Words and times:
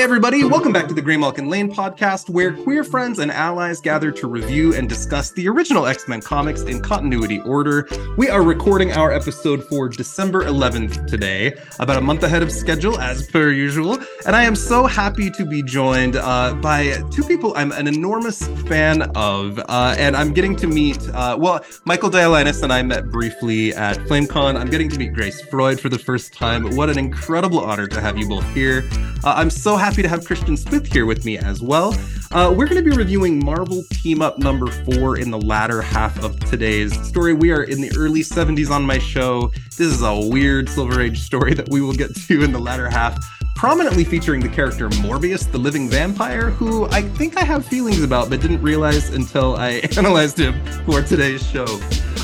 Hey, 0.00 0.04
everybody, 0.04 0.44
welcome 0.44 0.72
back 0.72 0.88
to 0.88 0.94
the 0.94 1.02
Graymalkin 1.02 1.50
Lane 1.50 1.70
podcast, 1.70 2.30
where 2.30 2.54
queer 2.54 2.84
friends 2.84 3.18
and 3.18 3.30
allies 3.30 3.82
gather 3.82 4.10
to 4.12 4.28
review 4.28 4.74
and 4.74 4.88
discuss 4.88 5.30
the 5.30 5.46
original 5.46 5.84
X 5.84 6.08
Men 6.08 6.22
comics 6.22 6.62
in 6.62 6.80
continuity 6.80 7.38
order. 7.40 7.86
We 8.16 8.30
are 8.30 8.42
recording 8.42 8.92
our 8.92 9.12
episode 9.12 9.62
for 9.64 9.90
December 9.90 10.44
11th 10.44 11.06
today, 11.06 11.52
about 11.80 11.98
a 11.98 12.00
month 12.00 12.22
ahead 12.22 12.42
of 12.42 12.50
schedule, 12.50 12.98
as 12.98 13.26
per 13.26 13.50
usual. 13.50 13.98
And 14.24 14.34
I 14.34 14.44
am 14.44 14.56
so 14.56 14.86
happy 14.86 15.30
to 15.32 15.44
be 15.44 15.62
joined 15.62 16.16
uh, 16.16 16.54
by 16.54 17.02
two 17.10 17.22
people 17.22 17.52
I'm 17.54 17.70
an 17.72 17.86
enormous 17.86 18.48
fan 18.66 19.02
of. 19.14 19.58
Uh, 19.68 19.94
and 19.98 20.16
I'm 20.16 20.32
getting 20.32 20.56
to 20.56 20.66
meet, 20.66 21.06
uh, 21.10 21.36
well, 21.38 21.62
Michael 21.84 22.08
Dialynas 22.08 22.62
and 22.62 22.72
I 22.72 22.80
met 22.80 23.10
briefly 23.10 23.74
at 23.74 23.98
FlameCon. 23.98 24.56
I'm 24.56 24.70
getting 24.70 24.88
to 24.88 24.98
meet 24.98 25.12
Grace 25.12 25.42
Freud 25.42 25.78
for 25.78 25.90
the 25.90 25.98
first 25.98 26.32
time. 26.32 26.74
What 26.74 26.88
an 26.88 26.98
incredible 26.98 27.60
honor 27.60 27.86
to 27.88 28.00
have 28.00 28.16
you 28.16 28.26
both 28.26 28.50
here. 28.54 28.88
Uh, 29.22 29.34
I'm 29.36 29.50
so 29.50 29.76
happy 29.76 29.89
to 29.96 30.08
have 30.08 30.24
Christian 30.24 30.56
Smith 30.56 30.86
here 30.86 31.06
with 31.06 31.24
me 31.24 31.38
as 31.38 31.62
well. 31.62 31.94
Uh, 32.32 32.54
we're 32.56 32.66
going 32.66 32.82
to 32.82 32.88
be 32.88 32.96
reviewing 32.96 33.44
Marvel 33.44 33.82
Team 33.90 34.22
Up 34.22 34.38
number 34.38 34.70
four 34.70 35.18
in 35.18 35.30
the 35.30 35.40
latter 35.40 35.82
half 35.82 36.22
of 36.22 36.38
today's 36.48 36.98
story. 37.06 37.34
We 37.34 37.50
are 37.50 37.64
in 37.64 37.80
the 37.80 37.92
early 37.96 38.20
70s 38.20 38.70
on 38.70 38.84
my 38.84 38.98
show. 38.98 39.52
This 39.76 39.80
is 39.80 40.02
a 40.02 40.28
weird 40.28 40.68
Silver 40.68 41.00
Age 41.00 41.20
story 41.20 41.54
that 41.54 41.68
we 41.68 41.80
will 41.80 41.92
get 41.92 42.14
to 42.14 42.42
in 42.42 42.52
the 42.52 42.58
latter 42.58 42.88
half 42.88 43.18
prominently 43.60 44.04
featuring 44.04 44.40
the 44.40 44.48
character 44.48 44.88
Morbius, 44.88 45.50
the 45.52 45.58
living 45.58 45.86
vampire, 45.86 46.48
who 46.48 46.86
I 46.86 47.02
think 47.02 47.36
I 47.36 47.44
have 47.44 47.66
feelings 47.66 48.02
about 48.02 48.30
but 48.30 48.40
didn't 48.40 48.62
realize 48.62 49.10
until 49.10 49.54
I 49.56 49.70
analyzed 49.98 50.38
him 50.38 50.64
for 50.86 51.02
today's 51.02 51.46
show. 51.46 51.66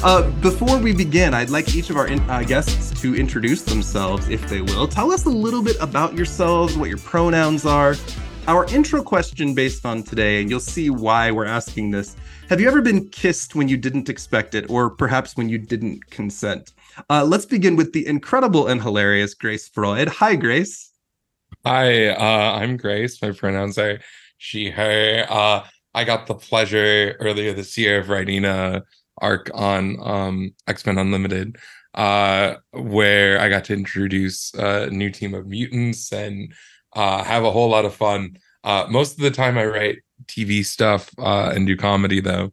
Uh, 0.03 0.31
before 0.43 0.79
we 0.79 0.93
begin, 0.93 1.33
I'd 1.33 1.49
like 1.49 1.75
each 1.75 1.89
of 1.89 1.97
our 1.97 2.07
in, 2.07 2.21
uh, 2.29 2.43
guests 2.43 3.01
to 3.01 3.17
introduce 3.17 3.63
themselves, 3.63 4.29
if 4.29 4.47
they 4.49 4.61
will. 4.61 4.87
Tell 4.87 5.11
us 5.11 5.25
a 5.25 5.31
little 5.31 5.63
bit 5.63 5.77
about 5.81 6.15
yourselves, 6.15 6.77
what 6.77 6.91
your 6.91 6.99
pronouns 6.99 7.65
are. 7.65 7.97
Our 8.47 8.67
intro 8.67 9.03
question 9.03 9.55
based 9.55 9.87
on 9.87 10.03
today, 10.03 10.41
and 10.41 10.51
you'll 10.51 10.61
see 10.61 10.91
why 10.91 11.31
we're 11.31 11.47
asking 11.47 11.91
this. 11.91 12.15
Have 12.51 12.61
you 12.61 12.69
ever 12.69 12.83
been 12.83 13.09
kissed 13.09 13.55
when 13.55 13.69
you 13.69 13.79
didn't 13.79 14.09
expect 14.09 14.55
it, 14.55 14.69
or 14.69 14.91
perhaps 14.91 15.37
when 15.37 15.49
you 15.49 15.59
didn't 15.59 16.09
consent? 16.11 16.75
Uh, 17.09 17.25
let's 17.25 17.47
begin 17.47 17.75
with 17.75 17.93
the 17.93 18.07
incredible 18.07 18.69
and 18.69 18.83
hilarious 18.83 19.35
Grace 19.35 19.67
Freud. 19.67 20.09
Hi, 20.09 20.37
Grace. 20.37 20.93
Hi, 21.65 22.09
uh, 22.09 22.59
I'm 22.59 22.77
Grace. 22.77 23.21
My 23.23 23.33
pronouns 23.33 23.79
are 23.79 23.99
she, 24.37 24.71
her. 24.71 25.27
Uh, 25.29 25.65
I 25.95 26.05
got 26.05 26.27
the 26.27 26.35
pleasure 26.35 27.17
earlier 27.19 27.55
this 27.55 27.77
year 27.79 28.01
of 28.01 28.11
writing 28.11 28.45
a 28.45 28.85
arc 29.19 29.51
on 29.55 29.99
um, 30.01 30.55
X 30.67 30.87
Men 30.87 30.99
Unlimited, 30.99 31.57
uh, 31.95 32.57
where 32.73 33.41
I 33.41 33.49
got 33.49 33.65
to 33.65 33.75
introduce 33.75 34.53
a 34.55 34.91
new 34.91 35.11
team 35.11 35.35
of 35.35 35.47
mutants 35.47 36.13
and 36.13 36.53
uh, 36.95 37.23
have 37.25 37.45
a 37.45 37.51
whole 37.51 37.69
lot 37.69 37.85
of 37.85 37.95
fun. 37.95 38.39
Uh, 38.65 38.87
most 38.89 39.13
of 39.13 39.23
the 39.23 39.31
time, 39.31 39.57
I 39.59 39.67
write 39.67 39.99
TV 40.27 40.65
stuff 40.65 41.11
uh, 41.19 41.53
and 41.55 41.67
do 41.67 41.77
comedy, 41.77 42.21
though. 42.21 42.53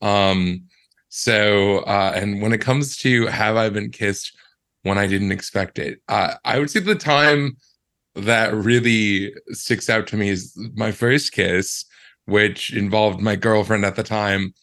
Um, 0.00 0.64
so, 1.08 1.78
uh, 1.78 2.12
and 2.14 2.42
when 2.42 2.52
it 2.52 2.60
comes 2.60 2.96
to 2.98 3.26
have 3.26 3.56
I 3.56 3.68
been 3.70 3.90
kissed 3.90 4.36
when 4.82 4.98
I 4.98 5.06
didn't 5.06 5.32
expect 5.32 5.78
it, 5.78 6.00
uh, 6.08 6.34
I 6.44 6.58
would 6.58 6.70
say 6.70 6.80
the 6.80 6.94
time 6.94 7.56
that 8.14 8.54
really 8.54 9.34
sticks 9.50 9.88
out 9.88 10.06
to 10.08 10.16
me 10.16 10.28
is 10.28 10.56
my 10.74 10.92
first 10.92 11.32
kiss, 11.32 11.84
which 12.26 12.72
involved 12.72 13.20
my 13.20 13.36
girlfriend 13.36 13.84
at 13.84 13.96
the 13.96 14.02
time 14.02 14.54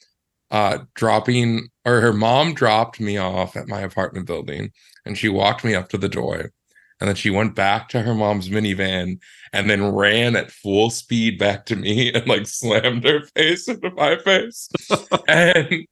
uh 0.52 0.80
dropping 0.94 1.68
or 1.86 2.02
her 2.02 2.14
mom 2.14 2.54
dropped 2.54 3.00
me 3.00 3.18
off 3.18 3.56
at 3.56 3.68
my 3.68 3.82
apartment 3.82 4.28
building 4.28 4.72
and 5.06 5.18
she 5.18 5.30
walked 5.30 5.64
me 5.64 5.74
up 5.76 5.90
to 5.90 5.98
the 5.98 6.10
door 6.10 6.52
and 7.00 7.10
then 7.10 7.16
she 7.16 7.30
went 7.30 7.56
back 7.56 7.90
to 7.90 8.02
her 8.02 8.14
mom's 8.16 8.50
minivan 8.50 9.20
and 9.52 9.70
then 9.70 9.94
ran 9.94 10.36
at 10.36 10.52
full 10.52 10.90
speed 10.90 11.38
back 11.38 11.66
to 11.66 11.76
me 11.76 12.12
and 12.14 12.28
like 12.28 12.48
slammed 12.48 13.04
her 13.04 13.22
face 13.36 13.68
into 13.68 13.92
my 13.92 14.18
face. 14.18 14.70
And 15.28 15.86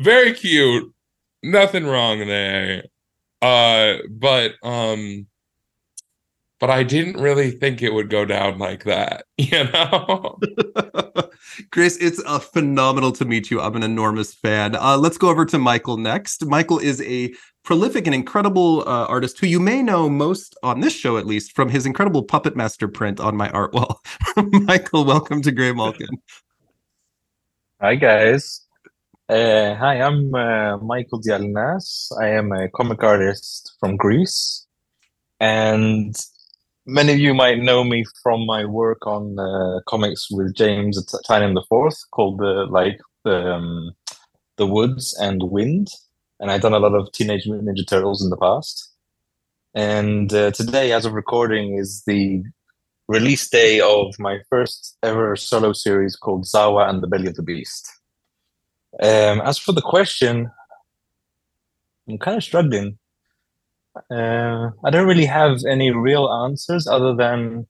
very 0.00 0.32
cute. 0.32 0.92
Nothing 1.42 1.86
wrong 1.86 2.20
there. 2.20 2.84
Uh 3.40 3.96
but 4.10 4.54
um 4.62 5.26
but 6.62 6.70
I 6.70 6.84
didn't 6.84 7.20
really 7.20 7.50
think 7.50 7.82
it 7.82 7.92
would 7.92 8.08
go 8.08 8.24
down 8.24 8.58
like 8.58 8.84
that, 8.84 9.24
you 9.36 9.64
know? 9.64 10.38
Chris, 11.72 11.98
it's 12.00 12.22
a 12.24 12.38
phenomenal 12.38 13.10
to 13.12 13.24
meet 13.24 13.50
you. 13.50 13.60
I'm 13.60 13.74
an 13.74 13.82
enormous 13.82 14.32
fan. 14.32 14.76
Uh, 14.76 14.96
let's 14.96 15.18
go 15.18 15.28
over 15.28 15.44
to 15.44 15.58
Michael 15.58 15.96
next. 15.96 16.46
Michael 16.46 16.78
is 16.78 17.02
a 17.02 17.34
prolific 17.64 18.06
and 18.06 18.14
incredible 18.14 18.82
uh, 18.82 19.06
artist 19.06 19.40
who 19.40 19.48
you 19.48 19.58
may 19.58 19.82
know 19.82 20.08
most 20.08 20.56
on 20.62 20.78
this 20.78 20.94
show, 20.94 21.18
at 21.18 21.26
least, 21.26 21.50
from 21.56 21.68
his 21.68 21.84
incredible 21.84 22.22
Puppet 22.22 22.54
Master 22.54 22.86
print 22.86 23.18
on 23.18 23.36
my 23.36 23.50
art 23.50 23.74
wall. 23.74 24.00
Michael, 24.36 25.04
welcome 25.04 25.42
to 25.42 25.50
Graymalkin. 25.50 26.10
Hi, 27.80 27.96
guys. 27.96 28.64
Uh, 29.28 29.74
hi, 29.74 30.00
I'm 30.00 30.32
uh, 30.32 30.76
Michael 30.76 31.20
Dialynas. 31.20 32.12
I 32.20 32.28
am 32.28 32.52
a 32.52 32.68
comic 32.68 33.02
artist 33.02 33.74
from 33.80 33.96
Greece. 33.96 34.64
And 35.40 36.14
many 36.86 37.12
of 37.12 37.18
you 37.18 37.34
might 37.34 37.58
know 37.58 37.84
me 37.84 38.04
from 38.22 38.46
my 38.46 38.64
work 38.64 39.06
on 39.06 39.38
uh, 39.38 39.80
comics 39.86 40.28
with 40.30 40.54
James 40.54 40.98
Tynion 41.28 41.54
the 41.54 41.64
Fourth, 41.68 41.98
called 42.10 42.38
the 42.38 42.66
like 42.68 43.00
the 43.24 43.54
um, 43.54 43.92
the 44.56 44.66
Woods 44.66 45.16
and 45.20 45.42
Wynd, 45.42 45.88
and 46.40 46.50
I've 46.50 46.62
done 46.62 46.74
a 46.74 46.78
lot 46.78 46.94
of 46.94 47.10
Teenage 47.12 47.46
Mutant 47.46 47.68
Ninja 47.68 47.86
Turtles 47.86 48.22
in 48.22 48.30
the 48.30 48.36
past. 48.36 48.90
And 49.74 50.32
uh, 50.34 50.50
today, 50.50 50.92
as 50.92 51.06
of 51.06 51.14
recording, 51.14 51.78
is 51.78 52.02
the 52.06 52.42
release 53.08 53.48
day 53.48 53.80
of 53.80 54.14
my 54.18 54.38
first 54.50 54.96
ever 55.02 55.34
solo 55.36 55.72
series 55.72 56.16
called 56.16 56.44
Zawa 56.44 56.88
and 56.88 57.02
the 57.02 57.06
Belly 57.06 57.28
of 57.28 57.34
the 57.34 57.42
Beast. 57.42 57.90
Um, 59.02 59.40
as 59.40 59.56
for 59.56 59.72
the 59.72 59.80
question, 59.80 60.50
I'm 62.08 62.18
kind 62.18 62.36
of 62.36 62.44
struggling 62.44 62.98
uh, 64.10 64.70
I 64.84 64.90
don't 64.90 65.06
really 65.06 65.26
have 65.26 65.58
any 65.68 65.90
real 65.90 66.28
answers 66.30 66.86
other 66.86 67.14
than 67.14 67.66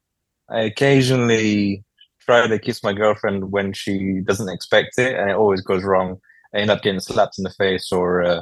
I 0.48 0.60
occasionally 0.60 1.84
try 2.20 2.46
to 2.46 2.58
kiss 2.58 2.82
my 2.82 2.92
girlfriend 2.92 3.50
when 3.50 3.72
she 3.72 4.20
doesn't 4.24 4.48
expect 4.48 4.98
it, 4.98 5.18
and 5.18 5.30
it 5.30 5.36
always 5.36 5.60
goes 5.60 5.82
wrong. 5.82 6.18
I 6.54 6.58
end 6.58 6.70
up 6.70 6.82
getting 6.82 7.00
slapped 7.00 7.38
in 7.38 7.44
the 7.44 7.50
face, 7.50 7.90
or 7.90 8.22
uh, 8.22 8.40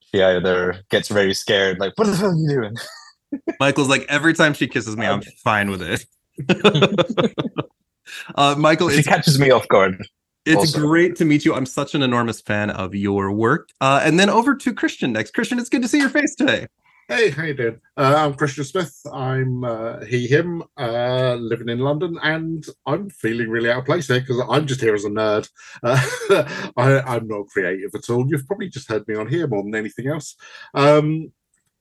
she 0.00 0.22
either 0.22 0.82
gets 0.90 1.08
very 1.08 1.34
scared, 1.34 1.78
like, 1.78 1.92
"What 1.96 2.06
the 2.06 2.16
hell 2.16 2.30
are 2.30 2.34
you 2.34 2.48
doing?" 2.48 2.76
Michael's 3.60 3.88
like, 3.88 4.04
every 4.08 4.34
time 4.34 4.54
she 4.54 4.66
kisses 4.66 4.96
me, 4.96 5.06
I'm 5.06 5.22
fine 5.22 5.70
with 5.70 5.82
it. 5.82 6.04
uh, 8.34 8.54
Michael, 8.58 8.90
she 8.90 9.02
catches 9.02 9.38
me 9.38 9.50
off 9.50 9.68
guard. 9.68 10.04
It's 10.46 10.56
also. 10.56 10.80
great 10.80 11.16
to 11.16 11.24
meet 11.24 11.44
you. 11.44 11.54
I'm 11.54 11.66
such 11.66 11.94
an 11.94 12.02
enormous 12.02 12.40
fan 12.40 12.70
of 12.70 12.94
your 12.94 13.30
work. 13.30 13.68
Uh, 13.80 14.00
and 14.02 14.18
then 14.18 14.30
over 14.30 14.56
to 14.56 14.74
Christian 14.74 15.12
next. 15.12 15.32
Christian, 15.32 15.58
it's 15.58 15.68
good 15.68 15.82
to 15.82 15.88
see 15.88 15.98
your 15.98 16.08
face 16.08 16.34
today. 16.34 16.66
Hey, 17.10 17.30
how 17.30 17.42
you 17.42 17.54
doing? 17.54 17.80
Uh, 17.96 18.14
I'm 18.18 18.34
Christian 18.34 18.62
Smith. 18.62 18.96
I'm 19.12 19.64
uh, 19.64 20.04
he, 20.04 20.28
him, 20.28 20.62
uh, 20.76 21.34
living 21.34 21.68
in 21.68 21.80
London, 21.80 22.16
and 22.22 22.64
I'm 22.86 23.10
feeling 23.10 23.50
really 23.50 23.68
out 23.68 23.80
of 23.80 23.84
place 23.84 24.06
here 24.06 24.20
because 24.20 24.40
I'm 24.48 24.64
just 24.64 24.80
here 24.80 24.94
as 24.94 25.04
a 25.04 25.08
nerd. 25.08 25.48
Uh, 25.82 26.70
I, 26.76 27.16
am 27.16 27.26
not 27.26 27.48
creative 27.48 27.90
at 27.96 28.08
all. 28.10 28.28
You've 28.28 28.46
probably 28.46 28.68
just 28.68 28.88
heard 28.88 29.08
me 29.08 29.16
on 29.16 29.26
here 29.26 29.48
more 29.48 29.64
than 29.64 29.74
anything 29.74 30.06
else. 30.06 30.36
Um, 30.72 31.32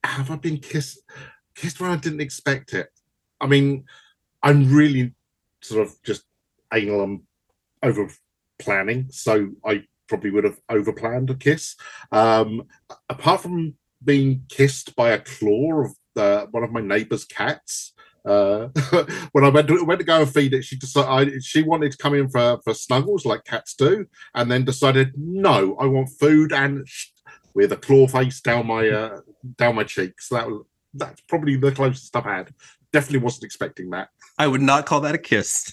have 0.03 0.31
I 0.31 0.35
been 0.37 0.57
kissed? 0.57 1.03
Kissed 1.53 1.79
when 1.79 1.91
I 1.91 1.97
didn't 1.97 2.21
expect 2.21 2.73
it. 2.73 2.87
I 3.39 3.45
mean, 3.45 3.85
I'm 4.41 4.73
really 4.73 5.13
sort 5.61 5.85
of 5.85 5.93
just 6.01 6.23
anal 6.73 7.03
and 7.03 7.21
over 7.83 8.09
planning, 8.57 9.09
so 9.11 9.51
I 9.63 9.83
probably 10.07 10.31
would 10.31 10.45
have 10.45 10.59
over 10.69 10.91
planned 10.91 11.29
a 11.29 11.35
kiss. 11.35 11.75
Um, 12.11 12.63
apart 13.07 13.41
from 13.41 13.75
being 14.03 14.43
kissed 14.49 14.95
by 14.95 15.11
a 15.11 15.19
claw 15.19 15.85
of 15.85 15.91
the, 16.15 16.47
one 16.51 16.63
of 16.63 16.71
my 16.71 16.81
neighbour's 16.81 17.25
cats. 17.25 17.93
Uh, 18.25 18.67
when 19.31 19.43
I 19.43 19.49
went 19.49 19.67
to, 19.69 19.83
went 19.85 19.99
to 19.99 20.05
go 20.05 20.21
and 20.21 20.29
feed 20.31 20.53
it, 20.53 20.63
she 20.63 20.75
decided 20.75 21.43
she 21.43 21.63
wanted 21.63 21.91
to 21.91 21.97
come 21.97 22.13
in 22.13 22.29
for, 22.29 22.59
for 22.63 22.73
snuggles 22.73 23.25
like 23.25 23.45
cats 23.45 23.73
do, 23.75 24.05
and 24.35 24.51
then 24.51 24.65
decided, 24.65 25.13
no, 25.17 25.75
I 25.79 25.85
want 25.85 26.09
food 26.19 26.51
and 26.51 26.85
with 27.53 27.71
a 27.71 27.77
claw 27.77 28.07
face 28.07 28.41
down 28.41 28.67
my 28.67 28.87
uh, 28.87 29.21
down 29.57 29.75
my 29.75 29.83
cheeks. 29.83 30.29
That 30.29 30.47
was 30.47 30.63
that's 30.93 31.21
probably 31.21 31.55
the 31.55 31.71
closest 31.71 32.15
I've 32.15 32.23
had. 32.23 32.53
Definitely 32.91 33.19
wasn't 33.19 33.45
expecting 33.45 33.89
that. 33.91 34.09
I 34.37 34.47
would 34.47 34.61
not 34.61 34.85
call 34.85 35.01
that 35.01 35.15
a 35.15 35.19
kiss. 35.19 35.71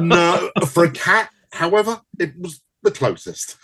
no, 0.00 0.50
for 0.66 0.84
a 0.84 0.90
cat, 0.90 1.30
however, 1.52 2.00
it 2.18 2.38
was 2.38 2.60
the 2.82 2.90
closest. 2.90 3.56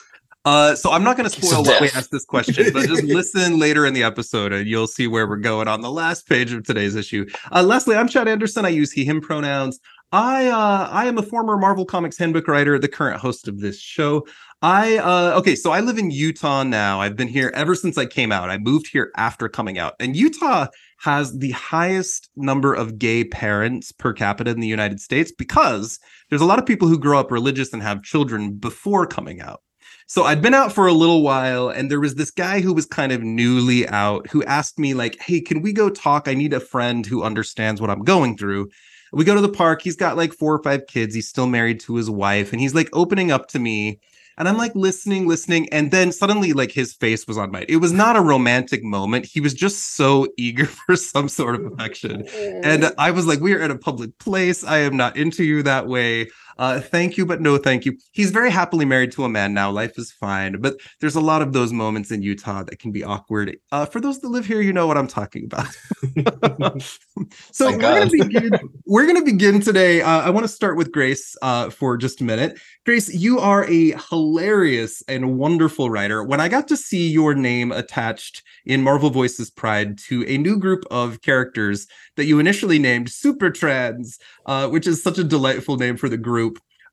Uh, 0.48 0.74
so 0.74 0.90
I'm 0.90 1.04
not 1.04 1.18
going 1.18 1.28
to 1.28 1.40
spoil 1.42 1.62
what 1.62 1.78
we 1.78 1.90
asked 1.90 2.10
this 2.10 2.24
question, 2.24 2.72
but 2.72 2.88
just 2.88 3.02
listen 3.04 3.58
later 3.58 3.84
in 3.84 3.92
the 3.92 4.02
episode 4.02 4.50
and 4.50 4.66
you'll 4.66 4.86
see 4.86 5.06
where 5.06 5.28
we're 5.28 5.36
going 5.36 5.68
on 5.68 5.82
the 5.82 5.90
last 5.90 6.26
page 6.26 6.54
of 6.54 6.64
today's 6.64 6.96
issue. 6.96 7.26
Uh, 7.52 7.62
Leslie, 7.62 7.96
I'm 7.96 8.08
Chad 8.08 8.28
Anderson. 8.28 8.64
I 8.64 8.70
use 8.70 8.90
he, 8.90 9.04
him 9.04 9.20
pronouns. 9.20 9.78
I 10.10 10.46
uh, 10.46 10.88
I 10.90 11.04
am 11.04 11.18
a 11.18 11.22
former 11.22 11.58
Marvel 11.58 11.84
Comics 11.84 12.16
handbook 12.16 12.48
writer, 12.48 12.78
the 12.78 12.88
current 12.88 13.20
host 13.20 13.46
of 13.46 13.60
this 13.60 13.78
show. 13.78 14.26
I 14.62 14.96
uh, 14.96 15.38
okay, 15.38 15.54
so 15.54 15.70
I 15.70 15.80
live 15.80 15.98
in 15.98 16.10
Utah 16.10 16.62
now. 16.62 16.98
I've 16.98 17.14
been 17.14 17.28
here 17.28 17.52
ever 17.54 17.74
since 17.74 17.98
I 17.98 18.06
came 18.06 18.32
out. 18.32 18.48
I 18.48 18.56
moved 18.56 18.88
here 18.90 19.12
after 19.18 19.50
coming 19.50 19.78
out, 19.78 19.96
and 20.00 20.16
Utah 20.16 20.68
has 21.00 21.36
the 21.36 21.50
highest 21.50 22.30
number 22.36 22.72
of 22.72 22.98
gay 22.98 23.22
parents 23.22 23.92
per 23.92 24.14
capita 24.14 24.50
in 24.50 24.60
the 24.60 24.66
United 24.66 24.98
States 24.98 25.30
because 25.30 26.00
there's 26.30 26.40
a 26.40 26.46
lot 26.46 26.58
of 26.58 26.64
people 26.64 26.88
who 26.88 26.98
grow 26.98 27.20
up 27.20 27.30
religious 27.30 27.74
and 27.74 27.82
have 27.82 28.02
children 28.02 28.54
before 28.54 29.06
coming 29.06 29.42
out. 29.42 29.60
So 30.10 30.24
I'd 30.24 30.40
been 30.40 30.54
out 30.54 30.72
for 30.72 30.86
a 30.86 30.92
little 30.94 31.22
while, 31.22 31.68
and 31.68 31.90
there 31.90 32.00
was 32.00 32.14
this 32.14 32.30
guy 32.30 32.62
who 32.62 32.72
was 32.72 32.86
kind 32.86 33.12
of 33.12 33.22
newly 33.22 33.86
out 33.88 34.26
who 34.28 34.42
asked 34.44 34.78
me, 34.78 34.94
like, 34.94 35.20
hey, 35.20 35.38
can 35.38 35.60
we 35.60 35.70
go 35.70 35.90
talk? 35.90 36.28
I 36.28 36.32
need 36.32 36.54
a 36.54 36.60
friend 36.60 37.04
who 37.04 37.22
understands 37.22 37.78
what 37.78 37.90
I'm 37.90 38.04
going 38.04 38.38
through. 38.38 38.70
We 39.12 39.26
go 39.26 39.34
to 39.34 39.42
the 39.42 39.50
park. 39.50 39.82
He's 39.82 39.96
got 39.96 40.16
like 40.16 40.32
four 40.32 40.54
or 40.54 40.62
five 40.62 40.86
kids. 40.86 41.14
He's 41.14 41.28
still 41.28 41.46
married 41.46 41.80
to 41.80 41.94
his 41.94 42.08
wife, 42.08 42.52
and 42.52 42.60
he's 42.60 42.74
like 42.74 42.88
opening 42.94 43.30
up 43.30 43.48
to 43.48 43.58
me. 43.58 44.00
And 44.38 44.48
I'm 44.48 44.56
like 44.56 44.74
listening, 44.74 45.26
listening, 45.26 45.68
and 45.72 45.90
then 45.90 46.10
suddenly, 46.10 46.54
like 46.54 46.72
his 46.72 46.94
face 46.94 47.26
was 47.26 47.36
on 47.36 47.50
mine. 47.50 47.66
It 47.68 47.76
was 47.76 47.92
not 47.92 48.16
a 48.16 48.22
romantic 48.22 48.82
moment. 48.82 49.26
He 49.26 49.40
was 49.42 49.52
just 49.52 49.94
so 49.94 50.26
eager 50.38 50.64
for 50.64 50.96
some 50.96 51.28
sort 51.28 51.54
of 51.54 51.66
affection. 51.70 52.26
And 52.64 52.94
I 52.96 53.10
was 53.10 53.26
like, 53.26 53.40
We 53.40 53.52
are 53.52 53.60
at 53.60 53.70
a 53.70 53.76
public 53.76 54.16
place. 54.18 54.64
I 54.64 54.78
am 54.78 54.96
not 54.96 55.18
into 55.18 55.44
you 55.44 55.62
that 55.64 55.86
way. 55.86 56.28
Uh, 56.58 56.80
thank 56.80 57.16
you, 57.16 57.24
but 57.24 57.40
no 57.40 57.56
thank 57.56 57.84
you. 57.84 57.96
He's 58.12 58.30
very 58.30 58.50
happily 58.50 58.84
married 58.84 59.12
to 59.12 59.24
a 59.24 59.28
man 59.28 59.54
now. 59.54 59.70
Life 59.70 59.98
is 59.98 60.10
fine. 60.10 60.60
But 60.60 60.76
there's 61.00 61.14
a 61.14 61.20
lot 61.20 61.42
of 61.42 61.52
those 61.52 61.72
moments 61.72 62.10
in 62.10 62.22
Utah 62.22 62.64
that 62.64 62.78
can 62.78 62.90
be 62.90 63.04
awkward. 63.04 63.56
Uh, 63.70 63.86
for 63.86 64.00
those 64.00 64.20
that 64.20 64.28
live 64.28 64.46
here, 64.46 64.60
you 64.60 64.72
know 64.72 64.86
what 64.86 64.98
I'm 64.98 65.06
talking 65.06 65.44
about. 65.44 65.68
so 67.52 67.70
we're 67.70 67.78
gonna 67.78 68.10
begin. 68.10 68.50
we're 68.86 69.06
gonna 69.06 69.24
begin 69.24 69.60
today. 69.60 70.02
Uh, 70.02 70.20
I 70.20 70.30
want 70.30 70.44
to 70.44 70.52
start 70.52 70.76
with 70.76 70.90
Grace 70.90 71.36
uh, 71.42 71.70
for 71.70 71.96
just 71.96 72.20
a 72.20 72.24
minute. 72.24 72.58
Grace, 72.88 73.12
you 73.12 73.38
are 73.38 73.64
a 73.66 73.94
hilarious 74.08 75.02
and 75.08 75.38
wonderful 75.38 75.90
writer. 75.90 76.24
When 76.24 76.40
I 76.40 76.48
got 76.48 76.66
to 76.68 76.76
see 76.76 77.06
your 77.06 77.34
name 77.34 77.70
attached 77.70 78.42
in 78.64 78.82
Marvel 78.82 79.10
Voices 79.10 79.50
Pride 79.50 79.98
to 79.98 80.24
a 80.26 80.38
new 80.38 80.58
group 80.58 80.84
of 80.90 81.20
characters 81.20 81.86
that 82.16 82.24
you 82.24 82.38
initially 82.38 82.78
named 82.78 83.10
Super 83.10 83.50
Trans, 83.50 84.18
uh, 84.46 84.68
which 84.68 84.86
is 84.86 85.02
such 85.02 85.18
a 85.18 85.24
delightful 85.24 85.76
name 85.76 85.98
for 85.98 86.08
the 86.08 86.16
group. 86.16 86.47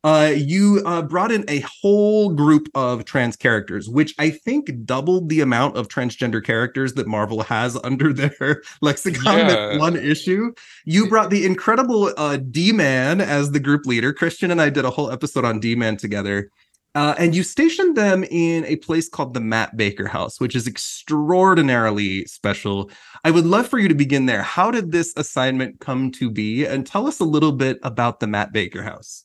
Uh, 0.05 0.31
you 0.37 0.83
uh, 0.85 1.01
brought 1.01 1.31
in 1.31 1.43
a 1.47 1.61
whole 1.61 2.29
group 2.29 2.69
of 2.75 3.05
trans 3.05 3.35
characters, 3.35 3.89
which 3.89 4.13
I 4.19 4.29
think 4.29 4.69
doubled 4.85 5.29
the 5.29 5.41
amount 5.41 5.77
of 5.77 5.87
transgender 5.87 6.45
characters 6.45 6.93
that 6.93 7.07
Marvel 7.07 7.41
has 7.41 7.75
under 7.83 8.13
their 8.13 8.61
lexicon 8.83 9.39
yeah. 9.39 9.77
one 9.79 9.95
issue. 9.95 10.53
You 10.85 11.09
brought 11.09 11.31
the 11.31 11.43
incredible 11.43 12.13
uh, 12.17 12.37
D 12.37 12.71
Man 12.71 13.19
as 13.19 13.49
the 13.49 13.59
group 13.59 13.87
leader. 13.87 14.13
Christian 14.13 14.51
and 14.51 14.61
I 14.61 14.69
did 14.69 14.85
a 14.85 14.91
whole 14.91 15.09
episode 15.09 15.43
on 15.43 15.59
D 15.59 15.73
Man 15.73 15.97
together. 15.97 16.51
Uh, 16.93 17.15
and 17.17 17.35
you 17.35 17.41
stationed 17.41 17.97
them 17.97 18.23
in 18.25 18.63
a 18.65 18.75
place 18.75 19.09
called 19.09 19.33
the 19.33 19.41
Matt 19.41 19.75
Baker 19.75 20.07
House, 20.07 20.39
which 20.39 20.55
is 20.55 20.67
extraordinarily 20.67 22.25
special. 22.25 22.91
I 23.23 23.31
would 23.31 23.45
love 23.47 23.67
for 23.67 23.79
you 23.79 23.87
to 23.87 23.95
begin 23.95 24.27
there. 24.27 24.43
How 24.43 24.69
did 24.69 24.91
this 24.91 25.13
assignment 25.17 25.79
come 25.79 26.11
to 26.11 26.29
be? 26.29 26.63
And 26.63 26.85
tell 26.85 27.07
us 27.07 27.19
a 27.19 27.25
little 27.25 27.51
bit 27.51 27.79
about 27.81 28.19
the 28.19 28.27
Matt 28.27 28.53
Baker 28.53 28.83
House. 28.83 29.25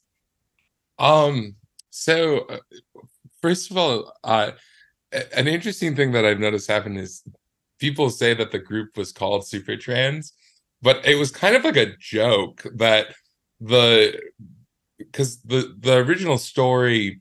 Um. 1.00 1.56
So, 1.92 2.46
uh, 2.48 2.58
first 3.42 3.70
of 3.70 3.76
all, 3.76 4.12
uh, 4.22 4.52
an 5.34 5.48
interesting 5.48 5.96
thing 5.96 6.12
that 6.12 6.24
I've 6.24 6.38
noticed 6.38 6.68
happen 6.68 6.96
is 6.96 7.22
people 7.80 8.10
say 8.10 8.34
that 8.34 8.52
the 8.52 8.58
group 8.60 8.96
was 8.96 9.10
called 9.10 9.46
Super 9.46 9.76
Trans, 9.76 10.32
but 10.82 11.04
it 11.04 11.16
was 11.16 11.32
kind 11.32 11.56
of 11.56 11.64
like 11.64 11.76
a 11.76 11.96
joke 11.98 12.64
that 12.76 13.06
the 13.60 14.20
because 14.98 15.40
the 15.42 15.74
the 15.80 15.96
original 15.96 16.38
story 16.38 17.20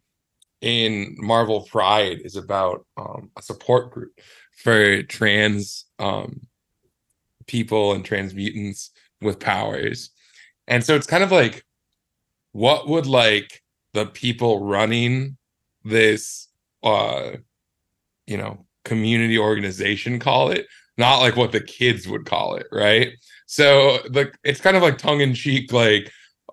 in 0.61 1.15
Marvel 1.17 1.61
Pride 1.61 2.19
is 2.23 2.35
about 2.35 2.85
um, 2.97 3.31
a 3.37 3.41
support 3.41 3.91
group 3.91 4.11
for 4.57 5.01
trans 5.03 5.85
um, 5.99 6.41
people 7.47 7.93
and 7.93 8.03
trans 8.03 8.33
mutants 8.33 8.91
with 9.21 9.39
powers. 9.39 10.11
And 10.67 10.83
so 10.83 10.95
it's 10.95 11.07
kind 11.07 11.23
of 11.23 11.31
like, 11.31 11.65
what 12.51 12.87
would 12.87 13.07
like 13.07 13.61
the 13.93 14.05
people 14.05 14.65
running 14.65 15.37
this, 15.83 16.47
uh, 16.83 17.31
you 18.27 18.37
know, 18.37 18.65
community 18.85 19.37
organization 19.37 20.19
call 20.19 20.51
it? 20.51 20.67
Not 20.97 21.19
like 21.19 21.35
what 21.35 21.51
the 21.51 21.61
kids 21.61 22.07
would 22.07 22.25
call 22.25 22.55
it, 22.55 22.67
right? 22.71 23.13
So 23.45 23.99
the 24.09 24.31
it's 24.43 24.61
kind 24.61 24.77
of 24.77 24.83
like 24.83 24.97
tongue 24.97 25.21
in 25.21 25.33
cheek, 25.33 25.71
like 25.71 26.11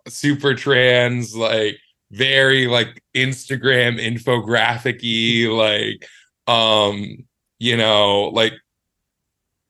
super 0.09 0.55
trans, 0.55 1.35
like 1.35 1.79
very 2.11 2.67
like 2.67 3.03
Instagram 3.15 4.01
infographic-y, 4.01 5.51
like 5.51 6.09
um, 6.47 7.27
you 7.59 7.77
know, 7.77 8.31
like 8.33 8.55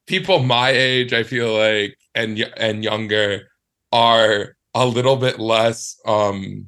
people 0.06 0.40
my 0.40 0.70
age, 0.70 1.12
I 1.12 1.22
feel 1.22 1.56
like, 1.56 1.96
and 2.14 2.38
and 2.56 2.84
younger 2.84 3.48
are 3.92 4.56
a 4.74 4.86
little 4.86 5.16
bit 5.16 5.38
less 5.38 5.98
um 6.06 6.66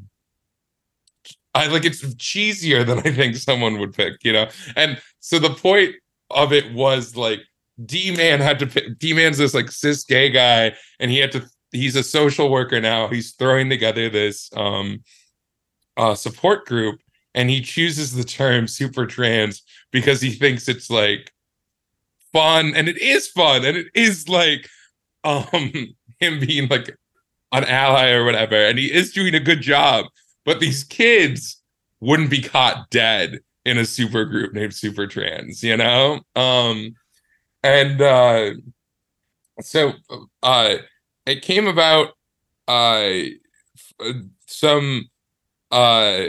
I 1.54 1.66
like 1.66 1.84
it's 1.84 2.02
cheesier 2.02 2.86
than 2.86 2.98
I 2.98 3.12
think 3.12 3.36
someone 3.36 3.78
would 3.78 3.94
pick, 3.94 4.22
you 4.24 4.32
know. 4.32 4.48
And 4.76 5.00
so 5.20 5.38
the 5.38 5.50
point 5.50 5.94
of 6.30 6.52
it 6.52 6.72
was 6.72 7.16
like 7.16 7.40
D 7.84 8.14
Man 8.16 8.40
had 8.40 8.58
to 8.60 8.66
pick 8.66 8.98
D 8.98 9.12
Man's 9.12 9.38
this 9.38 9.54
like 9.54 9.70
cis 9.70 10.04
gay 10.04 10.30
guy, 10.30 10.74
and 11.00 11.10
he 11.10 11.18
had 11.18 11.32
to 11.32 11.48
he's 11.72 11.96
a 11.96 12.02
social 12.02 12.50
worker 12.50 12.80
now. 12.80 13.08
He's 13.08 13.32
throwing 13.32 13.68
together 13.68 14.08
this 14.08 14.50
um 14.56 15.02
uh, 15.98 16.14
support 16.14 16.64
group 16.64 17.00
and 17.34 17.50
he 17.50 17.60
chooses 17.60 18.12
the 18.12 18.24
term 18.24 18.66
super 18.68 19.04
trans 19.04 19.62
because 19.90 20.20
he 20.20 20.30
thinks 20.30 20.68
it's 20.68 20.88
like 20.88 21.32
fun 22.32 22.72
and 22.74 22.88
it 22.88 22.98
is 22.98 23.28
fun 23.28 23.64
and 23.64 23.76
it 23.76 23.88
is 23.94 24.28
like 24.28 24.68
um 25.24 25.72
him 26.20 26.38
being 26.40 26.68
like 26.68 26.96
an 27.52 27.64
ally 27.64 28.10
or 28.10 28.24
whatever 28.24 28.54
and 28.54 28.78
he 28.78 28.92
is 28.92 29.12
doing 29.12 29.34
a 29.34 29.40
good 29.40 29.60
job 29.60 30.06
but 30.48 30.60
these 30.60 30.82
kids 30.82 31.62
wouldn't 32.00 32.30
be 32.30 32.40
caught 32.40 32.88
dead 32.88 33.40
in 33.66 33.76
a 33.76 33.84
super 33.84 34.24
group 34.24 34.54
named 34.54 34.74
super 34.74 35.06
trans 35.06 35.62
you 35.62 35.76
know 35.76 36.20
um 36.36 36.94
and 37.62 38.00
uh 38.00 38.52
so 39.60 39.92
uh 40.42 40.76
it 41.26 41.42
came 41.42 41.66
about 41.66 42.14
uh 42.66 43.10
some 44.46 45.04
uh 45.70 46.22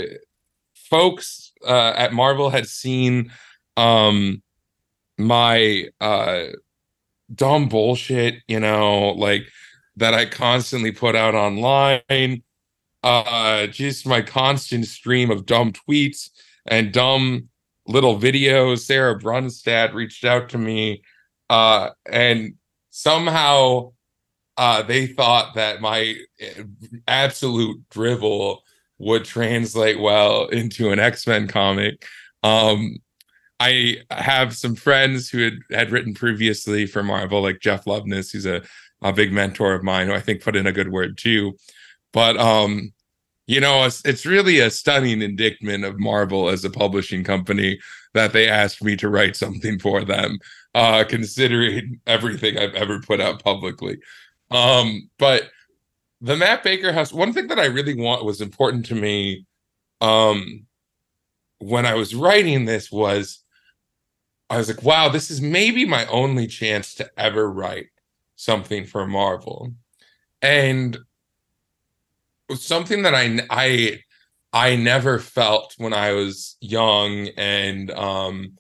folks 0.76 1.54
uh 1.66 1.94
at 1.96 2.12
Marvel 2.12 2.50
had 2.50 2.68
seen 2.68 3.32
um 3.78 4.44
my 5.18 5.86
uh 6.02 6.48
dumb 7.34 7.70
bullshit, 7.70 8.36
you 8.48 8.60
know, 8.60 9.10
like 9.10 9.48
that 9.98 10.14
I 10.14 10.26
constantly 10.26 10.92
put 10.92 11.16
out 11.16 11.36
online. 11.36 12.44
Uh 13.04 13.68
just 13.68 14.06
my 14.06 14.22
constant 14.22 14.86
stream 14.86 15.32
of 15.32 15.46
dumb 15.46 15.72
tweets 15.72 16.30
and 16.66 16.92
dumb 16.92 17.50
little 17.88 18.20
videos. 18.20 18.80
Sarah 18.80 19.18
Brunstad 19.18 19.94
reached 19.94 20.26
out 20.26 20.50
to 20.50 20.58
me 20.58 21.02
uh 21.50 21.90
and 22.12 22.56
somehow 22.90 23.92
uh 24.58 24.84
they 24.84 25.08
thought 25.08 25.56
that 25.56 25.82
my 25.82 26.16
eh, 26.40 26.64
absolute 27.08 27.82
drivel 27.90 28.64
would 29.00 29.24
translate 29.26 30.00
well 30.00 30.48
into 30.48 30.92
an 30.92 31.00
X-Men 31.00 31.48
comic. 31.48 32.06
Um, 32.44 32.98
I 33.60 33.98
have 34.12 34.56
some 34.56 34.76
friends 34.76 35.30
who 35.30 35.44
had, 35.44 35.54
had 35.72 35.92
written 35.92 36.14
previously 36.14 36.86
for 36.86 37.02
Marvel, 37.02 37.42
like 37.42 37.60
Jeff 37.60 37.86
Loveness, 37.86 38.32
who's 38.32 38.46
a, 38.46 38.62
a 39.02 39.12
big 39.12 39.34
mentor 39.34 39.74
of 39.74 39.84
mine, 39.84 40.08
who 40.08 40.14
I 40.14 40.20
think 40.20 40.42
put 40.44 40.56
in 40.56 40.68
a 40.68 40.72
good 40.72 40.92
word 40.92 41.18
too. 41.18 41.58
But 42.14 42.38
um, 42.38 42.94
you 43.48 43.60
know, 43.60 43.84
it's, 43.86 44.06
it's 44.06 44.26
really 44.26 44.60
a 44.60 44.70
stunning 44.70 45.22
indictment 45.22 45.84
of 45.84 46.00
Marvel 46.00 46.50
as 46.50 46.64
a 46.64 46.70
publishing 46.70 47.24
company 47.24 47.80
that 48.14 48.32
they 48.32 48.48
asked 48.48 48.84
me 48.84 48.96
to 48.98 49.10
write 49.10 49.36
something 49.36 49.80
for 49.80 50.04
them, 50.04 50.38
uh, 50.76 51.04
considering 51.08 52.00
everything 52.06 52.58
I've 52.58 52.76
ever 52.76 53.00
put 53.00 53.20
out 53.20 53.44
publicly. 53.44 53.98
Um, 54.52 55.10
but 55.18 55.50
the 56.22 56.36
Matt 56.36 56.64
Baker 56.64 56.92
house, 56.92 57.14
one 57.14 57.34
thing 57.34 57.48
that 57.48 57.60
I 57.60 57.66
really 57.66 57.96
want 57.96 58.26
was 58.26 58.42
important 58.42 58.86
to 58.88 58.96
me 58.96 59.46
um 60.02 60.66
when 61.60 61.86
I 61.86 61.94
was 61.94 62.16
writing 62.16 62.66
this 62.66 62.92
was 62.92 63.44
I 64.50 64.58
was 64.58 64.68
like, 64.68 64.82
wow, 64.82 65.10
this 65.10 65.30
is 65.30 65.42
maybe 65.42 65.86
my 65.86 66.06
only 66.08 66.48
chance 66.48 66.96
to 66.96 67.10
ever 67.18 67.52
write 67.52 67.88
something 68.36 68.86
for 68.86 69.06
Marvel. 69.06 69.74
And 70.42 70.98
something 72.56 73.04
that 73.04 73.16
I 73.16 73.40
I 73.50 74.00
I 74.54 74.76
never 74.76 75.20
felt 75.20 75.76
when 75.78 75.94
I 75.94 76.14
was 76.14 76.58
young 76.62 77.30
and 77.38 77.92
um 77.92 78.54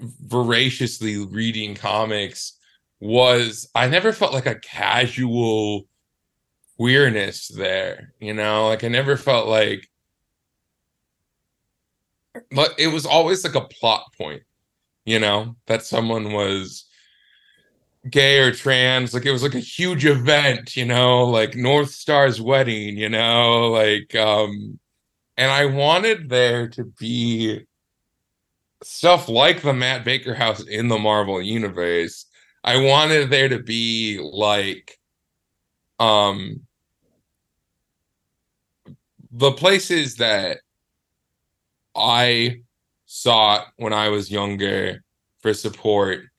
voraciously 0.00 1.24
reading 1.26 1.74
comics 1.74 2.58
was 3.00 3.68
I 3.74 3.88
never 3.88 4.12
felt 4.12 4.32
like 4.32 4.46
a 4.46 4.60
casual 4.60 5.86
queerness 6.76 7.48
there, 7.48 8.14
you 8.20 8.34
know? 8.34 8.68
Like 8.68 8.84
I 8.84 8.88
never 8.88 9.16
felt 9.16 9.48
like 9.48 9.88
but 12.52 12.74
it 12.78 12.88
was 12.88 13.06
always 13.06 13.44
like 13.44 13.54
a 13.56 13.60
plot 13.68 14.12
point, 14.16 14.42
you 15.04 15.18
know, 15.18 15.56
that 15.66 15.84
someone 15.84 16.32
was 16.32 16.86
gay 18.08 18.38
or 18.38 18.52
trans. 18.52 19.12
Like 19.12 19.26
it 19.26 19.32
was 19.32 19.42
like 19.42 19.54
a 19.54 19.60
huge 19.60 20.06
event, 20.06 20.76
you 20.76 20.86
know, 20.86 21.24
like 21.24 21.52
Northstar's 21.52 22.40
wedding, 22.40 22.96
you 22.96 23.08
know, 23.08 23.68
like 23.70 24.14
um 24.14 24.78
and 25.36 25.50
I 25.50 25.66
wanted 25.66 26.28
there 26.28 26.68
to 26.68 26.84
be 26.84 27.66
stuff 28.82 29.28
like 29.28 29.62
the 29.62 29.74
Matt 29.74 30.04
Baker 30.04 30.34
house 30.34 30.62
in 30.62 30.88
the 30.88 30.98
Marvel 30.98 31.42
universe. 31.42 32.26
I 32.64 32.82
wanted 32.82 33.30
there 33.30 33.48
to 33.48 33.62
be 33.62 34.18
like 34.20 34.98
um 35.98 36.60
the 39.32 39.52
places 39.52 40.16
that 40.16 40.58
I 41.94 42.62
sought 43.06 43.66
when 43.76 43.92
I 43.92 44.08
was 44.08 44.30
younger 44.30 45.04
for 45.40 45.54
support 45.54 46.29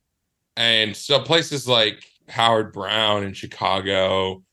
and 0.55 0.95
so 0.95 1.19
places 1.19 1.67
like 1.67 2.03
Howard 2.27 2.73
Brown 2.73 3.23
in 3.23 3.33
Chicago, 3.33 4.43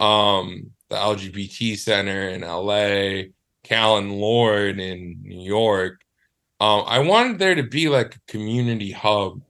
um, 0.00 0.70
the 0.88 0.96
LGBT 0.96 1.76
Center 1.76 2.28
in 2.28 2.42
LA, 2.42 3.30
Callen 3.64 4.18
Lorde 4.18 4.78
in 4.78 5.20
New 5.22 5.42
York. 5.42 6.00
Um, 6.60 6.84
I 6.86 7.00
wanted 7.00 7.38
there 7.38 7.54
to 7.54 7.62
be 7.62 7.88
like 7.88 8.16
a 8.16 8.32
community 8.32 8.92
hub 8.92 9.42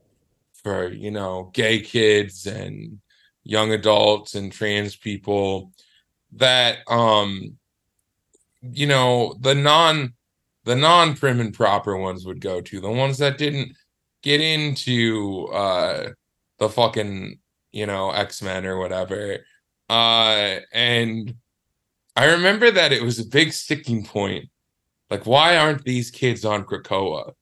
for 0.67 0.89
you 0.89 1.11
know 1.11 1.51
gay 1.55 1.81
kids 1.81 2.47
and 2.47 2.99
young 3.45 3.71
adults 3.71 4.35
and 4.35 4.51
trans 4.51 4.97
people 4.97 5.71
that 6.33 6.79
um 6.89 7.57
you 8.63 8.87
know 8.87 9.37
the 9.41 9.55
non 9.55 10.13
the 10.65 10.75
non 10.75 11.15
prim 11.15 11.41
and 11.41 11.55
proper 11.55 11.97
ones 11.97 12.27
would 12.27 12.41
go 12.41 12.61
to 12.61 12.81
the 12.81 12.91
ones 12.91 13.19
that 13.19 13.39
didn't 13.39 13.77
get 14.27 14.41
into 14.41 15.47
uh 15.53 16.09
the 16.59 16.69
fucking 16.69 17.39
you 17.71 17.87
know 17.87 18.11
x-men 18.11 18.67
or 18.67 18.77
whatever 18.77 19.39
uh 19.89 20.57
and 20.73 21.37
i 22.17 22.25
remember 22.25 22.69
that 22.73 22.93
it 22.93 23.05
was 23.05 23.21
a 23.21 23.25
big 23.25 23.53
sticking 23.53 24.05
point 24.05 24.47
like 25.11 25.27
why 25.27 25.57
aren't 25.57 25.85
these 25.85 26.11
kids 26.11 26.45
on 26.45 26.65
krakoa 26.65 27.33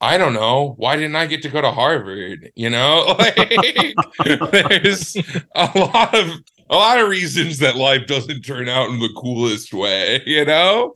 I 0.00 0.16
don't 0.16 0.32
know. 0.32 0.74
Why 0.76 0.94
didn't 0.94 1.16
I 1.16 1.26
get 1.26 1.42
to 1.42 1.48
go 1.48 1.60
to 1.60 1.72
Harvard? 1.72 2.52
You 2.54 2.70
know, 2.70 3.16
like 3.18 3.34
there's 4.52 5.16
a 5.56 5.70
lot 5.74 6.14
of 6.14 6.30
a 6.70 6.76
lot 6.76 7.00
of 7.00 7.08
reasons 7.08 7.58
that 7.58 7.74
life 7.74 8.06
doesn't 8.06 8.42
turn 8.42 8.68
out 8.68 8.90
in 8.90 9.00
the 9.00 9.12
coolest 9.16 9.74
way, 9.74 10.22
you 10.24 10.44
know? 10.44 10.94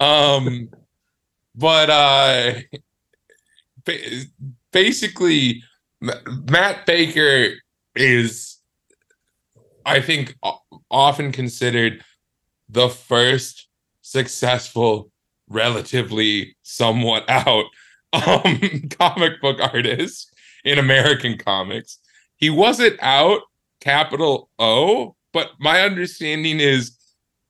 Um 0.00 0.68
but 1.54 1.90
uh 1.90 2.54
basically 4.72 5.62
Matt 6.00 6.86
Baker 6.86 7.54
is 7.94 8.58
I 9.84 10.00
think 10.00 10.36
often 10.90 11.32
considered 11.32 12.04
the 12.68 12.88
first 12.88 13.68
successful 14.02 15.10
relatively 15.48 16.56
somewhat 16.62 17.28
out 17.28 17.64
um 18.12 18.88
comic 18.98 19.40
book 19.40 19.60
artist 19.60 20.32
in 20.64 20.78
American 20.78 21.38
comics. 21.38 21.98
He 22.36 22.50
wasn't 22.50 22.98
out 23.02 23.42
capital 23.80 24.50
O, 24.58 25.14
but 25.32 25.50
my 25.58 25.82
understanding 25.82 26.60
is 26.60 26.96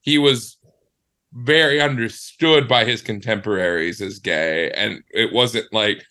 he 0.03 0.19
was 0.19 0.57
very 1.33 1.81
understood 1.81 2.67
by 2.67 2.85
his 2.85 3.03
contemporaries 3.03 4.01
as 4.01 4.19
gay 4.19 4.71
and 4.73 5.03
it 5.11 5.33
wasn't 5.33 5.73
like 5.73 6.05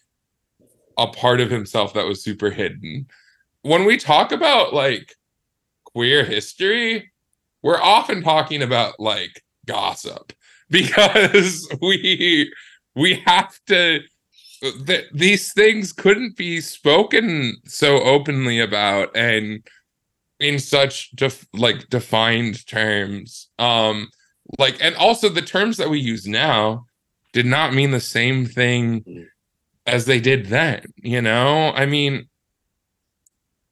a 1.03 1.07
part 1.07 1.39
of 1.39 1.49
himself 1.49 1.93
that 1.93 2.05
was 2.05 2.23
super 2.23 2.49
hidden. 2.49 3.07
When 3.61 3.85
we 3.85 3.97
talk 3.97 4.31
about 4.31 4.73
like 4.73 5.15
queer 5.85 6.23
history, 6.23 7.11
we're 7.61 7.81
often 7.81 8.21
talking 8.23 8.61
about 8.61 8.99
like 8.99 9.43
gossip 9.65 10.33
because 10.69 11.67
we 11.81 12.51
we 12.95 13.15
have 13.25 13.57
to 13.67 14.01
th- 14.85 15.07
these 15.13 15.53
things 15.53 15.93
couldn't 15.93 16.35
be 16.35 16.61
spoken 16.61 17.55
so 17.65 18.01
openly 18.01 18.59
about 18.59 19.15
and 19.15 19.65
in 20.39 20.59
such 20.59 21.11
def- 21.11 21.47
like 21.53 21.89
defined 21.89 22.65
terms 22.67 23.49
um 23.59 24.07
like 24.57 24.77
and 24.81 24.95
also 24.95 25.29
the 25.29 25.41
terms 25.41 25.77
that 25.77 25.89
we 25.89 25.99
use 25.99 26.27
now 26.27 26.85
did 27.33 27.45
not 27.45 27.73
mean 27.73 27.91
the 27.91 27.99
same 27.99 28.45
thing 28.45 29.03
as 29.89 30.05
they 30.05 30.19
did 30.19 30.47
then 30.47 30.85
you 30.97 31.21
know? 31.21 31.71
I 31.71 31.85
mean 31.85 32.27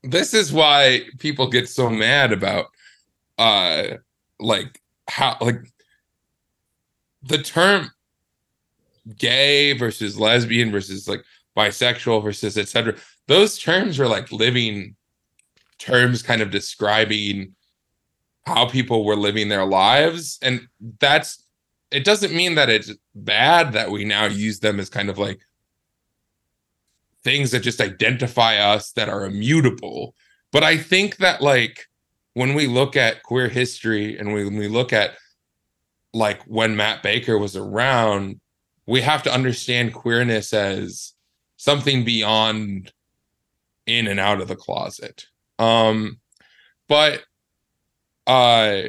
this 0.04 0.34
is 0.34 0.54
why 0.54 1.02
people 1.20 1.50
get 1.50 1.68
so 1.68 1.90
mad 1.90 2.32
about 2.32 2.68
uh 3.38 3.84
like 4.40 4.82
how 5.10 5.38
like 5.42 5.62
the 7.24 7.38
term 7.38 7.92
gay 9.18 9.74
versus 9.74 10.20
lesbian 10.20 10.72
versus 10.72 11.08
like 11.08 11.24
bisexual 11.58 12.24
versus 12.24 12.58
etc 12.58 12.96
those 13.28 13.58
terms 13.58 14.00
are 14.00 14.08
like 14.08 14.32
living 14.32 14.96
terms 15.80 16.22
kind 16.22 16.42
of 16.42 16.52
describing 16.52 17.54
how 18.46 18.66
people 18.66 19.06
were 19.06 19.16
living 19.16 19.50
their 19.50 19.66
lives 19.66 20.40
and 20.42 20.68
that's 21.00 21.44
it 21.92 22.04
doesn't 22.04 22.34
mean 22.34 22.56
that 22.56 22.70
it's 22.70 22.92
bad 23.16 23.74
that 23.74 23.90
we 23.90 24.04
now 24.04 24.26
use 24.26 24.60
them 24.60 24.80
as 24.80 24.90
kind 24.90 25.10
of 25.10 25.18
like 25.18 25.40
things 27.28 27.52
that 27.52 27.60
just 27.60 27.82
identify 27.82 28.58
us 28.58 28.92
that 28.94 29.10
are 29.10 29.26
immutable. 29.26 30.16
But 30.52 30.64
i 30.64 30.78
think 30.78 31.18
that 31.18 31.42
like 31.42 31.86
when 32.34 32.54
we 32.54 32.68
look 32.68 32.96
at 32.96 33.22
queer 33.24 33.50
history 33.50 34.18
and 34.18 34.34
when 34.34 34.58
we 34.58 34.68
look 34.68 34.94
at 34.94 35.12
like 36.14 36.42
when 36.44 36.76
matt 36.76 37.04
baker 37.04 37.38
was 37.38 37.56
around 37.56 38.40
we 38.88 39.02
have 39.02 39.22
to 39.24 39.34
understand 39.34 39.94
queerness 39.94 40.54
as 40.54 41.14
something 41.58 42.06
beyond 42.06 42.92
in 43.86 44.08
and 44.08 44.20
out 44.20 44.42
of 44.42 44.48
the 44.48 44.56
closet. 44.56 45.26
Um 45.60 46.20
but 46.88 47.24
uh 48.26 48.82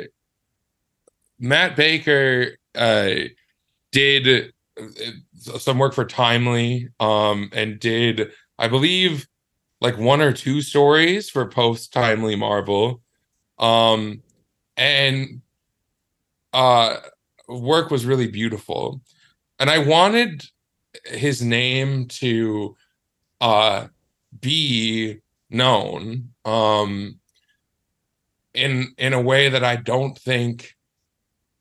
Matt 1.38 1.76
Baker 1.76 2.56
uh 2.74 3.14
did 3.92 4.52
uh, 4.80 4.84
some 5.38 5.78
work 5.78 5.94
for 5.94 6.04
Timely 6.04 6.88
um 7.00 7.50
and 7.52 7.78
did 7.78 8.32
I 8.58 8.68
believe 8.68 9.26
like 9.80 9.96
one 9.96 10.20
or 10.20 10.32
two 10.32 10.62
stories 10.62 11.30
for 11.30 11.48
post 11.48 11.92
Timely 11.92 12.36
Marvel. 12.36 13.00
Um 13.58 14.22
and 14.76 15.42
uh 16.52 16.96
work 17.48 17.90
was 17.90 18.06
really 18.06 18.28
beautiful. 18.28 19.00
And 19.58 19.70
I 19.70 19.78
wanted 19.78 20.44
his 21.04 21.42
name 21.42 22.06
to 22.08 22.76
uh 23.40 23.88
be 24.40 25.18
known 25.50 26.30
um 26.44 27.18
in 28.54 28.94
in 28.98 29.12
a 29.12 29.20
way 29.20 29.48
that 29.48 29.64
I 29.64 29.76
don't 29.76 30.18
think 30.18 30.74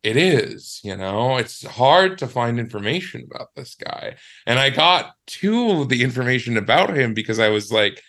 it 0.04 0.16
is 0.18 0.80
you 0.84 0.96
know? 0.96 1.38
It's 1.38 1.66
hard 1.66 2.18
to 2.20 2.28
find 2.28 2.60
information 2.60 3.28
about 3.30 3.50
this 3.56 3.76
guy 3.76 4.16
and 4.46 4.60
i 4.60 4.70
got 4.70 5.14
to 5.28 5.86
the 5.86 6.04
information 6.04 6.58
about 6.58 6.96
him 6.96 7.14
because 7.14 7.40
i 7.40 7.50
was 7.50 7.72
like 7.72 8.02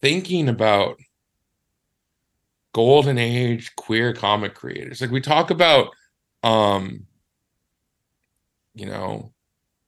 thinking 0.00 0.48
about 0.48 0.98
golden 2.72 3.18
age 3.18 3.74
queer 3.76 4.12
comic 4.12 4.54
creators. 4.54 5.00
Like 5.00 5.10
we 5.10 5.20
talk 5.20 5.50
about 5.50 5.90
um 6.44 7.06
you 8.74 8.86
know 8.86 9.32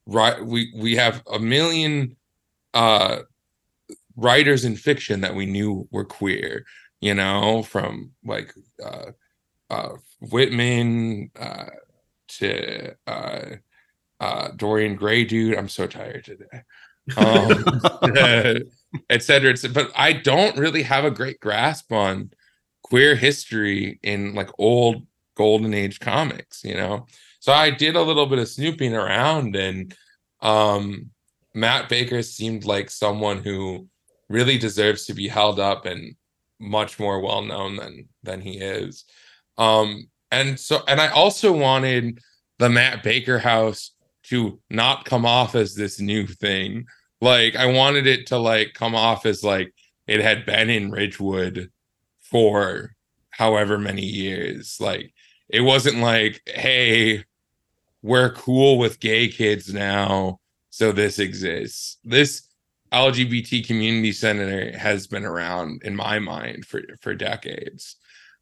right 0.06 0.44
we 0.44 0.72
we 0.74 0.96
have 0.96 1.22
a 1.32 1.38
million 1.38 2.16
uh 2.74 3.20
writers 4.16 4.64
in 4.64 4.74
fiction 4.74 5.20
that 5.20 5.34
we 5.34 5.46
knew 5.46 5.86
were 5.92 6.04
queer, 6.04 6.64
you 7.00 7.14
know, 7.14 7.62
from 7.62 8.10
like 8.24 8.52
uh, 8.84 9.12
uh, 9.70 9.92
Whitman 10.20 11.30
uh, 11.38 11.66
to 12.28 12.94
uh, 13.06 13.40
uh, 14.20 14.48
Dorian 14.56 14.96
Gray, 14.96 15.24
dude. 15.24 15.56
I'm 15.56 15.68
so 15.68 15.86
tired 15.86 16.24
today. 16.24 16.62
Um, 17.16 17.64
et 19.10 19.22
cetera, 19.22 19.50
et 19.50 19.58
cetera. 19.58 19.84
But 19.84 19.92
I 19.96 20.12
don't 20.12 20.56
really 20.56 20.82
have 20.82 21.04
a 21.04 21.10
great 21.10 21.40
grasp 21.40 21.92
on 21.92 22.30
queer 22.82 23.14
history 23.14 23.98
in 24.02 24.34
like 24.34 24.50
old 24.58 25.06
golden 25.36 25.72
age 25.74 26.00
comics, 26.00 26.64
you 26.64 26.74
know. 26.74 27.06
So 27.40 27.52
I 27.52 27.70
did 27.70 27.96
a 27.96 28.02
little 28.02 28.26
bit 28.26 28.38
of 28.38 28.48
snooping 28.48 28.94
around 28.94 29.56
and 29.56 29.96
um 30.42 31.10
Matt 31.54 31.88
Baker 31.88 32.22
seemed 32.22 32.64
like 32.64 32.90
someone 32.90 33.42
who 33.42 33.86
really 34.28 34.58
deserves 34.58 35.06
to 35.06 35.14
be 35.14 35.28
held 35.28 35.58
up 35.58 35.84
and 35.86 36.14
much 36.60 36.98
more 36.98 37.20
well 37.20 37.42
known 37.42 37.76
than 37.76 38.08
than 38.22 38.40
he 38.40 38.58
is. 38.58 39.04
Um, 39.60 40.08
and 40.32 40.58
so 40.58 40.82
and 40.88 41.00
I 41.00 41.08
also 41.08 41.52
wanted 41.52 42.20
the 42.58 42.70
Matt 42.70 43.02
Baker 43.02 43.38
house 43.38 43.92
to 44.24 44.58
not 44.70 45.04
come 45.04 45.26
off 45.26 45.54
as 45.54 45.74
this 45.74 46.00
new 46.00 46.26
thing. 46.26 46.86
Like 47.20 47.56
I 47.56 47.66
wanted 47.66 48.06
it 48.06 48.26
to 48.28 48.38
like 48.38 48.72
come 48.74 48.94
off 48.94 49.26
as 49.26 49.44
like 49.44 49.74
it 50.06 50.20
had 50.20 50.46
been 50.46 50.70
in 50.70 50.90
Ridgewood 50.90 51.70
for 52.20 52.94
however 53.30 53.78
many 53.78 54.04
years. 54.04 54.78
Like 54.80 55.12
it 55.48 55.60
wasn't 55.60 55.98
like, 55.98 56.40
hey, 56.46 57.24
we're 58.02 58.32
cool 58.32 58.78
with 58.78 58.98
gay 58.98 59.28
kids 59.28 59.74
now, 59.74 60.40
so 60.70 60.90
this 60.90 61.18
exists. 61.18 61.98
This 62.02 62.48
LGBT 62.92 63.66
community 63.66 64.12
center 64.12 64.76
has 64.76 65.06
been 65.06 65.26
around 65.26 65.82
in 65.84 65.94
my 65.94 66.18
mind 66.18 66.64
for 66.64 66.82
for 67.02 67.14
decades. 67.14 67.96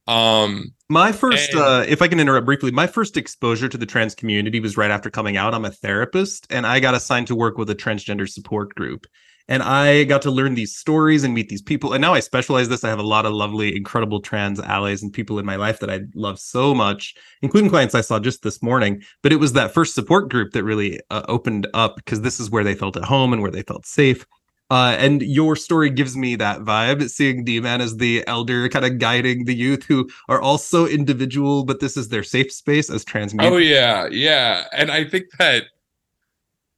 Um, 0.06 0.75
my 0.88 1.12
first, 1.12 1.50
and- 1.50 1.61
uh, 1.61 1.85
if 1.87 2.02
I 2.02 2.09
can 2.09 2.21
interrupt 2.21 2.47
briefly, 2.47 2.71
my 2.71 2.87
first 2.87 3.16
exposure 3.16 3.68
to 3.68 3.78
the 3.78 3.87
trans 3.87 4.14
community 4.14 4.61
was 4.61 4.76
right 4.76 4.90
after 4.90 5.11
coming 5.11 5.37
out. 5.37 5.54
I'm 5.54 5.64
a 5.64 5.71
therapist, 5.71 6.47
and 6.50 6.66
I 6.66 6.80
got 6.80 6.95
assigned 6.95 7.26
to 7.28 7.37
work 7.37 7.59
with 7.59 7.71
a 7.71 7.75
transgender 7.75 8.28
support 8.28 8.75
group. 8.75 9.07
And 9.50 9.62
I 9.62 10.04
got 10.04 10.21
to 10.23 10.30
learn 10.30 10.54
these 10.54 10.76
stories 10.76 11.25
and 11.25 11.33
meet 11.33 11.49
these 11.49 11.62
people. 11.62 11.95
And 11.95 12.02
now 12.02 12.12
I 12.12 12.21
specialize 12.21 12.68
this. 12.68 12.85
I 12.85 12.90
have 12.90 12.99
a 12.99 13.02
lot 13.02 13.25
of 13.25 13.33
lovely, 13.33 13.75
incredible 13.75 14.21
trans 14.21 14.61
allies 14.61 15.02
and 15.02 15.11
people 15.11 15.38
in 15.38 15.47
my 15.47 15.57
life 15.57 15.80
that 15.80 15.88
I 15.88 16.00
love 16.14 16.38
so 16.38 16.75
much, 16.75 17.14
including 17.40 17.71
clients 17.71 17.95
I 17.95 18.02
saw 18.02 18.18
just 18.18 18.42
this 18.42 18.62
morning. 18.62 19.02
But 19.23 19.33
it 19.33 19.37
was 19.37 19.54
that 19.54 19.73
first 19.73 19.95
support 19.95 20.28
group 20.28 20.52
that 20.52 20.64
really 20.64 21.00
uh, 21.09 21.23
opened 21.28 21.66
up 21.73 21.97
because 21.97 22.21
this 22.21 22.38
is 22.38 22.50
where 22.50 22.62
they 22.62 22.75
felt 22.75 22.99
at 22.99 23.04
home 23.07 23.33
and 23.33 23.40
where 23.40 23.50
they 23.50 23.62
felt 23.62 23.87
safe. 23.87 24.26
Uh, 24.70 24.94
and 24.98 25.22
your 25.22 25.56
story 25.56 25.88
gives 25.88 26.14
me 26.14 26.37
that 26.37 26.60
vibe, 26.60 27.08
seeing 27.08 27.42
D-Man 27.42 27.80
as 27.80 27.96
the 27.96 28.26
elder, 28.26 28.68
kind 28.68 28.84
of 28.84 28.98
guiding 28.98 29.46
the 29.46 29.54
youth 29.54 29.84
who 29.84 30.08
are 30.28 30.40
also 30.40 30.87
individual, 30.87 31.64
but 31.64 31.80
this 31.80 31.96
is 31.96 32.08
their 32.08 32.22
safe 32.22 32.52
space 32.52 32.90
as 32.90 33.02
trans 33.02 33.32
men. 33.32 33.50
Oh 33.50 33.56
yeah, 33.56 34.08
yeah, 34.10 34.66
and 34.72 34.90
I 34.90 35.04
think 35.04 35.26
that 35.38 35.64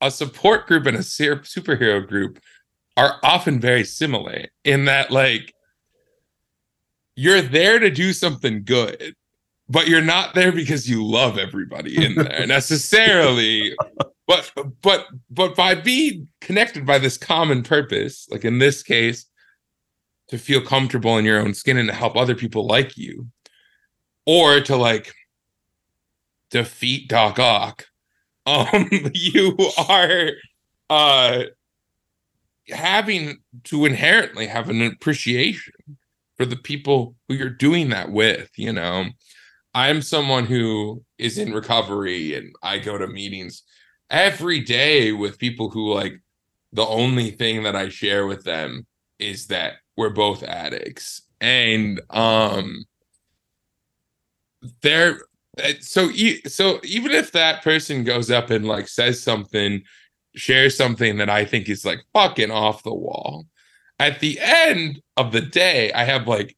a 0.00 0.10
support 0.10 0.66
group 0.66 0.86
and 0.86 0.96
a 0.96 1.02
ser- 1.02 1.40
superhero 1.40 2.06
group 2.06 2.38
are 2.96 3.16
often 3.22 3.60
very 3.60 3.84
similar 3.84 4.46
in 4.64 4.84
that 4.84 5.10
like 5.10 5.52
you're 7.16 7.42
there 7.42 7.78
to 7.78 7.90
do 7.90 8.12
something 8.12 8.62
good, 8.64 9.14
but 9.68 9.88
you're 9.88 10.00
not 10.00 10.34
there 10.34 10.52
because 10.52 10.88
you 10.88 11.04
love 11.04 11.38
everybody 11.38 12.04
in 12.04 12.14
there 12.14 12.46
necessarily. 12.46 13.74
But 14.30 14.52
but 14.80 15.08
but 15.28 15.56
by 15.56 15.74
being 15.74 16.28
connected 16.40 16.86
by 16.86 16.98
this 16.98 17.18
common 17.18 17.64
purpose, 17.64 18.28
like 18.30 18.44
in 18.44 18.60
this 18.60 18.84
case, 18.84 19.26
to 20.28 20.38
feel 20.38 20.60
comfortable 20.60 21.18
in 21.18 21.24
your 21.24 21.40
own 21.40 21.52
skin 21.52 21.76
and 21.76 21.88
to 21.88 21.94
help 21.94 22.16
other 22.16 22.36
people 22.36 22.64
like 22.64 22.96
you, 22.96 23.26
or 24.26 24.60
to 24.60 24.76
like 24.76 25.12
defeat 26.52 27.08
Doc 27.08 27.40
Ock, 27.40 27.86
um, 28.46 28.88
you 29.12 29.58
are 29.88 30.30
uh 30.88 31.42
having 32.68 33.38
to 33.64 33.84
inherently 33.84 34.46
have 34.46 34.68
an 34.68 34.80
appreciation 34.80 35.74
for 36.36 36.46
the 36.46 36.56
people 36.56 37.16
who 37.26 37.34
you're 37.34 37.50
doing 37.50 37.88
that 37.88 38.12
with, 38.12 38.48
you 38.56 38.72
know. 38.72 39.06
I'm 39.74 40.02
someone 40.02 40.46
who 40.46 41.02
is 41.18 41.36
in 41.36 41.52
recovery 41.52 42.34
and 42.34 42.54
I 42.62 42.78
go 42.78 42.96
to 42.96 43.08
meetings 43.08 43.64
every 44.10 44.60
day 44.60 45.12
with 45.12 45.38
people 45.38 45.70
who 45.70 45.92
like 45.94 46.20
the 46.72 46.86
only 46.86 47.30
thing 47.30 47.62
that 47.64 47.76
I 47.76 47.88
share 47.88 48.26
with 48.26 48.44
them 48.44 48.86
is 49.18 49.48
that 49.48 49.74
we're 49.96 50.10
both 50.10 50.42
addicts. 50.42 51.22
And 51.40 52.00
um 52.10 52.84
they're 54.82 55.20
uh, 55.62 55.72
so 55.80 56.10
so 56.46 56.80
even 56.84 57.12
if 57.12 57.32
that 57.32 57.62
person 57.62 58.04
goes 58.04 58.30
up 58.30 58.50
and 58.50 58.66
like 58.66 58.88
says 58.88 59.22
something 59.22 59.82
shares 60.36 60.76
something 60.76 61.16
that 61.16 61.30
i 61.30 61.44
think 61.44 61.68
is 61.68 61.84
like 61.84 62.00
fucking 62.12 62.50
off 62.50 62.82
the 62.82 62.94
wall 62.94 63.46
at 63.98 64.20
the 64.20 64.38
end 64.40 65.00
of 65.16 65.32
the 65.32 65.40
day 65.40 65.92
i 65.92 66.04
have 66.04 66.28
like 66.28 66.56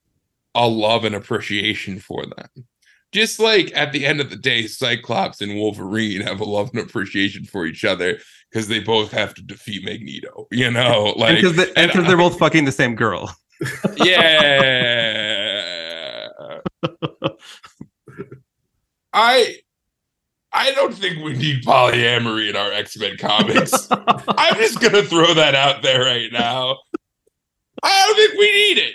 a 0.54 0.66
love 0.66 1.04
and 1.04 1.14
appreciation 1.14 1.98
for 1.98 2.24
them 2.26 2.66
just 3.12 3.38
like 3.38 3.70
at 3.74 3.92
the 3.92 4.04
end 4.06 4.20
of 4.20 4.30
the 4.30 4.36
day 4.36 4.66
cyclops 4.66 5.40
and 5.40 5.56
wolverine 5.56 6.20
have 6.20 6.40
a 6.40 6.44
love 6.44 6.70
and 6.70 6.80
appreciation 6.80 7.44
for 7.44 7.66
each 7.66 7.84
other 7.84 8.18
because 8.50 8.68
they 8.68 8.80
both 8.80 9.10
have 9.12 9.34
to 9.34 9.42
defeat 9.42 9.84
magneto 9.84 10.46
you 10.50 10.70
know 10.70 11.14
like 11.16 11.36
because 11.36 11.56
they, 11.56 11.72
and 11.74 11.90
they're 12.06 12.16
both 12.16 12.38
fucking 12.38 12.64
the 12.64 12.72
same 12.72 12.94
girl. 12.94 13.34
yeah 13.96 14.58
I 19.12 19.56
I 20.54 20.72
don't 20.72 20.94
think 20.94 21.24
we 21.24 21.32
need 21.32 21.64
polyamory 21.64 22.50
in 22.50 22.56
our 22.56 22.72
X-Men 22.72 23.16
comics. 23.16 23.88
I'm 23.90 24.56
just 24.56 24.80
gonna 24.80 25.02
throw 25.02 25.34
that 25.34 25.54
out 25.54 25.82
there 25.82 26.02
right 26.02 26.30
now. 26.30 26.78
I 27.82 28.04
don't 28.06 28.16
think 28.16 28.38
we 28.38 28.52
need 28.52 28.78
it. 28.78 28.94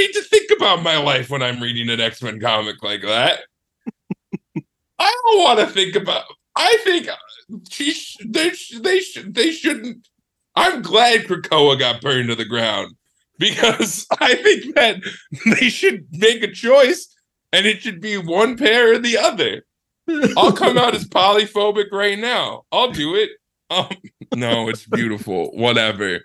Need 0.00 0.12
to 0.14 0.22
think 0.22 0.50
about 0.56 0.82
my 0.82 0.96
life 0.96 1.28
when 1.28 1.42
I'm 1.42 1.60
reading 1.60 1.90
an 1.90 2.00
X-Men 2.00 2.40
comic 2.40 2.82
like 2.82 3.02
that. 3.02 3.40
I 4.98 5.20
don't 5.24 5.44
want 5.44 5.60
to 5.60 5.66
think 5.66 5.94
about. 5.94 6.24
I 6.56 6.78
think 6.84 7.06
she 7.70 7.92
sh- 7.92 8.16
they 8.26 8.50
sh- 8.50 8.78
they 8.80 9.00
sh- 9.00 9.26
they 9.26 9.52
shouldn't. 9.52 10.08
I'm 10.56 10.80
glad 10.80 11.24
Krakoa 11.26 11.78
got 11.78 12.00
burned 12.00 12.30
to 12.30 12.34
the 12.34 12.46
ground 12.46 12.94
because 13.38 14.06
I 14.20 14.36
think 14.36 14.74
that 14.74 15.02
they 15.44 15.68
should 15.68 16.06
make 16.12 16.42
a 16.42 16.50
choice 16.50 17.14
and 17.52 17.66
it 17.66 17.82
should 17.82 18.00
be 18.00 18.16
one 18.16 18.56
pair 18.56 18.94
or 18.94 18.98
the 18.98 19.18
other. 19.18 19.64
I'll 20.34 20.52
come 20.52 20.78
out 20.78 20.94
as 20.94 21.04
polyphobic 21.06 21.92
right 21.92 22.18
now. 22.18 22.62
I'll 22.72 22.90
do 22.90 23.16
it. 23.16 23.32
Um, 23.68 23.88
no, 24.34 24.70
it's 24.70 24.86
beautiful. 24.86 25.50
Whatever. 25.52 26.20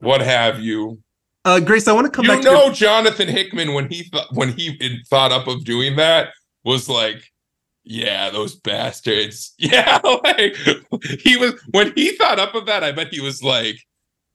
What 0.00 0.20
have 0.20 0.60
you? 0.60 1.02
Uh, 1.48 1.60
Grace, 1.60 1.88
I 1.88 1.92
want 1.92 2.04
to 2.06 2.10
come 2.10 2.24
you 2.26 2.30
back 2.30 2.40
to 2.42 2.44
know, 2.44 2.64
your- 2.66 2.72
Jonathan 2.74 3.26
Hickman 3.28 3.72
when 3.72 3.88
he 3.88 4.02
thought 4.04 4.26
when 4.32 4.52
he 4.52 5.02
thought 5.08 5.32
up 5.32 5.46
of 5.46 5.64
doing 5.64 5.96
that 5.96 6.28
was 6.64 6.88
like, 6.88 7.22
yeah, 7.84 8.28
those 8.30 8.54
bastards. 8.56 9.54
Yeah, 9.58 9.98
like 10.24 10.56
he 11.20 11.36
was 11.38 11.54
when 11.70 11.92
he 11.96 12.10
thought 12.16 12.38
up 12.38 12.54
of 12.54 12.66
that. 12.66 12.84
I 12.84 12.92
bet 12.92 13.08
he 13.08 13.20
was 13.20 13.42
like, 13.42 13.76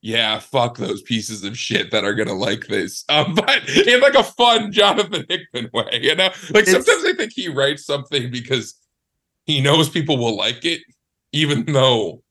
yeah, 0.02 0.40
fuck 0.40 0.76
those 0.76 1.02
pieces 1.02 1.44
of 1.44 1.56
shit 1.56 1.92
that 1.92 2.04
are 2.04 2.14
gonna 2.14 2.34
like 2.34 2.66
this. 2.66 3.04
Um, 3.08 3.34
but 3.36 3.68
in 3.86 4.00
like 4.00 4.14
a 4.16 4.24
fun 4.24 4.72
Jonathan 4.72 5.24
Hickman 5.28 5.70
way, 5.72 6.00
you 6.02 6.16
know. 6.16 6.30
Like 6.50 6.66
It's- 6.66 6.72
sometimes 6.72 7.04
I 7.04 7.12
think 7.16 7.32
he 7.32 7.48
writes 7.48 7.86
something 7.86 8.30
because 8.32 8.74
he 9.46 9.60
knows 9.60 9.88
people 9.88 10.16
will 10.18 10.36
like 10.36 10.64
it, 10.64 10.80
even 11.32 11.64
though 11.66 12.22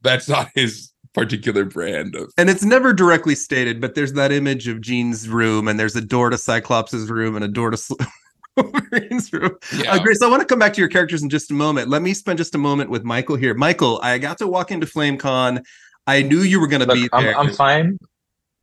that's 0.00 0.28
not 0.30 0.48
his 0.54 0.92
particular 1.14 1.64
brand 1.64 2.16
of 2.16 2.32
and 2.36 2.50
it's 2.50 2.64
never 2.64 2.92
directly 2.92 3.34
stated, 3.34 3.80
but 3.80 3.94
there's 3.94 4.12
that 4.14 4.32
image 4.32 4.68
of 4.68 4.80
Jean's 4.80 5.28
room, 5.28 5.68
and 5.68 5.78
there's 5.78 5.96
a 5.96 6.00
door 6.00 6.30
to 6.30 6.36
Cyclops' 6.36 6.92
room 6.92 7.36
and 7.36 7.44
a 7.44 7.48
door 7.48 7.70
to 7.70 7.76
Sl- 7.76 7.94
Wolverine's 8.56 9.32
room. 9.32 9.56
yeah. 9.76 9.92
Uh, 9.92 10.02
Grace, 10.02 10.20
I 10.22 10.28
want 10.28 10.40
to 10.40 10.46
come 10.46 10.58
back 10.58 10.74
to 10.74 10.80
your 10.80 10.88
characters 10.88 11.22
in 11.22 11.30
just 11.30 11.50
a 11.50 11.54
moment. 11.54 11.88
Let 11.88 12.02
me 12.02 12.14
spend 12.14 12.38
just 12.38 12.54
a 12.54 12.58
moment 12.58 12.90
with 12.90 13.04
Michael 13.04 13.36
here. 13.36 13.54
Michael, 13.54 14.00
I 14.02 14.18
got 14.18 14.38
to 14.38 14.46
walk 14.46 14.70
into 14.70 14.86
FlameCon. 14.86 15.64
I 16.06 16.22
knew 16.22 16.40
you 16.40 16.60
were 16.60 16.66
going 16.66 16.80
to 16.80 16.86
Look, 16.86 16.96
be 16.96 17.08
I'm, 17.12 17.24
there. 17.24 17.38
I'm 17.38 17.52
fine. 17.52 17.98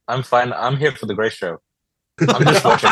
I'm 0.07 0.23
fine. 0.23 0.53
I'm 0.53 0.77
here 0.77 0.91
for 0.91 1.07
the 1.07 1.15
Grace 1.15 1.33
show. 1.33 1.57
I'm 2.27 2.43
just 2.43 2.65
watching. 2.65 2.89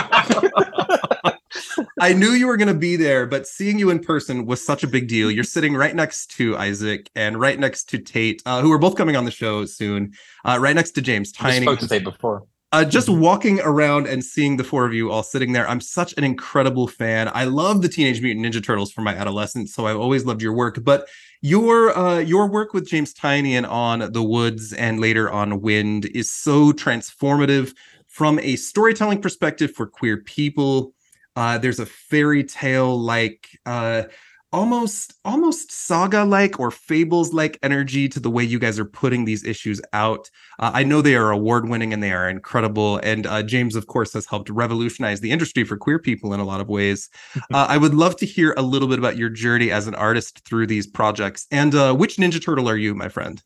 I 2.02 2.14
knew 2.14 2.32
you 2.32 2.48
were 2.48 2.58
going 2.58 2.68
to 2.68 2.74
be 2.74 2.96
there, 2.96 3.26
but 3.26 3.48
seeing 3.48 3.80
you 3.80 3.90
in 3.90 4.00
person 4.00 4.46
was 4.46 4.66
such 4.66 4.84
a 4.84 4.88
big 4.88 5.08
deal. 5.08 5.30
You're 5.32 5.44
sitting 5.56 5.76
right 5.76 5.96
next 5.96 6.32
to 6.38 6.58
Isaac 6.58 7.10
and 7.16 7.40
right 7.40 7.60
next 7.60 7.90
to 7.90 7.98
Tate, 7.98 8.42
uh, 8.46 8.62
who 8.62 8.72
are 8.72 8.80
both 8.80 8.96
coming 8.96 9.16
on 9.16 9.26
the 9.26 9.32
show 9.32 9.66
soon. 9.66 10.14
Uh, 10.46 10.58
right 10.60 10.76
next 10.76 10.92
to 10.92 11.02
James 11.02 11.34
Tynion. 11.34 11.46
I 11.46 11.62
spoke 11.62 11.80
to 11.80 11.88
Tate 11.88 12.04
before. 12.04 12.44
Uh, 12.72 12.86
just 12.86 13.10
walking 13.10 13.60
around 13.62 14.06
and 14.06 14.24
seeing 14.24 14.56
the 14.56 14.64
four 14.64 14.86
of 14.86 14.94
you 14.94 15.12
all 15.12 15.24
sitting 15.24 15.54
there, 15.54 15.68
I'm 15.68 15.82
such 15.82 16.14
an 16.18 16.24
incredible 16.24 16.88
fan. 16.88 17.32
I 17.34 17.46
love 17.46 17.82
the 17.82 17.90
Teenage 17.90 18.22
Mutant 18.22 18.46
Ninja 18.46 18.64
Turtles 18.64 18.92
from 18.92 19.06
my 19.06 19.16
adolescence, 19.16 19.74
so 19.74 19.88
I've 19.88 19.98
always 19.98 20.24
loved 20.24 20.44
your 20.44 20.54
work. 20.54 20.84
But 20.84 21.08
your 21.42 21.98
uh, 21.98 22.20
your 22.20 22.48
work 22.48 22.76
with 22.76 22.88
James 22.88 23.12
Tynion 23.12 23.58
and 23.58 23.66
on 23.66 24.12
The 24.12 24.22
Woods 24.22 24.72
and 24.74 25.00
later 25.00 25.32
on 25.32 25.62
Wynd 25.62 26.06
is 26.06 26.30
so 26.30 26.72
transformative 26.72 27.74
from 28.08 28.38
a 28.40 28.56
storytelling 28.56 29.22
perspective 29.22 29.72
for 29.72 29.88
queer 29.88 30.18
people. 30.18 30.94
Uh, 31.40 31.58
there's 31.58 31.80
a 31.80 31.86
fairy 31.86 32.44
tale 32.44 33.00
like 33.00 33.48
uh, 33.66 34.04
almost 34.52 35.14
almost 35.24 35.72
saga 35.72 36.26
like 36.26 36.60
or 36.60 36.70
fables 36.70 37.32
like 37.32 37.58
energy 37.64 38.10
to 38.10 38.20
the 38.20 38.30
way 38.30 38.44
you 38.44 38.60
guys 38.60 38.78
are 38.78 38.84
putting 38.84 39.24
these 39.24 39.46
issues 39.46 39.80
out. 39.94 40.30
Uh, 40.60 40.72
I 40.74 40.84
know 40.84 41.02
they 41.02 41.16
are 41.16 41.32
award 41.32 41.70
winning 41.70 41.94
and 41.94 42.04
they 42.04 42.12
are 42.12 42.30
incredible. 42.30 42.98
And 43.04 43.26
uh, 43.26 43.42
James, 43.42 43.78
of 43.78 43.88
course, 43.88 44.12
has 44.12 44.26
helped 44.26 44.50
revolutionize 44.50 45.22
the 45.22 45.32
industry 45.32 45.64
for 45.64 45.78
queer 45.78 45.98
people 45.98 46.34
in 46.34 46.42
a 46.42 46.44
lot 46.44 46.60
of 46.60 46.68
ways. 46.68 47.10
Uh, 47.54 47.66
I 47.70 47.78
would 47.78 47.94
love 47.94 48.18
to 48.18 48.26
hear 48.26 48.54
a 48.58 48.62
little 48.62 48.88
bit 48.88 49.00
about 49.00 49.18
your 49.18 49.30
journey 49.30 49.72
as 49.72 49.88
an 49.88 49.96
artist 49.96 50.46
through 50.46 50.68
these 50.68 50.86
projects. 50.86 51.48
And 51.52 51.74
uh, 51.74 51.96
which 51.96 52.18
Ninja 52.18 52.44
Turtle 52.44 52.70
are 52.70 52.78
you, 52.78 52.94
my 52.94 53.08
friend? 53.08 53.42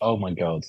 Oh 0.00 0.16
my 0.16 0.32
god. 0.32 0.64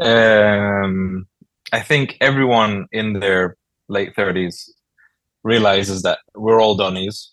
Um, 0.00 1.26
I 1.74 1.80
think 1.80 2.16
everyone 2.20 2.86
in 2.92 3.14
their 3.14 3.56
late 3.88 4.14
thirties 4.14 4.72
realizes 5.42 6.02
that 6.02 6.20
we're 6.36 6.62
all 6.62 6.78
Donnies 6.78 7.30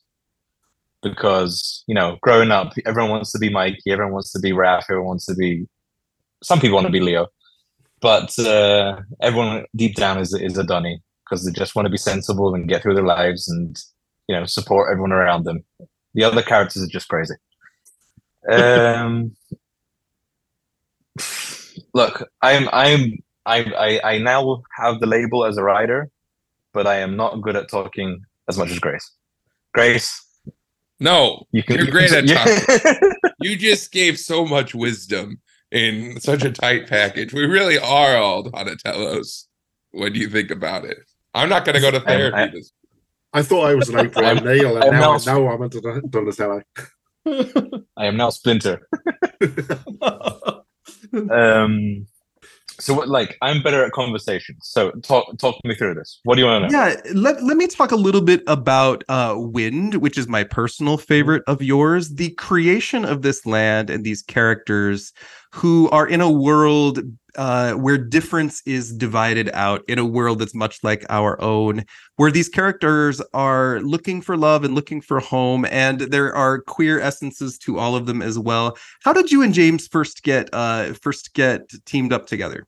because 1.03 1.83
you 1.85 1.93
know, 1.93 2.17
growing 2.21 2.49
up, 2.49 2.73
everyone 2.87 3.11
wants 3.11 3.31
to 3.33 3.37
be 3.37 3.49
Mikey, 3.49 3.91
everyone 3.91 4.13
wants 4.13 4.31
to 4.31 4.39
be 4.39 4.51
Raph, 4.51 4.85
everyone 4.89 5.09
wants 5.09 5.27
to 5.27 5.35
be. 5.35 5.67
Some 6.41 6.59
people 6.59 6.73
want 6.73 6.87
to 6.87 6.91
be 6.91 6.99
Leo, 6.99 7.27
but 8.01 8.37
uh, 8.39 9.01
everyone 9.21 9.65
deep 9.75 9.93
down 9.95 10.17
is 10.17 10.33
is 10.33 10.57
a 10.57 10.63
Donny 10.63 11.03
because 11.23 11.45
they 11.45 11.51
just 11.51 11.75
want 11.75 11.85
to 11.85 11.91
be 11.91 11.97
sensible 11.97 12.55
and 12.55 12.67
get 12.67 12.81
through 12.81 12.95
their 12.95 13.11
lives 13.17 13.47
and 13.47 13.77
you 14.27 14.35
know 14.35 14.45
support 14.45 14.91
everyone 14.91 15.11
around 15.11 15.43
them. 15.43 15.63
The 16.15 16.23
other 16.23 16.41
characters 16.41 16.81
are 16.81 16.87
just 16.97 17.09
crazy. 17.09 17.35
Um, 18.51 19.35
look, 21.93 22.27
I'm 22.41 22.67
I'm 22.73 23.19
I, 23.45 23.63
I 24.03 24.13
I 24.13 24.17
now 24.19 24.61
have 24.77 24.99
the 24.99 25.07
label 25.07 25.45
as 25.45 25.57
a 25.57 25.63
writer, 25.63 26.09
but 26.73 26.85
I 26.87 26.97
am 26.97 27.15
not 27.15 27.41
good 27.41 27.55
at 27.55 27.69
talking 27.69 28.21
as 28.47 28.57
much 28.57 28.71
as 28.71 28.79
Grace. 28.79 29.11
Grace, 29.73 30.23
No, 30.99 31.45
you 31.51 31.63
can 31.63 31.77
you're 31.77 31.85
you 31.85 31.91
great 31.97 32.09
can- 32.09 32.17
at 32.19 32.25
yeah. 32.25 32.43
talking. 32.45 33.11
You 33.39 33.55
just 33.57 33.91
gave 33.91 34.19
so 34.19 34.45
much 34.45 34.75
wisdom 34.75 35.39
in 35.71 36.19
such 36.19 36.43
a 36.43 36.51
tight 36.51 36.87
package. 36.87 37.33
We 37.33 37.45
really 37.45 37.79
are 37.79 38.17
all 38.17 38.43
Donatellos 38.43 39.45
when 39.91 40.13
you 40.15 40.29
think 40.29 40.51
about 40.51 40.85
it. 40.85 40.99
I'm 41.33 41.49
not 41.49 41.63
going 41.65 41.75
to 41.75 41.81
go 41.81 41.91
to 41.91 41.99
therapy. 42.01 42.35
I- 42.37 42.47
this 42.47 42.71
I 43.33 43.41
thought 43.41 43.63
I 43.65 43.75
was 43.75 43.87
an 43.89 43.97
April 43.99 44.25
I'm- 44.25 44.39
O'Neil, 44.39 44.75
and 44.75 44.83
I'm 44.83 44.91
now, 44.99 45.13
not- 45.13 45.25
now 45.25 45.47
I'm 45.49 45.61
a 45.61 45.69
Donatello. 45.69 46.61
I 47.97 48.05
am 48.05 48.17
now 48.17 48.29
Splinter. 48.29 48.87
Um, 51.29 52.07
so 52.81 52.93
what? 52.93 53.07
Like, 53.07 53.37
I'm 53.41 53.61
better 53.61 53.85
at 53.85 53.91
conversations. 53.91 54.59
So 54.63 54.91
talk 55.03 55.37
talk 55.37 55.55
me 55.63 55.75
through 55.75 55.95
this. 55.95 56.19
What 56.23 56.35
do 56.35 56.41
you 56.41 56.47
want 56.47 56.65
to 56.65 56.71
know? 56.71 56.85
Yeah, 56.85 56.95
let, 57.13 57.43
let 57.43 57.57
me 57.57 57.67
talk 57.67 57.91
a 57.91 57.95
little 57.95 58.21
bit 58.21 58.43
about 58.47 59.03
uh, 59.07 59.35
Wynd, 59.37 59.95
which 59.95 60.17
is 60.17 60.27
my 60.27 60.43
personal 60.43 60.97
favorite 60.97 61.43
of 61.47 61.61
yours. 61.61 62.09
The 62.09 62.31
creation 62.31 63.05
of 63.05 63.21
this 63.21 63.45
land 63.45 63.89
and 63.89 64.03
these 64.03 64.21
characters 64.21 65.13
who 65.53 65.89
are 65.89 66.07
in 66.07 66.21
a 66.21 66.31
world 66.31 66.99
uh, 67.35 67.73
where 67.73 67.97
difference 67.97 68.61
is 68.65 68.93
divided 68.93 69.49
out, 69.53 69.83
in 69.87 69.99
a 69.99 70.05
world 70.05 70.39
that's 70.39 70.55
much 70.55 70.83
like 70.83 71.05
our 71.09 71.41
own, 71.41 71.83
where 72.17 72.31
these 72.31 72.49
characters 72.49 73.21
are 73.33 73.79
looking 73.81 74.21
for 74.21 74.37
love 74.37 74.63
and 74.63 74.75
looking 74.75 75.01
for 75.01 75.19
home, 75.19 75.65
and 75.69 76.01
there 76.01 76.33
are 76.33 76.61
queer 76.61 76.99
essences 76.99 77.57
to 77.57 77.79
all 77.79 77.95
of 77.95 78.05
them 78.05 78.21
as 78.21 78.37
well. 78.37 78.77
How 79.03 79.13
did 79.13 79.31
you 79.31 79.41
and 79.41 79.53
James 79.53 79.87
first 79.87 80.23
get 80.23 80.49
uh, 80.53 80.93
first 81.01 81.33
get 81.33 81.69
teamed 81.85 82.13
up 82.13 82.27
together? 82.27 82.65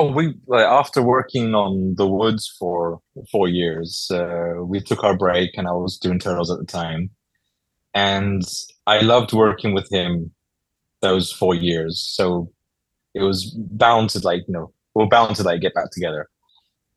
Oh, 0.00 0.10
we 0.10 0.34
like 0.46 0.64
after 0.64 1.02
working 1.02 1.54
on 1.54 1.94
the 1.96 2.08
woods 2.08 2.48
for 2.58 3.02
four 3.30 3.48
years, 3.48 4.10
uh, 4.10 4.54
we 4.64 4.80
took 4.80 5.04
our 5.04 5.14
break, 5.14 5.50
and 5.58 5.68
I 5.68 5.72
was 5.72 5.98
doing 5.98 6.18
turtles 6.18 6.50
at 6.50 6.58
the 6.58 6.64
time, 6.64 7.10
and 7.92 8.42
I 8.86 9.00
loved 9.00 9.34
working 9.34 9.74
with 9.74 9.92
him 9.92 10.32
those 11.02 11.30
four 11.30 11.54
years. 11.54 12.00
So 12.00 12.50
it 13.12 13.20
was 13.20 13.50
bound 13.50 14.08
to 14.10 14.20
like 14.20 14.44
you 14.48 14.54
know 14.54 14.72
we're 14.94 15.04
bound 15.04 15.36
to 15.36 15.42
like 15.42 15.60
get 15.60 15.74
back 15.74 15.90
together. 15.92 16.30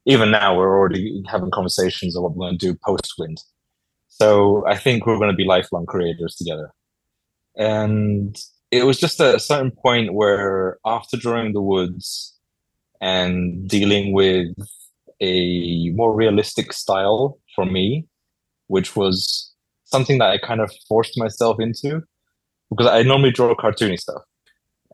Even 0.06 0.32
now, 0.32 0.56
we're 0.56 0.80
already 0.80 1.22
having 1.30 1.52
conversations 1.52 2.16
of 2.16 2.24
what 2.24 2.38
we're 2.38 2.46
going 2.48 2.58
to 2.58 2.68
do 2.68 2.80
post 2.86 3.16
Wynd. 3.20 3.42
So 4.08 4.66
I 4.66 4.78
think 4.78 5.06
we're 5.06 5.18
going 5.18 5.30
to 5.30 5.36
be 5.36 5.44
lifelong 5.44 5.88
creators 5.88 6.38
together. 6.38 6.72
And 7.58 8.38
it 8.72 8.86
was 8.86 8.98
just 8.98 9.20
a 9.20 9.42
certain 9.42 9.72
point 9.72 10.14
where 10.14 10.78
after 10.86 11.18
drawing 11.18 11.52
the 11.52 11.62
woods 11.62 12.33
and 13.04 13.68
dealing 13.68 14.14
with 14.14 14.48
a 15.20 15.90
more 15.90 16.16
realistic 16.16 16.72
style 16.72 17.38
for 17.54 17.66
me, 17.66 18.08
which 18.68 18.96
was 18.96 19.52
something 19.84 20.20
that 20.20 20.30
I 20.30 20.38
kind 20.38 20.62
of 20.62 20.72
forced 20.88 21.20
myself 21.20 21.60
into 21.60 22.02
because 22.70 22.88
I 22.88 23.04
normally 23.04 23.32
draw 23.32 23.54
cartoony 23.56 24.00
stuff. 24.00 24.22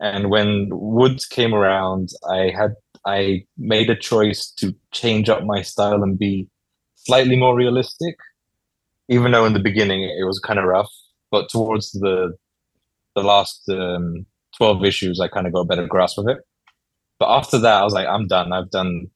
And 0.00 0.28
when 0.28 0.68
Woods 0.72 1.24
came 1.24 1.54
around, 1.54 2.08
I 2.28 2.52
had 2.58 2.74
I 3.06 3.44
made 3.56 3.88
a 3.90 3.96
choice 3.96 4.50
to 4.56 4.74
change 4.90 5.28
up 5.28 5.44
my 5.44 5.62
style 5.62 6.02
and 6.02 6.18
be 6.18 6.48
slightly 6.96 7.36
more 7.36 7.54
realistic, 7.54 8.16
even 9.08 9.30
though 9.30 9.46
in 9.46 9.52
the 9.52 9.66
beginning 9.70 10.02
it 10.02 10.26
was 10.26 10.40
kind 10.40 10.58
of 10.58 10.64
rough. 10.64 10.92
But 11.30 11.48
towards 11.48 11.92
the 11.92 12.36
the 13.14 13.22
last 13.22 13.68
um, 13.68 14.26
twelve 14.56 14.84
issues, 14.84 15.20
I 15.20 15.28
kind 15.28 15.46
of 15.46 15.52
got 15.52 15.60
a 15.60 15.70
better 15.72 15.86
grasp 15.86 16.18
of 16.18 16.26
it. 16.26 16.38
But 17.20 17.28
after 17.28 17.58
that, 17.58 17.82
I 17.82 17.84
was 17.84 17.92
like, 17.92 18.08
I'm 18.08 18.26
done. 18.26 18.52
I've 18.52 18.70
done 18.70 19.08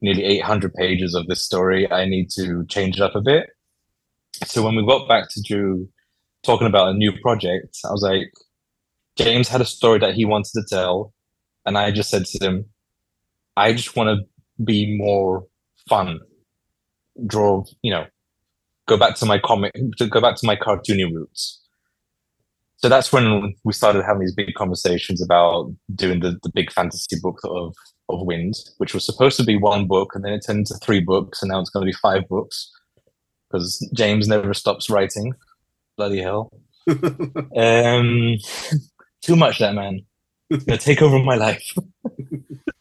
nearly 0.00 0.24
800 0.24 0.72
pages 0.72 1.14
of 1.14 1.26
this 1.26 1.44
story. 1.44 1.90
I 1.90 2.06
need 2.06 2.30
to 2.36 2.64
change 2.66 2.96
it 2.96 3.02
up 3.02 3.16
a 3.16 3.20
bit. 3.20 3.50
So 4.46 4.62
when 4.62 4.76
we 4.76 4.86
got 4.86 5.08
back 5.08 5.28
to 5.30 5.42
Drew 5.42 5.88
talking 6.44 6.68
about 6.68 6.88
a 6.88 6.94
new 6.94 7.12
project, 7.20 7.76
I 7.84 7.90
was 7.90 8.02
like, 8.02 8.32
James 9.16 9.48
had 9.48 9.60
a 9.60 9.66
story 9.66 9.98
that 9.98 10.14
he 10.14 10.24
wanted 10.24 10.52
to 10.54 10.62
tell. 10.68 11.12
And 11.66 11.76
I 11.76 11.90
just 11.90 12.08
said 12.08 12.24
to 12.24 12.44
him, 12.44 12.64
I 13.56 13.72
just 13.72 13.96
want 13.96 14.16
to 14.16 14.64
be 14.64 14.96
more 14.96 15.44
fun. 15.88 16.20
Draw, 17.26 17.64
you 17.82 17.90
know, 17.90 18.06
go 18.86 18.96
back 18.96 19.16
to 19.16 19.26
my 19.26 19.40
comic, 19.40 19.72
go 20.08 20.20
back 20.20 20.36
to 20.36 20.46
my 20.46 20.54
cartoony 20.54 21.12
roots 21.12 21.59
so 22.82 22.88
that's 22.88 23.12
when 23.12 23.54
we 23.62 23.74
started 23.74 24.04
having 24.04 24.20
these 24.20 24.34
big 24.34 24.54
conversations 24.54 25.22
about 25.22 25.70
doing 25.94 26.20
the, 26.20 26.38
the 26.42 26.50
big 26.54 26.72
fantasy 26.72 27.16
book 27.20 27.38
of 27.44 27.74
of 28.08 28.26
Wynd, 28.26 28.54
which 28.78 28.94
was 28.94 29.04
supposed 29.04 29.36
to 29.36 29.44
be 29.44 29.56
one 29.56 29.86
book, 29.86 30.14
and 30.14 30.24
then 30.24 30.32
it 30.32 30.42
turned 30.44 30.60
into 30.60 30.74
three 30.82 31.00
books, 31.00 31.42
and 31.42 31.50
now 31.50 31.60
it's 31.60 31.70
going 31.70 31.86
to 31.86 31.92
be 31.92 31.96
five 32.02 32.26
books 32.28 32.70
because 33.48 33.86
James 33.94 34.26
never 34.28 34.54
stops 34.54 34.90
writing. 34.90 35.34
Bloody 35.96 36.20
hell! 36.20 36.52
Um, 37.56 38.36
too 39.22 39.36
much, 39.36 39.58
that 39.58 39.74
man. 39.74 40.00
It's 40.48 40.64
gonna 40.64 40.78
take 40.78 41.02
over 41.02 41.18
my 41.18 41.36
life. 41.36 41.74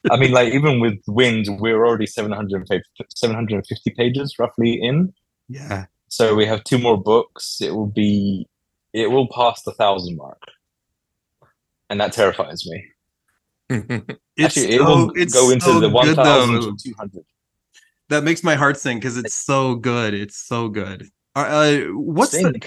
I 0.10 0.18
mean, 0.18 0.32
like 0.32 0.54
even 0.54 0.80
with 0.80 0.98
Wynd, 1.08 1.48
we're 1.60 1.86
already 1.86 2.06
750, 2.08 2.82
750 3.16 3.92
pages 3.92 4.36
roughly 4.40 4.82
in. 4.82 5.14
Yeah. 5.50 5.86
So 6.08 6.34
we 6.34 6.46
have 6.46 6.64
two 6.64 6.80
more 6.80 6.98
books. 6.98 7.60
It 7.62 7.76
will 7.76 7.92
be 7.92 8.48
it 8.94 9.08
will 9.12 9.28
pass 9.28 9.62
the 9.64 9.72
thousand 9.74 10.18
mark, 10.18 10.42
and 11.90 12.00
that 12.02 12.14
terrifies 12.14 12.66
me. 12.68 12.86
It's 14.38 14.58
Actually, 14.58 14.76
it 14.76 14.80
so- 14.80 14.86
will 14.86 15.08
go 15.08 15.50
into 15.52 15.66
so 15.66 15.80
the 15.82 15.90
one 15.90 16.16
thousand 16.16 16.80
two 16.80 16.94
hundred. 16.98 17.26
That 18.08 18.24
makes 18.24 18.42
my 18.44 18.56
heart 18.56 18.78
sing 18.80 18.98
because 18.98 19.18
it's 19.18 19.36
so 19.36 19.76
good. 19.76 20.14
It's 20.14 20.38
so 20.38 20.70
good. 20.70 21.08
Uh, 21.36 21.40
uh, 21.40 21.78
what's 21.94 22.32
the, 22.32 22.60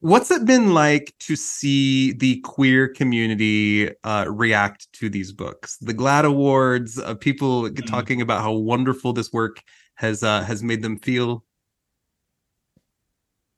what's 0.00 0.30
it 0.30 0.44
been 0.44 0.74
like 0.74 1.14
to 1.20 1.34
see 1.36 2.12
the 2.12 2.40
queer 2.40 2.88
community 2.88 3.88
uh, 4.02 4.26
react 4.28 4.92
to 4.94 5.08
these 5.08 5.32
books? 5.32 5.78
The 5.78 5.94
GLAAD 5.94 6.24
Awards, 6.26 6.98
uh, 6.98 7.14
people 7.14 7.62
Mm. 7.70 7.86
talking 7.86 8.20
about 8.20 8.42
how 8.42 8.52
wonderful 8.52 9.12
this 9.14 9.32
work 9.32 9.62
has 9.94 10.22
uh, 10.22 10.42
has 10.42 10.62
made 10.62 10.82
them 10.82 10.98
feel. 10.98 11.44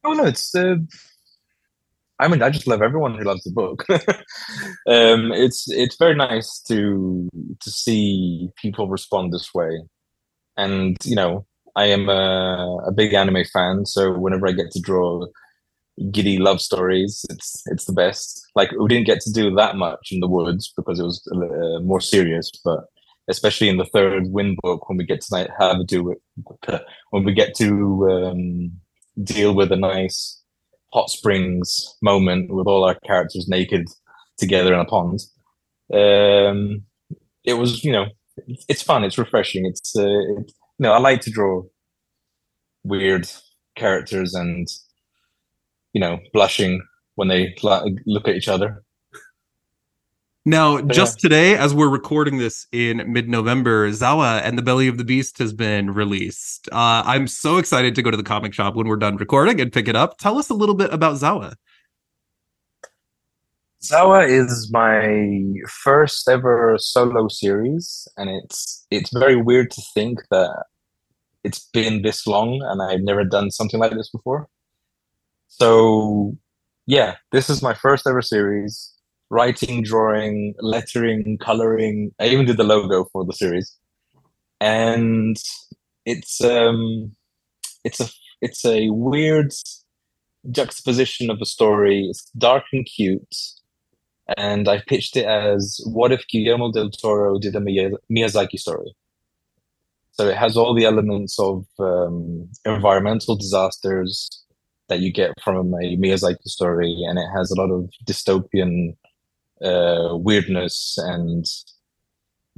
Oh 0.04 0.12
no, 0.12 0.24
it's. 0.24 0.54
I 2.18 2.28
mean, 2.28 2.42
I 2.42 2.50
just 2.50 2.66
love 2.66 2.82
everyone 2.82 3.16
who 3.16 3.24
loves 3.24 3.44
the 3.44 3.50
book. 3.50 3.84
um, 3.90 5.32
it's 5.32 5.68
it's 5.70 5.96
very 5.96 6.14
nice 6.14 6.60
to 6.68 7.28
to 7.60 7.70
see 7.70 8.48
people 8.56 8.88
respond 8.88 9.32
this 9.32 9.52
way, 9.54 9.82
and 10.56 10.96
you 11.04 11.14
know, 11.14 11.46
I 11.76 11.86
am 11.86 12.08
a, 12.08 12.78
a 12.86 12.92
big 12.92 13.12
anime 13.12 13.44
fan, 13.52 13.84
so 13.84 14.12
whenever 14.18 14.48
I 14.48 14.52
get 14.52 14.70
to 14.72 14.80
draw 14.80 15.26
giddy 16.10 16.38
love 16.38 16.60
stories, 16.60 17.24
it's 17.28 17.62
it's 17.66 17.84
the 17.84 17.92
best. 17.92 18.46
Like 18.54 18.70
we 18.72 18.88
didn't 18.88 19.06
get 19.06 19.20
to 19.20 19.32
do 19.32 19.54
that 19.54 19.76
much 19.76 20.08
in 20.10 20.20
the 20.20 20.28
woods 20.28 20.72
because 20.76 20.98
it 20.98 21.04
was 21.04 21.22
uh, 21.34 21.80
more 21.80 22.00
serious, 22.00 22.50
but 22.64 22.86
especially 23.28 23.68
in 23.68 23.76
the 23.76 23.84
third 23.84 24.28
Wynd 24.28 24.58
book 24.62 24.88
when 24.88 24.98
we 24.98 25.04
get 25.04 25.20
to 25.20 25.48
have 25.58 25.86
do 25.86 26.02
with 26.02 26.18
when 27.10 27.24
we 27.24 27.32
get 27.32 27.54
to 27.56 28.08
um, 28.10 28.72
deal 29.22 29.54
with 29.54 29.72
a 29.72 29.76
nice 29.76 30.42
hot 30.96 31.10
springs 31.10 31.94
moment 32.00 32.50
with 32.50 32.66
all 32.66 32.82
our 32.82 32.98
characters 33.06 33.46
naked 33.48 33.86
together 34.38 34.72
in 34.72 34.80
a 34.80 34.84
pond. 34.86 35.20
Um, 35.92 36.84
it 37.44 37.54
was, 37.54 37.84
you 37.84 37.92
know, 37.92 38.06
it's, 38.66 38.82
fun. 38.82 39.04
It's 39.04 39.18
refreshing. 39.18 39.66
It's, 39.66 39.94
uh, 39.94 40.04
it, 40.04 40.52
you 40.78 40.82
know, 40.84 40.92
I 40.92 40.98
like 40.98 41.20
to 41.22 41.30
draw 41.30 41.64
weird 42.82 43.28
characters 43.76 44.32
and, 44.32 44.66
you 45.92 46.00
know, 46.00 46.18
blushing 46.32 46.80
when 47.16 47.28
they 47.28 47.54
look 48.06 48.26
at 48.26 48.34
each 48.34 48.48
other. 48.48 48.82
Now, 50.48 50.80
But 50.80 50.94
just 50.94 51.18
today, 51.18 51.56
as 51.56 51.74
we're 51.74 51.88
recording 51.88 52.38
this 52.38 52.68
in 52.70 53.12
mid-November, 53.12 53.90
Zawa 53.90 54.40
and 54.44 54.56
the 54.56 54.62
Belly 54.62 54.86
of 54.86 54.96
the 54.96 55.02
Beast 55.02 55.38
has 55.38 55.52
been 55.52 55.92
released. 55.92 56.68
Uh, 56.70 57.02
I'm 57.04 57.26
so 57.26 57.58
excited 57.58 57.96
to 57.96 58.02
go 58.02 58.12
to 58.12 58.16
the 58.16 58.22
comic 58.22 58.54
shop 58.54 58.76
when 58.76 58.86
we're 58.86 58.94
done 58.94 59.16
recording 59.16 59.60
and 59.60 59.72
pick 59.72 59.88
it 59.88 59.96
up. 59.96 60.18
Tell 60.18 60.38
us 60.38 60.48
a 60.48 60.54
little 60.54 60.76
bit 60.76 60.94
about 60.94 61.16
Zawa. 61.16 61.56
Zawa 63.82 64.28
is 64.28 64.70
my 64.72 65.60
first 65.68 66.28
ever 66.28 66.76
solo 66.78 67.26
series, 67.26 68.06
and 68.16 68.30
it's 68.30 68.86
it's 68.92 69.12
very 69.12 69.34
weird 69.34 69.72
to 69.72 69.82
think 69.94 70.20
that 70.30 70.66
it's 71.42 71.68
been 71.72 72.02
this 72.02 72.24
long 72.24 72.62
and 72.62 72.80
I've 72.80 73.02
never 73.02 73.24
done 73.24 73.50
something 73.50 73.80
like 73.80 73.92
this 73.92 74.10
before. 74.10 74.46
So, 75.48 76.36
yeah, 76.86 77.16
this 77.32 77.50
is 77.50 77.62
my 77.62 77.74
first 77.74 78.06
ever 78.06 78.22
series. 78.22 78.92
Writing, 79.28 79.82
drawing, 79.82 80.54
lettering, 80.60 81.38
coloring. 81.38 82.12
I 82.20 82.28
even 82.28 82.46
did 82.46 82.58
the 82.58 82.64
logo 82.64 83.06
for 83.12 83.24
the 83.24 83.32
series, 83.32 83.76
and 84.60 85.36
it's 86.04 86.40
um, 86.40 87.10
it's 87.82 88.00
a 88.00 88.08
it's 88.40 88.64
a 88.64 88.90
weird 88.90 89.52
juxtaposition 90.50 91.28
of 91.28 91.40
a 91.40 91.46
story. 91.46 92.06
It's 92.08 92.30
dark 92.38 92.64
and 92.72 92.86
cute, 92.86 93.36
and 94.36 94.68
I 94.68 94.82
pitched 94.86 95.16
it 95.16 95.26
as 95.26 95.80
what 95.86 96.12
if 96.12 96.26
Guillermo 96.28 96.70
del 96.70 96.90
Toro 96.90 97.38
did 97.38 97.56
a 97.56 97.60
Miyazaki 97.60 98.58
story? 98.58 98.94
So 100.12 100.28
it 100.28 100.36
has 100.36 100.56
all 100.56 100.72
the 100.72 100.84
elements 100.84 101.38
of 101.38 101.66
um, 101.78 102.48
environmental 102.64 103.36
disasters 103.36 104.44
that 104.88 105.00
you 105.00 105.12
get 105.12 105.32
from 105.42 105.74
a 105.74 105.96
Miyazaki 105.96 106.46
story, 106.46 107.04
and 107.08 107.18
it 107.18 107.26
has 107.36 107.50
a 107.50 107.60
lot 107.60 107.70
of 107.70 107.90
dystopian 108.06 108.96
uh, 109.62 110.10
weirdness 110.12 110.98
and 110.98 111.46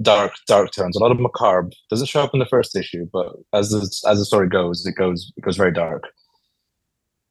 dark, 0.00 0.32
dark 0.46 0.72
turns. 0.72 0.96
A 0.96 1.00
lot 1.00 1.10
of 1.10 1.20
macabre 1.20 1.70
doesn't 1.90 2.08
show 2.08 2.22
up 2.22 2.30
in 2.32 2.40
the 2.40 2.46
first 2.46 2.76
issue, 2.76 3.08
but 3.12 3.34
as 3.52 3.70
the, 3.70 3.80
as 4.08 4.18
the 4.18 4.24
story 4.24 4.48
goes, 4.48 4.84
it 4.86 4.94
goes 4.94 5.32
it 5.36 5.42
goes 5.42 5.56
very 5.56 5.72
dark. 5.72 6.04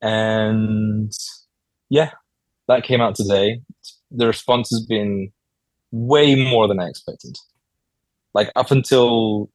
And 0.01 1.11
yeah, 1.89 2.11
that 2.67 2.83
came 2.83 3.01
out 3.01 3.15
today. 3.15 3.61
The 4.11 4.27
response 4.27 4.69
has 4.69 4.85
been 4.85 5.31
way 5.91 6.35
more 6.49 6.67
than 6.67 6.79
I 6.79 6.87
expected. 6.87 7.37
Like 8.33 8.51
up 8.55 8.71
until 8.71 9.49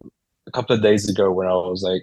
a 0.46 0.50
couple 0.50 0.74
of 0.74 0.82
days 0.82 1.08
ago, 1.08 1.30
when 1.30 1.46
I 1.46 1.52
was 1.52 1.82
like, 1.82 2.02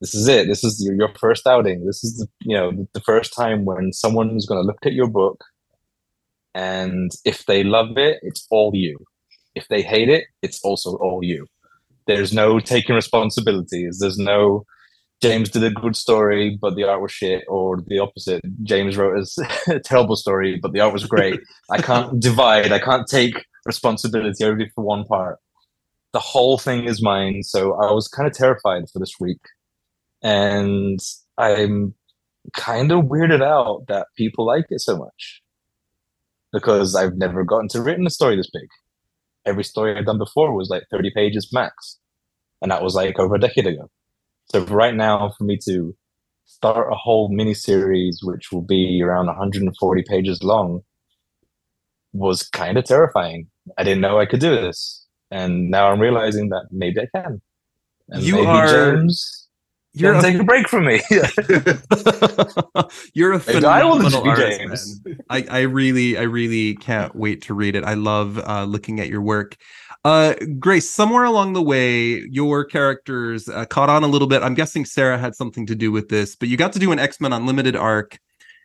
"This 0.00 0.14
is 0.14 0.28
it. 0.28 0.46
This 0.46 0.64
is 0.64 0.84
your, 0.84 1.08
first 1.18 1.46
outing. 1.46 1.86
This 1.86 2.04
is 2.04 2.18
the 2.18 2.28
you 2.42 2.56
know 2.56 2.86
the 2.92 3.00
first 3.00 3.34
time 3.34 3.64
when 3.64 3.92
someone 3.92 4.36
is 4.36 4.46
going 4.46 4.60
to 4.60 4.66
look 4.66 4.84
at 4.84 4.92
your 4.92 5.08
book, 5.08 5.44
and 6.54 7.10
if 7.24 7.46
they 7.46 7.64
love 7.64 7.96
it, 7.96 8.18
it's 8.22 8.46
all 8.50 8.72
you. 8.74 8.98
If 9.54 9.68
they 9.68 9.82
hate 9.82 10.08
it, 10.08 10.24
it's 10.42 10.60
also 10.62 10.96
all 10.96 11.22
you. 11.22 11.46
There's 12.06 12.32
no 12.32 12.58
taking 12.58 12.94
responsibilities. 12.94 13.98
There's 14.00 14.18
no 14.18 14.64
James 15.22 15.50
did 15.50 15.62
a 15.62 15.70
good 15.70 15.94
story, 15.94 16.58
but 16.60 16.74
the 16.74 16.82
art 16.82 17.00
was 17.00 17.12
shit, 17.12 17.44
or 17.46 17.80
the 17.86 18.00
opposite. 18.00 18.42
James 18.64 18.96
wrote 18.96 19.24
a 19.68 19.78
terrible 19.84 20.16
story, 20.16 20.58
but 20.60 20.72
the 20.72 20.80
art 20.80 20.92
was 20.92 21.06
great. 21.06 21.38
I 21.70 21.80
can't 21.80 22.18
divide. 22.28 22.72
I 22.72 22.80
can't 22.80 23.06
take 23.06 23.44
responsibility 23.64 24.44
only 24.44 24.68
for 24.74 24.82
one 24.82 25.04
part. 25.04 25.38
The 26.12 26.18
whole 26.18 26.58
thing 26.58 26.84
is 26.84 27.00
mine. 27.00 27.44
So 27.44 27.74
I 27.74 27.92
was 27.92 28.08
kind 28.08 28.26
of 28.26 28.34
terrified 28.34 28.90
for 28.92 28.98
this 28.98 29.14
week, 29.20 29.40
and 30.24 30.98
I'm 31.38 31.94
kind 32.52 32.90
of 32.90 33.04
weirded 33.04 33.44
out 33.44 33.84
that 33.86 34.08
people 34.16 34.44
like 34.44 34.66
it 34.70 34.80
so 34.80 34.98
much 34.98 35.41
because 36.52 36.94
I've 36.94 37.16
never 37.16 37.44
gotten 37.44 37.68
to 37.68 37.82
written 37.82 38.06
a 38.06 38.10
story 38.10 38.36
this 38.36 38.50
big. 38.52 38.68
Every 39.44 39.64
story 39.64 39.96
I've 39.96 40.06
done 40.06 40.18
before 40.18 40.54
was 40.54 40.68
like 40.68 40.84
30 40.90 41.10
pages 41.14 41.52
max, 41.52 41.98
and 42.60 42.70
that 42.70 42.82
was 42.82 42.94
like 42.94 43.18
over 43.18 43.34
a 43.34 43.40
decade 43.40 43.66
ago. 43.66 43.90
So 44.52 44.64
right 44.66 44.94
now, 44.94 45.32
for 45.36 45.44
me 45.44 45.58
to 45.64 45.96
start 46.44 46.92
a 46.92 46.96
whole 46.96 47.28
mini 47.28 47.54
series, 47.54 48.20
which 48.22 48.52
will 48.52 48.62
be 48.62 49.02
around 49.02 49.26
140 49.26 50.04
pages 50.06 50.42
long, 50.42 50.82
was 52.12 52.42
kind 52.48 52.76
of 52.76 52.84
terrifying. 52.84 53.48
I 53.78 53.84
didn't 53.84 54.02
know 54.02 54.20
I 54.20 54.26
could 54.26 54.40
do 54.40 54.50
this, 54.50 55.06
and 55.30 55.70
now 55.70 55.88
I'm 55.88 56.00
realizing 56.00 56.50
that 56.50 56.66
maybe 56.70 57.00
I 57.00 57.06
can. 57.16 57.40
And 58.08 58.22
you 58.22 58.40
are 58.40 58.96
James. 58.96 59.41
You're 59.94 60.14
a, 60.14 60.22
take 60.22 60.38
a 60.38 60.44
break 60.44 60.68
from 60.68 60.86
me. 60.86 61.02
you're 63.12 63.32
a 63.32 63.38
Maybe 63.38 63.66
I 63.66 63.80
phenomenal 63.80 64.28
artist, 64.28 65.04
man. 65.04 65.18
I, 65.28 65.44
I 65.50 65.60
really, 65.62 66.16
I 66.16 66.22
really 66.22 66.76
can't 66.76 67.14
wait 67.14 67.42
to 67.42 67.54
read 67.54 67.76
it. 67.76 67.84
I 67.84 67.94
love 67.94 68.38
uh, 68.38 68.64
looking 68.64 69.00
at 69.00 69.08
your 69.08 69.20
work. 69.20 69.56
Uh, 70.04 70.34
Grace, 70.58 70.90
somewhere 70.90 71.24
along 71.24 71.52
the 71.52 71.62
way, 71.62 72.22
your 72.30 72.64
characters 72.64 73.48
uh, 73.48 73.66
caught 73.66 73.90
on 73.90 74.02
a 74.02 74.08
little 74.08 74.26
bit. 74.26 74.42
I'm 74.42 74.54
guessing 74.54 74.84
Sarah 74.84 75.18
had 75.18 75.34
something 75.34 75.66
to 75.66 75.74
do 75.74 75.92
with 75.92 76.08
this, 76.08 76.36
but 76.36 76.48
you 76.48 76.56
got 76.56 76.72
to 76.72 76.78
do 76.78 76.90
an 76.90 76.98
X 76.98 77.20
Men 77.20 77.32
Unlimited 77.32 77.76
arc, 77.76 78.18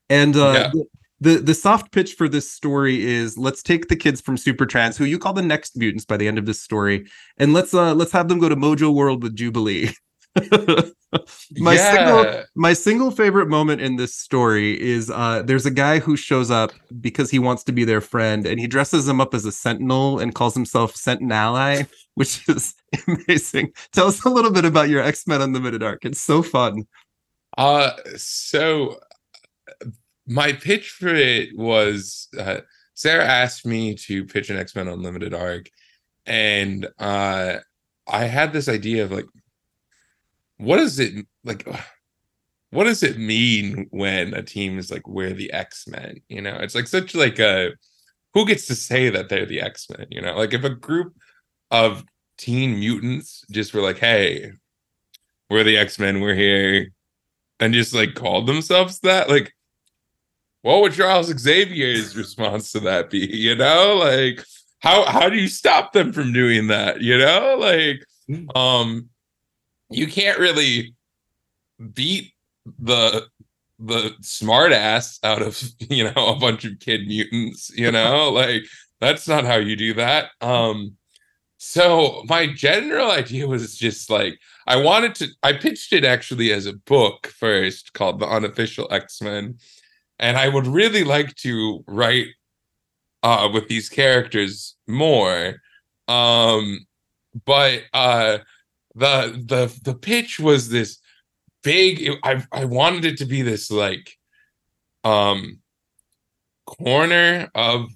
and 0.10 0.36
uh, 0.36 0.54
Yeah. 0.54 0.72
the, 0.72 0.86
the 1.20 1.38
the 1.44 1.54
soft 1.54 1.92
pitch 1.92 2.14
for 2.14 2.28
this 2.30 2.52
story 2.52 3.04
is 3.06 3.38
let's 3.38 3.62
take 3.62 3.88
the 3.88 3.96
kids 3.96 4.22
from 4.22 4.38
Supertrans, 4.38 4.98
who 4.98 5.06
you 5.06 5.20
call 5.20 5.34
the 5.34 5.42
next 5.44 5.78
mutants 5.78 6.06
by 6.06 6.18
the 6.18 6.28
end 6.28 6.38
of 6.40 6.46
this 6.46 6.62
story, 6.62 7.06
and 7.38 7.54
let's 7.54 7.74
uh 7.74 7.94
let's 7.94 8.12
have 8.14 8.30
them 8.30 8.40
go 8.40 8.50
to 8.50 8.56
Mojo 8.56 8.94
World 8.94 9.22
with 9.24 9.36
Jubilee. 9.36 9.90
my 11.58 11.76
single 11.76 12.44
my 12.56 12.74
single 12.74 13.12
favorite 13.12 13.48
moment 13.48 13.82
in 13.82 13.96
this 13.96 14.16
story 14.16 14.80
is 14.82 15.10
uh 15.10 15.42
there's 15.44 15.66
a 15.66 15.72
guy 15.72 16.00
who 16.00 16.18
shows 16.18 16.52
up 16.52 16.72
because 17.00 17.32
he 17.32 17.40
wants 17.40 17.64
to 17.64 17.72
be 17.72 17.84
their 17.84 18.02
friend 18.02 18.46
and 18.46 18.60
he 18.60 18.68
dresses 18.68 19.08
him 19.08 19.22
up 19.22 19.34
as 19.34 19.46
a 19.46 19.52
sentinel 19.52 20.20
and 20.20 20.36
calls 20.36 20.54
himself 20.54 20.96
Sentinel 20.96 21.38
Ally, 21.38 21.84
which 22.16 22.48
is 22.50 22.74
amazing. 23.08 23.72
Tell 23.92 24.08
us 24.08 24.24
a 24.26 24.30
little 24.30 24.52
bit 24.52 24.66
about 24.66 24.90
your 24.90 25.02
X-Men 25.02 25.42
Unlimited 25.42 25.84
arc. 25.84 26.06
It's 26.06 26.22
so 26.22 26.42
fun. 26.42 26.88
Uh, 27.58 27.92
so 28.16 28.98
my 30.28 30.52
pitch 30.52 30.90
for 30.90 31.14
it 31.14 31.58
was 31.58 32.28
uh, 32.38 32.62
Sarah 32.94 33.26
asked 33.26 33.66
me 33.66 33.96
to 33.96 34.26
pitch 34.26 34.50
an 34.50 34.58
X 34.58 34.76
Men 34.76 34.88
Unlimited 34.88 35.34
arc, 35.34 35.70
and 36.26 36.88
uh, 37.00 37.58
I 38.08 38.26
had 38.26 38.54
this 38.54 38.68
idea 38.68 39.04
of 39.04 39.12
like, 39.12 39.28
what 40.58 40.78
does 40.78 41.00
it 41.00 41.26
like? 41.44 41.68
What 42.72 42.84
does 42.84 43.02
it 43.02 43.18
mean 43.18 43.88
when 43.92 44.34
a 44.34 44.44
team 44.44 44.78
is 44.78 44.92
like 44.92 45.08
we're 45.08 45.34
the 45.34 45.54
X 45.54 45.88
Men? 45.88 46.22
You 46.28 46.42
know, 46.42 46.58
it's 46.58 46.76
like 46.76 46.88
such 46.88 47.16
like 47.16 47.40
a 47.40 47.72
who 48.34 48.46
gets 48.46 48.68
to 48.68 48.76
say 48.76 49.10
that 49.10 49.30
they're 49.30 49.46
the 49.46 49.62
X 49.62 49.88
Men? 49.90 50.08
You 50.10 50.22
know, 50.22 50.36
like 50.36 50.54
if 50.54 50.64
a 50.64 50.70
group 50.70 51.16
of 51.72 52.04
teen 52.38 52.80
mutants 52.80 53.46
just 53.52 53.74
were 53.74 53.82
like, 53.82 54.00
hey, 54.00 54.52
we're 55.50 55.64
the 55.64 55.78
X 55.78 55.98
Men, 55.98 56.20
we're 56.20 56.36
here 56.36 56.92
and 57.60 57.74
just 57.74 57.94
like 57.94 58.14
called 58.14 58.48
themselves 58.48 59.00
that 59.00 59.30
like 59.30 59.54
what 60.62 60.82
would 60.82 60.94
charles 60.94 61.28
xavier's 61.28 62.16
response 62.16 62.72
to 62.72 62.80
that 62.80 63.10
be 63.10 63.20
you 63.20 63.56
know 63.56 63.96
like 63.96 64.44
how 64.80 65.06
how 65.06 65.30
do 65.30 65.38
you 65.38 65.48
stop 65.48 65.94
them 65.94 66.12
from 66.14 66.34
doing 66.34 66.68
that 66.68 67.02
you 67.02 67.18
know 67.18 67.58
like 67.60 68.04
um 68.56 69.10
you 69.90 70.08
can't 70.08 70.40
really 70.40 70.96
beat 71.94 72.34
the 72.80 73.28
the 73.80 74.16
smart 74.22 74.72
ass 74.72 75.20
out 75.24 75.42
of 75.42 75.62
you 75.80 76.04
know 76.04 76.28
a 76.28 76.36
bunch 76.40 76.66
of 76.66 76.80
kid 76.80 77.08
mutants 77.08 77.72
you 77.76 77.92
know? 77.92 78.32
Like 78.38 78.64
that's 79.00 79.28
not 79.28 79.46
how 79.46 79.58
you 79.58 79.76
do 79.76 79.94
that. 79.96 80.32
Um 80.42 80.98
so 81.60 82.24
my 82.28 82.48
general 82.48 83.12
idea 83.12 83.48
was 83.48 83.78
just 83.78 84.10
like 84.10 84.40
I 84.68 84.78
wanted 84.78 85.16
to 85.16 85.28
I 85.44 85.54
pitched 85.54 85.94
it 85.94 86.06
actually 86.06 86.52
as 86.52 86.66
a 86.66 86.74
book 86.74 87.28
first 87.28 87.94
called 87.94 88.20
The 88.20 88.28
Unofficial 88.28 88.88
X-Men 88.92 89.58
and 90.20 90.38
I 90.38 90.50
would 90.50 90.68
really 90.68 91.04
like 91.04 91.36
to 91.38 91.84
write 91.88 92.28
uh 93.24 93.50
with 93.54 93.68
these 93.68 93.90
characters 93.90 94.76
more. 94.88 95.56
Um 96.08 96.86
but 97.46 97.84
uh 97.94 98.40
the 98.98 99.44
the 99.46 99.80
the 99.84 99.98
pitch 99.98 100.40
was 100.40 100.70
this 100.70 100.98
big 101.64 102.10
I 102.24 102.44
I 102.52 102.66
wanted 102.66 103.06
it 103.06 103.18
to 103.20 103.26
be 103.26 103.42
this 103.42 103.70
like 103.70 104.18
um 105.04 105.60
corner 106.66 107.50
of 107.56 107.90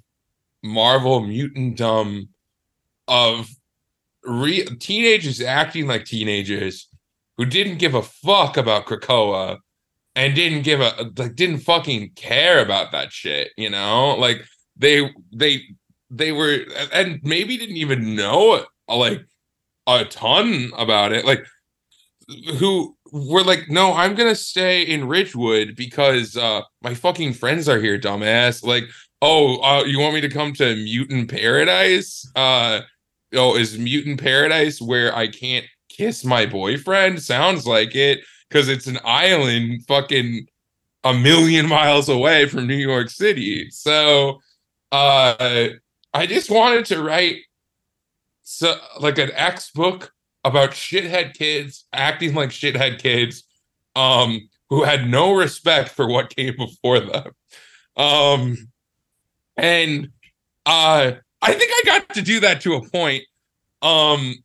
Marvel 0.64 1.22
mutant 1.22 1.78
dumb 1.78 2.30
of 3.08 3.50
re- 4.24 4.66
teenagers 4.80 5.42
acting 5.42 5.88
like 5.88 6.06
teenagers 6.06 6.88
who 7.38 7.46
didn't 7.46 7.80
give 7.80 7.96
a 7.96 8.04
fuck 8.04 8.58
about 8.58 8.86
Krakoa 8.86 9.58
and 10.16 10.36
didn't 10.36 10.62
give 10.62 10.82
a 10.82 11.12
like 11.18 11.36
didn't 11.36 11.60
fucking 11.60 12.12
care 12.16 12.64
about 12.64 12.92
that 12.92 13.12
shit, 13.12 13.52
you 13.58 13.70
know? 13.70 14.16
Like 14.16 14.44
they 14.76 15.10
they 15.34 15.62
they 16.10 16.32
were 16.32 16.60
and 16.94 17.20
maybe 17.24 17.58
didn't 17.58 17.78
even 17.78 18.16
know 18.16 18.56
it. 18.56 18.66
like 18.88 19.26
a 20.00 20.06
ton 20.06 20.72
about 20.78 21.12
it. 21.12 21.26
Like 21.26 21.46
who 22.58 22.96
were 23.12 23.44
like, 23.44 23.70
no, 23.70 23.94
I'm 23.94 24.16
gonna 24.16 24.36
stay 24.36 24.84
in 24.84 25.08
Ridgewood 25.08 25.76
because 25.76 26.38
uh 26.38 26.62
my 26.82 26.94
fucking 26.94 27.34
friends 27.34 27.68
are 27.68 27.80
here, 27.80 28.00
dumbass. 28.00 28.64
Like, 28.64 28.86
oh, 29.22 29.58
uh, 29.58 29.84
you 29.84 30.00
want 30.00 30.14
me 30.14 30.22
to 30.22 30.30
come 30.30 30.54
to 30.54 30.76
Mutant 30.76 31.30
Paradise? 31.30 32.30
Uh 32.36 32.82
oh, 33.34 33.58
is 33.58 33.78
Mutant 33.78 34.22
Paradise 34.22 34.82
where 34.82 35.16
I 35.16 35.28
can't 35.28 35.66
kiss 35.90 36.24
my 36.24 36.46
boyfriend? 36.46 37.22
Sounds 37.22 37.68
like 37.68 37.96
it, 37.96 38.22
because 38.48 38.70
it's 38.70 38.88
an 38.88 39.00
island 39.04 39.86
fucking 39.88 40.48
a 41.04 41.14
million 41.14 41.68
miles 41.68 42.10
away 42.10 42.46
from 42.46 42.68
New 42.68 42.76
York 42.76 43.10
City. 43.10 43.70
So 43.72 44.40
uh, 44.92 45.70
I 46.14 46.26
just 46.28 46.50
wanted 46.52 46.86
to 46.88 47.02
write 47.02 47.38
so 48.52 48.76
like 49.00 49.18
an 49.18 49.32
X 49.34 49.72
book 49.72 50.12
about 50.44 50.72
shithead 50.72 51.34
kids 51.34 51.86
acting 51.94 52.34
like 52.34 52.50
shithead 52.50 53.00
kids, 53.00 53.44
um, 53.96 54.50
who 54.70 54.84
had 54.84 55.10
no 55.10 55.34
respect 55.34 55.90
for 55.90 56.08
what 56.08 56.36
came 56.36 56.56
before 56.58 57.00
them. 57.00 57.32
Um, 57.96 58.58
and 59.56 60.10
uh, 60.66 61.14
I 61.42 61.54
think 61.54 61.72
I 61.74 61.82
got 61.86 62.10
to 62.16 62.22
do 62.22 62.42
that 62.42 62.62
to 62.62 62.76
a 62.76 62.90
point. 62.90 63.24
Um, 63.82 64.36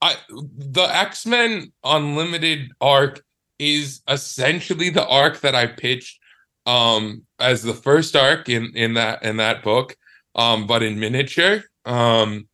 I 0.00 0.16
the 0.28 0.82
X 0.82 1.24
Men 1.24 1.72
Unlimited 1.84 2.72
arc 2.80 3.22
is 3.58 4.00
essentially 4.08 4.90
the 4.90 5.06
arc 5.06 5.40
that 5.40 5.54
I 5.54 5.66
pitched 5.66 6.18
um 6.66 7.24
as 7.40 7.62
the 7.62 7.74
first 7.74 8.14
arc 8.14 8.48
in 8.48 8.72
in 8.76 8.94
that 8.94 9.22
in 9.24 9.36
that 9.36 9.64
book 9.64 9.96
um 10.36 10.64
but 10.64 10.80
in 10.80 11.00
miniature 11.00 11.64
um 11.84 12.46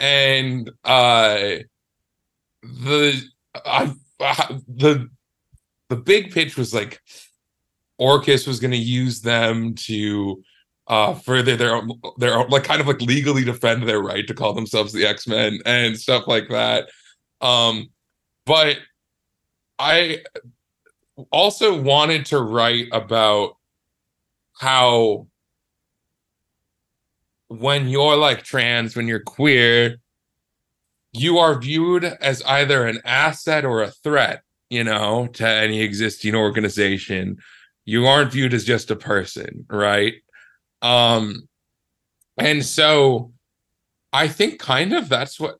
and 0.00 0.70
uh 0.84 1.56
the 2.62 3.22
I, 3.54 3.94
I 4.20 4.58
the 4.68 5.08
the 5.88 5.96
big 5.96 6.32
pitch 6.32 6.56
was 6.56 6.74
like 6.74 7.00
Orchis 8.00 8.46
was 8.46 8.58
going 8.58 8.72
to 8.72 8.76
use 8.76 9.20
them 9.20 9.74
to 9.86 10.42
uh 10.86 11.14
further 11.14 11.56
their 11.56 11.80
their 12.18 12.44
like 12.48 12.64
kind 12.64 12.80
of 12.80 12.86
like 12.86 13.00
legally 13.00 13.44
defend 13.44 13.88
their 13.88 14.02
right 14.02 14.26
to 14.26 14.34
call 14.34 14.52
themselves 14.52 14.92
the 14.92 15.06
X-Men 15.06 15.60
and 15.64 15.98
stuff 15.98 16.26
like 16.26 16.48
that. 16.48 16.88
Um 17.40 17.88
but 18.46 18.78
I 19.78 20.22
also 21.30 21.80
wanted 21.80 22.26
to 22.26 22.40
write 22.40 22.88
about 22.92 23.56
how 24.58 25.26
when 27.60 27.88
you're 27.88 28.16
like 28.16 28.42
trans, 28.42 28.96
when 28.96 29.08
you're 29.08 29.20
queer, 29.20 29.96
you 31.12 31.38
are 31.38 31.58
viewed 31.58 32.04
as 32.04 32.42
either 32.42 32.86
an 32.86 33.00
asset 33.04 33.64
or 33.64 33.82
a 33.82 33.90
threat, 33.90 34.42
you 34.68 34.82
know, 34.82 35.28
to 35.34 35.46
any 35.46 35.80
existing 35.80 36.34
organization. 36.34 37.38
You 37.84 38.06
aren't 38.06 38.32
viewed 38.32 38.54
as 38.54 38.64
just 38.64 38.90
a 38.90 38.96
person, 38.96 39.66
right? 39.70 40.14
Um, 40.82 41.48
and 42.36 42.64
so 42.64 43.32
I 44.12 44.28
think 44.28 44.58
kind 44.58 44.92
of 44.92 45.08
that's 45.08 45.38
what, 45.38 45.56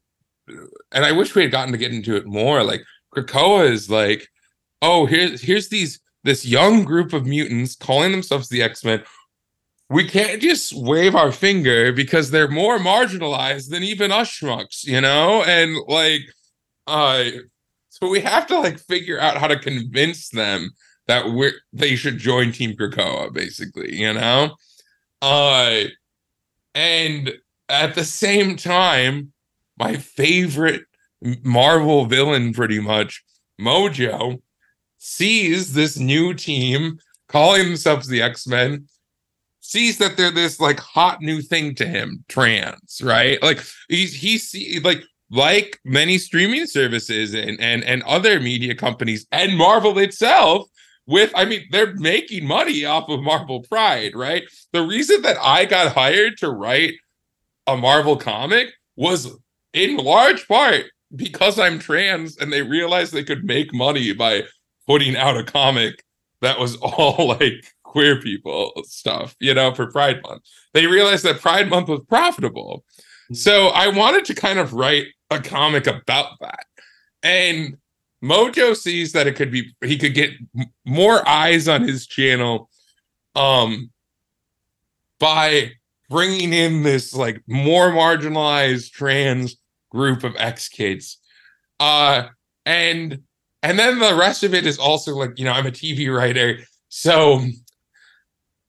and 0.46 1.04
I 1.04 1.12
wish 1.12 1.34
we 1.34 1.42
had 1.42 1.50
gotten 1.50 1.72
to 1.72 1.78
get 1.78 1.92
into 1.92 2.16
it 2.16 2.26
more. 2.26 2.62
Like 2.62 2.82
Krakoa 3.14 3.70
is 3.70 3.88
like, 3.88 4.28
oh, 4.82 5.06
here's 5.06 5.40
here's 5.40 5.68
these 5.68 6.00
this 6.24 6.44
young 6.44 6.84
group 6.84 7.12
of 7.12 7.26
mutants 7.26 7.76
calling 7.76 8.12
themselves 8.12 8.48
the 8.48 8.62
X-Men. 8.62 9.02
We 9.90 10.08
can't 10.08 10.40
just 10.40 10.72
wave 10.74 11.14
our 11.14 11.30
finger 11.30 11.92
because 11.92 12.30
they're 12.30 12.48
more 12.48 12.78
marginalized 12.78 13.68
than 13.70 13.82
even 13.82 14.10
us 14.10 14.30
schmucks, 14.30 14.84
you 14.84 15.00
know? 15.00 15.42
And 15.44 15.76
like 15.88 16.22
uh 16.86 17.24
so 17.90 18.08
we 18.08 18.20
have 18.20 18.46
to 18.48 18.58
like 18.58 18.78
figure 18.78 19.20
out 19.20 19.36
how 19.36 19.46
to 19.46 19.58
convince 19.58 20.30
them 20.30 20.70
that 21.06 21.30
we're 21.30 21.52
they 21.72 21.96
should 21.96 22.18
join 22.18 22.50
Team 22.52 22.76
Krakoa, 22.76 23.32
basically, 23.32 23.94
you 23.94 24.12
know? 24.12 24.56
Uh 25.20 25.84
and 26.74 27.34
at 27.68 27.94
the 27.94 28.04
same 28.04 28.56
time, 28.56 29.32
my 29.78 29.96
favorite 29.96 30.82
Marvel 31.42 32.04
villain, 32.06 32.52
pretty 32.52 32.80
much, 32.80 33.22
Mojo, 33.60 34.40
sees 34.98 35.72
this 35.72 35.98
new 35.98 36.34
team 36.34 36.98
calling 37.28 37.64
themselves 37.64 38.08
the 38.08 38.22
X-Men, 38.22 38.86
sees 39.64 39.96
that 39.96 40.14
they're 40.18 40.30
this 40.30 40.60
like 40.60 40.78
hot 40.78 41.22
new 41.22 41.40
thing 41.40 41.74
to 41.74 41.86
him, 41.86 42.22
trans, 42.28 43.00
right? 43.02 43.42
Like 43.42 43.60
he's 43.88 44.14
he 44.14 44.36
see 44.36 44.78
like 44.80 45.02
like 45.30 45.80
many 45.84 46.18
streaming 46.18 46.66
services 46.66 47.32
and 47.32 47.58
and 47.58 47.82
and 47.82 48.02
other 48.02 48.40
media 48.40 48.74
companies 48.74 49.26
and 49.32 49.56
Marvel 49.56 49.98
itself 49.98 50.68
with 51.06 51.32
I 51.34 51.46
mean 51.46 51.64
they're 51.70 51.94
making 51.94 52.46
money 52.46 52.84
off 52.84 53.08
of 53.08 53.22
Marvel 53.22 53.62
Pride, 53.62 54.14
right? 54.14 54.42
The 54.72 54.82
reason 54.82 55.22
that 55.22 55.38
I 55.40 55.64
got 55.64 55.94
hired 55.94 56.36
to 56.38 56.50
write 56.50 56.94
a 57.66 57.74
Marvel 57.74 58.16
comic 58.16 58.68
was 58.96 59.34
in 59.72 59.96
large 59.96 60.46
part 60.46 60.84
because 61.16 61.58
I'm 61.58 61.78
trans 61.78 62.36
and 62.36 62.52
they 62.52 62.60
realized 62.60 63.14
they 63.14 63.24
could 63.24 63.44
make 63.44 63.72
money 63.72 64.12
by 64.12 64.42
putting 64.86 65.16
out 65.16 65.38
a 65.38 65.44
comic 65.44 66.04
that 66.42 66.60
was 66.60 66.76
all 66.82 67.28
like 67.28 67.73
queer 67.94 68.20
people 68.20 68.72
stuff, 68.82 69.36
you 69.38 69.54
know, 69.54 69.72
for 69.72 69.88
Pride 69.88 70.20
Month. 70.24 70.42
They 70.72 70.86
realized 70.86 71.24
that 71.24 71.40
Pride 71.40 71.68
Month 71.70 71.88
was 71.88 72.00
profitable. 72.08 72.84
So 73.32 73.68
I 73.68 73.86
wanted 73.86 74.24
to 74.24 74.34
kind 74.34 74.58
of 74.58 74.72
write 74.72 75.06
a 75.30 75.38
comic 75.38 75.86
about 75.86 76.32
that. 76.40 76.66
And 77.22 77.76
Mojo 78.22 78.76
sees 78.76 79.12
that 79.12 79.28
it 79.28 79.36
could 79.36 79.52
be 79.52 79.72
he 79.84 79.96
could 79.96 80.12
get 80.12 80.32
more 80.84 81.26
eyes 81.28 81.68
on 81.68 81.86
his 81.86 82.06
channel 82.08 82.68
um 83.36 83.90
by 85.20 85.70
bringing 86.10 86.52
in 86.52 86.82
this 86.82 87.14
like 87.14 87.42
more 87.46 87.90
marginalized 87.90 88.90
trans 88.90 89.56
group 89.90 90.24
of 90.24 90.34
ex 90.36 90.68
kids. 90.68 91.18
Uh 91.78 92.24
and 92.66 93.20
and 93.62 93.78
then 93.78 94.00
the 94.00 94.16
rest 94.16 94.42
of 94.42 94.52
it 94.52 94.66
is 94.66 94.80
also 94.80 95.14
like, 95.14 95.38
you 95.38 95.44
know, 95.44 95.52
I'm 95.52 95.66
a 95.66 95.70
TV 95.70 96.14
writer. 96.14 96.58
So 96.88 97.40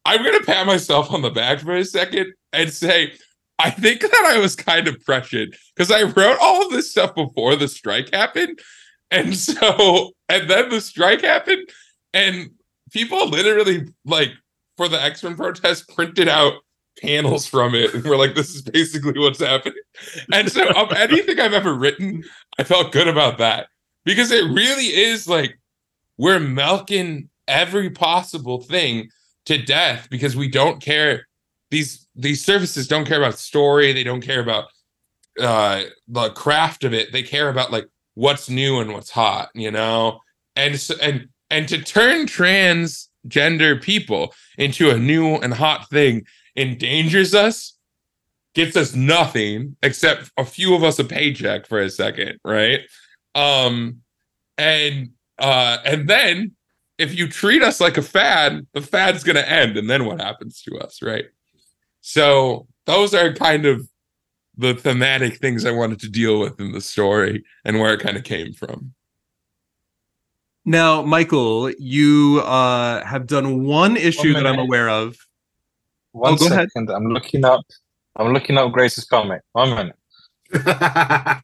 I'm 0.06 0.24
going 0.24 0.40
to 0.40 0.46
pat 0.46 0.68
myself 0.68 1.12
on 1.12 1.22
the 1.22 1.32
back 1.32 1.60
for 1.60 1.76
a 1.76 1.84
second 1.84 2.34
and 2.54 2.72
say, 2.72 3.14
I 3.58 3.72
think 3.72 4.02
that 4.02 4.26
I 4.26 4.38
was 4.38 4.56
kind 4.56 4.88
of 4.88 5.04
prescient 5.04 5.56
because 5.76 5.92
I 5.92 6.04
wrote 6.04 6.38
all 6.42 6.66
of 6.66 6.72
this 6.72 6.92
stuff 6.92 7.16
before 7.16 7.56
the 7.56 7.68
strike 7.68 8.14
happened. 8.14 8.60
And 9.12 9.36
so, 9.38 10.12
and 10.30 10.50
then 10.50 10.70
the 10.70 10.82
strike 10.82 11.22
happened, 11.22 11.70
and 12.14 12.52
people 12.92 13.28
literally, 13.28 13.88
like, 14.06 14.32
for 14.78 14.88
the 14.88 15.02
X 15.02 15.24
Men 15.24 15.36
protest, 15.36 15.88
printed 15.90 16.28
out 16.28 16.54
panels 17.02 17.46
from 17.46 17.76
it 17.76 17.94
and 17.94 18.04
we're 18.06 18.18
like, 18.18 18.36
this 18.36 18.56
is 18.56 18.62
basically 18.62 19.20
what's 19.20 19.40
happening. 19.40 19.82
And 20.32 20.52
so, 20.52 20.68
of 20.70 20.92
anything 20.96 21.40
I've 21.40 21.54
ever 21.54 21.74
written, 21.74 22.24
I 22.58 22.64
felt 22.64 22.92
good 22.92 23.08
about 23.08 23.38
that 23.40 23.68
because 24.04 24.32
it 24.32 24.46
really 24.46 24.88
is 24.88 25.28
like 25.28 25.60
we're 26.18 26.40
milking 26.40 27.30
every 27.48 27.90
possible 27.90 28.62
thing 28.62 29.10
to 29.46 29.58
death 29.62 30.08
because 30.10 30.36
we 30.36 30.50
don't 30.50 30.82
care. 30.82 31.28
These 31.72 32.08
these 32.16 32.44
services 32.44 32.88
don't 32.88 33.06
care 33.06 33.18
about 33.18 33.40
story. 33.40 33.94
They 33.94 34.04
don't 34.04 34.22
care 34.22 34.42
about 34.42 34.66
uh 35.40 35.84
the 36.08 36.30
craft 36.32 36.84
of 36.84 36.94
it. 36.94 37.12
They 37.12 37.24
care 37.24 37.50
about 37.50 37.72
like 37.72 37.88
what's 38.14 38.50
new 38.50 38.80
and 38.80 38.94
what's 38.94 39.10
hot 39.10 39.50
you 39.54 39.72
know? 39.72 40.20
And 40.56 40.80
so 40.80 40.96
and 41.02 41.30
and 41.50 41.68
to 41.70 41.82
turn 41.82 42.26
transgender 42.26 43.82
people 43.82 44.34
into 44.58 44.90
a 44.90 44.98
new 44.98 45.36
and 45.36 45.54
hot 45.54 45.90
thing 45.90 46.26
endangers 46.56 47.36
us 47.36 47.78
gets 48.54 48.78
us 48.78 48.96
nothing 48.96 49.76
except 49.84 50.32
a 50.38 50.46
few 50.46 50.74
of 50.74 50.84
us 50.84 50.98
a 50.98 51.04
paycheck 51.04 51.68
for 51.68 51.82
a 51.82 51.90
second 51.90 52.40
right? 52.44 52.82
Um 53.34 54.02
and 54.58 55.12
uh 55.38 55.78
and 55.84 56.08
then 56.08 56.55
if 56.98 57.18
you 57.18 57.28
treat 57.28 57.62
us 57.62 57.80
like 57.82 57.98
a 57.98 58.02
fad 58.02 58.66
the 58.74 58.82
fad's 58.82 59.24
going 59.24 59.36
to 59.36 59.50
end 59.50 59.78
and 59.78 59.90
then 59.90 60.06
what 60.06 60.22
happens 60.22 60.62
to 60.62 60.78
us 60.78 61.02
right 61.02 61.26
so 62.02 62.68
those 62.86 63.14
are 63.14 63.34
kind 63.34 63.66
of 63.66 63.88
the 64.58 64.74
thematic 64.74 65.38
things 65.38 65.66
i 65.66 65.72
wanted 65.72 66.00
to 66.00 66.10
deal 66.10 66.40
with 66.40 66.60
in 66.60 66.72
the 66.72 66.82
story 66.82 67.44
and 67.66 67.80
where 67.80 67.94
it 67.94 68.00
kind 68.00 68.18
of 68.18 68.24
came 68.24 68.54
from 68.54 68.94
Now, 70.68 71.04
Michael, 71.04 71.70
you 71.78 72.42
uh, 72.44 73.06
have 73.06 73.28
done 73.28 73.66
one 73.66 73.96
issue 73.98 74.34
that 74.34 74.48
I'm 74.48 74.58
aware 74.58 74.90
of. 74.90 75.16
One 76.12 76.34
Oh, 76.34 76.38
go 76.38 76.48
ahead. 76.48 76.70
I'm 76.76 77.10
looking 77.10 77.46
up. 77.46 77.62
I'm 78.16 78.34
looking 78.34 78.58
up 78.58 78.72
Grace's 78.72 79.06
comic. 79.06 79.42
One 79.52 79.70
minute. 79.76 79.96
I, 80.56 81.42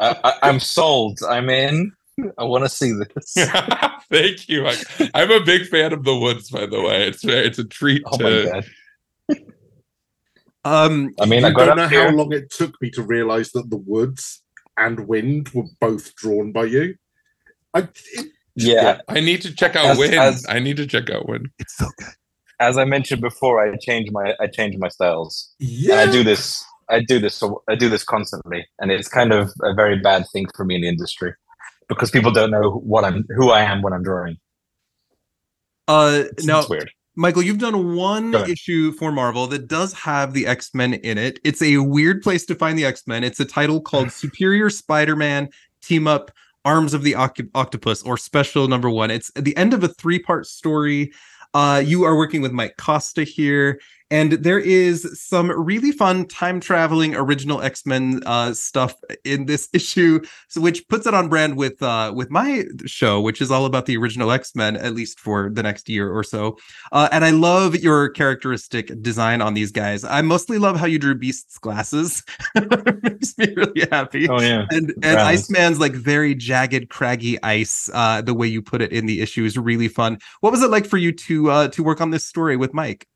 I, 0.00 0.34
I'm 0.42 0.58
sold. 0.58 1.20
I'm 1.28 1.48
in. 1.48 1.92
I 2.38 2.44
want 2.44 2.64
to 2.64 2.68
see 2.68 2.92
this. 2.92 3.34
thank 4.10 4.48
you 4.48 4.66
I, 4.66 4.74
i'm 5.14 5.30
a 5.32 5.40
big 5.44 5.66
fan 5.66 5.92
of 5.92 6.04
the 6.04 6.16
woods 6.16 6.48
by 6.50 6.64
the 6.66 6.80
way 6.80 7.08
it's 7.08 7.24
it's 7.24 7.58
a 7.58 7.64
treat 7.64 8.02
Oh 8.06 8.18
my 8.18 8.44
god! 9.30 9.38
Um, 10.64 11.14
I 11.20 11.26
mean, 11.26 11.44
I 11.44 11.50
got 11.52 11.66
don't 11.66 11.76
know 11.76 11.84
up 11.84 11.92
how 11.92 12.08
long 12.10 12.32
it 12.32 12.50
took 12.50 12.80
me 12.80 12.90
to 12.90 13.02
realize 13.02 13.52
that 13.52 13.70
the 13.70 13.76
woods 13.76 14.42
and 14.76 15.06
Wynd 15.06 15.48
were 15.50 15.64
both 15.80 16.14
drawn 16.16 16.50
by 16.52 16.64
you. 16.64 16.96
I, 17.74 17.80
it, 18.14 18.26
Yeah, 18.56 19.00
i 19.08 19.20
need 19.20 19.42
to 19.42 19.54
check 19.54 19.76
out 19.76 19.86
As- 19.86 19.98
Wynd 19.98 20.14
as- 20.14 20.44
i 20.48 20.58
need 20.58 20.76
to 20.78 20.86
check 20.86 21.08
out 21.10 21.28
Wynd 21.28 21.48
it's 21.58 21.76
so 21.76 21.86
good. 21.98 22.08
as 22.58 22.78
I 22.78 22.84
mentioned 22.84 23.20
before, 23.20 23.60
I 23.64 23.76
change 23.76 24.10
my 24.10 24.34
I 24.40 24.46
change 24.48 24.76
my 24.78 24.88
styles. 24.88 25.54
yeah, 25.58 26.00
And 26.00 26.10
I 26.10 26.12
do 26.12 26.24
this. 26.24 26.64
I 26.88 27.00
do 27.00 27.18
this. 27.20 27.34
So 27.34 27.62
I 27.68 27.74
do 27.76 27.88
this 27.88 28.02
constantly, 28.04 28.64
and 28.80 28.90
it's 28.90 29.08
kind 29.08 29.32
of 29.32 29.50
a 29.62 29.72
very 29.74 29.98
bad 30.00 30.24
thing 30.32 30.46
for 30.56 30.64
me 30.64 30.74
in 30.76 30.80
the 30.82 30.88
industry 30.88 31.32
because 31.88 32.10
people 32.10 32.30
don't 32.30 32.50
know 32.50 32.70
what 32.70 33.04
I'm, 33.04 33.24
who 33.36 33.50
I 33.50 33.62
am 33.62 33.82
when 33.82 33.92
I'm 33.92 34.02
drawing. 34.02 34.36
Uh, 35.88 36.24
It's, 36.32 36.44
now, 36.44 36.60
it's 36.60 36.68
weird. 36.68 36.90
Michael, 37.18 37.42
you've 37.42 37.58
done 37.58 37.94
one 37.96 38.34
issue 38.34 38.92
for 38.92 39.10
Marvel 39.10 39.46
that 39.46 39.68
does 39.68 39.92
have 39.94 40.34
the 40.34 40.46
X 40.46 40.74
Men 40.74 40.94
in 40.94 41.16
it. 41.16 41.38
It's 41.44 41.62
a 41.62 41.78
weird 41.78 42.22
place 42.22 42.44
to 42.46 42.54
find 42.54 42.78
the 42.78 42.84
X 42.84 43.06
Men. 43.06 43.24
It's 43.24 43.40
a 43.40 43.44
title 43.46 43.80
called 43.80 44.12
Superior 44.12 44.68
Spider 44.68 45.16
Man 45.16 45.48
Team 45.80 46.06
Up 46.06 46.30
Arms 46.66 46.92
of 46.92 47.02
the 47.02 47.12
Oct- 47.12 47.48
Octopus 47.54 48.02
or 48.02 48.18
Special 48.18 48.68
Number 48.68 48.90
One. 48.90 49.10
It's 49.10 49.30
at 49.34 49.44
the 49.44 49.56
end 49.56 49.72
of 49.72 49.82
a 49.82 49.88
three 49.88 50.18
part 50.18 50.46
story. 50.46 51.12
Uh, 51.54 51.82
you 51.82 52.04
are 52.04 52.16
working 52.18 52.42
with 52.42 52.52
Mike 52.52 52.76
Costa 52.76 53.24
here, 53.24 53.80
and 54.10 54.32
there 54.32 54.58
is 54.58 55.20
some 55.20 55.50
really 55.50 55.90
fun 55.90 56.26
time 56.28 56.60
traveling 56.60 57.14
original 57.14 57.60
X 57.60 57.84
Men 57.86 58.22
uh, 58.26 58.52
stuff 58.54 58.94
in 59.24 59.46
this 59.46 59.68
issue, 59.72 60.20
so 60.48 60.60
which 60.60 60.86
puts 60.88 61.06
it 61.06 61.14
on 61.14 61.28
brand 61.28 61.56
with 61.56 61.82
uh, 61.82 62.12
with 62.14 62.30
my 62.30 62.64
show, 62.86 63.20
which 63.20 63.40
is 63.40 63.50
all 63.50 63.66
about 63.66 63.86
the 63.86 63.96
original 63.96 64.30
X 64.30 64.54
Men, 64.54 64.76
at 64.76 64.94
least 64.94 65.18
for 65.18 65.50
the 65.50 65.62
next 65.62 65.88
year 65.88 66.10
or 66.12 66.22
so. 66.22 66.56
Uh, 66.92 67.08
and 67.10 67.24
I 67.24 67.30
love 67.30 67.74
your 67.76 68.08
characteristic 68.10 69.02
design 69.02 69.40
on 69.42 69.54
these 69.54 69.72
guys. 69.72 70.04
I 70.04 70.22
mostly 70.22 70.58
love 70.58 70.76
how 70.76 70.86
you 70.86 70.98
drew 70.98 71.14
Beast's 71.14 71.58
glasses; 71.58 72.22
it 72.54 73.02
makes 73.02 73.36
me 73.38 73.52
really 73.56 73.88
happy 73.90 74.28
Oh 74.28 74.40
yeah. 74.40 74.66
and 74.70 74.90
and 75.02 75.16
Browns. 75.16 75.50
Iceman's 75.50 75.80
like 75.80 75.92
very 75.92 76.34
jagged, 76.34 76.88
craggy 76.90 77.42
ice. 77.42 77.90
Uh, 77.92 78.22
the 78.22 78.34
way 78.34 78.46
you 78.46 78.62
put 78.62 78.82
it 78.82 78.92
in 78.92 79.06
the 79.06 79.20
issue 79.20 79.44
is 79.44 79.58
really 79.58 79.88
fun. 79.88 80.18
What 80.40 80.52
was 80.52 80.62
it 80.62 80.70
like 80.70 80.86
for 80.86 80.96
you 80.96 81.12
to 81.12 81.50
uh, 81.50 81.68
to 81.68 81.82
work 81.82 82.00
on 82.00 82.10
this 82.10 82.24
story 82.24 82.56
with 82.56 82.72
Mike? 82.72 83.06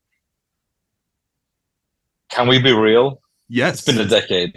Can 2.31 2.47
we 2.47 2.59
be 2.59 2.71
real? 2.73 3.21
Yes, 3.49 3.73
It's 3.75 3.81
been 3.83 3.99
a 3.99 4.07
decade. 4.07 4.55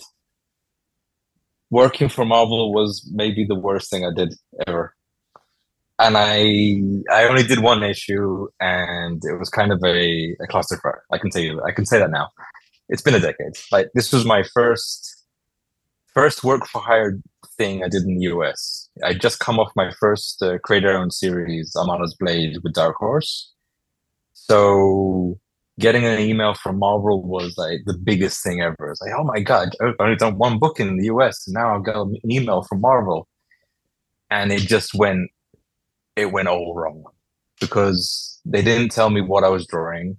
Working 1.71 2.09
for 2.09 2.25
Marvel 2.25 2.73
was 2.73 3.09
maybe 3.13 3.45
the 3.45 3.55
worst 3.57 3.91
thing 3.91 4.05
I 4.05 4.11
did 4.15 4.35
ever. 4.67 4.95
And 5.99 6.17
I 6.17 6.81
I 7.13 7.25
only 7.29 7.43
did 7.43 7.61
one 7.61 7.83
issue 7.83 8.49
and 8.61 9.23
it 9.25 9.39
was 9.39 9.49
kind 9.49 9.73
of 9.73 9.81
a, 9.85 10.37
a 10.41 10.47
clusterfuck. 10.49 10.99
I 11.13 11.19
can 11.19 11.31
tell 11.31 11.43
you 11.43 11.61
I 11.63 11.73
can 11.73 11.87
say 11.87 11.99
that 11.99 12.11
now. 12.11 12.29
It's 12.89 13.03
been 13.03 13.15
a 13.15 13.21
decade. 13.21 13.55
Like 13.73 13.89
this 13.95 14.13
was 14.13 14.25
my 14.25 14.43
first 14.55 15.25
first 16.13 16.45
work 16.45 16.67
for 16.67 16.81
hire 16.81 17.19
thing 17.57 17.83
I 17.83 17.89
did 17.89 18.03
in 18.03 18.19
the 18.19 18.25
US. 18.35 18.89
I 19.05 19.15
just 19.15 19.41
come 19.41 19.59
off 19.59 19.73
my 19.75 19.91
first 19.99 20.43
uh, 20.43 20.59
creator 20.59 20.97
owned 20.97 21.13
series, 21.13 21.73
Amala's 21.77 22.17
Blade 22.19 22.59
with 22.63 22.75
Dark 22.75 22.97
Horse. 22.97 23.53
So 24.33 25.39
getting 25.79 26.05
an 26.05 26.21
email 26.21 26.55
from 26.55 26.79
Marvel 26.79 27.23
was 27.23 27.55
like 27.57 27.81
the 27.87 27.99
biggest 27.99 28.43
thing 28.43 28.61
ever. 28.61 28.91
It's 28.91 29.01
like, 29.01 29.13
oh 29.17 29.25
my 29.25 29.41
god, 29.41 29.71
I've 29.81 29.95
only 29.99 30.17
done 30.17 30.39
one 30.39 30.59
book 30.59 30.79
in 30.81 30.97
the 30.97 31.07
US, 31.07 31.47
and 31.47 31.55
now 31.55 31.75
I've 31.75 31.85
got 31.85 32.07
an 32.07 32.17
email 32.31 32.63
from 32.63 32.81
Marvel, 32.81 33.29
and 34.31 34.53
it 34.53 34.61
just 34.61 34.95
went, 34.95 35.31
it 36.17 36.33
went 36.33 36.49
all 36.49 36.75
wrong 36.75 37.05
because 37.61 38.41
they 38.45 38.63
didn't 38.63 38.91
tell 38.91 39.11
me 39.11 39.21
what 39.21 39.45
I 39.45 39.49
was 39.49 39.67
drawing. 39.67 40.19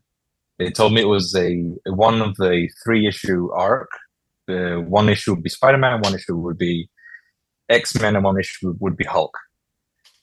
They 0.57 0.71
told 0.71 0.93
me 0.93 1.01
it 1.01 1.07
was 1.07 1.35
a 1.35 1.63
one 1.85 2.21
of 2.21 2.35
the 2.35 2.69
three 2.83 3.07
issue 3.07 3.51
arc. 3.53 3.89
The 4.47 4.83
one 4.87 5.09
issue 5.09 5.33
would 5.33 5.43
be 5.43 5.49
Spider 5.49 5.77
Man, 5.77 6.01
one 6.01 6.15
issue 6.15 6.35
would 6.35 6.57
be 6.57 6.89
X 7.69 7.99
Men, 7.99 8.15
and 8.15 8.23
one 8.23 8.39
issue 8.39 8.75
would 8.79 8.95
be 8.95 9.05
Hulk. 9.05 9.37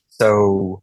So 0.08 0.82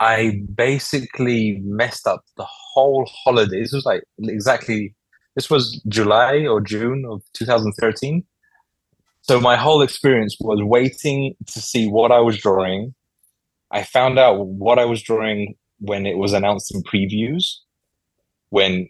I 0.00 0.42
basically 0.54 1.60
messed 1.62 2.06
up 2.06 2.24
the 2.36 2.46
whole 2.48 3.08
holiday. 3.24 3.60
This 3.60 3.72
was 3.72 3.84
like 3.84 4.02
exactly 4.18 4.94
this 5.36 5.50
was 5.50 5.80
July 5.88 6.46
or 6.46 6.60
June 6.60 7.04
of 7.08 7.22
2013. 7.34 8.24
So 9.22 9.40
my 9.40 9.56
whole 9.56 9.82
experience 9.82 10.36
was 10.40 10.60
waiting 10.62 11.34
to 11.46 11.60
see 11.60 11.86
what 11.86 12.10
I 12.10 12.20
was 12.20 12.38
drawing. 12.38 12.94
I 13.70 13.82
found 13.82 14.18
out 14.18 14.46
what 14.46 14.78
I 14.78 14.86
was 14.86 15.02
drawing 15.02 15.54
when 15.78 16.06
it 16.06 16.16
was 16.16 16.32
announced 16.32 16.74
in 16.74 16.82
previews. 16.82 17.44
When 18.48 18.88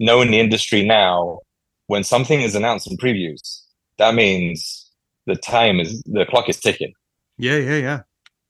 knowing 0.00 0.30
the 0.32 0.40
industry 0.40 0.84
now, 0.84 1.40
when 1.86 2.02
something 2.02 2.40
is 2.40 2.54
announced 2.54 2.90
in 2.90 2.96
previews, 2.96 3.60
that 3.98 4.14
means 4.14 4.90
the 5.26 5.36
time 5.36 5.78
is 5.78 6.02
the 6.06 6.24
clock 6.24 6.48
is 6.48 6.58
ticking 6.58 6.92
yeah, 7.40 7.56
yeah, 7.56 7.76
yeah. 7.76 8.00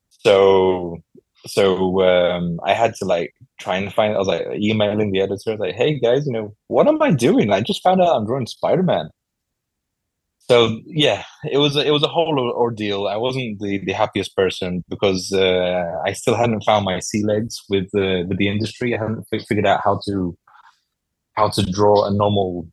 so 0.09 0.97
so 1.45 2.01
um 2.01 2.59
i 2.65 2.73
had 2.73 2.93
to 2.95 3.05
like 3.05 3.33
try 3.59 3.75
and 3.77 3.93
find 3.93 4.13
i 4.13 4.17
was 4.17 4.27
like 4.27 4.45
emailing 4.55 5.11
the 5.11 5.21
editor 5.21 5.57
like 5.57 5.75
hey 5.75 5.99
guys 5.99 6.25
you 6.25 6.33
know 6.33 6.55
what 6.67 6.87
am 6.87 7.01
i 7.01 7.11
doing? 7.11 7.51
I 7.51 7.61
just 7.61 7.81
found 7.81 8.01
out 8.01 8.15
i'm 8.15 8.25
drawing 8.25 8.47
spider-man. 8.47 9.09
So 10.39 10.79
yeah 10.85 11.23
it 11.49 11.57
was 11.57 11.75
a, 11.75 11.85
it 11.85 11.91
was 11.91 12.03
a 12.03 12.07
whole 12.07 12.37
ordeal. 12.55 13.07
I 13.07 13.17
wasn't 13.17 13.59
the, 13.59 13.79
the 13.85 13.93
happiest 13.93 14.35
person 14.35 14.83
because 14.89 15.31
uh, 15.31 15.83
i 16.05 16.13
still 16.13 16.35
hadn't 16.35 16.63
found 16.63 16.85
my 16.85 16.99
sea 16.99 17.23
legs 17.23 17.61
with 17.69 17.87
the 17.93 18.25
with 18.27 18.37
the 18.37 18.47
industry. 18.47 18.93
I 18.93 18.99
hadn't 18.99 19.25
figured 19.31 19.65
out 19.65 19.81
how 19.83 19.99
to 20.07 20.37
how 21.33 21.49
to 21.49 21.63
draw 21.63 22.05
a 22.05 22.13
normal 22.13 22.67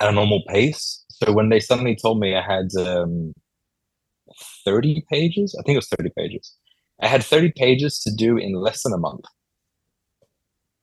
at 0.00 0.08
a 0.08 0.12
normal 0.12 0.42
pace. 0.48 1.04
So 1.10 1.32
when 1.32 1.48
they 1.48 1.60
suddenly 1.60 1.96
told 1.96 2.18
me 2.18 2.34
i 2.34 2.42
had 2.42 2.68
um 2.86 3.34
30 4.64 5.04
pages 5.10 5.54
i 5.58 5.62
think 5.62 5.74
it 5.76 5.78
was 5.78 5.88
30 5.88 6.10
pages 6.16 6.56
I 7.02 7.08
had 7.08 7.24
30 7.24 7.52
pages 7.56 7.98
to 8.00 8.14
do 8.14 8.36
in 8.36 8.54
less 8.54 8.82
than 8.82 8.92
a 8.92 8.98
month. 8.98 9.24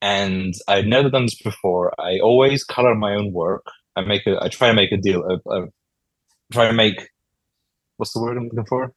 And 0.02 0.54
I'd 0.68 0.88
never 0.88 1.10
done 1.10 1.26
this 1.26 1.42
before. 1.42 1.94
I 2.00 2.20
always 2.20 2.64
color 2.64 2.96
my 2.96 3.14
own 3.14 3.34
work. 3.34 3.66
I 3.96 4.02
make 4.02 4.26
a 4.26 4.38
I 4.42 4.50
try 4.50 4.68
to 4.70 4.74
make 4.74 4.92
a 4.92 4.98
deal 4.98 5.24
of, 5.24 5.42
of 5.46 5.70
try 6.52 6.68
to 6.68 6.74
make 6.74 7.10
what's 7.98 8.14
the 8.14 8.22
word 8.22 8.38
I'm 8.38 8.46
looking 8.46 8.66
for? 8.68 8.94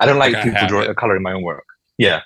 I 0.00 0.06
don't 0.06 0.18
like 0.18 0.32
Like 0.34 0.44
people 0.44 0.66
draw, 0.68 0.94
coloring 0.94 1.22
my 1.22 1.32
own 1.32 1.42
work. 1.42 1.64
Yeah. 1.98 2.22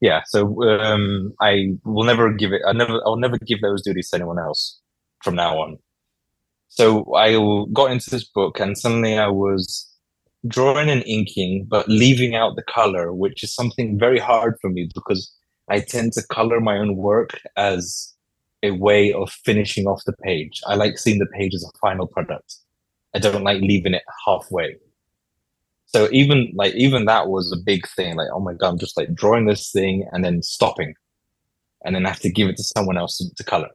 Yeah. 0.00 0.22
So 0.26 0.62
um 0.64 1.34
I 1.40 1.74
will 1.84 2.04
never 2.04 2.32
give 2.32 2.52
it 2.52 2.62
I 2.66 2.72
never 2.72 3.00
I'll 3.06 3.16
never 3.16 3.38
give 3.38 3.60
those 3.60 3.82
duties 3.82 4.10
to 4.10 4.16
anyone 4.16 4.38
else 4.38 4.80
from 5.22 5.34
now 5.34 5.58
on. 5.58 5.78
So 6.68 7.14
I 7.14 7.34
got 7.72 7.92
into 7.92 8.10
this 8.10 8.24
book 8.24 8.60
and 8.60 8.78
suddenly 8.78 9.18
I 9.18 9.28
was 9.28 9.93
drawing 10.46 10.90
and 10.90 11.02
inking, 11.06 11.66
but 11.68 11.88
leaving 11.88 12.34
out 12.34 12.56
the 12.56 12.62
color, 12.62 13.12
which 13.12 13.42
is 13.42 13.54
something 13.54 13.98
very 13.98 14.18
hard 14.18 14.56
for 14.60 14.70
me 14.70 14.88
because 14.94 15.32
I 15.68 15.80
tend 15.80 16.12
to 16.14 16.26
color 16.30 16.60
my 16.60 16.76
own 16.76 16.96
work 16.96 17.40
as 17.56 18.14
a 18.62 18.72
way 18.72 19.12
of 19.12 19.30
finishing 19.44 19.86
off 19.86 20.04
the 20.04 20.14
page. 20.22 20.60
I 20.66 20.74
like 20.74 20.98
seeing 20.98 21.18
the 21.18 21.26
page 21.26 21.54
as 21.54 21.64
a 21.64 21.78
final 21.78 22.06
product. 22.06 22.56
I 23.14 23.18
don't 23.18 23.44
like 23.44 23.60
leaving 23.60 23.94
it 23.94 24.02
halfway. 24.26 24.76
So 25.86 26.08
even 26.10 26.52
like 26.56 26.74
even 26.74 27.04
that 27.04 27.28
was 27.28 27.52
a 27.52 27.62
big 27.64 27.86
thing. 27.88 28.16
Like, 28.16 28.28
oh 28.32 28.40
my 28.40 28.54
god, 28.54 28.70
I'm 28.70 28.78
just 28.78 28.96
like 28.96 29.14
drawing 29.14 29.46
this 29.46 29.70
thing 29.70 30.08
and 30.12 30.24
then 30.24 30.42
stopping, 30.42 30.94
and 31.84 31.94
then 31.94 32.04
I 32.04 32.08
have 32.08 32.20
to 32.20 32.30
give 32.30 32.48
it 32.48 32.56
to 32.56 32.64
someone 32.64 32.98
else 32.98 33.18
to, 33.18 33.32
to 33.32 33.44
color. 33.44 33.68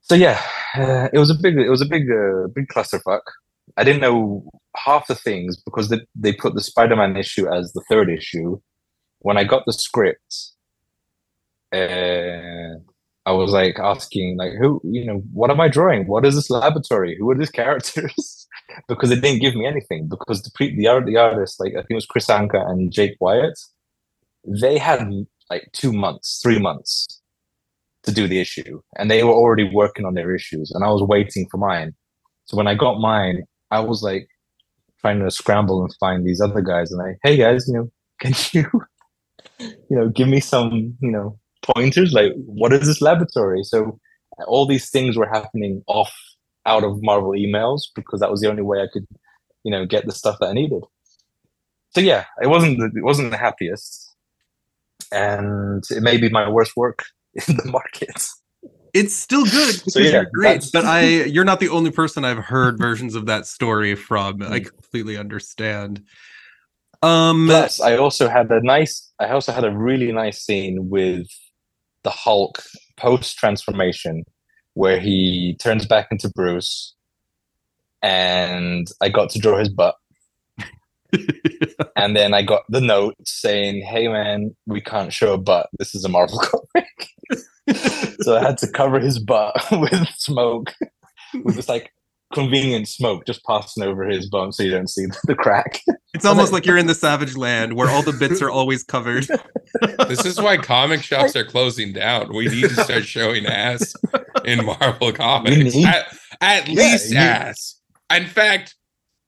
So 0.00 0.16
yeah, 0.16 0.42
uh, 0.76 1.08
it 1.12 1.18
was 1.18 1.30
a 1.30 1.34
big, 1.40 1.56
it 1.56 1.70
was 1.70 1.80
a 1.80 1.86
big, 1.86 2.10
uh, 2.10 2.48
big 2.54 2.66
clusterfuck. 2.68 3.20
I 3.76 3.84
didn't 3.84 4.00
know 4.00 4.48
half 4.76 5.06
the 5.06 5.14
things 5.14 5.60
because 5.60 5.88
they, 5.88 6.00
they 6.14 6.32
put 6.32 6.54
the 6.54 6.60
Spider-Man 6.60 7.16
issue 7.16 7.52
as 7.52 7.72
the 7.72 7.82
third 7.88 8.10
issue. 8.10 8.60
When 9.20 9.36
I 9.36 9.44
got 9.44 9.64
the 9.66 9.72
script, 9.72 10.52
uh, 11.72 12.78
I 13.26 13.32
was 13.32 13.52
like 13.52 13.78
asking, 13.78 14.38
like, 14.38 14.52
who, 14.58 14.80
you 14.84 15.04
know, 15.04 15.22
what 15.32 15.50
am 15.50 15.60
I 15.60 15.68
drawing? 15.68 16.06
What 16.06 16.24
is 16.24 16.34
this 16.34 16.50
laboratory? 16.50 17.16
Who 17.18 17.30
are 17.30 17.36
these 17.36 17.50
characters? 17.62 18.46
because 18.88 19.10
they 19.10 19.20
didn't 19.20 19.40
give 19.40 19.54
me 19.54 19.66
anything. 19.66 20.08
Because 20.08 20.42
the 20.42 20.50
pre- 20.54 20.76
the, 20.76 20.86
art, 20.86 21.06
the 21.06 21.16
artists, 21.16 21.60
like 21.60 21.72
I 21.72 21.80
think 21.80 21.90
it 21.90 21.94
was 21.94 22.06
Kris 22.06 22.26
Anka 22.26 22.68
and 22.68 22.92
Jake 22.92 23.16
Wyatt, 23.20 23.58
they 24.46 24.78
had 24.78 25.08
like 25.50 25.68
two 25.72 25.92
months, 25.92 26.40
three 26.42 26.58
months 26.58 27.06
to 28.04 28.12
do 28.12 28.26
the 28.26 28.40
issue, 28.40 28.80
and 28.96 29.10
they 29.10 29.22
were 29.22 29.32
already 29.32 29.68
working 29.72 30.06
on 30.06 30.14
their 30.14 30.34
issues, 30.34 30.70
and 30.70 30.84
I 30.84 30.88
was 30.88 31.02
waiting 31.02 31.46
for 31.50 31.58
mine. 31.58 31.94
So 32.46 32.56
when 32.56 32.66
I 32.66 32.74
got 32.74 32.98
mine, 32.98 33.42
I 33.70 33.80
was 33.80 34.02
like 34.02 34.28
trying 35.00 35.20
to 35.20 35.30
scramble 35.30 35.82
and 35.82 35.94
find 35.98 36.26
these 36.26 36.40
other 36.40 36.60
guys, 36.60 36.90
and 36.92 37.02
I, 37.02 37.16
hey 37.22 37.36
guys, 37.36 37.66
you 37.66 37.74
know, 37.74 37.90
can 38.20 38.34
you, 38.52 38.66
you 39.58 39.96
know, 39.96 40.08
give 40.08 40.28
me 40.28 40.40
some, 40.40 40.96
you 41.00 41.10
know, 41.10 41.38
pointers? 41.62 42.12
Like, 42.12 42.32
what 42.36 42.72
is 42.72 42.86
this 42.86 43.00
laboratory? 43.00 43.62
So 43.64 43.98
all 44.46 44.66
these 44.66 44.90
things 44.90 45.16
were 45.16 45.28
happening 45.28 45.82
off 45.86 46.12
out 46.66 46.84
of 46.84 47.02
Marvel 47.02 47.32
emails 47.32 47.82
because 47.94 48.20
that 48.20 48.30
was 48.30 48.40
the 48.40 48.48
only 48.48 48.62
way 48.62 48.78
I 48.80 48.86
could, 48.92 49.06
you 49.64 49.70
know, 49.70 49.86
get 49.86 50.06
the 50.06 50.12
stuff 50.12 50.36
that 50.40 50.48
I 50.48 50.52
needed. 50.52 50.84
So 51.90 52.00
yeah, 52.00 52.26
it 52.40 52.46
wasn't 52.46 52.80
it 52.80 53.04
wasn't 53.04 53.32
the 53.32 53.36
happiest, 53.36 54.14
and 55.12 55.82
it 55.90 56.02
may 56.02 56.18
be 56.18 56.28
my 56.28 56.48
worst 56.48 56.72
work 56.76 57.04
in 57.48 57.56
the 57.56 57.66
market. 57.66 58.26
It's 58.94 59.14
still 59.14 59.44
good 59.44 59.74
So, 59.90 60.00
yeah, 60.00 60.24
great, 60.32 60.64
but 60.72 60.84
I 60.84 61.24
you're 61.24 61.44
not 61.44 61.60
the 61.60 61.68
only 61.68 61.90
person 61.90 62.24
I've 62.24 62.38
heard 62.38 62.78
versions 62.78 63.14
of 63.14 63.26
that 63.26 63.46
story 63.46 63.94
from. 63.94 64.42
I 64.42 64.60
Mm. 64.60 64.66
completely 64.66 65.16
understand. 65.16 66.02
Um 67.02 67.46
Plus, 67.46 67.80
I 67.80 67.96
also 67.96 68.28
had 68.28 68.50
a 68.50 68.60
nice, 68.62 69.10
I 69.18 69.30
also 69.30 69.52
had 69.52 69.64
a 69.64 69.70
really 69.70 70.12
nice 70.12 70.42
scene 70.42 70.88
with 70.90 71.26
the 72.02 72.10
Hulk 72.10 72.62
post 72.96 73.36
transformation 73.38 74.24
where 74.74 75.00
he 75.00 75.56
turns 75.60 75.86
back 75.86 76.08
into 76.10 76.28
Bruce, 76.34 76.94
and 78.02 78.86
I 79.00 79.08
got 79.08 79.30
to 79.30 79.38
draw 79.38 79.58
his 79.58 79.68
butt. 79.68 79.94
and 81.96 82.14
then 82.16 82.34
I 82.34 82.42
got 82.42 82.62
the 82.68 82.80
note 82.80 83.14
saying, 83.24 83.82
"Hey 83.82 84.08
man, 84.08 84.54
we 84.66 84.80
can't 84.80 85.12
show 85.12 85.34
a 85.34 85.38
butt. 85.38 85.68
This 85.78 85.94
is 85.94 86.04
a 86.04 86.08
Marvel 86.08 86.38
comic." 86.74 87.08
so 88.20 88.36
I 88.36 88.42
had 88.42 88.58
to 88.58 88.68
cover 88.70 88.98
his 89.00 89.18
butt 89.18 89.54
with 89.72 90.08
smoke, 90.16 90.72
with 91.44 91.56
this 91.56 91.68
like 91.68 91.92
convenient 92.32 92.86
smoke 92.86 93.26
just 93.26 93.44
passing 93.44 93.82
over 93.82 94.04
his 94.04 94.28
bum 94.28 94.52
so 94.52 94.62
you 94.62 94.70
don't 94.70 94.88
see 94.88 95.06
the 95.24 95.34
crack. 95.34 95.80
It's 96.14 96.24
almost 96.24 96.52
like 96.52 96.64
you're 96.64 96.78
in 96.78 96.86
the 96.86 96.94
savage 96.94 97.36
land 97.36 97.74
where 97.74 97.88
all 97.90 98.02
the 98.02 98.12
bits 98.12 98.40
are 98.42 98.50
always 98.50 98.82
covered. 98.84 99.26
This 100.08 100.24
is 100.26 100.40
why 100.40 100.56
comic 100.56 101.00
shops 101.00 101.36
are 101.36 101.44
closing 101.44 101.92
down. 101.92 102.34
We 102.34 102.48
need 102.48 102.62
to 102.70 102.82
start 102.82 103.04
showing 103.04 103.46
ass 103.46 103.94
in 104.44 104.64
Marvel 104.66 105.12
comics. 105.12 105.56
need- 105.76 105.86
At, 105.86 106.06
at 106.40 106.68
Yeah, 106.68 106.74
least 106.74 107.12
you- 107.12 107.18
ass. 107.18 107.76
In 108.12 108.26
fact, 108.26 108.74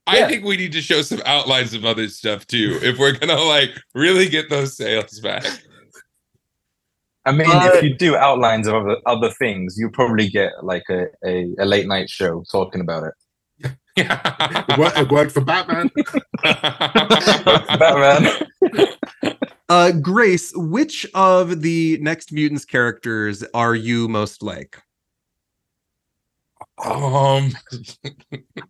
I 0.09 0.27
think 0.27 0.45
we 0.45 0.57
need 0.57 0.73
to 0.73 0.81
show 0.81 1.03
some 1.03 1.23
outlines 1.25 1.75
of 1.75 1.85
other 1.85 2.09
stuff 2.09 2.45
too 2.49 2.77
if 2.83 2.99
we're 2.99 3.13
gonna 3.13 3.41
like 3.41 3.71
really 3.95 4.29
get 4.29 4.51
those 4.51 4.77
sales 4.77 5.21
back. 5.21 5.45
I 7.25 7.33
mean, 7.33 7.47
Uh, 7.51 7.71
if 7.75 7.83
you 7.83 7.95
do 7.97 8.17
outlines 8.17 8.67
of 8.67 8.75
other, 8.75 8.97
other 9.07 9.31
things, 9.39 9.77
you 9.79 9.91
probably 9.91 10.29
get 10.29 10.53
like 10.63 10.83
a, 10.91 11.07
a, 11.25 11.49
a 11.59 11.65
late 11.65 11.87
night 11.87 12.11
show 12.11 12.43
talking 12.51 12.81
about 12.81 13.05
it. 13.05 13.15
It 13.95 14.79
worked, 14.79 14.99
it 14.99 15.11
worked 15.13 15.33
for 15.33 15.43
Batman. 15.43 15.91
Batman. 17.79 18.33
Uh, 19.69 19.93
Grace, 19.93 20.53
which 20.57 21.07
of 21.15 21.63
the 21.63 21.99
next 22.01 22.33
mutants 22.33 22.65
characters 22.65 23.45
are 23.55 23.75
you 23.75 24.09
most 24.09 24.43
like? 24.43 24.79
um 26.85 27.53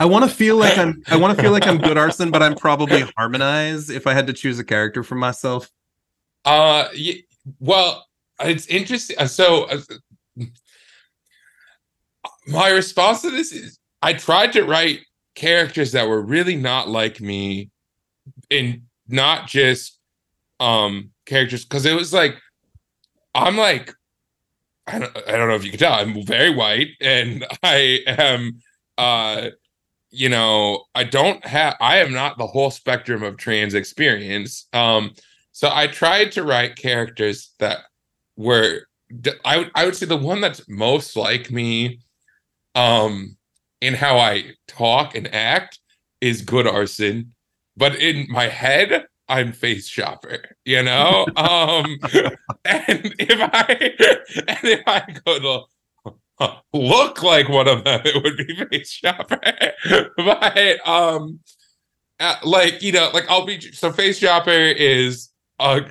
I 0.00 0.04
want 0.04 0.24
to 0.28 0.30
feel 0.30 0.56
like 0.56 0.76
I'm. 0.76 1.02
I 1.08 1.16
want 1.16 1.36
to 1.36 1.42
feel 1.42 1.52
like 1.52 1.66
I'm 1.66 1.78
good 1.78 1.96
arson, 1.96 2.30
but 2.30 2.42
I'm 2.42 2.54
probably 2.56 3.02
harmonize 3.16 3.88
if 3.90 4.06
I 4.06 4.12
had 4.12 4.26
to 4.26 4.32
choose 4.32 4.58
a 4.58 4.64
character 4.64 5.02
for 5.02 5.14
myself. 5.14 5.70
Uh, 6.44 6.88
y- 6.94 7.22
well, 7.60 8.04
it's 8.40 8.66
interesting. 8.66 9.16
uh, 9.18 9.26
So, 9.26 9.64
uh, 9.64 10.44
my 12.46 12.68
response 12.70 13.22
to 13.22 13.30
this 13.30 13.52
is 13.52 13.78
I 14.00 14.14
tried 14.14 14.52
to 14.54 14.64
write 14.64 15.00
characters 15.34 15.92
that 15.92 16.08
were 16.08 16.20
really 16.20 16.56
not 16.56 16.88
like 16.88 17.20
me, 17.20 17.70
and 18.50 18.82
not 19.08 19.46
just 19.48 19.98
um 20.60 21.10
characters 21.26 21.64
because 21.64 21.86
it 21.86 21.94
was 21.94 22.12
like 22.12 22.36
I'm 23.34 23.56
like 23.56 23.92
I 24.86 24.98
don't 24.98 25.16
I 25.28 25.32
don't 25.32 25.48
know 25.48 25.54
if 25.54 25.64
you 25.64 25.70
can 25.70 25.78
tell 25.78 25.92
I'm 25.92 26.24
very 26.24 26.54
white 26.54 26.88
and 27.00 27.44
I 27.62 28.00
am 28.06 28.60
uh 28.98 29.50
you 30.10 30.28
know 30.28 30.84
I 30.94 31.04
don't 31.04 31.44
have 31.46 31.76
I 31.80 31.98
am 31.98 32.12
not 32.12 32.38
the 32.38 32.46
whole 32.46 32.70
spectrum 32.70 33.22
of 33.22 33.36
trans 33.36 33.74
experience 33.74 34.66
um 34.72 35.12
so 35.52 35.70
I 35.72 35.86
tried 35.86 36.32
to 36.32 36.44
write 36.44 36.76
characters 36.76 37.54
that 37.58 37.80
were 38.36 38.86
d- 39.20 39.32
I 39.44 39.58
would 39.58 39.70
I 39.74 39.84
would 39.84 39.96
say 39.96 40.06
the 40.06 40.16
one 40.16 40.40
that's 40.40 40.68
most 40.68 41.16
like 41.16 41.50
me 41.50 42.00
um 42.74 43.36
in 43.80 43.94
how 43.94 44.18
I 44.18 44.52
talk 44.68 45.14
and 45.14 45.32
act 45.34 45.78
is 46.20 46.42
good 46.42 46.66
arson. 46.66 47.34
But 47.76 47.96
in 47.96 48.26
my 48.28 48.48
head 48.48 49.06
I'm 49.28 49.52
Face 49.52 49.88
Chopper 49.88 50.56
you 50.64 50.82
know? 50.82 51.26
Um 51.36 51.98
and 52.64 53.14
if 53.18 53.40
I 53.40 53.94
and 54.48 54.58
if 54.64 54.82
I 54.86 55.20
go 55.24 55.38
to 55.38 56.56
look 56.72 57.22
like 57.22 57.48
one 57.48 57.68
of 57.68 57.84
them 57.84 58.00
it 58.04 58.22
would 58.22 58.36
be 58.36 58.64
Face 58.66 58.92
Chopper. 58.92 59.40
But 60.16 60.88
um 60.88 61.40
uh, 62.20 62.36
like 62.44 62.82
you 62.82 62.92
know 62.92 63.10
like 63.12 63.28
I'll 63.28 63.44
be 63.46 63.60
so 63.60 63.92
Face 63.92 64.18
Chopper 64.20 64.50
is 64.50 65.30
a 65.58 65.82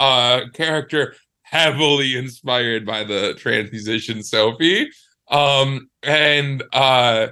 a 0.00 0.42
character 0.52 1.14
heavily 1.50 2.16
inspired 2.16 2.84
by 2.84 3.04
the 3.04 3.34
trans 3.34 3.70
musician 3.70 4.22
Sophie. 4.22 4.90
Um 5.30 5.88
and 6.02 6.62
uh 6.72 7.28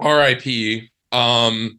RIP. 0.00 0.84
Um 1.12 1.78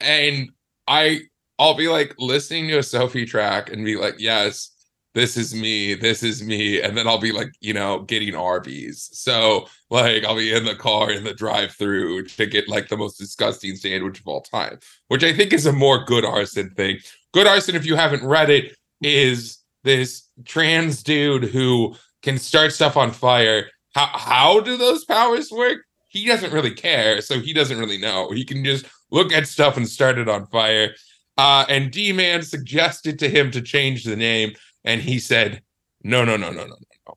and 0.00 0.50
I 0.86 1.20
I'll 1.58 1.74
be 1.74 1.88
like 1.88 2.14
listening 2.18 2.68
to 2.68 2.78
a 2.78 2.82
Sophie 2.82 3.26
track 3.26 3.70
and 3.70 3.84
be 3.84 3.96
like, 3.96 4.16
yes, 4.18 4.70
this 5.14 5.36
is 5.36 5.54
me, 5.54 5.94
this 5.94 6.24
is 6.24 6.42
me. 6.42 6.82
And 6.82 6.96
then 6.96 7.06
I'll 7.06 7.20
be 7.20 7.30
like, 7.30 7.52
you 7.60 7.72
know, 7.72 8.00
getting 8.00 8.34
Arby's. 8.34 9.10
So 9.12 9.68
like 9.88 10.24
I'll 10.24 10.36
be 10.36 10.52
in 10.52 10.64
the 10.64 10.74
car 10.74 11.12
in 11.12 11.22
the 11.22 11.32
drive-through 11.32 12.24
to 12.26 12.46
get 12.46 12.68
like 12.68 12.88
the 12.88 12.96
most 12.96 13.18
disgusting 13.18 13.76
sandwich 13.76 14.18
of 14.18 14.26
all 14.26 14.40
time, 14.40 14.80
which 15.08 15.22
I 15.22 15.32
think 15.32 15.52
is 15.52 15.66
a 15.66 15.72
more 15.72 16.04
good 16.04 16.24
arson 16.24 16.70
thing. 16.70 16.98
Good 17.32 17.46
arson, 17.46 17.76
if 17.76 17.86
you 17.86 17.94
haven't 17.94 18.26
read 18.26 18.50
it, 18.50 18.76
is 19.00 19.58
this 19.84 20.28
trans 20.44 21.02
dude 21.02 21.44
who 21.44 21.94
can 22.22 22.38
start 22.38 22.72
stuff 22.72 22.96
on 22.96 23.12
fire. 23.12 23.68
How 23.94 24.06
how 24.06 24.60
do 24.60 24.76
those 24.76 25.04
powers 25.04 25.50
work? 25.52 25.78
He 26.08 26.26
doesn't 26.26 26.52
really 26.52 26.74
care, 26.74 27.20
so 27.20 27.38
he 27.38 27.52
doesn't 27.52 27.78
really 27.78 27.98
know. 27.98 28.30
He 28.30 28.44
can 28.44 28.64
just 28.64 28.86
look 29.10 29.32
at 29.32 29.46
stuff 29.46 29.76
and 29.76 29.88
start 29.88 30.18
it 30.18 30.28
on 30.28 30.46
fire. 30.46 30.94
Uh, 31.36 31.64
and 31.68 31.90
D 31.90 32.12
Man 32.12 32.42
suggested 32.42 33.18
to 33.20 33.28
him 33.28 33.50
to 33.52 33.60
change 33.60 34.04
the 34.04 34.16
name, 34.16 34.54
and 34.84 35.00
he 35.00 35.18
said, 35.18 35.62
"No, 36.02 36.24
no, 36.24 36.36
no, 36.36 36.50
no, 36.50 36.66
no, 36.66 36.76
no, 37.06 37.14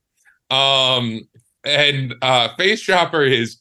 no." 0.52 0.56
Um, 0.56 1.22
and 1.64 2.16
uh, 2.22 2.56
Face 2.56 2.82
Chopper 2.82 3.24
is 3.24 3.60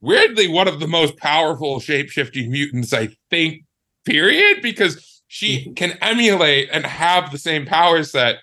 weirdly 0.00 0.48
one 0.48 0.68
of 0.68 0.80
the 0.80 0.88
most 0.88 1.16
powerful 1.16 1.80
shape-shifting 1.80 2.50
mutants, 2.50 2.92
I 2.92 3.08
think. 3.30 3.64
Period, 4.04 4.60
because 4.60 5.13
she 5.34 5.72
can 5.72 5.98
emulate 6.00 6.68
and 6.72 6.86
have 6.86 7.32
the 7.32 7.38
same 7.38 7.66
power 7.66 8.04
set 8.04 8.36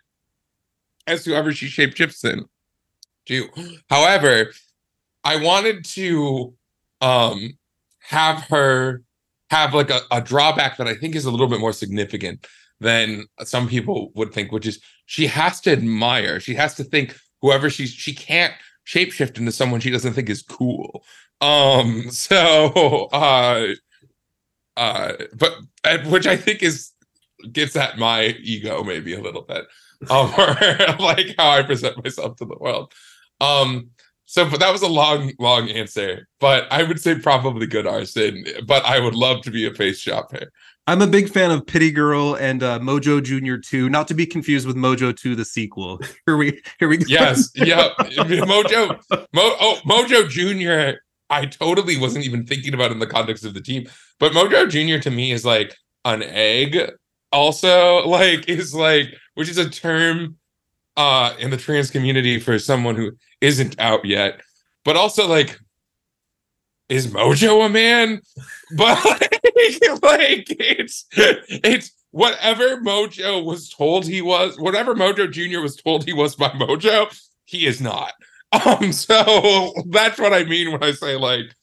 as 1.08 1.24
whoever 1.24 1.54
she 1.54 1.68
shapeshifts 1.68 2.26
in. 2.26 2.44
Do. 3.26 3.48
However, 3.90 4.52
I 5.24 5.38
wanted 5.38 5.86
to 5.86 6.54
um 7.00 7.58
have 8.00 8.42
her 8.50 9.04
have 9.52 9.74
like 9.74 9.90
a, 9.90 10.02
a 10.12 10.20
drawback 10.20 10.76
that 10.76 10.88
I 10.88 10.96
think 10.96 11.16
is 11.16 11.24
a 11.24 11.32
little 11.32 11.48
bit 11.48 11.62
more 11.62 11.72
significant 11.72 12.46
than 12.82 13.24
some 13.46 13.70
people 13.70 14.12
would 14.16 14.34
think, 14.34 14.52
which 14.52 14.68
is 14.68 14.82
she 15.06 15.28
has 15.28 15.62
to 15.62 15.72
admire, 15.72 16.42
she 16.42 16.56
has 16.56 16.76
to 16.76 16.84
think 16.84 17.16
whoever 17.42 17.70
she's 17.70 17.92
she 17.92 18.14
can't 18.14 18.54
shapeshift 18.86 19.38
into 19.38 19.54
someone 19.54 19.80
she 19.80 19.92
doesn't 19.92 20.12
think 20.12 20.30
is 20.30 20.42
cool. 20.42 21.06
Um 21.40 22.12
so 22.12 23.06
uh 23.14 23.76
uh 24.78 25.14
but 25.38 25.54
uh, 25.84 25.98
which 26.06 26.28
I 26.28 26.38
think 26.38 26.64
is 26.64 26.92
gets 27.52 27.76
at 27.76 27.98
my 27.98 28.36
ego 28.42 28.84
maybe 28.84 29.14
a 29.14 29.22
little 29.22 29.42
bit. 29.42 29.66
Um 30.10 30.34
or 30.38 30.56
like 31.00 31.36
how 31.38 31.50
I 31.50 31.64
present 31.64 32.04
myself 32.04 32.38
to 32.38 32.46
the 32.46 32.58
world. 32.58 32.94
Um 33.40 33.92
so 34.26 34.50
but 34.50 34.62
that 34.62 34.72
was 34.72 34.82
a 34.82 34.88
long, 34.88 35.34
long 35.40 35.70
answer. 35.70 36.28
But 36.40 36.72
I 36.72 36.84
would 36.84 37.02
say 37.02 37.16
probably 37.16 37.68
good 37.68 37.86
arson, 37.86 38.46
but 38.66 38.86
I 38.86 39.00
would 39.00 39.16
love 39.16 39.42
to 39.42 39.52
be 39.52 39.68
a 39.68 39.74
Face 39.74 40.00
Chopper. 40.00 40.52
I'm 40.88 41.02
a 41.02 41.08
big 41.08 41.30
fan 41.30 41.52
of 41.52 41.68
Pity 41.68 41.92
Girl 41.92 42.36
and 42.36 42.64
uh, 42.64 42.80
Mojo 42.80 43.22
Junior 43.22 43.58
2, 43.58 43.90
not 43.90 44.08
to 44.08 44.14
be 44.14 44.26
confused 44.26 44.66
with 44.66 44.76
Mojo 44.76 45.16
2, 45.16 45.36
the 45.36 45.46
sequel. 45.46 46.00
Here 46.26 46.38
we 46.38 46.62
here 46.80 46.88
we 46.88 46.98
go. 46.98 47.06
Yes, 47.08 47.52
yep. 47.56 47.92
Mojo 47.98 49.00
Mo, 49.34 49.56
oh, 49.60 49.80
Mojo 49.86 50.28
Jr. 50.28 51.00
I 51.30 51.46
totally 51.46 51.98
wasn't 51.98 52.26
even 52.26 52.46
thinking 52.46 52.74
about 52.74 52.92
in 52.92 53.00
the 53.00 53.08
context 53.08 53.46
of 53.46 53.54
the 53.54 53.62
team. 53.62 53.88
But 54.22 54.34
Mojo 54.34 54.70
Jr. 54.70 55.02
to 55.02 55.10
me 55.10 55.32
is 55.32 55.44
like 55.44 55.76
an 56.06 56.22
egg, 56.22 56.78
also, 57.32 58.08
like 58.08 58.48
is 58.48 58.74
like, 58.74 59.08
which 59.34 59.50
is 59.50 59.58
a 59.58 59.70
term 59.70 60.38
uh 60.96 61.34
in 61.40 61.50
the 61.50 61.58
trans 61.58 61.90
community 61.90 62.40
for 62.40 62.60
someone 62.60 62.96
who 62.96 63.12
isn't 63.42 63.80
out 63.80 64.06
yet, 64.06 64.42
but 64.86 64.96
also 64.96 65.28
like 65.28 65.60
is 66.88 67.08
Mojo 67.08 67.66
a 67.66 67.70
man? 67.70 68.22
But 68.78 69.04
like, 69.04 69.42
like 70.02 70.46
it's 70.50 71.06
it's 71.14 71.92
whatever 72.12 72.78
Mojo 72.78 73.44
was 73.44 73.70
told 73.70 74.06
he 74.06 74.22
was, 74.22 74.58
whatever 74.58 74.96
Mojo 74.96 75.30
Jr. 75.30 75.60
was 75.60 75.76
told 75.76 76.06
he 76.06 76.14
was 76.14 76.38
by 76.38 76.48
Mojo, 76.50 77.14
he 77.44 77.66
is 77.66 77.82
not. 77.82 78.14
Um, 78.54 78.94
so 78.94 79.74
that's 79.90 80.20
what 80.20 80.34
I 80.34 80.46
mean 80.46 80.72
when 80.72 80.84
I 80.84 80.92
say 80.94 81.18
like 81.18 81.54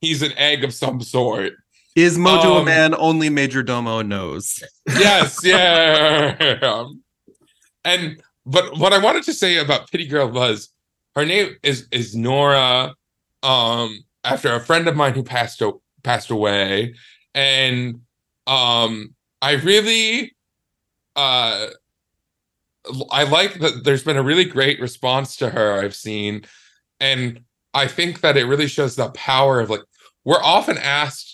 he's 0.00 0.22
an 0.22 0.32
egg 0.38 0.64
of 0.64 0.72
some 0.72 1.02
sort. 1.02 1.52
Is 1.94 2.18
Mojo 2.18 2.56
a 2.56 2.58
Um, 2.60 2.64
man 2.64 2.94
only 2.96 3.28
Major 3.30 3.62
Domo 3.62 4.02
knows? 4.02 4.62
Yes, 4.98 5.40
yeah. 5.44 6.58
Um, 6.62 7.02
and 7.84 8.20
but 8.46 8.78
what 8.78 8.92
I 8.92 8.98
wanted 8.98 9.22
to 9.24 9.32
say 9.32 9.58
about 9.58 9.90
Pity 9.90 10.06
Girl 10.06 10.28
was 10.30 10.70
her 11.14 11.24
name 11.24 11.56
is 11.62 11.86
is 11.92 12.14
Nora. 12.16 12.94
Um, 13.42 14.04
after 14.24 14.54
a 14.54 14.60
friend 14.60 14.88
of 14.88 14.96
mine 14.96 15.14
who 15.14 15.22
passed 15.22 15.62
o- 15.62 15.82
passed 16.02 16.30
away, 16.30 16.94
and 17.34 18.00
um, 18.46 19.14
I 19.40 19.52
really 19.52 20.34
uh 21.16 21.68
I 23.10 23.22
like 23.24 23.54
that 23.60 23.84
there's 23.84 24.04
been 24.04 24.16
a 24.16 24.22
really 24.22 24.44
great 24.44 24.80
response 24.80 25.36
to 25.36 25.48
her 25.50 25.80
I've 25.80 25.94
seen 25.94 26.44
and 27.00 27.40
I 27.72 27.86
think 27.86 28.20
that 28.20 28.36
it 28.36 28.44
really 28.44 28.66
shows 28.66 28.96
the 28.96 29.08
power 29.10 29.60
of 29.60 29.70
like 29.70 29.80
we're 30.24 30.42
often 30.42 30.76
asked 30.76 31.33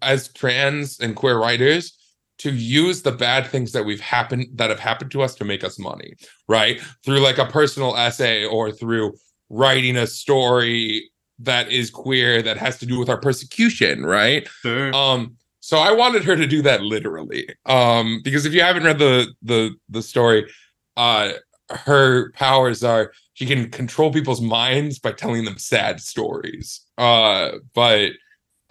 as 0.00 0.32
trans 0.32 1.00
and 1.00 1.16
queer 1.16 1.38
writers 1.38 1.96
to 2.38 2.52
use 2.52 3.02
the 3.02 3.12
bad 3.12 3.46
things 3.46 3.72
that 3.72 3.84
we've 3.84 4.00
happened 4.00 4.46
that 4.54 4.70
have 4.70 4.80
happened 4.80 5.10
to 5.12 5.22
us 5.22 5.34
to 5.36 5.44
make 5.44 5.62
us 5.62 5.78
money, 5.78 6.14
right? 6.48 6.80
Through 7.04 7.20
like 7.20 7.38
a 7.38 7.46
personal 7.46 7.96
essay 7.96 8.44
or 8.44 8.72
through 8.72 9.14
writing 9.48 9.96
a 9.96 10.06
story 10.06 11.08
that 11.38 11.70
is 11.70 11.90
queer 11.90 12.42
that 12.42 12.56
has 12.56 12.78
to 12.78 12.86
do 12.86 12.98
with 12.98 13.08
our 13.08 13.18
persecution, 13.18 14.04
right? 14.04 14.48
Sure. 14.62 14.94
Um 14.94 15.36
so 15.60 15.78
I 15.78 15.92
wanted 15.92 16.24
her 16.24 16.34
to 16.34 16.46
do 16.46 16.62
that 16.62 16.82
literally. 16.82 17.48
Um 17.66 18.20
because 18.24 18.46
if 18.46 18.54
you 18.54 18.62
haven't 18.62 18.84
read 18.84 18.98
the 18.98 19.32
the 19.42 19.74
the 19.88 20.02
story, 20.02 20.50
uh 20.96 21.32
her 21.70 22.32
powers 22.32 22.82
are 22.82 23.12
she 23.34 23.46
can 23.46 23.70
control 23.70 24.12
people's 24.12 24.40
minds 24.40 24.98
by 24.98 25.12
telling 25.12 25.44
them 25.44 25.58
sad 25.58 26.00
stories. 26.00 26.80
Uh 26.98 27.52
but 27.74 28.12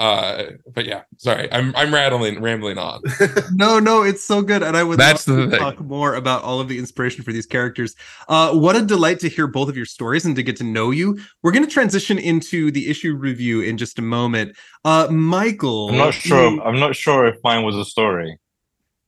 uh 0.02 0.52
but 0.74 0.86
yeah, 0.86 1.02
sorry. 1.18 1.48
I'm 1.54 1.76
I'm 1.76 1.94
rattling 1.94 2.42
rambling 2.42 2.78
on. 2.80 3.02
no, 3.54 3.78
no, 3.80 4.02
it's 4.02 4.24
so 4.24 4.42
good, 4.42 4.64
and 4.64 4.76
I 4.76 4.84
would 4.84 4.98
That's 5.00 5.28
love 5.28 5.38
the 5.38 5.44
to 5.46 5.50
thing. 5.52 5.60
talk 5.60 5.80
more 5.82 6.16
about 6.16 6.42
all 6.44 6.60
of 6.60 6.68
the 6.68 6.80
inspiration 6.80 7.24
for 7.24 7.32
these 7.32 7.46
characters. 7.46 7.96
Uh, 8.28 8.52
what 8.54 8.76
a 8.76 8.82
delight 8.82 9.20
to 9.20 9.30
hear 9.30 9.46
both 9.46 9.70
of 9.70 9.78
your 9.78 9.86
stories 9.86 10.26
and 10.26 10.36
to 10.36 10.44
get 10.44 10.56
to 10.58 10.64
know 10.64 10.90
you. 10.90 11.20
We're 11.44 11.52
going 11.52 11.66
to 11.66 11.72
transition 11.72 12.18
into 12.18 12.72
the 12.72 12.90
issue 12.90 13.14
review 13.16 13.62
in 13.62 13.78
just 13.78 14.00
a 14.00 14.02
moment. 14.02 14.56
Uh, 14.84 15.08
Michael, 15.12 15.90
I'm 15.90 15.98
not 15.98 16.14
sure. 16.16 16.50
you- 16.52 16.62
I'm 16.64 16.80
not 16.80 16.96
sure 16.96 17.28
if 17.28 17.36
mine 17.44 17.64
was 17.64 17.76
a 17.76 17.86
story. 17.86 18.38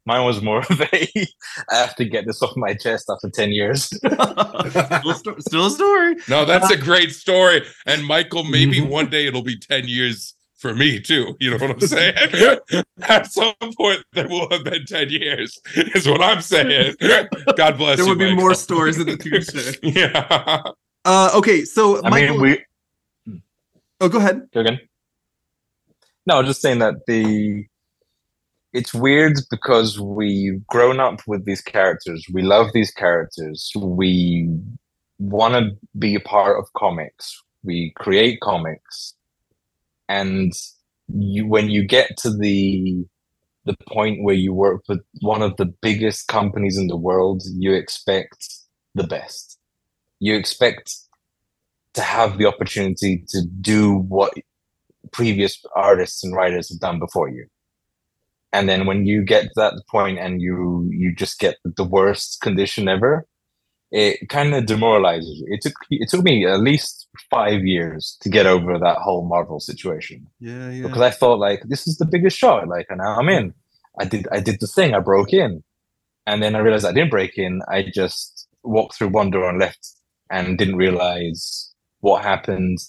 Mine 0.05 0.25
was 0.25 0.41
more 0.41 0.59
of 0.69 0.79
a. 0.81 1.09
I 1.71 1.75
have 1.75 1.95
to 1.95 2.05
get 2.05 2.25
this 2.27 2.41
off 2.43 2.51
my 2.57 2.73
chest 2.75 3.09
after 3.09 3.29
ten 3.31 3.51
years. 3.51 3.85
still, 3.85 4.11
a 4.19 5.15
sto- 5.17 5.35
still 5.39 5.65
a 5.67 5.71
story. 5.71 6.15
No, 6.29 6.45
that's 6.45 6.69
a 6.69 6.77
great 6.77 7.11
story. 7.13 7.63
And 7.87 8.05
Michael, 8.05 8.43
maybe 8.43 8.79
one 8.81 9.09
day 9.09 9.25
it'll 9.27 9.41
be 9.43 9.57
10 9.57 9.87
years 9.87 10.35
for 10.63 10.73
me 10.73 10.97
too. 10.99 11.35
You 11.41 11.51
know 11.51 11.57
what 11.57 11.71
I'm 11.71 11.79
saying? 11.81 12.15
At 13.01 13.29
some 13.31 13.53
point, 13.77 14.01
there 14.13 14.29
will 14.29 14.49
have 14.49 14.63
been 14.63 14.85
10 14.85 15.09
years, 15.09 15.59
is 15.75 16.07
what 16.07 16.21
I'm 16.21 16.41
saying. 16.41 16.95
God 17.57 17.77
bless 17.77 17.97
There 17.97 18.05
you. 18.05 18.09
would 18.09 18.17
be 18.17 18.29
Michael. 18.29 18.39
more 18.39 18.53
stories 18.55 18.97
in 18.97 19.07
the 19.07 19.17
future. 19.17 19.77
yeah. 19.83 20.61
Uh, 21.03 21.31
okay, 21.35 21.65
so 21.65 22.01
I 22.05 22.09
Michael, 22.09 22.37
mean, 22.39 22.63
we 23.27 23.41
oh, 23.99 24.07
go 24.07 24.19
ahead. 24.19 24.47
go 24.53 24.61
again. 24.61 24.79
No, 26.25 26.41
just 26.43 26.61
saying 26.61 26.79
that 26.79 26.95
the 27.07 27.65
it's 28.71 28.93
weird 28.93 29.33
because 29.51 29.99
we've 29.99 30.65
grown 30.67 31.01
up 31.01 31.19
with 31.27 31.43
these 31.45 31.61
characters. 31.61 32.25
We 32.31 32.41
love 32.41 32.67
these 32.73 32.89
characters. 32.89 33.69
We 33.75 34.47
want 35.19 35.55
to 35.55 35.77
be 35.99 36.15
a 36.15 36.21
part 36.21 36.57
of 36.57 36.71
comics. 36.71 37.43
We 37.65 37.91
create 37.97 38.39
comics, 38.39 39.13
and 40.09 40.51
you 41.07 41.47
when 41.47 41.69
you 41.69 41.85
get 41.85 42.17
to 42.17 42.35
the 42.35 43.05
the 43.65 43.75
point 43.87 44.23
where 44.23 44.35
you 44.35 44.53
work 44.53 44.81
with 44.89 44.99
one 45.21 45.41
of 45.41 45.55
the 45.57 45.65
biggest 45.81 46.27
companies 46.27 46.77
in 46.77 46.87
the 46.87 46.97
world, 46.97 47.43
you 47.57 47.73
expect 47.73 48.49
the 48.93 49.05
best. 49.05 49.57
You 50.19 50.35
expect 50.35 50.95
to 51.93 52.01
have 52.01 52.37
the 52.37 52.45
opportunity 52.45 53.23
to 53.29 53.41
do 53.61 53.95
what 53.95 54.33
previous 55.11 55.61
artists 55.75 56.23
and 56.23 56.35
writers 56.35 56.69
have 56.69 56.79
done 56.79 56.99
before 56.99 57.29
you. 57.29 57.45
And 58.51 58.69
then 58.69 58.85
when 58.85 59.05
you 59.05 59.23
get 59.23 59.43
to 59.43 59.51
that 59.55 59.81
point 59.89 60.19
and 60.19 60.41
you 60.41 60.89
you 60.91 61.15
just 61.15 61.39
get 61.39 61.57
the 61.63 61.83
worst 61.83 62.39
condition 62.41 62.87
ever, 62.87 63.25
it 63.93 64.27
kind 64.27 64.55
of 64.55 64.65
demoralizes 64.65 65.39
you. 65.39 65.45
It 65.53 65.61
took 65.61 65.73
it 65.91 66.09
took 66.09 66.23
me 66.23 66.47
at 66.47 66.59
least 66.59 67.07
five 67.29 67.63
years 67.63 68.17
to 68.21 68.29
get 68.29 68.47
over 68.47 68.79
that 68.79 68.97
whole 68.97 69.23
Marvel 69.23 69.59
situation 69.59 70.25
Yeah, 70.39 70.71
yeah. 70.71 70.81
because 70.81 71.01
I 71.01 71.11
thought 71.11 71.37
like 71.37 71.61
this 71.65 71.87
is 71.87 71.97
the 71.97 72.07
biggest 72.07 72.35
shot. 72.35 72.67
Like, 72.67 72.87
and 72.89 72.97
now 72.97 73.15
I'm 73.19 73.29
in. 73.29 73.53
I 73.99 74.05
did 74.05 74.27
I 74.31 74.39
did 74.39 74.59
the 74.59 74.65
thing. 74.65 74.95
I 74.95 74.99
broke 74.99 75.31
in, 75.31 75.63
and 76.25 76.41
then 76.41 76.55
I 76.55 76.59
realized 76.59 76.85
I 76.85 76.91
didn't 76.91 77.11
break 77.11 77.37
in. 77.37 77.61
I 77.69 77.85
just 77.93 78.47
walked 78.63 78.95
through 78.97 79.09
one 79.09 79.29
door 79.29 79.47
and 79.47 79.59
left, 79.59 79.87
and 80.31 80.57
didn't 80.57 80.77
realize 80.77 81.71
what 81.99 82.23
happened. 82.23 82.79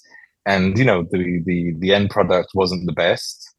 And 0.47 0.79
you 0.79 0.87
know 0.87 1.03
the 1.03 1.43
the 1.45 1.75
the 1.81 1.93
end 1.93 2.09
product 2.09 2.53
wasn't 2.55 2.87
the 2.87 2.93
best, 2.93 3.55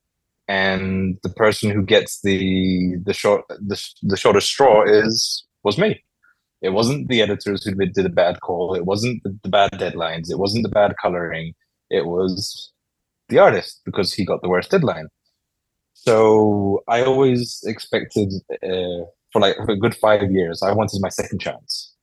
and 0.47 1.19
the 1.21 1.29
person 1.29 1.69
who 1.69 1.83
gets 1.83 2.21
the 2.21 2.95
the 3.05 3.13
short 3.13 3.43
the, 3.49 3.79
the 4.01 4.17
shortest 4.17 4.47
straw 4.47 4.83
is 4.83 5.45
was 5.63 5.77
me. 5.77 6.03
It 6.66 6.74
wasn't 6.74 7.09
the 7.09 7.22
editors 7.22 7.63
who 7.63 7.76
did 7.76 8.07
a 8.07 8.09
bad 8.09 8.41
call. 8.41 8.74
It 8.74 8.86
wasn't 8.86 9.22
the, 9.22 9.38
the 9.43 9.49
bad 9.49 9.72
deadlines. 9.74 10.32
It 10.32 10.39
wasn't 10.39 10.63
the 10.63 10.70
bad 10.70 10.95
coloring. 10.99 11.53
It 11.91 12.07
was 12.07 12.72
the 13.30 13.38
artist 13.38 13.82
because 13.86 14.11
he 14.13 14.26
got 14.26 14.41
the 14.41 14.49
worst 14.49 14.72
deadline. 14.72 15.09
So 15.93 16.82
I 16.88 17.03
always 17.03 17.63
expected 17.68 18.34
uh, 18.63 19.05
for 19.32 19.39
like 19.41 19.55
for 19.57 19.74
a 19.74 19.78
good 19.78 19.95
five 19.95 20.32
years, 20.32 20.63
I 20.63 20.72
wanted 20.72 21.01
my 21.01 21.09
second 21.09 21.39
chance. 21.39 21.93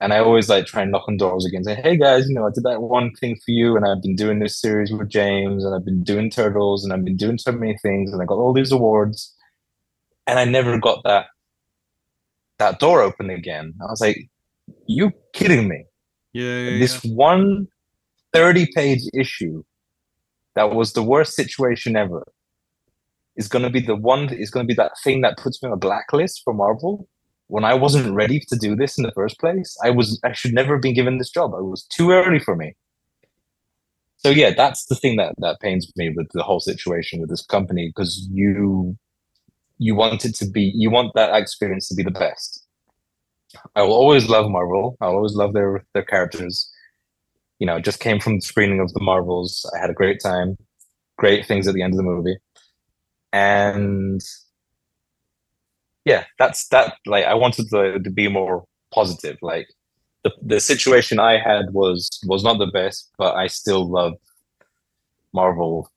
And 0.00 0.14
I 0.14 0.20
always 0.20 0.48
like 0.48 0.64
try 0.64 0.82
and 0.82 0.90
knock 0.90 1.06
on 1.06 1.18
doors 1.18 1.44
again, 1.44 1.64
say, 1.64 1.74
"Hey 1.74 1.98
guys, 1.98 2.28
you 2.28 2.34
know, 2.34 2.46
I 2.46 2.50
did 2.54 2.64
that 2.64 2.80
one 2.80 3.12
thing 3.20 3.36
for 3.44 3.50
you, 3.50 3.76
and 3.76 3.84
I've 3.84 4.00
been 4.00 4.16
doing 4.16 4.38
this 4.38 4.58
series 4.58 4.90
with 4.90 5.10
James, 5.10 5.64
and 5.66 5.74
I've 5.74 5.84
been 5.84 6.02
doing 6.02 6.30
Turtles, 6.30 6.82
and 6.82 6.94
I've 6.94 7.04
been 7.04 7.16
doing 7.16 7.36
so 7.36 7.52
many 7.52 7.76
things, 7.82 8.10
and 8.10 8.22
I 8.22 8.24
got 8.24 8.38
all 8.38 8.54
these 8.54 8.72
awards, 8.72 9.34
and 10.26 10.38
I 10.38 10.46
never 10.46 10.78
got 10.78 11.02
that 11.04 11.26
that 12.58 12.78
door 12.80 13.02
open 13.02 13.30
again." 13.30 13.74
I 13.80 13.86
was 13.86 14.00
like, 14.00 14.18
"You 14.86 15.12
kidding 15.32 15.68
me?" 15.68 15.84
yeah, 16.32 16.58
yeah, 16.58 16.78
this 16.78 17.02
one 17.04 17.66
30 18.32 18.68
page 18.74 19.02
issue 19.14 19.62
that 20.54 20.74
was 20.74 20.92
the 20.92 21.02
worst 21.02 21.34
situation 21.34 21.96
ever 21.96 22.26
is 23.36 23.48
going 23.48 23.62
to 23.62 23.70
be 23.70 23.80
the 23.80 23.96
one 23.96 24.32
is 24.32 24.50
going 24.50 24.64
to 24.64 24.68
be 24.68 24.74
that 24.74 24.92
thing 25.02 25.20
that 25.22 25.38
puts 25.38 25.62
me 25.62 25.68
on 25.68 25.72
a 25.72 25.76
blacklist 25.76 26.42
for 26.44 26.52
marvel 26.52 27.08
when 27.46 27.64
i 27.64 27.72
wasn't 27.72 28.14
ready 28.14 28.40
to 28.40 28.56
do 28.56 28.76
this 28.76 28.98
in 28.98 29.04
the 29.04 29.12
first 29.12 29.38
place 29.38 29.76
i 29.82 29.90
was 29.90 30.20
i 30.24 30.32
should 30.32 30.52
never 30.52 30.74
have 30.74 30.82
been 30.82 30.94
given 30.94 31.18
this 31.18 31.30
job 31.30 31.52
it 31.54 31.64
was 31.64 31.84
too 31.84 32.10
early 32.10 32.38
for 32.38 32.54
me 32.54 32.74
so 34.16 34.28
yeah 34.28 34.52
that's 34.54 34.86
the 34.86 34.94
thing 34.94 35.16
that 35.16 35.34
that 35.38 35.58
pains 35.60 35.90
me 35.96 36.12
with 36.14 36.28
the 36.34 36.42
whole 36.42 36.60
situation 36.60 37.20
with 37.20 37.30
this 37.30 37.46
company 37.46 37.88
because 37.88 38.28
you 38.30 38.96
you 39.78 39.94
want 39.94 40.24
it 40.24 40.34
to 40.34 40.48
be 40.48 40.72
you 40.74 40.90
want 40.90 41.12
that 41.14 41.34
experience 41.34 41.88
to 41.88 41.94
be 41.94 42.02
the 42.02 42.10
best 42.10 42.66
I 43.74 43.82
will 43.82 43.92
always 43.92 44.28
love 44.28 44.50
Marvel. 44.50 44.96
I'll 45.00 45.16
always 45.16 45.34
love 45.34 45.52
their 45.52 45.84
their 45.94 46.02
characters. 46.04 46.70
You 47.58 47.66
know, 47.66 47.80
just 47.80 48.00
came 48.00 48.20
from 48.20 48.36
the 48.36 48.40
screening 48.42 48.80
of 48.80 48.92
the 48.92 49.00
Marvels. 49.00 49.68
I 49.74 49.80
had 49.80 49.90
a 49.90 49.94
great 49.94 50.20
time. 50.22 50.56
Great 51.16 51.46
things 51.46 51.66
at 51.66 51.74
the 51.74 51.82
end 51.82 51.92
of 51.92 51.96
the 51.96 52.02
movie. 52.02 52.36
And 53.32 54.20
yeah, 56.04 56.24
that's 56.38 56.68
that 56.68 56.94
like 57.06 57.24
I 57.24 57.34
wanted 57.34 57.68
to, 57.70 57.98
to 57.98 58.10
be 58.10 58.28
more 58.28 58.64
positive. 58.92 59.38
Like 59.42 59.68
the 60.24 60.32
the 60.42 60.60
situation 60.60 61.18
I 61.18 61.38
had 61.38 61.72
was 61.72 62.08
was 62.26 62.44
not 62.44 62.58
the 62.58 62.66
best, 62.66 63.10
but 63.18 63.34
I 63.34 63.46
still 63.48 63.90
love 63.90 64.14
Marvel 65.32 65.90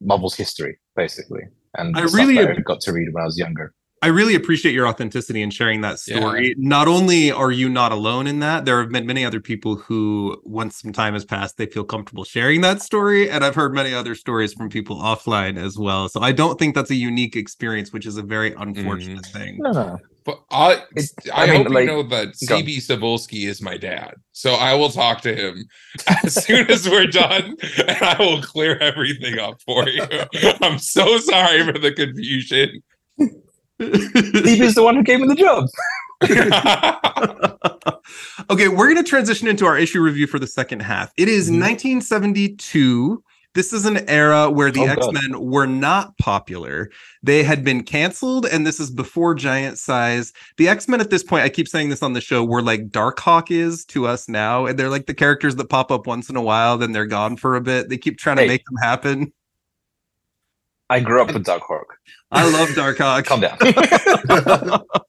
Marvel's 0.00 0.34
history, 0.36 0.78
basically. 0.94 1.44
And 1.78 1.96
I 1.96 2.02
the 2.02 2.08
stuff 2.08 2.20
really 2.20 2.36
that 2.36 2.56
I 2.56 2.60
got 2.60 2.80
to 2.82 2.92
read 2.92 3.12
when 3.12 3.22
I 3.22 3.26
was 3.26 3.38
younger. 3.38 3.72
I 4.02 4.08
really 4.08 4.34
appreciate 4.34 4.72
your 4.72 4.86
authenticity 4.86 5.40
in 5.42 5.50
sharing 5.50 5.80
that 5.80 5.98
story. 5.98 6.54
Not 6.58 6.86
only 6.86 7.32
are 7.32 7.50
you 7.50 7.68
not 7.68 7.92
alone 7.92 8.26
in 8.26 8.40
that, 8.40 8.66
there 8.66 8.78
have 8.80 8.90
been 8.90 9.06
many 9.06 9.24
other 9.24 9.40
people 9.40 9.76
who, 9.76 10.40
once 10.44 10.80
some 10.82 10.92
time 10.92 11.14
has 11.14 11.24
passed, 11.24 11.56
they 11.56 11.66
feel 11.66 11.82
comfortable 11.82 12.22
sharing 12.22 12.60
that 12.60 12.82
story. 12.82 13.30
And 13.30 13.42
I've 13.42 13.54
heard 13.54 13.74
many 13.74 13.94
other 13.94 14.14
stories 14.14 14.52
from 14.52 14.68
people 14.68 14.96
offline 14.96 15.56
as 15.56 15.78
well. 15.78 16.10
So 16.10 16.20
I 16.20 16.32
don't 16.32 16.58
think 16.58 16.74
that's 16.74 16.90
a 16.90 16.94
unique 16.94 17.36
experience, 17.36 17.92
which 17.92 18.06
is 18.06 18.18
a 18.18 18.22
very 18.22 18.52
unfortunate 18.52 19.24
mm. 19.24 19.32
thing. 19.32 19.56
No, 19.60 19.72
no. 19.72 19.98
But 20.26 20.42
I, 20.50 20.72
It's- 20.96 21.14
I, 21.32 21.44
I 21.44 21.46
mean, 21.46 21.56
hope 21.64 21.72
like- 21.72 21.80
you 21.82 21.86
know 21.86 22.02
that 22.02 22.34
go. 22.48 22.60
CB 22.60 22.78
Cebulski 22.78 23.46
is 23.48 23.62
my 23.62 23.76
dad. 23.76 24.14
So 24.32 24.54
I 24.54 24.74
will 24.74 24.90
talk 24.90 25.20
to 25.22 25.32
him 25.34 25.64
as 26.24 26.44
soon 26.44 26.68
as 26.70 26.88
we're 26.90 27.06
done 27.06 27.56
and 27.86 28.02
I 28.02 28.16
will 28.18 28.42
clear 28.42 28.76
everything 28.78 29.38
up 29.38 29.62
for 29.62 29.88
you. 29.88 30.02
I'm 30.60 30.78
so 30.78 31.18
sorry 31.18 31.64
for 31.64 31.78
the 31.78 31.92
confusion. 31.92 32.82
Steve 33.80 34.62
is 34.62 34.74
the 34.74 34.82
one 34.82 34.96
who 34.96 35.02
gave 35.04 35.20
me 35.20 35.28
the 35.28 35.34
job. 35.36 35.66
okay, 38.50 38.68
we're 38.68 38.92
going 38.92 38.96
to 38.96 39.02
transition 39.08 39.48
into 39.48 39.66
our 39.66 39.78
issue 39.78 40.00
review 40.00 40.26
for 40.26 40.38
the 40.38 40.46
second 40.46 40.80
half. 40.80 41.12
It 41.16 41.28
is 41.28 41.48
Mhm. 41.50 41.60
1972. 41.60 43.22
This 43.56 43.72
is 43.72 43.86
an 43.86 44.06
era 44.06 44.50
where 44.50 44.70
the 44.70 44.82
Oh, 44.82 44.84
X 44.84 45.06
Men 45.10 45.40
were 45.40 45.66
not 45.66 46.16
popular. 46.18 46.90
They 47.22 47.42
had 47.42 47.64
been 47.64 47.82
canceled, 47.84 48.44
and 48.44 48.66
this 48.66 48.78
is 48.78 48.90
before 48.90 49.34
Giant 49.34 49.78
Size. 49.78 50.34
The 50.58 50.68
X 50.68 50.88
Men 50.88 51.00
at 51.00 51.08
this 51.08 51.22
point, 51.22 51.42
I 51.42 51.48
keep 51.48 51.66
saying 51.66 51.88
this 51.88 52.02
on 52.02 52.12
the 52.12 52.20
show, 52.20 52.44
were 52.44 52.60
like 52.60 52.90
Darkhawk 52.90 53.50
is 53.50 53.86
to 53.86 54.06
us 54.06 54.28
now. 54.28 54.66
And 54.66 54.78
they're 54.78 54.90
like 54.90 55.06
the 55.06 55.14
characters 55.14 55.56
that 55.56 55.70
pop 55.70 55.90
up 55.90 56.06
once 56.06 56.28
in 56.28 56.36
a 56.36 56.42
while, 56.42 56.76
then 56.76 56.92
they're 56.92 57.06
gone 57.06 57.38
for 57.38 57.56
a 57.56 57.62
bit. 57.62 57.88
They 57.88 57.96
keep 57.96 58.18
trying 58.18 58.36
to 58.36 58.46
make 58.46 58.62
them 58.66 58.76
happen. 58.82 59.32
I 60.90 61.00
grew 61.00 61.22
up 61.22 61.32
with 61.32 61.46
Dark 61.46 61.62
Hawk. 61.62 61.96
I 62.30 62.50
love 62.50 62.68
Darkhawk. 62.70 63.24
Calm 63.24 63.40
down. 63.40 64.82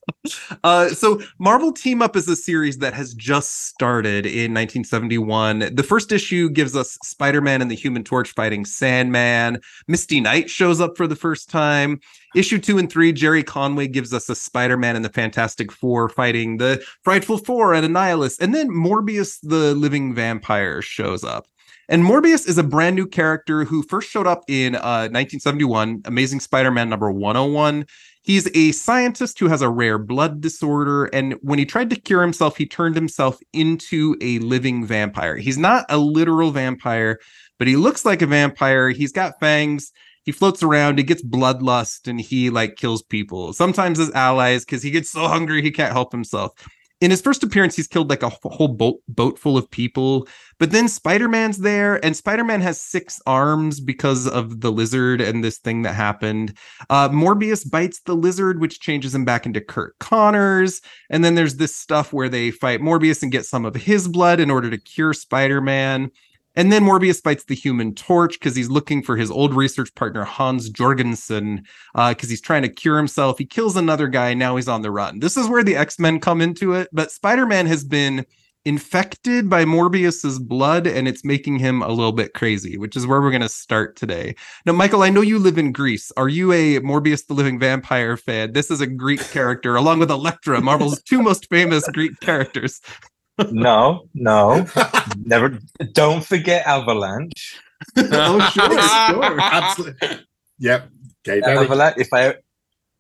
Uh, 0.63 0.89
so 0.89 1.21
Marvel 1.39 1.71
Team 1.71 2.01
Up 2.01 2.15
is 2.15 2.27
a 2.27 2.35
series 2.35 2.79
that 2.79 2.93
has 2.93 3.13
just 3.13 3.67
started 3.67 4.25
in 4.25 4.53
1971. 4.53 5.73
The 5.73 5.83
first 5.83 6.11
issue 6.11 6.49
gives 6.49 6.75
us 6.75 6.97
Spider-Man 7.03 7.61
and 7.61 7.71
the 7.71 7.75
Human 7.75 8.03
Torch 8.03 8.31
fighting 8.31 8.65
Sandman. 8.65 9.61
Misty 9.87 10.19
Knight 10.19 10.49
shows 10.49 10.81
up 10.81 10.97
for 10.97 11.07
the 11.07 11.15
first 11.15 11.49
time. 11.49 11.99
Issue 12.35 12.57
two 12.57 12.77
and 12.77 12.91
three, 12.91 13.13
Gerry 13.13 13.43
Conway 13.43 13.87
gives 13.87 14.13
us 14.13 14.27
a 14.29 14.35
Spider-Man 14.35 14.95
and 14.95 15.05
the 15.05 15.09
Fantastic 15.09 15.71
Four 15.71 16.09
fighting 16.09 16.57
the 16.57 16.83
Frightful 17.03 17.37
Four 17.37 17.73
and 17.73 17.85
Annihilus, 17.85 18.39
and 18.39 18.53
then 18.53 18.69
Morbius 18.69 19.39
the 19.41 19.73
Living 19.75 20.13
Vampire 20.13 20.81
shows 20.81 21.23
up. 21.23 21.47
And 21.89 22.03
Morbius 22.03 22.47
is 22.47 22.57
a 22.57 22.63
brand 22.63 22.97
new 22.97 23.07
character 23.07 23.63
who 23.63 23.81
first 23.81 24.09
showed 24.09 24.27
up 24.27 24.43
in 24.49 24.75
uh, 24.75 25.07
1971, 25.07 26.01
Amazing 26.05 26.41
Spider-Man 26.41 26.89
number 26.89 27.09
101. 27.09 27.85
He's 28.23 28.49
a 28.53 28.73
scientist 28.73 29.39
who 29.39 29.47
has 29.47 29.61
a 29.61 29.69
rare 29.69 29.97
blood 29.97 30.41
disorder. 30.41 31.05
And 31.05 31.35
when 31.41 31.59
he 31.59 31.65
tried 31.65 31.89
to 31.91 31.99
cure 31.99 32.21
himself, 32.21 32.57
he 32.57 32.65
turned 32.65 32.95
himself 32.95 33.39
into 33.53 34.17
a 34.19 34.39
living 34.39 34.85
vampire. 34.85 35.37
He's 35.37 35.57
not 35.57 35.85
a 35.87 35.97
literal 35.97 36.51
vampire, 36.51 37.19
but 37.57 37.69
he 37.69 37.77
looks 37.77 38.03
like 38.03 38.21
a 38.21 38.27
vampire. 38.27 38.89
He's 38.89 39.13
got 39.13 39.39
fangs. 39.39 39.93
He 40.25 40.33
floats 40.33 40.61
around, 40.61 40.97
he 40.97 41.05
gets 41.05 41.23
bloodlust, 41.23 42.05
and 42.05 42.19
he 42.19 42.49
like 42.49 42.75
kills 42.75 43.01
people, 43.01 43.53
sometimes 43.53 43.97
as 43.97 44.11
allies, 44.11 44.65
because 44.65 44.83
he 44.83 44.91
gets 44.91 45.09
so 45.09 45.25
hungry 45.25 45.61
he 45.61 45.71
can't 45.71 45.93
help 45.93 46.11
himself 46.11 46.51
in 46.99 47.11
his 47.11 47.21
first 47.21 47.43
appearance, 47.43 47.75
he's 47.75 47.87
killed 47.87 48.09
like 48.09 48.23
a 48.23 48.29
whole 48.29 48.67
boat 48.67 48.99
boat 49.07 49.37
full 49.37 49.57
of 49.57 49.69
people. 49.69 50.27
But 50.59 50.71
then 50.71 50.87
Spider 50.87 51.29
Man's 51.29 51.59
there, 51.59 52.03
and 52.03 52.15
Spider 52.15 52.43
Man 52.43 52.61
has 52.61 52.81
six 52.81 53.21
arms 53.27 53.79
because 53.79 54.27
of 54.27 54.61
the 54.61 54.71
lizard 54.71 55.21
and 55.21 55.43
this 55.43 55.59
thing 55.59 55.83
that 55.83 55.93
happened. 55.93 56.57
Uh, 56.89 57.09
Morbius 57.09 57.69
bites 57.69 57.99
the 58.01 58.15
lizard, 58.15 58.59
which 58.59 58.79
changes 58.79 59.13
him 59.13 59.25
back 59.25 59.45
into 59.45 59.61
Curt 59.61 59.97
Connors. 59.99 60.81
And 61.11 61.23
then 61.23 61.35
there's 61.35 61.57
this 61.57 61.75
stuff 61.75 62.11
where 62.13 62.29
they 62.29 62.49
fight 62.49 62.81
Morbius 62.81 63.21
and 63.21 63.31
get 63.31 63.45
some 63.45 63.65
of 63.65 63.75
his 63.75 64.07
blood 64.07 64.39
in 64.39 64.49
order 64.49 64.71
to 64.71 64.77
cure 64.77 65.13
Spider 65.13 65.61
Man. 65.61 66.09
And 66.57 66.71
then 66.71 66.83
Morbius 66.83 67.21
fights 67.21 67.43
the 67.43 67.53
Human 67.53 67.93
Torch 67.93 68.39
because 68.39 68.55
he's 68.55 68.69
looking 68.69 69.03
for 69.03 69.15
his 69.15 69.29
old 69.29 69.53
research 69.53 69.93
partner 69.93 70.23
Hans 70.23 70.71
Jorgensen 70.71 71.63
because 71.93 72.23
uh, 72.23 72.27
he's 72.27 72.41
trying 72.41 72.63
to 72.63 72.69
cure 72.69 72.97
himself. 72.97 73.37
He 73.37 73.45
kills 73.45 73.77
another 73.77 74.07
guy. 74.07 74.33
Now 74.33 74.55
he's 74.55 74.67
on 74.67 74.81
the 74.81 74.89
run. 74.89 75.19
This 75.19 75.37
is 75.37 75.47
where 75.47 75.63
the 75.63 75.75
X 75.75 75.99
Men 75.99 76.19
come 76.19 76.41
into 76.41 76.73
it. 76.73 76.89
But 76.91 77.11
Spider 77.11 77.45
Man 77.45 77.67
has 77.67 77.83
been 77.83 78.25
infected 78.65 79.51
by 79.51 79.65
Morbius's 79.65 80.39
blood, 80.39 80.87
and 80.87 81.07
it's 81.07 81.23
making 81.23 81.59
him 81.59 81.83
a 81.83 81.89
little 81.89 82.11
bit 82.11 82.33
crazy, 82.33 82.75
which 82.75 82.97
is 82.97 83.05
where 83.05 83.21
we're 83.21 83.29
going 83.29 83.41
to 83.43 83.49
start 83.49 83.95
today. 83.95 84.35
Now, 84.65 84.73
Michael, 84.73 85.03
I 85.03 85.09
know 85.11 85.21
you 85.21 85.37
live 85.37 85.59
in 85.59 85.71
Greece. 85.71 86.11
Are 86.17 86.27
you 86.27 86.51
a 86.53 86.79
Morbius 86.79 87.27
the 87.27 87.35
Living 87.35 87.59
Vampire 87.59 88.17
fan? 88.17 88.53
This 88.53 88.71
is 88.71 88.81
a 88.81 88.87
Greek 88.87 89.21
character, 89.29 89.75
along 89.75 89.99
with 89.99 90.09
Elektra, 90.09 90.59
Marvel's 90.59 91.03
two 91.03 91.21
most 91.21 91.47
famous 91.51 91.87
Greek 91.93 92.19
characters 92.19 92.81
no, 93.51 94.07
no, 94.13 94.65
never. 95.17 95.59
Don't 95.93 96.25
forget 96.25 96.65
Avalanche. 96.65 97.59
oh, 97.97 98.49
sure, 98.53 98.81
sure, 98.81 99.39
absolutely. 99.39 100.25
Yep. 100.59 100.89
Okay, 101.27 101.41
Avalanche. 101.41 101.95
If 101.97 102.13
I, 102.13 102.35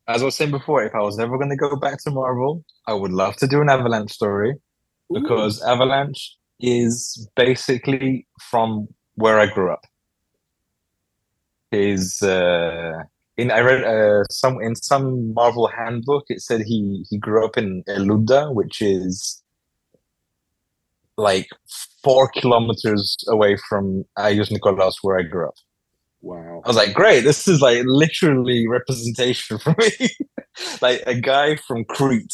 as 0.07 0.21
I 0.21 0.25
was 0.25 0.35
saying 0.35 0.51
before, 0.51 0.83
if 0.83 0.93
I 0.93 0.99
was 0.99 1.19
ever 1.19 1.37
going 1.37 1.49
to 1.49 1.55
go 1.55 1.75
back 1.75 2.01
to 2.03 2.11
Marvel, 2.11 2.63
I 2.85 2.93
would 2.93 3.11
love 3.11 3.35
to 3.37 3.47
do 3.47 3.61
an 3.61 3.69
Avalanche 3.69 4.11
story 4.11 4.55
because 5.11 5.61
Avalanche 5.63 6.37
is 6.59 7.27
basically 7.35 8.27
from 8.39 8.87
where 9.15 9.39
I 9.39 9.47
grew 9.47 9.71
up. 9.71 9.83
Is 11.71 12.21
uh, 12.21 13.03
in 13.35 13.51
I 13.51 13.59
read 13.59 13.83
uh, 13.83 14.23
some 14.29 14.61
in 14.61 14.75
some 14.75 15.33
Marvel 15.33 15.67
handbook. 15.67 16.25
It 16.29 16.41
said 16.41 16.61
he 16.61 17.05
he 17.09 17.17
grew 17.17 17.45
up 17.45 17.57
in 17.57 17.83
Elounda, 17.89 18.53
which 18.53 18.81
is 18.81 19.43
like 21.17 21.47
four 22.03 22.29
kilometers 22.29 23.17
away 23.27 23.57
from 23.69 24.05
Agios 24.17 24.51
Nikolaos, 24.51 24.95
where 25.01 25.19
I 25.19 25.23
grew 25.23 25.47
up. 25.47 25.55
Wow. 26.21 26.61
I 26.63 26.67
was 26.67 26.77
like, 26.77 26.93
great, 26.93 27.21
this 27.21 27.47
is 27.47 27.61
like 27.61 27.83
literally 27.85 28.67
representation 28.67 29.57
for 29.57 29.75
me. 29.77 30.09
like 30.81 31.03
a 31.05 31.15
guy 31.15 31.55
from 31.55 31.85
Crete, 31.85 32.33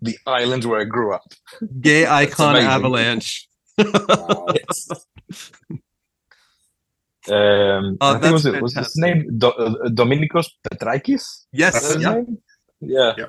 the 0.00 0.16
island 0.26 0.64
where 0.64 0.80
I 0.80 0.84
grew 0.84 1.14
up. 1.14 1.32
Gay 1.80 2.06
icon 2.06 2.56
avalanche. 2.56 3.48
yes. 3.78 4.88
Um, 7.26 7.96
oh, 8.00 8.14
I 8.14 8.18
think 8.18 8.32
was 8.34 8.44
it 8.44 8.60
was 8.60 8.74
his 8.74 8.92
name 8.96 9.38
Do, 9.38 9.48
uh, 9.48 9.88
Dominikos 9.88 10.46
Petrakis? 10.70 11.46
Yes, 11.52 11.96
yeah. 11.98 12.20
yeah. 12.80 13.12
yeah. 13.16 13.24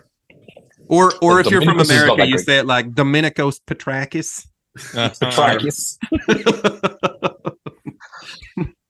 Or 0.88 1.14
or 1.22 1.40
if 1.40 1.48
Dominikos 1.48 1.52
you're 1.52 1.62
from 1.62 1.80
America, 1.80 2.28
you 2.28 2.38
say 2.38 2.60
it 2.60 2.66
like 2.66 2.92
Dominikos 2.92 3.62
Petrakis. 3.66 4.46
Trackies. 4.78 5.98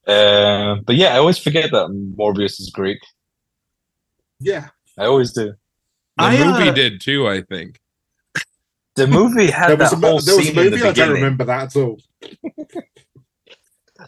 uh, 0.08 0.76
but 0.86 0.96
yeah, 0.96 1.16
I 1.16 1.18
always 1.18 1.38
forget 1.38 1.72
that 1.72 1.90
Morbius 2.18 2.60
is 2.60 2.72
Greek. 2.74 3.00
Yeah, 4.40 4.70
I 4.98 5.06
always 5.06 5.32
do. 5.32 5.54
The 6.18 6.24
I, 6.24 6.38
movie 6.38 6.70
uh, 6.70 6.74
did 6.74 7.02
too, 7.02 7.28
I 7.28 7.42
think. 7.42 7.80
The 8.96 9.08
movie 9.08 9.52
had 9.52 9.70
there 9.70 9.78
that 9.78 9.94
a, 9.94 9.96
whole 9.96 10.20
there 10.22 10.36
was 10.38 10.48
scene 10.48 10.58
a 10.58 10.64
movie. 10.64 10.82
I 10.82 10.94
don't 10.94 11.14
remember 11.14 11.44
that 11.46 11.76
at 11.76 11.82
all. 11.82 12.00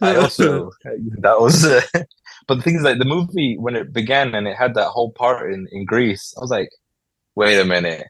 I 0.02 0.16
also 0.16 0.72
that 1.20 1.40
was, 1.40 1.66
uh, 1.66 1.82
but 2.48 2.56
the 2.56 2.62
thing 2.62 2.76
is, 2.76 2.84
like 2.84 3.00
the 3.00 3.06
movie 3.06 3.58
when 3.58 3.76
it 3.76 3.92
began 3.92 4.34
and 4.36 4.48
it 4.48 4.56
had 4.56 4.76
that 4.76 4.90
whole 4.90 5.12
part 5.12 5.52
in 5.54 5.68
in 5.72 5.86
Greece, 5.86 6.34
I 6.38 6.42
was 6.42 6.52
like, 6.52 6.70
wait 7.36 7.60
a 7.60 7.66
minute, 7.66 8.08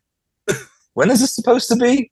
when 0.93 1.09
is 1.09 1.19
this 1.21 1.33
supposed 1.33 1.67
to 1.69 1.75
be? 1.75 2.11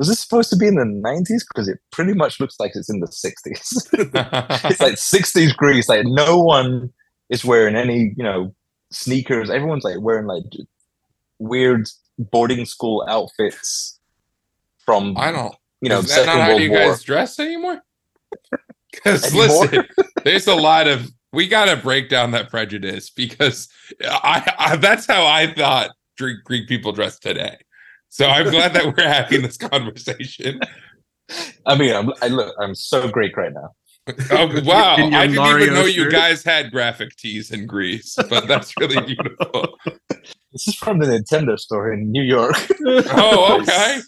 Was 0.00 0.08
this 0.08 0.20
supposed 0.20 0.48
to 0.48 0.56
be 0.56 0.66
in 0.66 0.76
the 0.76 0.84
90s? 0.84 1.42
Because 1.52 1.68
it 1.68 1.78
pretty 1.92 2.14
much 2.14 2.40
looks 2.40 2.56
like 2.58 2.72
it's 2.74 2.88
in 2.88 3.00
the 3.00 3.06
60s. 3.06 3.90
it's 4.70 4.80
like 4.80 4.94
60s 4.94 5.54
Greece. 5.54 5.90
Like 5.90 6.06
no 6.06 6.38
one 6.38 6.90
is 7.28 7.44
wearing 7.44 7.76
any, 7.76 8.14
you 8.16 8.24
know, 8.24 8.54
sneakers. 8.90 9.50
Everyone's 9.50 9.84
like 9.84 10.00
wearing 10.00 10.26
like 10.26 10.44
weird 11.38 11.86
boarding 12.18 12.64
school 12.64 13.04
outfits 13.08 14.00
from 14.86 15.16
I 15.18 15.30
don't 15.30 15.54
you 15.80 15.88
know 15.88 16.00
is 16.00 16.14
that 16.14 16.26
not 16.26 16.40
how 16.40 16.56
you 16.56 16.70
War. 16.70 16.78
guys 16.78 17.02
dress 17.02 17.38
anymore? 17.38 17.82
Because 18.92 19.32
listen, 19.32 19.86
there's 20.24 20.48
a 20.48 20.54
lot 20.56 20.88
of 20.88 21.12
we 21.32 21.46
got 21.46 21.66
to 21.66 21.76
break 21.76 22.08
down 22.08 22.32
that 22.32 22.50
prejudice 22.50 23.08
because 23.08 23.68
I, 24.02 24.52
I 24.58 24.76
that's 24.76 25.06
how 25.06 25.24
I 25.24 25.54
thought 25.54 25.90
Greek 26.18 26.66
people 26.66 26.90
dress 26.90 27.16
today. 27.20 27.56
So 28.10 28.26
I'm 28.26 28.50
glad 28.50 28.74
that 28.74 28.84
we're 28.86 29.04
having 29.04 29.42
this 29.42 29.56
conversation. 29.56 30.60
I 31.64 31.78
mean, 31.78 31.94
I'm, 31.94 32.12
I 32.20 32.26
look, 32.26 32.54
I'm 32.60 32.74
so 32.74 33.08
Greek 33.08 33.36
right 33.36 33.52
now. 33.52 33.70
Oh 34.30 34.60
wow! 34.64 34.94
I 34.96 35.26
didn't 35.26 35.36
Mario 35.36 35.64
even 35.64 35.74
know 35.74 35.86
shirt. 35.86 35.94
you 35.94 36.10
guys 36.10 36.42
had 36.42 36.72
graphic 36.72 37.14
tees 37.16 37.52
in 37.52 37.66
Greece, 37.66 38.16
but 38.28 38.48
that's 38.48 38.76
really 38.78 39.00
beautiful. 39.06 39.78
This 40.52 40.66
is 40.66 40.74
from 40.74 40.98
the 40.98 41.06
Nintendo 41.06 41.56
store 41.58 41.92
in 41.92 42.10
New 42.10 42.22
York. 42.22 42.56
oh, 42.86 43.60
okay. 43.60 44.00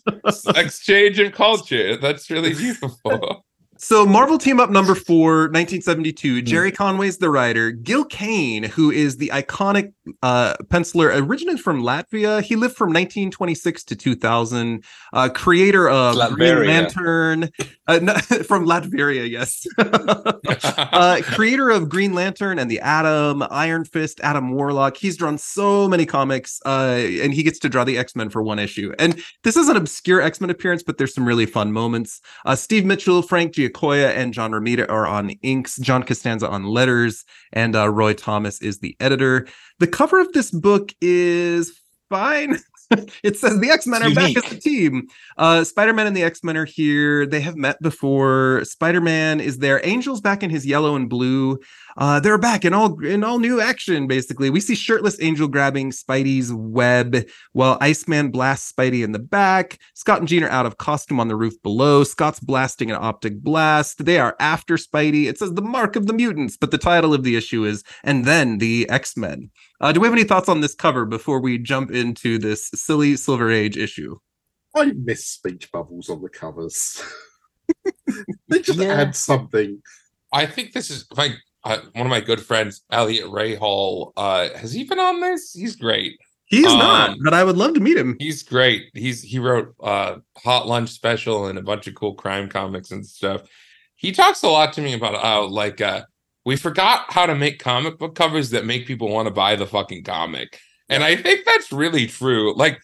Exchange 0.61 1.21
of 1.21 1.33
culture. 1.33 1.97
That's 1.97 2.31
really 2.31 2.55
beautiful. 2.55 3.45
So 3.83 4.07
Marvel 4.07 4.39
Team 4.39 4.61
Up 4.61 4.71
number 4.71 4.95
four, 5.09 5.49
1972. 5.49 6.39
Hmm. 6.39 6.45
Gerry 6.45 6.71
Conway's 6.71 7.19
the 7.19 7.29
writer. 7.29 7.73
Gil 7.73 8.05
Kane, 8.05 8.63
who 8.63 8.93
is 8.93 9.17
the 9.17 9.29
iconic 9.35 9.93
uh, 10.23 10.55
penciler, 10.67 11.21
originated 11.21 11.61
from 11.61 11.83
Latvia. 11.83 12.41
He 12.43 12.55
lived 12.55 12.77
from 12.77 12.91
1926 12.91 13.83
to 13.85 13.97
2000. 13.97 14.85
Uh, 15.13 15.29
creator 15.31 15.89
of 15.89 16.15
Latveria. 16.15 16.37
Green 16.37 16.69
Lantern. 16.69 17.51
Uh, 17.89 17.99
no, 18.01 18.15
from 18.47 18.67
Latveria, 18.67 19.29
yes. 19.29 19.67
uh, 19.79 21.21
creator 21.25 21.69
of 21.69 21.89
Green 21.89 22.15
Lantern 22.15 22.61
and 22.61 22.71
the 22.71 22.79
Atom, 22.79 23.43
Iron 23.51 23.85
Fist, 23.85 24.21
Adam 24.23 24.53
Warlock. 24.53 24.97
He's 24.97 25.17
drawn 25.17 25.39
so 25.39 25.89
many 25.89 26.07
comics, 26.07 26.61
uh, 26.65 27.01
and 27.21 27.35
he 27.35 27.43
gets 27.43 27.59
to 27.59 27.69
draw 27.69 27.83
the 27.83 27.99
X 27.99 28.15
Men 28.15 28.31
for 28.31 28.45
one 28.45 28.61
issue. 28.61 28.95
And 29.01 29.21
this 29.43 29.57
is 29.57 29.69
an 29.69 29.77
obscure 29.77 30.21
X 30.21 30.41
Men 30.41 30.51
appearance, 30.51 30.85
but 30.85 30.99
there's 30.99 31.13
some 31.13 31.27
really 31.27 31.47
fun 31.47 31.73
moments. 31.73 32.21
Uh, 32.45 32.55
Steve 32.55 32.85
Mitchell, 32.85 33.23
Frank 33.23 33.53
Giacomo, 33.55 33.72
Giacoia 33.73 34.11
and 34.11 34.35
John 34.35 34.53
Romita 34.53 34.89
are 34.89 35.07
on 35.07 35.31
inks, 35.43 35.77
John 35.79 36.03
Costanza 36.03 36.49
on 36.49 36.65
letters, 36.65 37.25
and 37.53 37.75
uh, 37.75 37.89
Roy 37.89 38.15
Thomas 38.15 38.61
is 38.61 38.79
the 38.79 38.97
editor. 39.01 39.47
The 39.79 39.87
cover 39.87 40.21
of 40.21 40.33
this 40.33 40.51
book 40.51 40.95
is 41.01 41.79
fine. 42.09 42.59
it 43.23 43.39
says 43.39 43.59
the 43.59 43.71
X 43.71 43.87
Men 43.87 44.03
are 44.03 44.15
back 44.15 44.37
as 44.37 44.53
a 44.53 44.61
team. 44.61 45.09
Uh, 45.39 45.65
Spider 45.65 45.93
Man 45.93 46.07
and 46.07 46.17
the 46.17 46.23
X 46.23 46.45
Men 46.45 46.57
are 46.57 46.65
here. 46.65 47.27
They 47.27 47.41
have 47.41 47.57
met 47.57 47.81
before. 47.81 48.63
Spider 48.65 49.01
Man 49.01 49.41
is 49.41 49.59
there. 49.59 49.85
Angel's 49.85 50.21
back 50.21 50.43
in 50.43 50.51
his 50.51 50.67
yellow 50.67 50.95
and 50.95 51.09
blue. 51.09 51.59
Uh, 51.97 52.21
they're 52.21 52.39
back 52.39 52.65
in 52.65 52.73
all 52.75 52.99
in 53.05 53.23
all 53.25 53.39
new 53.39 53.61
action. 53.61 54.07
Basically, 54.07 54.51
we 54.51 54.61
see 54.61 54.75
shirtless 54.75 55.21
Angel 55.21 55.49
grabbing 55.49 55.91
Spidey's 55.91 56.53
web 56.53 57.25
while 57.53 57.79
Iceman 57.81 58.31
blasts 58.31 58.73
Spidey 58.73 59.05
in 59.05 59.13
the 59.13 59.19
back. 59.19 59.79
Scott 59.95 60.21
and 60.21 60.29
Jean 60.29 60.45
are 60.45 60.49
out 60.51 60.67
of 60.67 60.79
costume 60.79 61.21
on 61.21 61.29
the 61.29 61.37
roof 61.37 61.55
below. 61.63 62.05
Scott's 62.05 62.41
blasting 62.41 62.91
an 62.91 62.99
optic 63.01 63.41
blast. 63.43 64.05
They 64.05 64.19
are 64.19 64.37
after 64.41 64.77
Spidey. 64.77 65.27
It 65.27 65.39
says 65.39 65.53
the 65.55 65.63
mark 65.63 65.97
of 65.97 66.07
the 66.07 66.13
mutants, 66.13 66.57
but 66.57 66.71
the 66.71 66.79
title 66.79 67.13
of 67.15 67.25
the 67.25 67.37
issue 67.37 67.65
is 67.65 67.83
"And 68.05 68.25
then 68.25 68.59
the 68.59 68.89
X 68.89 69.17
Men." 69.17 69.51
Uh, 69.81 69.93
do 69.93 70.01
we 70.01 70.07
have 70.07 70.15
any 70.15 70.25
thoughts 70.25 70.49
on 70.49 70.61
this 70.61 70.75
cover 70.75 71.05
before 71.05 71.41
we 71.41 71.59
jump 71.59 71.91
into 71.91 72.39
this 72.39 72.71
silly 72.75 73.17
Silver 73.17 73.51
Age 73.51 73.77
issue? 73.77 74.17
I 74.75 74.93
miss 74.97 75.27
speech 75.27 75.71
bubbles 75.71 76.09
on 76.09 76.23
the 76.23 76.29
covers. 76.31 77.03
they 78.49 78.61
just 78.61 78.79
Yeah. 78.79 78.95
add 78.95 79.15
something. 79.17 79.83
I 80.33 80.47
think 80.47 80.73
this 80.73 80.91
is 80.91 81.07
like 81.15 81.33
uh, 81.65 81.79
one 81.93 82.07
of 82.07 82.11
my 82.11 82.21
good 82.21 82.41
friends, 82.41 82.83
Eliot 82.91 83.27
Rahal. 83.27 84.13
Uh, 84.17 84.49
has 84.57 84.73
he 84.73 84.85
been 84.85 84.99
on 84.99 85.21
this? 85.21 85.53
He's 85.53 85.77
great. 85.77 86.19
He's 86.47 86.67
Um, 86.67 86.79
not, 86.79 87.17
but 87.25 87.33
I 87.35 87.45
would 87.45 87.57
love 87.57 87.75
to 87.75 87.81
meet 87.81 87.97
him. 87.97 88.17
He's 88.19 88.43
great. 88.43 88.91
He's 88.95 89.23
he 89.23 89.39
wrote 89.39 89.75
uh 89.83 90.17
Hot 90.39 90.67
Lunch 90.69 90.91
Special 90.91 91.47
and 91.47 91.59
a 91.59 91.63
bunch 91.63 91.87
of 91.87 91.95
cool 91.95 92.15
crime 92.15 92.49
comics 92.49 92.91
and 92.91 93.07
stuff. 93.07 93.43
He 93.97 94.13
talks 94.13 94.43
a 94.43 94.49
lot 94.49 94.73
to 94.75 94.83
me 94.83 94.93
about 94.93 95.23
how 95.23 95.45
like 95.47 95.81
uh 95.81 96.03
we 96.45 96.57
forgot 96.57 97.07
how 97.09 97.25
to 97.27 97.35
make 97.35 97.59
comic 97.59 97.99
book 97.99 98.15
covers 98.15 98.51
that 98.51 98.67
make 98.67 98.87
people 98.87 99.09
want 99.09 99.29
to 99.29 99.33
buy 99.35 99.57
the 99.57 99.67
fucking 99.67 100.03
comic. 100.05 100.59
And 100.89 101.03
I 101.03 101.17
think 101.17 101.47
that's 101.47 101.73
really 101.73 102.07
true. 102.07 102.55
Like 102.55 102.83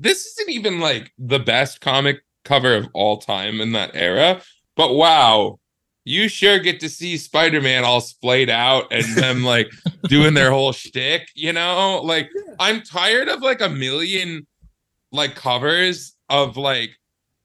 this 0.00 0.26
isn't 0.26 0.50
even 0.50 0.80
like 0.80 1.12
the 1.18 1.38
best 1.38 1.80
comic 1.80 2.20
cover 2.44 2.74
of 2.74 2.88
all 2.94 3.18
time 3.18 3.60
in 3.60 3.72
that 3.72 3.92
era, 3.94 4.42
but 4.76 4.94
wow, 4.94 5.60
you 6.04 6.28
sure 6.28 6.58
get 6.58 6.80
to 6.80 6.88
see 6.88 7.16
Spider-Man 7.16 7.84
all 7.84 8.00
splayed 8.00 8.50
out 8.50 8.92
and 8.92 9.04
them 9.16 9.42
like 9.54 9.70
doing 10.08 10.34
their 10.34 10.50
whole 10.50 10.72
shtick, 10.72 11.28
you 11.34 11.52
know? 11.52 12.00
Like 12.02 12.28
I'm 12.58 12.82
tired 12.82 13.28
of 13.28 13.40
like 13.40 13.60
a 13.60 13.68
million 13.68 14.46
like 15.12 15.34
covers 15.34 16.14
of 16.28 16.56
like, 16.56 16.90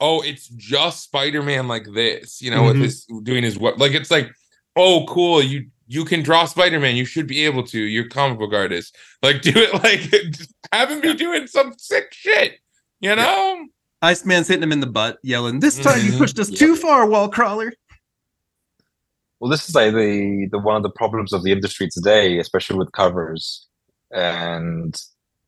oh, 0.01 0.21
it's 0.21 0.47
just 0.49 1.03
Spider-Man 1.03 1.67
like 1.67 1.85
this, 1.93 2.41
you 2.41 2.51
know, 2.51 2.63
with 2.65 2.77
Mhm. 2.77 2.81
his 2.83 3.05
doing 3.23 3.43
his 3.43 3.57
what 3.57 3.77
like 3.77 3.93
it's 3.93 4.11
like, 4.11 4.29
oh, 4.75 5.05
cool, 5.07 5.41
you 5.41 5.67
you 5.87 6.05
can 6.05 6.21
draw 6.21 6.45
Spider-Man, 6.45 6.95
you 6.95 7.05
should 7.05 7.25
be 7.27 7.45
able 7.45 7.63
to. 7.63 7.79
You're 7.79 8.07
comic 8.09 8.37
book 8.39 8.53
artist. 8.53 8.95
Like 9.23 9.41
do 9.41 9.51
it 9.55 9.73
like 9.83 10.01
have 10.73 10.89
him 10.91 11.01
be 11.01 11.13
doing 11.15 11.47
some 11.47 11.73
sick 11.77 12.13
shit, 12.13 12.59
you 12.99 13.15
know? 13.15 13.65
Iceman's 14.01 14.47
hitting 14.47 14.63
him 14.63 14.71
in 14.71 14.79
the 14.79 14.87
butt, 14.87 15.17
yelling, 15.23 15.59
"This 15.59 15.77
time 15.79 16.05
you 16.05 16.11
Mhm. 16.13 16.17
pushed 16.19 16.39
us 16.39 16.49
Yep. 16.49 16.59
too 16.59 16.75
far, 16.75 17.05
wall 17.05 17.27
crawler." 17.29 17.73
Well, 19.39 19.49
this 19.49 19.69
is 19.69 19.75
like 19.75 19.93
the 19.93 20.47
the 20.51 20.59
one 20.59 20.75
of 20.75 20.83
the 20.83 20.89
problems 20.89 21.31
of 21.33 21.43
the 21.43 21.51
industry 21.51 21.87
today, 21.91 22.39
especially 22.39 22.77
with 22.77 22.91
covers, 22.91 23.65
and 24.11 24.95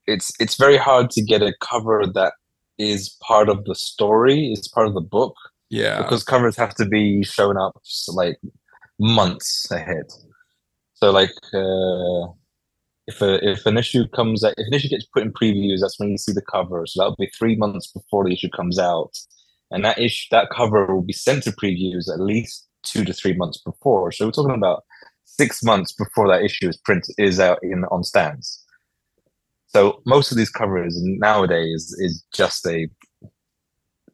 it's 0.08 0.32
it's 0.40 0.56
very 0.58 0.78
hard 0.78 1.10
to 1.12 1.22
get 1.22 1.42
a 1.42 1.54
cover 1.62 2.06
that 2.14 2.34
is 2.78 3.16
part 3.22 3.50
of 3.50 3.66
the 3.66 3.76
story, 3.76 4.52
is 4.54 4.68
part 4.70 4.88
of 4.88 4.94
the 4.94 5.02
book, 5.02 5.36
Yeah. 5.70 6.02
because 6.02 6.24
covers 6.24 6.56
have 6.58 6.74
to 6.76 6.86
be 6.86 7.24
shown 7.24 7.58
up 7.58 7.76
like 8.14 8.40
months 9.00 9.70
ahead. 9.72 10.06
So, 10.96 11.12
like, 11.12 11.32
uh, 11.54 12.32
if 13.08 13.22
a 13.22 13.46
if 13.48 13.66
an 13.66 13.78
issue 13.78 14.08
comes 14.10 14.44
out, 14.44 14.54
if 14.58 14.68
an 14.68 14.74
issue 14.74 14.90
gets 14.90 15.06
put 15.06 15.24
in 15.24 15.34
previews, 15.34 15.82
that's 15.82 16.00
when 16.00 16.10
you 16.12 16.18
see 16.18 16.32
the 16.34 16.42
cover. 16.42 16.86
So 16.88 17.02
that'll 17.02 17.16
be 17.18 17.32
three 17.38 17.56
months 17.58 17.88
before 17.92 18.24
the 18.24 18.34
issue 18.34 18.50
comes 18.50 18.80
out, 18.80 19.12
and 19.70 19.84
that 19.84 20.00
issue 20.00 20.28
that 20.32 20.50
cover 20.56 20.94
will 20.94 21.02
be 21.04 21.14
sent 21.14 21.44
to 21.44 21.52
previews 21.52 22.12
at 22.12 22.20
least 22.22 22.68
two 22.84 23.04
to 23.06 23.14
three 23.14 23.34
months 23.34 23.60
before. 23.60 24.12
So 24.12 24.26
we're 24.26 24.32
talking 24.32 24.56
about 24.56 24.84
six 25.26 25.64
months 25.64 25.94
before 25.94 26.28
that 26.28 26.44
issue 26.44 26.68
is 26.70 26.78
print 26.78 27.06
is 27.18 27.40
out 27.40 27.60
in 27.64 27.86
on 27.86 28.04
stands. 28.04 28.64
So 29.68 30.02
most 30.06 30.32
of 30.32 30.38
these 30.38 30.50
covers 30.50 30.94
nowadays 30.98 31.96
is 32.00 32.24
just 32.34 32.66
a 32.68 32.88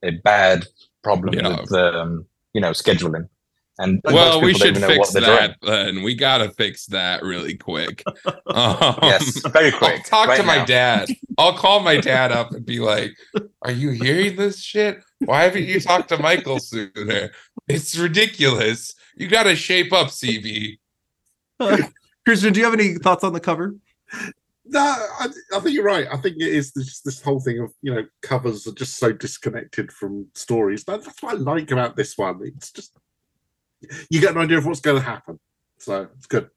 a 0.04 0.12
bad 0.24 0.66
problem 1.04 1.34
Yeah. 1.34 1.60
with 1.62 1.72
um, 1.74 2.26
you 2.54 2.62
know 2.62 2.72
scheduling. 2.72 3.28
And 3.80 4.02
well, 4.06 4.42
we 4.42 4.56
should 4.56 4.76
fix 4.78 5.14
that 5.14 5.56
then. 5.62 6.02
We 6.02 6.16
gotta 6.16 6.50
fix 6.52 6.88
that 6.88 7.22
really 7.24 7.56
quick. 7.58 8.04
Um, 8.48 8.98
Yes, 9.04 9.42
very 9.52 9.72
I'll 9.72 9.78
quick. 9.78 10.04
talk 10.06 10.30
right 10.30 10.38
to 10.38 10.44
my 10.44 10.64
dad. 10.66 11.10
I'll 11.38 11.54
call 11.58 11.82
my 11.82 11.98
dad 12.00 12.32
up 12.32 12.52
and 12.54 12.66
be 12.66 12.80
like, 12.80 13.12
Are 13.62 13.72
you 13.72 13.92
hearing 13.92 14.36
this 14.36 14.62
shit? 14.64 14.98
Why 15.20 15.44
haven't 15.44 15.66
you 15.66 15.80
talked 15.80 16.10
to 16.10 16.18
Michael 16.18 16.60
sooner? 16.60 17.32
It's 17.68 17.98
ridiculous. 17.98 18.94
You 19.16 19.28
gotta 19.28 19.56
shape 19.56 19.92
up, 19.92 20.08
CB. 20.08 20.78
Christian, 22.26 22.54
do 22.54 22.60
you 22.60 22.66
have 22.66 22.74
any 22.74 22.96
thoughts 22.96 23.24
on 23.24 23.34
the 23.34 23.40
cover? 23.40 23.76
No, 24.70 24.80
I, 24.80 25.28
I 25.56 25.60
think 25.60 25.76
you're 25.76 25.84
right. 25.84 26.08
I 26.12 26.18
think 26.18 26.36
it 26.38 26.50
is 26.50 26.72
this 26.74 27.02
this 27.02 27.22
whole 27.22 27.40
thing 27.40 27.60
of 27.60 27.74
you 27.82 27.94
know 27.94 28.04
covers 28.22 28.68
are 28.68 28.74
just 28.74 28.98
so 28.98 29.12
disconnected 29.12 29.92
from 29.92 30.28
stories. 30.36 30.84
That, 30.84 31.04
that's 31.04 31.22
what 31.24 31.36
I 31.36 31.38
like 31.38 31.72
about 31.72 31.96
this 31.96 32.18
one. 32.18 32.42
It's 32.44 32.72
just 32.72 32.92
you 34.10 34.20
get 34.20 34.32
an 34.32 34.42
idea 34.42 34.58
of 34.58 34.66
what's 34.66 34.82
going 34.82 34.98
to 34.98 35.04
happen, 35.04 35.40
so 35.78 36.10
it's 36.18 36.28
good. 36.28 36.50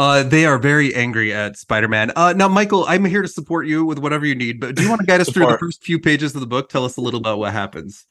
Uh, 0.00 0.22
they 0.22 0.46
are 0.46 0.56
very 0.56 0.94
angry 0.94 1.30
at 1.30 1.58
Spider-Man. 1.58 2.10
Uh, 2.16 2.32
now, 2.34 2.48
Michael, 2.48 2.86
I'm 2.88 3.04
here 3.04 3.20
to 3.20 3.28
support 3.28 3.66
you 3.66 3.84
with 3.84 3.98
whatever 3.98 4.24
you 4.24 4.34
need, 4.34 4.58
but 4.58 4.74
do 4.74 4.82
you 4.82 4.88
want 4.88 5.02
to 5.02 5.06
guide 5.06 5.20
us 5.20 5.28
through 5.28 5.44
the 5.44 5.58
first 5.58 5.84
few 5.84 5.98
pages 5.98 6.34
of 6.34 6.40
the 6.40 6.46
book? 6.46 6.70
Tell 6.70 6.86
us 6.86 6.96
a 6.96 7.02
little 7.02 7.20
about 7.20 7.38
what 7.38 7.52
happens. 7.52 8.06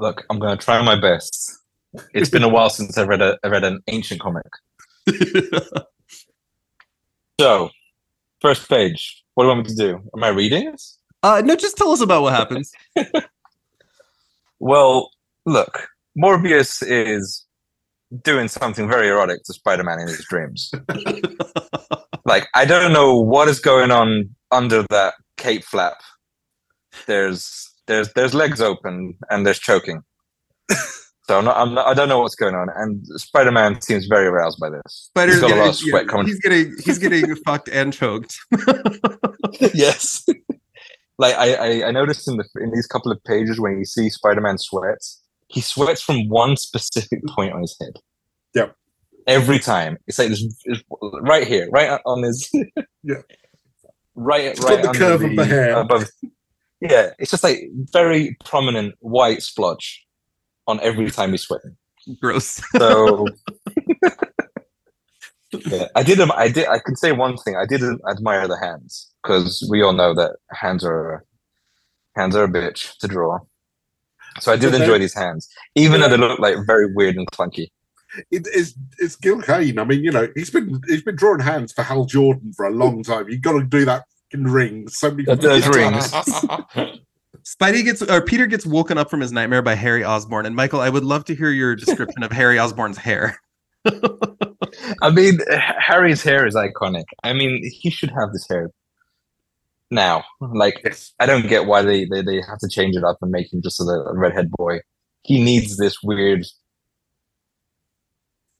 Look, 0.00 0.24
I'm 0.28 0.40
going 0.40 0.58
to 0.58 0.64
try 0.64 0.82
my 0.82 1.00
best. 1.00 1.58
It's 2.12 2.28
been 2.28 2.42
a 2.42 2.48
while 2.48 2.70
since 2.70 2.98
I 2.98 3.04
read 3.04 3.22
a 3.22 3.38
I 3.44 3.48
read 3.48 3.62
an 3.62 3.80
ancient 3.86 4.20
comic. 4.20 4.46
So, 7.40 7.70
first 8.42 8.68
page. 8.68 9.24
What 9.32 9.44
do 9.44 9.48
you 9.48 9.54
want 9.54 9.66
me 9.66 9.74
to 9.74 9.80
do? 9.80 10.02
Am 10.14 10.22
I 10.22 10.28
reading 10.28 10.66
it? 10.68 10.82
uh, 11.22 11.40
no, 11.42 11.56
just 11.56 11.76
tell 11.78 11.90
us 11.92 12.02
about 12.02 12.22
what 12.22 12.34
happens. 12.34 12.70
Well, 14.58 15.10
look, 15.46 15.88
Morbius 16.18 16.82
is 16.86 17.46
doing 18.22 18.48
something 18.48 18.88
very 18.88 19.08
erotic 19.08 19.42
to 19.44 19.52
Spider-Man 19.52 20.00
in 20.00 20.08
his 20.08 20.24
dreams. 20.28 20.70
like, 22.24 22.48
I 22.54 22.64
don't 22.64 22.92
know 22.92 23.18
what 23.18 23.48
is 23.48 23.60
going 23.60 23.90
on 23.90 24.34
under 24.50 24.84
that 24.90 25.14
cape 25.36 25.64
flap. 25.64 25.96
There's 27.06 27.72
there's 27.86 28.12
there's 28.14 28.34
legs 28.34 28.60
open 28.60 29.14
and 29.30 29.46
there's 29.46 29.58
choking. 29.58 30.02
So 31.30 31.38
I'm 31.38 31.44
not, 31.44 31.56
I'm 31.56 31.74
not 31.74 31.86
I 31.86 31.94
don't 31.94 32.08
know 32.08 32.18
what's 32.18 32.34
going 32.34 32.56
on. 32.56 32.68
And 32.74 33.06
Spider-Man 33.06 33.80
seems 33.82 34.06
very 34.06 34.26
aroused 34.26 34.58
by 34.58 34.68
this. 34.68 34.82
Spider's 35.10 35.34
He's 35.34 35.42
got 35.42 35.52
a 35.52 35.54
lot 35.54 35.68
of 35.68 35.76
sweat 35.76 36.06
yeah, 36.06 36.10
coming. 36.10 36.26
he's 36.26 36.40
getting 36.40 36.74
he's 36.84 36.98
getting 36.98 37.36
fucked 37.46 37.68
and 37.68 37.92
choked. 37.92 38.36
yes. 39.72 40.26
like 41.18 41.36
I, 41.36 41.54
I, 41.54 41.88
I 41.88 41.90
noticed 41.92 42.26
in 42.26 42.36
the 42.36 42.44
in 42.56 42.72
these 42.72 42.88
couple 42.88 43.12
of 43.12 43.22
pages 43.22 43.60
when 43.60 43.78
you 43.78 43.84
see 43.84 44.10
Spider-Man 44.10 44.58
sweats, 44.58 45.22
he 45.50 45.60
sweats 45.60 46.00
from 46.00 46.28
one 46.28 46.56
specific 46.56 47.20
point 47.28 47.52
on 47.52 47.60
his 47.62 47.76
head. 47.80 47.94
Yep. 48.54 48.74
Every 49.26 49.58
time. 49.58 49.98
It's 50.06 50.18
like 50.18 50.28
this 50.28 50.42
it's 50.64 50.82
right 51.22 51.46
here, 51.46 51.68
right 51.70 52.00
on 52.06 52.22
his 52.22 52.50
Yeah. 53.02 53.16
Right 54.16 54.54
Just 54.56 54.68
right 54.68 54.76
on 54.76 54.82
the 54.82 54.88
under 54.88 54.98
curve 54.98 55.22
of 55.22 55.36
the 55.36 55.44
hair. 55.46 55.78
above. 55.78 56.04
Yeah, 56.80 57.10
it's 57.18 57.30
just 57.30 57.44
like 57.44 57.60
very 57.92 58.36
prominent 58.44 58.94
white 58.98 59.40
splotch 59.42 60.04
on 60.66 60.78
every 60.80 61.10
time 61.10 61.30
he's 61.30 61.42
sweating. 61.42 61.76
Gross. 62.20 62.60
So 62.76 63.26
yeah, 65.66 65.86
I 65.94 66.02
did. 66.02 66.20
I 66.20 66.48
did. 66.48 66.66
I 66.68 66.80
can 66.80 66.96
say 66.96 67.12
one 67.12 67.36
thing. 67.38 67.56
I 67.56 67.66
didn't 67.66 68.00
admire 68.10 68.46
the 68.48 68.58
hands 68.58 69.10
because 69.22 69.66
we 69.70 69.80
all 69.80 69.92
know 69.92 70.12
that 70.14 70.36
hands 70.52 70.84
are 70.84 71.24
hands 72.16 72.34
are 72.36 72.44
a 72.44 72.48
bitch 72.48 72.96
to 72.98 73.08
draw. 73.08 73.38
So 74.38 74.52
I 74.52 74.56
did 74.56 74.74
enjoy 74.74 74.98
these 74.98 75.14
hands, 75.14 75.48
even 75.74 76.00
Yeah. 76.00 76.08
though 76.08 76.16
they 76.16 76.28
look 76.28 76.38
like 76.38 76.56
very 76.66 76.92
weird 76.94 77.16
and 77.16 77.26
clunky. 77.30 77.68
It 78.30 78.46
is 78.54 78.74
it's 78.98 79.16
Gil 79.16 79.40
Kane. 79.42 79.78
I 79.78 79.84
mean, 79.84 80.02
you 80.02 80.10
know, 80.10 80.28
he's 80.34 80.50
been 80.50 80.80
he's 80.88 81.02
been 81.02 81.16
drawing 81.16 81.40
hands 81.40 81.72
for 81.72 81.82
Hal 81.82 82.04
Jordan 82.06 82.52
for 82.56 82.66
a 82.66 82.70
long 82.70 83.02
time. 83.04 83.28
You've 83.28 83.42
got 83.42 83.52
to 83.58 83.64
do 83.64 83.84
that 83.84 84.04
in 84.32 84.44
rings. 84.44 84.98
So 84.98 85.10
many 85.10 85.24
Those 85.24 85.66
rings. 85.68 86.10
Spidey 87.44 87.84
gets 87.84 88.02
or 88.02 88.20
Peter 88.20 88.46
gets 88.46 88.66
woken 88.66 88.98
up 88.98 89.10
from 89.10 89.20
his 89.20 89.32
nightmare 89.32 89.62
by 89.62 89.74
Harry 89.74 90.04
Osborn. 90.04 90.46
And 90.46 90.54
Michael, 90.54 90.80
I 90.80 90.88
would 90.90 91.04
love 91.04 91.24
to 91.26 91.34
hear 91.34 91.50
your 91.50 91.74
description 91.74 92.22
of 92.22 92.30
Harry 92.32 92.58
Osborn's 92.58 92.98
hair. 92.98 93.40
I 95.02 95.10
mean, 95.10 95.38
Harry's 95.78 96.22
hair 96.22 96.46
is 96.46 96.54
iconic. 96.54 97.04
I 97.24 97.32
mean, 97.32 97.62
he 97.72 97.90
should 97.90 98.10
have 98.10 98.32
this 98.32 98.46
hair 98.48 98.70
now. 99.90 100.24
Mm-hmm. 100.42 100.56
Like, 100.56 100.80
Yes. 100.84 101.12
I 101.20 101.26
don't 101.26 101.46
get 101.48 101.66
why 101.66 101.82
they, 101.82 102.04
they, 102.04 102.22
they 102.22 102.36
have 102.36 102.58
to 102.60 102.68
change 102.68 102.96
it 102.96 103.04
up 103.04 103.18
and 103.22 103.30
make 103.30 103.52
him 103.52 103.60
just 103.62 103.80
a, 103.80 103.84
a 103.84 104.16
redhead 104.16 104.50
boy. 104.52 104.80
He 105.22 105.42
needs 105.42 105.76
this 105.76 106.02
weird. 106.02 106.46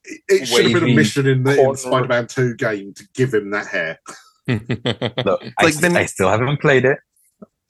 It, 0.04 0.20
it 0.28 0.46
should 0.46 0.64
have 0.70 0.80
been 0.80 0.90
a 0.90 0.94
mission 0.94 1.26
in 1.26 1.42
the, 1.44 1.60
in 1.60 1.76
Spider-Man 1.76 2.26
2 2.26 2.54
game 2.56 2.92
to 2.94 3.04
give 3.14 3.32
him 3.34 3.50
that 3.50 3.66
hair. 3.66 3.98
Look, 4.48 5.42
I, 5.58 5.64
like 5.64 5.74
st- 5.74 5.80
then- 5.82 5.96
I 5.96 6.06
still 6.06 6.28
haven't 6.28 6.60
played 6.60 6.84
it. 6.84 6.98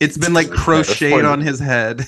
It's 0.01 0.17
been 0.17 0.33
like 0.33 0.49
Yeah, 0.49 0.55
crocheted 0.57 1.25
on 1.27 1.41
his 1.43 1.59
head. 1.61 2.07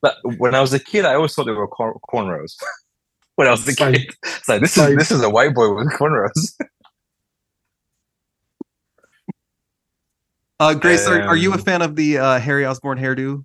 But 0.00 0.14
when 0.36 0.54
I 0.54 0.60
was 0.60 0.72
a 0.72 0.78
kid, 0.78 1.04
I 1.04 1.14
always 1.14 1.34
thought 1.34 1.46
they 1.46 1.52
were 1.52 1.66
cor- 1.66 1.98
cornrows. 2.08 2.54
when 3.34 3.48
I 3.48 3.50
was 3.50 3.66
a 3.66 3.72
Same. 3.72 3.94
kid. 3.94 4.06
It's 4.24 4.48
like 4.48 4.60
this 4.60 4.76
is 4.76 4.96
this 4.96 5.10
is 5.10 5.22
a 5.24 5.30
white 5.30 5.54
boy 5.54 5.74
with 5.74 5.88
cornrows. 5.94 6.54
Uh, 10.60 10.74
Grace, 10.74 11.06
are, 11.06 11.22
are 11.22 11.36
you 11.36 11.54
a 11.54 11.58
Um, 11.58 11.58
fan 11.58 11.82
of 11.82 11.94
the 11.96 12.18
uh, 12.18 12.40
Harry 12.40 12.66
Osborn 12.66 12.98
hairdo? 12.98 13.44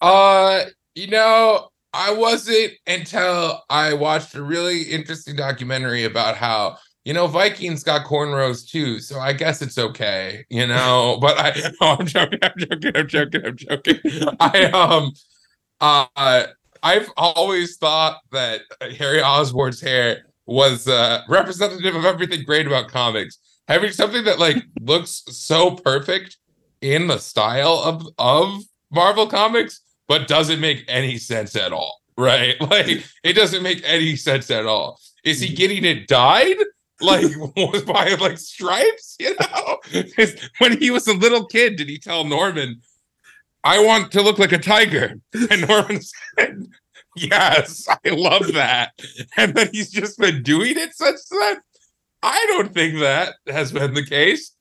Uh, 0.00 0.64
you 0.94 1.08
know, 1.08 1.68
I 1.92 2.12
wasn't 2.12 2.72
until 2.86 3.62
I 3.70 3.94
watched 3.94 4.34
a 4.34 4.42
really 4.42 4.82
interesting 4.82 5.36
documentary 5.36 6.04
about 6.04 6.36
how 6.36 6.78
you 7.04 7.14
know 7.14 7.26
Vikings 7.26 7.82
got 7.82 8.06
cornrows 8.06 8.68
too, 8.68 9.00
so 9.00 9.18
I 9.18 9.32
guess 9.32 9.62
it's 9.62 9.78
okay, 9.78 10.44
you 10.50 10.66
know. 10.66 11.18
but 11.20 11.38
I, 11.38 11.72
no, 11.80 11.88
I'm 11.98 12.06
joking, 12.06 12.38
I'm 12.42 12.52
joking, 12.58 12.92
I'm 12.96 13.08
joking, 13.08 13.46
I'm 13.46 13.56
joking. 13.56 14.00
I 14.40 14.64
um, 14.66 15.12
uh, 15.80 16.46
I've 16.82 17.10
always 17.16 17.76
thought 17.78 18.20
that 18.32 18.62
Harry 18.98 19.22
Osborn's 19.22 19.80
hair 19.80 20.26
was 20.46 20.88
uh, 20.88 21.22
representative 21.28 21.94
of 21.96 22.04
everything 22.04 22.44
great 22.44 22.66
about 22.66 22.88
comics. 22.88 23.38
Having 23.68 23.92
something 23.92 24.24
that 24.24 24.38
like 24.38 24.56
looks 24.80 25.22
so 25.28 25.72
perfect 25.72 26.38
in 26.80 27.06
the 27.06 27.18
style 27.18 27.80
of 27.84 28.08
of 28.18 28.62
Marvel 28.90 29.26
comics, 29.26 29.80
but 30.08 30.28
doesn't 30.28 30.60
make 30.60 30.84
any 30.88 31.18
sense 31.18 31.54
at 31.54 31.72
all. 31.72 32.00
Right? 32.16 32.56
Like 32.60 33.04
it 33.22 33.34
doesn't 33.34 33.62
make 33.62 33.82
any 33.84 34.16
sense 34.16 34.50
at 34.50 34.66
all. 34.66 34.98
Is 35.24 35.40
he 35.40 35.48
mm-hmm. 35.48 35.56
getting 35.56 35.84
it 35.84 36.08
dyed? 36.08 36.56
Like 37.00 37.26
by 37.86 38.14
like 38.14 38.38
stripes, 38.38 39.16
you 39.20 39.36
know, 39.38 39.78
when 40.58 40.78
he 40.78 40.90
was 40.90 41.06
a 41.06 41.14
little 41.14 41.46
kid, 41.46 41.76
did 41.76 41.88
he 41.88 41.98
tell 41.98 42.24
Norman, 42.24 42.80
I 43.62 43.84
want 43.84 44.10
to 44.12 44.22
look 44.22 44.38
like 44.38 44.52
a 44.52 44.58
tiger? 44.58 45.14
And 45.32 45.68
Norman 45.68 46.00
said, 46.02 46.66
Yes, 47.16 47.86
I 47.88 48.10
love 48.10 48.52
that. 48.54 48.92
And 49.36 49.54
then 49.54 49.70
he's 49.72 49.90
just 49.90 50.18
been 50.18 50.42
doing 50.42 50.76
it 50.76 50.94
since 50.94 51.28
then. 51.28 51.56
I 52.22 52.44
don't 52.48 52.72
think 52.74 52.98
that 53.00 53.34
has 53.48 53.72
been 53.72 53.94
the 53.94 54.04
case. 54.04 54.52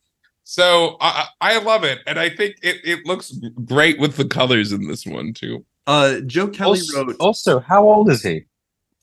So 0.44 0.96
I, 1.02 1.26
I 1.42 1.58
love 1.60 1.84
it, 1.84 2.00
and 2.08 2.18
I 2.18 2.30
think 2.30 2.56
it, 2.64 2.78
it 2.86 3.06
looks 3.06 3.34
great 3.66 4.00
with 4.00 4.16
the 4.16 4.26
colors 4.26 4.72
in 4.72 4.88
this 4.88 5.06
one 5.06 5.34
too. 5.34 5.66
Uh, 5.88 6.20
Joe 6.22 6.48
Kelly 6.48 6.80
Also, 6.80 7.06
wrote. 7.06 7.16
also, 7.20 7.60
how 7.60 7.84
old 7.90 8.10
is 8.10 8.24
he? 8.24 8.44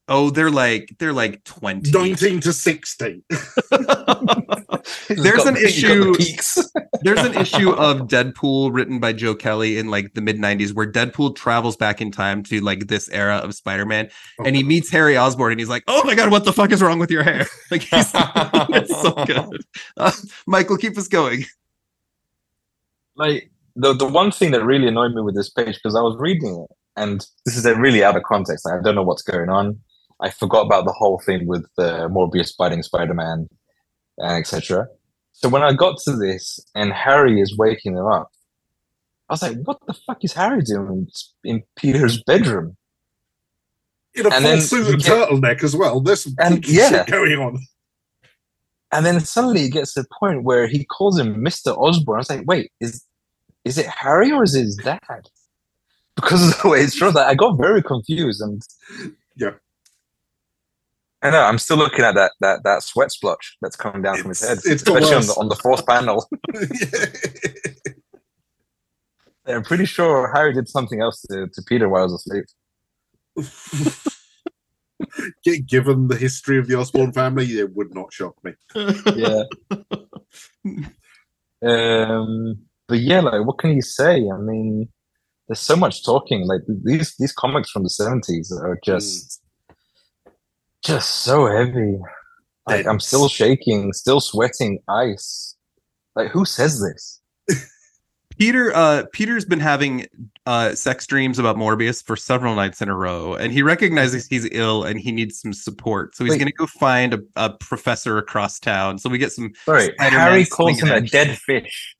Oh, 0.06 0.28
they're 0.28 0.50
like 0.50 0.94
they're 0.98 1.14
like 1.14 1.42
twenty. 1.44 1.90
19 1.90 2.40
to 2.40 2.52
60. 2.52 3.24
He's 3.30 5.18
an 5.18 5.24
the- 5.24 5.50
the 5.54 5.64
issue- 5.64 6.14
peaks. 6.14 6.58
There's 7.00 7.20
an 7.20 7.34
issue 7.40 7.70
of 7.70 8.02
Deadpool 8.02 8.74
written 8.74 8.98
by 9.00 9.14
Joe 9.14 9.34
Kelly 9.34 9.78
in 9.78 9.88
like 9.88 10.12
the 10.12 10.20
mid 10.20 10.36
90s 10.38 10.74
where 10.74 10.90
Deadpool 10.90 11.34
travels 11.36 11.76
back 11.76 12.02
in 12.02 12.10
time 12.10 12.42
to 12.44 12.60
like 12.60 12.88
this 12.88 13.08
era 13.08 13.36
of 13.36 13.54
Spider-Man 13.54 14.10
and 14.44 14.54
he 14.54 14.62
meets 14.62 14.90
Harry 14.90 15.16
Osborn 15.16 15.52
and 15.52 15.60
he's 15.60 15.70
like, 15.70 15.84
"Oh 15.88 16.04
my 16.04 16.14
god, 16.14 16.30
what 16.30 16.44
the 16.44 16.52
fuck 16.52 16.70
is 16.70 16.82
wrong 16.82 16.98
with 16.98 17.10
your 17.10 17.22
hair?" 17.22 17.46
Like 17.70 17.82
he's 17.82 18.10
it's 18.14 19.00
so 19.00 19.12
good. 19.24 19.64
Uh, 19.96 20.12
Michael, 20.46 20.76
keep 20.76 20.98
us 20.98 21.08
going. 21.08 21.44
like 23.16 23.50
the 23.76 23.94
the 23.94 24.06
one 24.06 24.30
thing 24.30 24.50
that 24.50 24.64
really 24.64 24.86
annoyed 24.86 25.14
me 25.14 25.22
with 25.22 25.34
this 25.34 25.48
page 25.50 25.76
because 25.76 25.96
I 25.96 26.00
was 26.02 26.16
reading 26.18 26.66
it 26.68 26.76
and 26.96 27.26
this 27.44 27.56
is 27.56 27.64
a 27.66 27.74
really 27.74 28.04
out 28.04 28.16
of 28.16 28.22
context. 28.22 28.66
I 28.68 28.80
don't 28.82 28.94
know 28.94 29.02
what's 29.02 29.22
going 29.22 29.48
on. 29.48 29.80
I 30.24 30.30
forgot 30.30 30.64
about 30.66 30.84
the 30.86 30.92
whole 30.92 31.20
thing 31.26 31.46
with 31.46 31.66
uh, 31.78 32.08
Morbius 32.08 32.52
biting 32.56 32.82
Spider-Man 32.82 33.46
and 34.18 34.32
etc. 34.40 34.86
So 35.32 35.48
when 35.48 35.62
I 35.62 35.72
got 35.74 35.98
to 36.04 36.12
this 36.16 36.58
and 36.74 36.92
Harry 36.92 37.40
is 37.40 37.56
waking 37.58 37.96
him 37.98 38.06
up, 38.06 38.30
I 39.28 39.34
was 39.34 39.42
like, 39.42 39.56
"What 39.64 39.78
the 39.86 39.92
fuck 40.06 40.24
is 40.24 40.32
Harry 40.32 40.62
doing 40.62 41.08
in 41.44 41.62
Peter's 41.76 42.22
bedroom?" 42.22 42.76
In 44.14 44.26
a 44.26 44.30
And 44.30 44.44
full 44.44 44.60
suit 44.60 44.94
and 44.94 45.02
get- 45.02 45.28
turtleneck 45.28 45.62
as 45.64 45.74
well. 45.76 46.00
There's 46.00 46.22
some 46.24 46.34
And, 46.38 46.66
yeah. 46.66 46.88
shit 46.88 47.06
going 47.08 47.38
on. 47.38 47.58
And 48.92 49.04
then 49.04 49.18
suddenly 49.20 49.62
it 49.64 49.70
gets 49.70 49.92
to 49.94 50.02
the 50.02 50.08
point 50.20 50.44
where 50.44 50.68
he 50.68 50.84
calls 50.84 51.18
him 51.18 51.34
Mr. 51.44 51.76
Osborn. 51.76 52.18
I 52.18 52.20
was 52.20 52.30
like, 52.30 52.46
"Wait, 52.46 52.70
is 52.80 53.04
is 53.64 53.76
it 53.76 53.86
Harry 53.86 54.30
or 54.32 54.44
is 54.44 54.54
it 54.54 54.62
his 54.62 54.76
dad?" 54.76 55.28
Because 56.16 56.48
of 56.48 56.62
the 56.62 56.68
way 56.68 56.78
it's 56.82 56.94
drawn, 56.96 57.12
like, 57.12 57.26
I 57.26 57.34
got 57.34 57.58
very 57.58 57.82
confused 57.82 58.40
and 58.40 58.62
Yeah. 59.36 59.54
I 61.24 61.30
know. 61.30 61.40
I'm 61.42 61.58
still 61.58 61.78
looking 61.78 62.04
at 62.04 62.14
that 62.14 62.32
that 62.40 62.62
that 62.64 62.82
sweat 62.82 63.10
splotch 63.10 63.56
that's 63.62 63.76
coming 63.76 64.02
down 64.02 64.18
from 64.18 64.28
his 64.28 64.42
head, 64.42 64.58
It's- 64.58 64.66
it's 64.66 64.82
especially 64.82 65.14
on 65.14 65.26
the 65.26 65.32
on 65.38 65.48
the 65.48 65.56
fourth 65.56 65.86
panel. 65.86 66.28
I'm 69.46 69.62
pretty 69.64 69.84
sure 69.86 70.30
Harry 70.34 70.52
did 70.54 70.68
something 70.68 71.00
else 71.02 71.20
to, 71.30 71.46
to 71.48 71.62
Peter 71.66 71.88
while 71.88 72.02
I 72.02 72.04
was 72.04 72.14
asleep. 72.14 72.44
Given 75.68 76.08
the 76.08 76.16
history 76.16 76.58
of 76.58 76.66
the 76.66 76.78
Osborn 76.78 77.12
family, 77.12 77.44
it 77.58 77.74
would 77.74 77.94
not 77.94 78.12
shock 78.12 78.34
me. 78.44 78.52
Yeah. 79.16 79.44
um. 81.66 82.58
But 82.86 82.98
yeah, 83.00 83.20
like, 83.20 83.46
what 83.46 83.58
can 83.58 83.72
you 83.72 83.80
say? 83.82 84.28
I 84.30 84.36
mean, 84.36 84.88
there's 85.48 85.58
so 85.60 85.74
much 85.76 86.04
talking. 86.04 86.46
Like 86.46 86.60
these 86.84 87.14
these 87.18 87.32
comics 87.32 87.70
from 87.70 87.82
the 87.82 87.88
70s 87.88 88.52
are 88.52 88.78
just 88.84 89.40
just 90.84 91.22
so 91.22 91.46
heavy. 91.46 91.98
Like 92.66 92.86
I'm 92.86 93.00
still 93.00 93.28
shaking, 93.28 93.92
still 93.92 94.20
sweating 94.20 94.78
ice. 94.88 95.56
Like 96.14 96.30
who 96.30 96.44
says 96.44 96.80
this? 96.80 97.20
Peter 98.38 98.74
uh 98.74 99.04
Peter's 99.12 99.44
been 99.44 99.60
having 99.60 100.06
uh 100.46 100.74
sex 100.74 101.06
dreams 101.06 101.38
about 101.38 101.56
Morbius 101.56 102.04
for 102.04 102.16
several 102.16 102.54
nights 102.54 102.80
in 102.82 102.88
a 102.88 102.96
row 102.96 103.34
and 103.34 103.52
he 103.52 103.62
recognizes 103.62 104.26
he's 104.26 104.48
ill 104.52 104.84
and 104.84 104.98
he 104.98 105.12
needs 105.12 105.40
some 105.40 105.52
support. 105.52 106.14
So 106.16 106.24
he's 106.24 106.34
going 106.34 106.46
to 106.46 106.52
go 106.52 106.66
find 106.66 107.14
a, 107.14 107.20
a 107.36 107.50
professor 107.50 108.18
across 108.18 108.58
town. 108.58 108.98
So 108.98 109.08
we 109.10 109.18
get 109.18 109.32
some 109.32 109.52
Sorry, 109.64 109.92
Spider-Man 109.94 110.20
Harry 110.20 110.46
calls 110.46 110.80
him 110.80 110.90
a 110.90 111.00
dead 111.00 111.36
fish. 111.38 111.96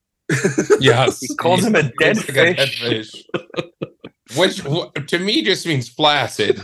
Yes, 0.80 1.20
He 1.20 1.35
calls 1.37 1.64
him 1.64 1.74
a 1.74 1.82
dead 1.99 2.16
Looks 2.16 2.28
like 2.28 2.59
a 2.59 2.66
fish. 2.66 2.80
fish. 2.80 3.24
Which 4.37 4.62
to 5.09 5.18
me 5.18 5.43
just 5.43 5.66
means 5.66 5.89
flaccid. 5.89 6.61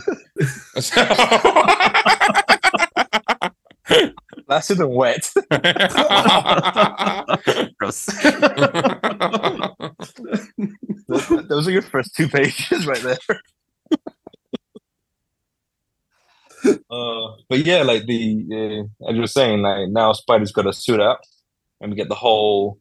So- 0.79 1.05
Flaccid 4.47 4.79
and 4.79 4.93
wet. 4.93 5.31
gross. 7.77 8.05
Those 11.07 11.67
are 11.67 11.71
your 11.71 11.81
first 11.81 12.15
two 12.15 12.27
pages 12.27 12.85
right 12.85 13.01
there. 13.01 13.17
uh, 16.89 17.27
but 17.49 17.65
yeah, 17.65 17.81
like 17.83 18.05
the 18.05 18.45
uh, 18.51 18.83
as 19.09 19.15
you 19.15 19.21
were 19.21 19.27
saying, 19.27 19.61
like 19.61 19.89
now 19.89 20.13
Spider's 20.13 20.51
got 20.51 20.63
to 20.63 20.73
suit 20.73 20.99
up, 20.99 21.21
and 21.79 21.91
we 21.91 21.97
get 21.97 22.09
the 22.09 22.15
whole 22.15 22.79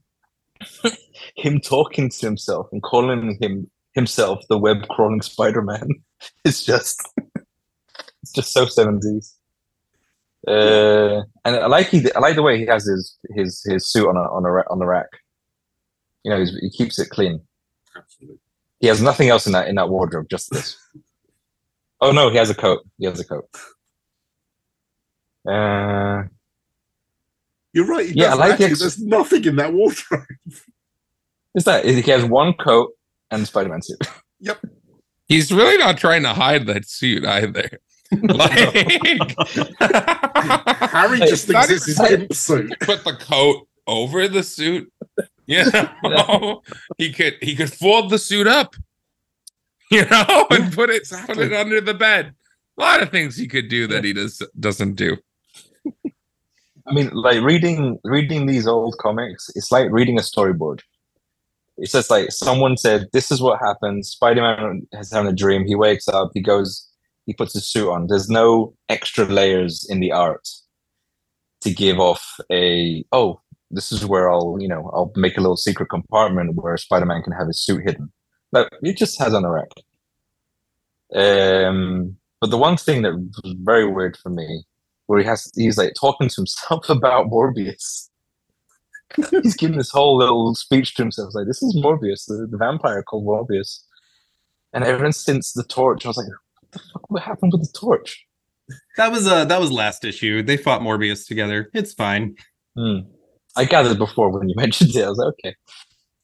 him 1.37 1.61
talking 1.61 2.09
to 2.11 2.27
himself 2.27 2.69
and 2.73 2.83
calling 2.83 3.39
him 3.41 3.71
himself 3.95 4.41
the 4.49 4.59
web 4.59 4.87
crawling 4.89 5.23
Spider 5.23 5.63
Man. 5.63 5.89
It's 6.45 6.63
just 6.63 7.01
it's 8.23 8.33
just 8.33 8.53
so 8.53 8.67
seventies. 8.67 9.35
Uh, 10.47 11.23
and 11.45 11.57
I 11.57 11.67
like 11.67 11.87
he 11.89 12.13
I 12.13 12.19
like 12.19 12.35
the 12.35 12.43
way 12.43 12.59
he 12.59 12.67
has 12.67 12.85
his 12.85 13.17
his 13.35 13.63
his 13.67 13.89
suit 13.91 14.07
on 14.07 14.17
a 14.19 14.21
on 14.21 14.45
a 14.45 14.71
on 14.71 14.79
the 14.79 14.87
rack. 14.87 15.09
You 16.23 16.31
know, 16.31 16.39
he's, 16.39 16.55
he 16.61 16.69
keeps 16.69 16.99
it 16.99 17.09
clean. 17.09 17.41
Absolutely. 17.97 18.39
He 18.81 18.87
has 18.89 19.01
nothing 19.01 19.31
else 19.31 19.47
in 19.47 19.53
that 19.53 19.69
in 19.69 19.77
that 19.77 19.89
wardrobe, 19.89 20.27
just 20.31 20.51
this. 20.51 20.77
oh 22.03 22.13
no, 22.13 22.29
he 22.29 22.37
has 22.37 22.51
a 22.51 22.55
coat. 22.55 22.81
He 22.99 23.07
has 23.07 23.19
a 23.19 23.25
coat. 23.25 23.49
Uh, 25.49 26.25
You're 27.73 27.87
right. 27.87 28.09
Yeah, 28.15 28.33
I 28.33 28.35
like 28.35 28.53
actually. 28.53 28.67
ex- 28.67 28.81
There's 28.81 29.01
nothing 29.03 29.45
in 29.47 29.57
that 29.57 29.73
wardrobe. 29.73 30.25
is 31.55 31.65
that 31.65 31.87
he 31.87 32.03
has 32.11 32.25
one 32.27 32.53
coat 32.55 32.93
and 33.31 33.47
Spider-Man 33.47 33.83
suit? 33.83 33.99
Yep. 34.41 34.59
He's 35.29 35.53
really 35.53 35.77
not 35.79 35.97
trying 35.99 36.23
to 36.25 36.31
hide 36.35 36.67
that 36.67 36.87
suit 36.89 37.25
either. 37.25 37.69
Like, 38.23 38.51
Harry 40.91 41.21
just 41.21 41.49
not 41.49 41.67
thinks 41.67 41.87
it's 41.87 41.99
his 41.99 42.11
even- 42.11 42.33
suit. 42.35 42.75
put 42.81 43.05
the 43.05 43.15
coat 43.21 43.69
over 43.87 44.27
the 44.27 44.43
suit. 44.43 44.93
You 45.47 45.65
know, 46.03 46.63
he 46.99 47.13
could 47.13 47.35
he 47.41 47.55
could 47.55 47.73
fold 47.73 48.11
the 48.11 48.19
suit 48.19 48.49
up, 48.49 48.75
you 49.93 50.05
know, 50.07 50.47
and 50.51 50.73
put 50.73 50.91
it 50.91 51.09
put 51.25 51.39
it 51.39 51.53
under 51.53 51.81
the 51.81 51.95
bed. 51.95 52.35
A 52.79 52.81
lot 52.83 53.01
of 53.01 53.11
things 53.11 53.37
he 53.37 53.47
could 53.47 53.69
do 53.69 53.87
that 53.87 54.03
he 54.03 54.13
does 54.13 54.43
doesn't 54.59 54.95
do. 54.95 55.17
I 55.87 56.93
mean, 56.93 57.11
like 57.11 57.43
reading 57.43 57.99
reading 58.03 58.47
these 58.47 58.67
old 58.67 58.97
comics, 58.99 59.51
it's 59.55 59.71
like 59.71 59.89
reading 59.93 60.19
a 60.19 60.23
storyboard. 60.23 60.81
It's 61.81 61.93
just 61.93 62.11
like 62.11 62.33
someone 62.33 62.77
said, 62.77 63.09
"This 63.13 63.31
is 63.33 63.43
what 63.43 63.61
happens." 63.61 64.11
Spider-Man 64.11 64.87
has 64.95 65.13
having 65.13 65.31
a 65.33 65.35
dream. 65.37 65.67
He 65.67 65.75
wakes 65.75 66.09
up. 66.09 66.31
He 66.35 66.43
goes. 66.43 66.87
He 67.27 67.35
puts 67.35 67.55
his 67.55 67.69
suit 67.71 67.91
on. 67.91 68.07
There's 68.09 68.29
no 68.31 68.75
extra 68.89 69.25
layers 69.27 69.87
in 69.91 70.01
the 70.01 70.13
art 70.13 70.49
to 71.63 71.73
give 71.73 71.99
off 72.01 72.37
a 72.51 73.05
oh, 73.13 73.41
this 73.71 73.93
is 73.93 74.05
where 74.07 74.31
I'll 74.31 74.57
you 74.61 74.69
know 74.69 74.91
I'll 74.95 75.13
make 75.17 75.37
a 75.39 75.41
little 75.41 75.57
secret 75.57 75.89
compartment 75.91 76.55
where 76.57 76.77
Spider-Man 76.77 77.23
can 77.23 77.33
have 77.35 77.49
his 77.49 77.63
suit 77.65 77.83
hidden. 77.85 78.13
But 78.53 78.73
it 78.83 78.97
just 78.97 79.19
has 79.21 79.35
on 79.35 79.45
a 79.45 79.51
rack. 79.51 79.73
Um, 81.15 82.17
But 82.41 82.51
the 82.51 82.59
one 82.59 82.77
thing 82.77 83.03
that 83.03 83.15
was 83.15 83.55
very 83.63 83.87
weird 83.87 84.17
for 84.17 84.31
me, 84.31 84.65
where 85.07 85.21
he 85.21 85.27
has 85.27 85.51
he's 85.57 85.79
like 85.79 85.95
talking 86.01 86.29
to 86.29 86.37
himself 86.37 86.89
about 86.91 87.27
Morbius. 87.29 88.10
He's 89.43 89.57
giving 89.57 89.79
this 89.79 89.91
whole 89.91 90.17
little 90.17 90.55
speech 90.55 90.95
to 90.95 91.03
himself, 91.03 91.35
like 91.35 91.47
this 91.47 91.63
is 91.63 91.77
Morbius, 91.77 92.27
the, 92.27 92.47
the 92.51 92.57
vampire 92.57 93.03
called 93.03 93.27
Morbius. 93.27 93.81
And 94.73 94.85
ever 94.85 95.11
since 95.13 95.53
the 95.53 95.65
torch, 95.65 96.05
I 96.05 96.09
was 96.09 96.17
like, 96.17 96.29
what 96.29 96.73
the 96.73 96.79
fuck 96.93 97.11
what 97.11 97.23
happened 97.23 97.53
with 97.53 97.63
the 97.63 97.79
torch? 97.79 98.25
That 98.97 99.11
was 99.11 99.27
uh 99.27 99.45
that 99.47 99.61
was 99.61 99.73
last 99.73 100.05
issue. 100.05 100.43
They 100.43 100.57
fought 100.57 100.81
Morbius 100.81 101.27
together. 101.27 101.71
It's 101.75 101.93
fine. 101.93 102.37
Hmm. 102.77 103.01
I 103.57 103.65
gathered 103.65 103.99
before 103.99 104.31
when 104.31 104.49
you 104.49 104.55
mentioned 104.57 104.95
it. 104.95 105.05
I 105.05 105.09
was 105.09 105.19
like, 105.19 105.35
okay. 105.45 105.55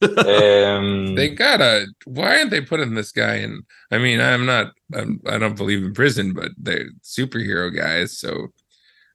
Um, 0.02 1.14
They 1.16 1.30
gotta. 1.30 1.86
Why 2.04 2.38
aren't 2.38 2.50
they 2.50 2.60
putting 2.60 2.94
this 2.94 3.12
guy 3.12 3.36
in? 3.36 3.62
I 3.90 3.98
mean, 3.98 4.20
I'm 4.20 4.46
not. 4.46 4.72
I'm, 4.94 5.20
I 5.26 5.38
don't 5.38 5.56
believe 5.56 5.82
in 5.82 5.94
prison, 5.94 6.34
but 6.34 6.52
they're 6.56 6.90
superhero 7.02 7.74
guys. 7.74 8.18
So 8.18 8.48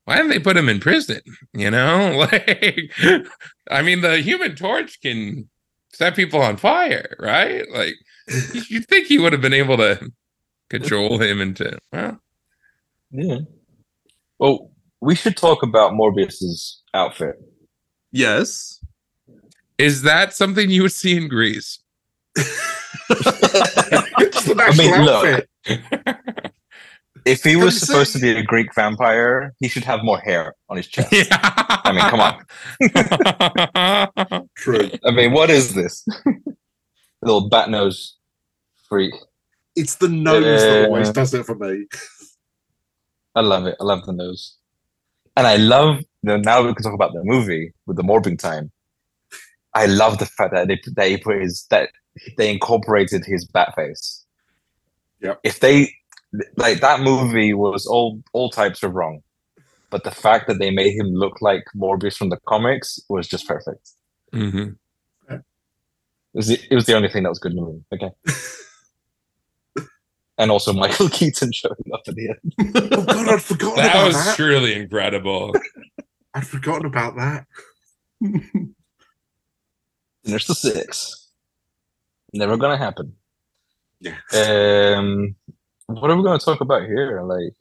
why 0.05 0.15
didn't 0.17 0.29
they 0.31 0.39
put 0.39 0.57
him 0.57 0.69
in 0.69 0.79
prison? 0.79 1.21
You 1.53 1.71
know, 1.71 2.17
like, 2.31 2.91
I 3.69 3.81
mean, 3.81 4.01
the 4.01 4.17
Human 4.17 4.55
Torch 4.55 4.99
can 5.01 5.49
set 5.93 6.15
people 6.15 6.41
on 6.41 6.57
fire, 6.57 7.15
right? 7.19 7.65
Like, 7.73 7.95
you- 8.53 8.63
you'd 8.69 8.87
think 8.87 9.07
he 9.07 9.17
would 9.19 9.33
have 9.33 9.41
been 9.41 9.53
able 9.53 9.77
to 9.77 10.11
control 10.69 11.17
him 11.19 11.41
into. 11.41 11.77
Well, 11.91 12.19
yeah. 13.11 13.37
Well, 14.39 14.71
we 15.01 15.15
should 15.15 15.35
talk 15.37 15.63
about 15.63 15.93
Morbius's 15.93 16.81
outfit. 16.93 17.35
Yes. 18.11 18.83
is 19.77 20.01
that 20.03 20.33
something 20.33 20.69
you 20.69 20.83
would 20.83 20.91
see 20.91 21.15
in 21.17 21.27
Greece? 21.27 21.79
I 22.37 22.43
national 24.55 24.75
mean, 24.77 25.05
look. 25.05 25.45
If 27.25 27.43
he 27.43 27.55
was 27.55 27.79
supposed 27.79 28.13
to 28.13 28.19
be 28.19 28.31
a 28.31 28.43
Greek 28.43 28.73
vampire, 28.73 29.53
he 29.59 29.67
should 29.67 29.83
have 29.83 30.03
more 30.03 30.19
hair 30.19 30.55
on 30.69 30.77
his 30.77 30.87
chest. 30.87 31.11
Yeah. 31.11 31.27
I 31.31 31.91
mean, 31.91 32.01
come 32.09 32.19
on. 34.31 34.49
True. 34.57 34.89
I 35.05 35.11
mean, 35.11 35.31
what 35.31 35.49
is 35.49 35.73
this? 35.73 36.05
Little 37.21 37.49
bat 37.49 37.69
nose 37.69 38.17
freak. 38.89 39.13
It's 39.75 39.95
the 39.95 40.09
nose 40.09 40.61
that 40.61 40.85
always 40.87 41.11
does 41.11 41.33
it 41.33 41.45
for 41.45 41.55
me. 41.55 41.85
I 43.35 43.41
love 43.41 43.65
it. 43.67 43.75
I 43.79 43.83
love 43.83 44.05
the 44.05 44.13
nose. 44.13 44.57
And 45.37 45.47
I 45.47 45.55
love 45.55 46.03
the 46.23 46.37
now 46.37 46.61
we 46.61 46.73
can 46.73 46.83
talk 46.83 46.93
about 46.93 47.13
the 47.13 47.23
movie 47.23 47.73
with 47.85 47.97
the 47.97 48.03
morbing 48.03 48.37
time. 48.37 48.71
I 49.73 49.85
love 49.85 50.17
the 50.17 50.25
fact 50.25 50.53
that 50.53 50.67
they 50.67 50.79
that 50.95 51.07
he 51.07 51.17
put 51.17 51.41
his 51.41 51.65
that 51.69 51.89
they 52.37 52.51
incorporated 52.51 53.23
his 53.25 53.45
bat 53.45 53.73
face. 53.75 54.25
Yep. 55.21 55.39
If 55.43 55.59
they 55.61 55.93
like 56.57 56.79
that 56.81 57.01
movie 57.01 57.53
was 57.53 57.85
all 57.85 58.21
all 58.33 58.49
types 58.49 58.83
of 58.83 58.93
wrong. 58.93 59.21
But 59.89 60.03
the 60.05 60.11
fact 60.11 60.47
that 60.47 60.59
they 60.59 60.71
made 60.71 60.93
him 60.95 61.07
look 61.07 61.41
like 61.41 61.65
Morbius 61.75 62.15
from 62.15 62.29
the 62.29 62.39
comics 62.47 62.99
was 63.09 63.27
just 63.27 63.47
perfect. 63.47 63.91
Mm-hmm. 64.33 64.69
It 66.33 66.37
was 66.37 66.47
the, 66.47 66.59
it 66.71 66.75
was 66.75 66.85
the 66.85 66.95
only 66.95 67.09
thing 67.09 67.23
that 67.23 67.29
was 67.29 67.39
good 67.39 67.51
in 67.51 67.57
the 67.57 67.61
movie. 67.61 67.83
Okay. 67.93 68.09
and 70.37 70.49
also 70.49 70.71
Michael 70.71 71.09
Keaton 71.17 71.51
showing 71.51 71.75
up 71.93 72.01
at 72.07 72.15
the 72.15 72.29
end. 72.29 72.73
Oh 72.93 73.03
god, 73.03 73.27
I'd 73.27 73.41
forgotten 73.41 73.75
That 73.75 73.91
about 73.95 74.07
was 74.07 74.15
that. 74.15 74.35
truly 74.37 74.73
incredible. 74.75 75.53
I'd 76.33 76.47
forgotten 76.47 76.85
about 76.85 77.17
that. 77.17 77.45
There's 80.23 80.47
the 80.47 80.55
six. 80.55 81.27
Never 82.33 82.55
gonna 82.55 82.77
happen. 82.77 83.13
Yeah. 83.99 84.15
Um, 84.33 85.35
what 85.99 86.09
are 86.11 86.15
we 86.17 86.23
gonna 86.23 86.39
talk 86.39 86.61
about 86.61 86.83
here? 86.85 87.21
Like, 87.21 87.53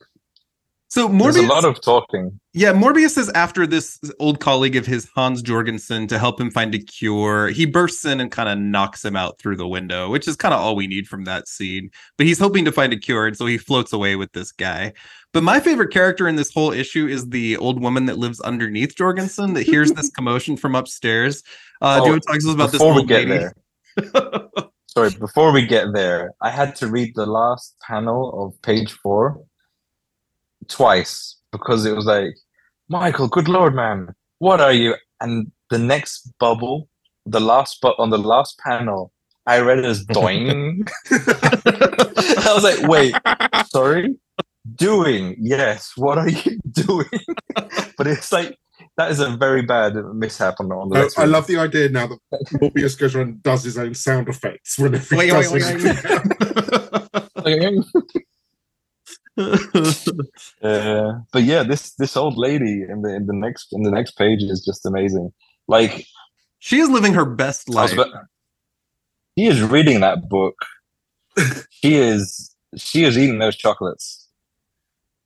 So 0.89 1.07
there's 1.09 1.37
a 1.37 1.43
lot 1.43 1.65
of 1.65 1.81
talking. 1.81 2.41
yeah, 2.53 2.73
Morbius 2.73 3.17
is 3.17 3.29
after 3.31 3.65
this 3.67 3.99
old 4.19 4.41
colleague 4.41 4.75
of 4.77 4.87
his, 4.87 5.09
Hans 5.15 5.41
Jorgensen, 5.41 6.07
to 6.09 6.19
help 6.19 6.41
him 6.41 6.51
find 6.51 6.75
a 6.75 6.79
cure. 6.79 7.49
He 7.49 7.65
bursts 7.65 8.05
in 8.05 8.21
and 8.21 8.31
kind 8.31 8.49
of 8.49 8.59
knocks 8.59 9.05
him 9.05 9.15
out 9.15 9.39
through 9.39 9.57
the 9.57 9.69
window, 9.69 10.11
which 10.11 10.27
is 10.27 10.35
kind 10.37 10.53
of 10.53 10.61
all 10.61 10.75
we 10.75 10.87
need 10.89 11.07
from 11.07 11.25
that 11.25 11.47
scene. 11.47 11.91
But 12.19 12.27
he's 12.27 12.39
hoping 12.41 12.65
to 12.65 12.73
find 12.73 12.93
a 12.93 12.97
cure, 12.99 13.27
and 13.29 13.37
so 13.37 13.47
he 13.47 13.57
floats 13.57 13.93
away 13.93 14.17
with 14.17 14.33
this 14.33 14.51
guy. 14.53 14.93
But 15.33 15.45
my 15.45 15.61
favorite 15.61 15.93
character 15.93 16.27
in 16.27 16.35
this 16.35 16.53
whole 16.53 16.73
issue 16.73 17.07
is 17.07 17.29
the 17.29 17.57
old 17.59 17.81
woman 17.81 18.07
that 18.07 18.19
lives 18.19 18.41
underneath 18.41 18.97
Jorgensen 18.97 19.55
that 19.55 19.63
hears 19.63 19.93
this 19.93 20.11
commotion 20.17 20.57
from 20.57 20.75
upstairs. 20.75 21.45
Uh, 21.81 21.99
do 21.99 22.03
Oh, 22.03 22.05
you 22.07 22.11
want 22.13 22.23
to 22.25 22.27
talk 22.27 22.41
to 22.41 22.49
us 22.49 22.55
about 22.55 22.73
this 22.73 22.79
Before 22.81 22.95
we 22.95 23.01
old 23.01 23.09
get 23.09 23.29
lady? 23.29 23.45
sorry. 24.91 25.11
Before 25.11 25.53
we 25.53 25.67
get 25.67 25.93
there, 25.93 26.33
I 26.41 26.51
had 26.51 26.75
to 26.77 26.89
read 26.89 27.15
the 27.15 27.27
last 27.27 27.77
panel 27.87 28.45
of 28.45 28.61
page 28.63 28.93
four 28.93 29.43
twice 30.69 31.37
because 31.53 31.87
it 31.87 31.95
was 31.95 32.07
like, 32.07 32.35
Michael, 32.89 33.29
good 33.29 33.49
lord, 33.49 33.75
man, 33.75 34.15
what 34.39 34.61
are 34.61 34.73
you? 34.73 34.95
And 35.21 35.53
the 35.71 35.79
next 35.79 36.33
bubble, 36.39 36.89
the 37.27 37.41
last 37.41 37.79
but 37.81 37.95
on 37.99 38.11
the 38.11 38.19
last 38.19 38.59
panel, 38.59 39.13
I 39.47 39.61
read 39.61 39.79
it 39.79 39.85
as 39.85 40.05
doing. 40.21 40.85
I 41.11 42.53
was 42.55 42.65
like, 42.65 42.89
wait, 42.89 43.15
sorry 43.67 44.17
doing 44.77 45.37
yes 45.39 45.93
what 45.97 46.19
are 46.19 46.29
you 46.29 46.59
doing 46.71 47.07
but 47.97 48.07
it's 48.07 48.33
like 48.33 48.59
that 48.97 49.11
is 49.11 49.21
a 49.21 49.31
very 49.37 49.63
bad 49.63 49.95
mishap 50.15 50.57
on, 50.61 50.71
on 50.73 50.89
the 50.91 51.13
I, 51.19 51.23
I 51.23 51.25
love 51.27 51.47
the 51.47 51.57
idea 51.57 51.89
now 51.89 52.07
that 52.09 52.19
Morbius 52.55 52.99
goes 52.99 53.15
around 53.15 53.29
and 53.29 53.43
does 53.43 53.65
his 53.65 53.79
own 53.79 53.95
sound 53.95 54.29
effects 54.29 54.79
whenever 54.79 55.15
he 55.15 55.17
Wait, 55.17 55.31
does 55.31 55.53
wait, 55.53 55.63
anything. 55.65 55.95
uh, 60.63 61.13
but 61.33 61.43
yeah 61.43 61.63
this 61.63 61.95
this 61.95 62.17
old 62.17 62.37
lady 62.37 62.83
in 62.83 63.03
the 63.03 63.15
in 63.15 63.27
the 63.27 63.35
next 63.35 63.69
in 63.73 63.83
the 63.83 63.91
next 63.91 64.13
page 64.13 64.43
is 64.43 64.63
just 64.65 64.85
amazing. 64.85 65.33
Like 65.69 66.05
she 66.59 66.81
is 66.81 66.91
living 66.91 67.15
her 67.15 67.25
best 67.25 67.69
I 67.71 67.83
was 67.83 67.97
life. 67.97 68.07
about- 68.07 68.25
he 69.37 69.47
is 69.47 69.63
reading 69.63 70.01
that 70.01 70.29
book. 70.29 70.57
She 71.71 71.95
is 71.95 72.55
she 72.77 73.05
is 73.05 73.17
eating 73.17 73.39
those 73.39 73.57
chocolates 73.57 74.20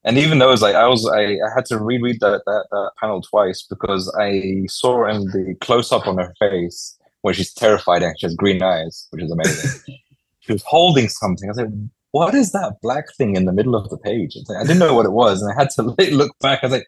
and 0.05 0.18
even 0.18 0.38
though 0.38 0.52
it's 0.52 0.62
like 0.62 0.74
I 0.74 0.86
was, 0.86 1.09
I, 1.09 1.22
I 1.22 1.55
had 1.55 1.64
to 1.66 1.78
reread 1.78 2.20
that, 2.20 2.42
that 2.44 2.66
that 2.70 2.90
panel 3.00 3.22
twice 3.22 3.62
because 3.68 4.14
I 4.20 4.64
saw 4.68 5.09
in 5.09 5.24
the 5.26 5.57
close 5.61 5.92
up 5.92 6.07
on 6.07 6.18
her 6.18 6.34
face 6.38 6.98
where 7.22 7.32
she's 7.32 7.55
terrified 7.55 8.02
and 8.02 8.14
she 8.18 8.26
has 8.26 8.34
green 8.34 8.62
eyes, 8.62 9.07
which 9.11 9.22
is 9.22 9.30
amazing. 9.30 9.80
she 10.40 10.52
was 10.52 10.62
holding 10.66 11.09
something. 11.09 11.48
I 11.48 11.52
was 11.52 11.57
like, 11.57 11.68
"What 12.11 12.34
is 12.34 12.52
that 12.52 12.74
black 12.82 13.07
thing 13.16 13.34
in 13.34 13.46
the 13.46 13.52
middle 13.52 13.74
of 13.74 13.88
the 13.88 13.96
page?" 13.96 14.36
Like, 14.46 14.59
I 14.59 14.62
didn't 14.62 14.78
know 14.78 14.92
what 14.92 15.07
it 15.07 15.12
was, 15.12 15.40
and 15.40 15.50
I 15.50 15.59
had 15.59 15.70
to 15.76 15.82
look 16.14 16.38
back. 16.40 16.59
I 16.62 16.66
was 16.66 16.72
like, 16.72 16.86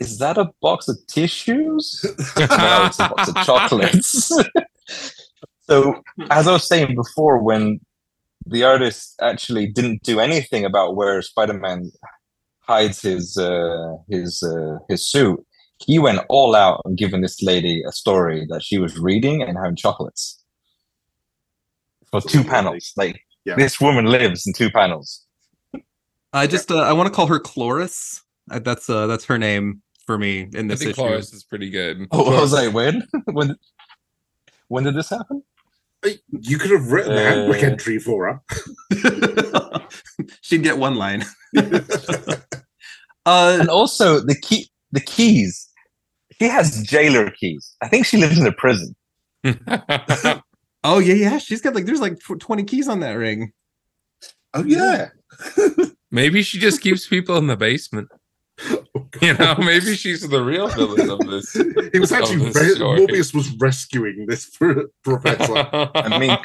"Is 0.00 0.18
that 0.18 0.36
a 0.36 0.50
box 0.60 0.86
of 0.86 0.98
tissues?" 1.06 2.04
no, 2.36 2.86
it's 2.86 3.00
a 3.00 3.08
box 3.08 3.28
of 3.28 3.36
chocolates. 3.36 4.30
so, 5.62 6.02
as 6.30 6.46
I 6.46 6.52
was 6.52 6.68
saying 6.68 6.94
before, 6.94 7.38
when 7.42 7.80
the 8.44 8.64
artist 8.64 9.14
actually 9.22 9.66
didn't 9.66 10.02
do 10.02 10.20
anything 10.20 10.66
about 10.66 10.94
where 10.94 11.22
Spider-Man 11.22 11.90
hides 12.70 12.98
his 13.02 13.36
uh, 13.36 13.96
his 14.08 14.42
uh, 14.42 14.78
his 14.88 15.00
suit, 15.12 15.38
he 15.86 15.98
went 15.98 16.20
all 16.28 16.54
out 16.54 16.80
and 16.84 16.96
giving 17.02 17.20
this 17.22 17.42
lady 17.42 17.82
a 17.88 17.92
story 17.92 18.46
that 18.50 18.62
she 18.62 18.78
was 18.78 18.92
reading 18.98 19.42
and 19.42 19.56
having 19.58 19.76
chocolates 19.76 20.24
for 22.10 22.20
two 22.20 22.44
panels. 22.44 22.92
Like 22.96 23.16
Yeah. 23.46 23.56
this 23.56 23.80
woman 23.80 24.04
lives 24.06 24.46
in 24.46 24.52
two 24.52 24.70
panels. 24.70 25.26
I 26.32 26.46
just 26.46 26.70
uh, 26.70 26.78
I 26.90 26.92
want 26.92 27.06
to 27.08 27.14
call 27.16 27.26
her 27.26 27.40
Chloris. 27.40 28.22
Uh, 28.50 28.58
that's 28.68 28.88
uh 28.90 29.06
that's 29.10 29.24
her 29.26 29.38
name 29.38 29.82
for 30.06 30.16
me 30.18 30.32
in 30.54 30.64
I 30.66 30.68
this 30.74 30.78
think 30.80 30.90
issue. 30.92 31.00
Cloris 31.02 31.32
is 31.32 31.44
pretty 31.44 31.70
good. 31.70 32.06
Oh, 32.12 32.36
I 32.36 32.40
was 32.40 32.52
like, 32.52 32.72
when 32.74 33.02
when 33.36 33.56
when 34.68 34.84
did 34.84 34.94
this 34.94 35.10
happen? 35.10 35.42
you 36.48 36.56
could 36.58 36.70
have 36.70 36.90
written 36.92 37.12
a 37.12 37.20
handbook 37.20 37.62
Uh, 37.62 37.66
entry 37.66 37.98
for 37.98 38.18
her. 38.28 38.40
She'd 40.40 40.62
get 40.62 40.78
one 40.78 40.94
line. 41.04 41.22
Uh 43.30 43.58
And 43.60 43.68
also 43.68 44.20
the 44.20 44.34
key 44.34 44.68
the 44.92 45.00
keys. 45.00 45.68
She 46.38 46.48
has 46.48 46.82
jailer 46.82 47.30
keys. 47.30 47.76
I 47.82 47.88
think 47.88 48.06
she 48.06 48.16
lives 48.16 48.38
in 48.38 48.46
a 48.46 48.52
prison. 48.52 48.96
oh 50.84 50.98
yeah 50.98 51.14
yeah 51.14 51.38
she's 51.38 51.60
got 51.60 51.74
like 51.74 51.86
there's 51.86 52.00
like 52.00 52.18
20 52.18 52.64
keys 52.64 52.88
on 52.88 53.00
that 53.00 53.12
ring. 53.12 53.52
Oh 54.54 54.64
yeah. 54.64 55.10
maybe 56.10 56.42
she 56.42 56.58
just 56.58 56.80
keeps 56.80 57.06
people 57.06 57.36
in 57.36 57.46
the 57.46 57.56
basement. 57.56 58.08
Oh, 58.68 58.84
You 59.22 59.34
know, 59.34 59.54
maybe 59.58 59.96
she's 59.96 60.28
the 60.28 60.42
real 60.42 60.68
villain 60.68 61.10
of 61.10 61.20
this. 61.20 61.52
He 61.92 61.98
was 61.98 62.12
actually 62.12 62.46
of 62.48 62.54
re- 62.54 62.74
Morbius 62.76 63.34
was 63.34 63.50
rescuing 63.58 64.26
this 64.26 64.48
professor. 65.04 65.68
I 65.94 66.18
mean, 66.18 66.36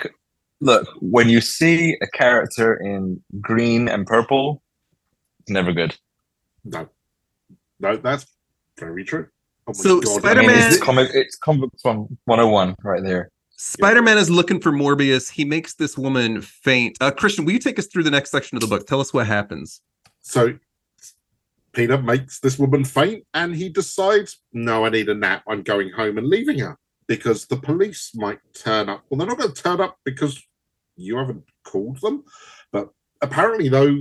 look, 0.62 0.88
when 1.00 1.30
you 1.30 1.42
see 1.42 1.98
a 2.02 2.08
character 2.08 2.76
in 2.76 3.22
green 3.42 3.88
and 3.88 4.06
purple, 4.06 4.62
it's 5.42 5.52
never 5.52 5.74
good. 5.74 5.96
No, 6.66 6.90
no, 7.80 7.98
that's 7.98 8.26
very 8.78 9.04
true. 9.06 9.28
Oh 9.68 9.72
my 9.72 9.74
So, 9.74 10.02
God. 10.02 10.08
I 10.08 10.42
mean, 10.42 10.50
Spider-Man- 10.50 10.68
it's 10.74 10.78
comic, 10.80 11.10
it's 11.14 11.36
comic 11.38 11.70
from 11.82 12.18
101 12.26 12.76
right 12.84 13.04
there. 13.04 13.30
Spider-Man 13.58 14.18
is 14.18 14.30
looking 14.30 14.60
for 14.60 14.72
Morbius. 14.72 15.30
He 15.32 15.46
makes 15.46 15.76
this 15.76 15.98
woman 15.98 16.42
faint. 16.42 16.98
Uh 17.00 17.10
Christian, 17.12 17.46
will 17.46 17.54
you 17.54 17.60
take 17.60 17.80
us 17.80 17.88
through 17.88 18.04
the 18.04 18.12
next 18.12 18.32
section 18.32 18.58
of 18.58 18.62
the 18.62 18.68
book? 18.68 18.86
Tell 18.86 19.00
us 19.00 19.14
what 19.14 19.26
happens. 19.28 19.82
so 20.22 20.54
Peter 21.72 22.02
makes 22.02 22.40
this 22.40 22.58
woman 22.58 22.86
faint 22.86 23.26
and 23.34 23.54
he 23.54 23.68
decides, 23.68 24.42
no, 24.54 24.86
I 24.86 24.90
need 24.90 25.10
a 25.10 25.14
nap. 25.14 25.44
I'm 25.48 25.62
going 25.62 25.92
home 25.92 26.18
and 26.18 26.26
leaving 26.28 26.60
her 26.60 26.78
because 27.08 27.46
the 27.48 27.58
police 27.58 28.12
might 28.16 28.40
turn 28.54 28.88
up. 28.88 29.04
Well, 29.10 29.18
they're 29.18 29.28
not 29.28 29.38
going 29.38 29.52
to 29.54 29.62
turn 29.62 29.82
up 29.82 29.98
because 30.06 30.42
you 30.96 31.18
haven't 31.18 31.44
called 31.66 32.00
them. 32.00 32.24
But 32.72 32.92
apparently, 33.22 33.68
though, 33.68 34.00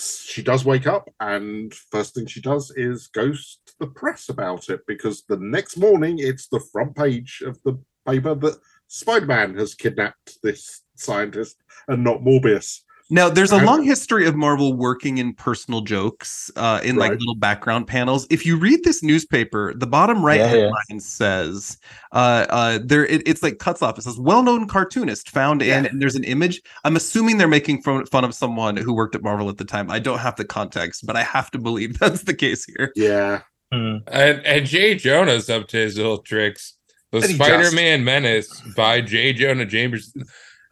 she 0.00 0.42
does 0.42 0.64
wake 0.64 0.86
up 0.86 1.08
and 1.20 1.74
first 1.74 2.14
thing 2.14 2.26
she 2.26 2.40
does 2.40 2.70
is 2.76 3.08
goes 3.08 3.58
to 3.66 3.72
the 3.80 3.86
press 3.88 4.28
about 4.28 4.68
it 4.68 4.80
because 4.86 5.24
the 5.28 5.36
next 5.38 5.76
morning 5.76 6.18
it's 6.18 6.48
the 6.48 6.60
front 6.72 6.94
page 6.94 7.42
of 7.44 7.58
the 7.64 7.78
paper 8.06 8.34
that 8.34 8.58
Spider-Man 8.86 9.56
has 9.56 9.74
kidnapped 9.74 10.38
this 10.42 10.82
scientist 10.96 11.56
and 11.88 12.02
not 12.02 12.22
Morbius. 12.22 12.80
Now, 13.10 13.30
there's 13.30 13.52
a 13.52 13.64
long 13.64 13.82
history 13.84 14.26
of 14.26 14.36
Marvel 14.36 14.74
working 14.74 15.16
in 15.16 15.32
personal 15.32 15.80
jokes 15.80 16.50
uh, 16.56 16.80
in 16.84 16.96
like 16.96 17.12
little 17.12 17.36
background 17.36 17.86
panels. 17.86 18.26
If 18.28 18.44
you 18.44 18.58
read 18.58 18.84
this 18.84 19.02
newspaper, 19.02 19.72
the 19.74 19.86
bottom 19.86 20.22
right 20.22 20.38
Yeah, 20.38 20.52
yeah. 20.52 20.60
headline 20.64 21.00
says, 21.00 21.78
uh, 22.12 22.46
uh, 22.50 22.78
"There, 22.84 23.06
it, 23.06 23.26
it's 23.26 23.42
like 23.42 23.60
cuts 23.60 23.80
off. 23.80 23.96
It 23.96 24.02
says 24.02 24.18
well-known 24.18 24.68
cartoonist 24.68 25.30
found 25.30 25.62
in, 25.62 25.86
and 25.86 26.02
there's 26.02 26.16
an 26.16 26.24
image. 26.24 26.60
I'm 26.84 26.96
assuming 26.96 27.38
they're 27.38 27.48
making 27.48 27.80
fun, 27.80 28.04
fun 28.06 28.24
of 28.24 28.34
someone 28.34 28.76
who 28.76 28.92
worked 28.92 29.14
at 29.14 29.22
Marvel 29.22 29.48
at 29.48 29.56
the 29.56 29.64
time. 29.64 29.90
I 29.90 30.00
don't 30.00 30.18
have 30.18 30.36
the 30.36 30.44
context, 30.44 31.06
but 31.06 31.16
I 31.16 31.22
have 31.22 31.50
to 31.52 31.58
believe 31.58 31.98
that's 32.00 32.24
the 32.24 32.34
case 32.34 32.66
here. 32.66 32.92
Yeah. 32.94 33.40
Hmm. 33.72 33.98
And 34.08 34.44
and 34.44 34.66
Jay 34.66 34.94
Jonah's 34.96 35.48
up 35.48 35.68
to 35.68 35.78
his 35.78 35.96
little 35.96 36.18
tricks. 36.18 36.74
The 37.10 37.22
Spider-Man 37.22 38.04
Menace 38.04 38.60
by 38.76 39.00
Jay 39.00 39.32
Jonah 39.32 39.64
Jameson. 39.64 40.24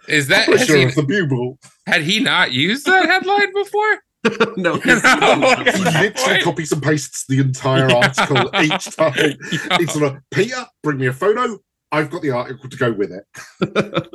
Is 0.07 0.29
that 0.29 0.45
has 0.45 0.67
Publisher 0.67 0.77
he, 0.77 0.85
of 0.85 0.95
the 0.95 1.03
Bugle. 1.03 1.59
Had 1.87 2.03
he 2.03 2.21
not 2.21 2.53
used 2.53 2.87
that 2.87 3.07
headline 3.07 3.53
before? 3.53 4.01
no, 4.57 4.73
like, 4.73 4.83
He 5.75 5.85
literally 5.85 6.43
copies 6.43 6.73
and 6.73 6.83
pastes 6.83 7.27
the 7.27 7.39
entire 7.39 7.91
article 7.91 8.51
each 8.61 8.97
time. 8.97 9.15
Yeah. 9.17 9.79
It's 9.81 9.93
sort 9.93 10.13
of 10.13 10.23
Peter, 10.31 10.67
bring 10.83 10.99
me 10.99 11.07
a 11.07 11.13
photo. 11.13 11.59
I've 11.93 12.11
got 12.11 12.23
the 12.23 12.31
article 12.31 12.69
to 12.69 12.77
go 12.77 12.93
with 12.93 13.13
it. 13.13 14.09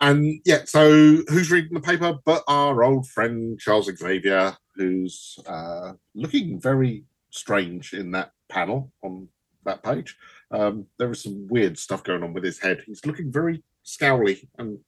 and 0.00 0.40
yeah, 0.44 0.64
so 0.66 0.90
who's 1.28 1.50
reading 1.50 1.72
the 1.72 1.80
paper 1.80 2.18
but 2.24 2.42
our 2.46 2.84
old 2.84 3.08
friend 3.08 3.58
Charles 3.58 3.90
Xavier, 3.96 4.56
who's 4.74 5.38
uh, 5.46 5.92
looking 6.14 6.60
very 6.60 7.04
strange 7.30 7.94
in 7.94 8.10
that 8.10 8.32
panel 8.48 8.92
on 9.02 9.28
that 9.64 9.82
page. 9.82 10.16
Um, 10.50 10.86
there 10.98 11.10
is 11.10 11.22
some 11.22 11.46
weird 11.48 11.78
stuff 11.78 12.04
going 12.04 12.22
on 12.22 12.34
with 12.34 12.44
his 12.44 12.58
head. 12.58 12.82
He's 12.84 13.06
looking 13.06 13.32
very 13.32 13.62
scowly 13.84 14.46
and 14.58 14.78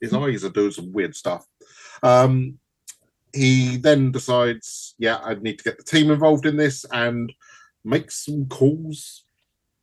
his 0.00 0.12
eyes 0.12 0.44
are 0.44 0.50
doing 0.50 0.70
some 0.72 0.92
weird 0.92 1.14
stuff. 1.16 1.44
Um, 2.02 2.58
he 3.34 3.76
then 3.76 4.12
decides, 4.12 4.94
yeah, 4.98 5.18
I 5.22 5.34
need 5.34 5.58
to 5.58 5.64
get 5.64 5.78
the 5.78 5.84
team 5.84 6.10
involved 6.10 6.46
in 6.46 6.56
this 6.56 6.84
and 6.92 7.32
makes 7.84 8.24
some 8.26 8.46
calls 8.46 9.24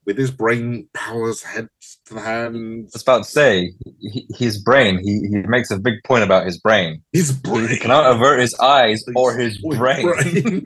with 0.05 0.17
his 0.17 0.31
brain 0.31 0.87
powers 0.93 1.43
heads 1.43 1.99
to 2.05 2.13
the 2.15 2.21
hands. 2.21 2.91
I 2.93 2.95
was 2.95 3.01
about 3.03 3.23
to 3.25 3.29
say 3.29 3.73
he, 3.99 4.25
his 4.35 4.57
brain. 4.61 4.99
He 5.03 5.19
he 5.29 5.37
makes 5.47 5.69
a 5.71 5.77
big 5.77 5.95
point 6.05 6.23
about 6.23 6.45
his 6.45 6.57
brain. 6.59 7.03
His 7.13 7.29
He, 7.31 7.35
brain. 7.41 7.67
he 7.67 7.77
cannot 7.77 8.09
avert 8.15 8.39
his 8.39 8.55
eyes 8.59 9.03
or 9.15 9.35
his 9.37 9.59
Or 9.63 9.75
brain, 9.75 10.07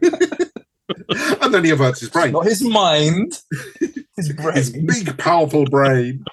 and 1.41 1.53
then 1.53 1.63
he 1.63 1.71
averts 1.71 1.99
his 2.01 2.09
brain. 2.09 2.31
not 2.31 2.45
his 2.45 2.61
mind. 2.63 3.39
His 4.15 4.31
brain. 4.31 4.55
his 4.55 4.69
big, 4.69 5.17
powerful 5.17 5.65
brain, 5.65 6.23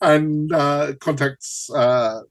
and 0.00 0.52
uh, 0.52 0.92
contacts 1.00 1.70
uh, 1.74 2.22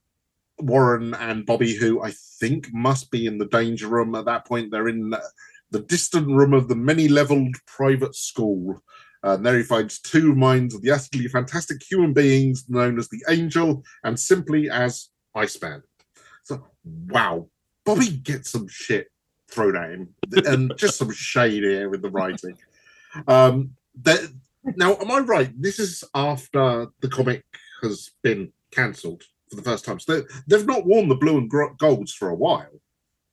Warren 0.59 1.13
and 1.13 1.45
Bobby, 1.45 1.75
who 1.75 2.01
I 2.01 2.13
think 2.39 2.69
must 2.73 3.11
be 3.11 3.25
in 3.25 3.37
the 3.37 3.45
danger 3.45 3.87
room 3.87 4.15
at 4.15 4.25
that 4.25 4.45
point. 4.45 4.71
They're 4.71 4.87
in 4.87 5.09
the, 5.09 5.79
distant 5.87 6.27
room 6.27 6.53
of 6.53 6.67
the 6.67 6.75
many-leveled 6.75 7.55
private 7.65 8.15
school. 8.15 8.81
And 9.21 9.45
there 9.45 9.57
he 9.57 9.63
finds 9.63 9.99
two 9.99 10.33
minds 10.33 10.73
of 10.73 10.81
the 10.81 10.91
utterly 10.91 11.27
fantastic 11.27 11.81
human 11.83 12.13
beings 12.13 12.65
known 12.69 12.97
as 12.97 13.09
the 13.09 13.23
Angel 13.29 13.83
and 14.03 14.19
simply 14.19 14.69
as 14.69 15.09
Iceman. 15.35 15.83
So, 16.43 16.65
wow, 16.85 17.49
Bobby 17.85 18.09
gets 18.09 18.51
some 18.51 18.67
shit 18.67 19.07
thrown 19.49 19.75
at 19.75 19.91
him, 19.91 20.13
and 20.45 20.73
just 20.77 20.97
some 20.97 21.11
shade 21.11 21.63
here 21.63 21.89
with 21.89 22.01
the 22.01 22.09
writing. 22.09 22.57
Um, 23.27 23.71
that 24.03 24.19
now, 24.75 24.95
am 24.97 25.11
I 25.11 25.19
right? 25.19 25.51
This 25.61 25.79
is 25.79 26.03
after 26.13 26.87
the 27.01 27.09
comic 27.09 27.43
has 27.83 28.09
been 28.23 28.51
cancelled 28.71 29.23
for 29.49 29.55
the 29.55 29.61
first 29.61 29.85
time. 29.85 29.99
So 29.99 30.21
they, 30.21 30.27
they've 30.47 30.65
not 30.65 30.85
worn 30.85 31.07
the 31.07 31.15
blue 31.15 31.37
and 31.37 31.51
golds 31.77 32.13
for 32.13 32.29
a 32.29 32.35
while. 32.35 32.81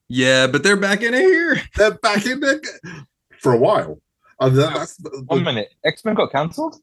yeah, 0.08 0.46
but 0.46 0.62
they're 0.62 0.76
back 0.76 1.02
in 1.02 1.14
here. 1.14 1.60
They're 1.76 1.92
back 1.98 2.24
in 2.26 2.40
there 2.40 2.60
for 3.40 3.52
a 3.52 3.58
while. 3.58 4.00
And 4.40 4.56
that's 4.56 4.98
One 5.26 5.42
minute. 5.44 5.72
X 5.84 6.04
Men 6.04 6.14
got 6.14 6.30
cancelled. 6.32 6.76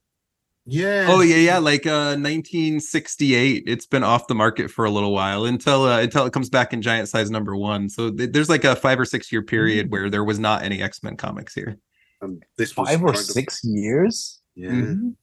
yeah. 0.65 1.05
Oh 1.09 1.21
yeah, 1.21 1.35
yeah, 1.37 1.57
like 1.59 1.85
uh 1.85 2.15
1968. 2.17 3.63
It's 3.67 3.85
been 3.85 4.03
off 4.03 4.27
the 4.27 4.35
market 4.35 4.69
for 4.71 4.85
a 4.85 4.89
little 4.91 5.11
while 5.11 5.45
until 5.45 5.83
uh, 5.83 5.99
until 6.01 6.25
it 6.25 6.33
comes 6.33 6.49
back 6.49 6.73
in 6.73 6.81
giant 6.81 7.09
size 7.09 7.29
number 7.29 7.55
1. 7.55 7.89
So 7.89 8.09
th- 8.11 8.31
there's 8.31 8.49
like 8.49 8.63
a 8.63 8.75
5 8.75 8.99
or 8.99 9.05
6 9.05 9.31
year 9.31 9.41
period 9.41 9.91
where 9.91 10.09
there 10.09 10.23
was 10.23 10.39
not 10.39 10.63
any 10.63 10.81
X-Men 10.81 11.17
comics 11.17 11.53
here. 11.53 11.77
And 12.21 12.43
this 12.57 12.75
was 12.77 12.87
Five 12.89 13.01
or 13.03 13.07
kind 13.07 13.17
of- 13.19 13.23
six 13.25 13.61
years. 13.63 14.40
Yeah. 14.55 14.69
Mhm. 14.69 15.15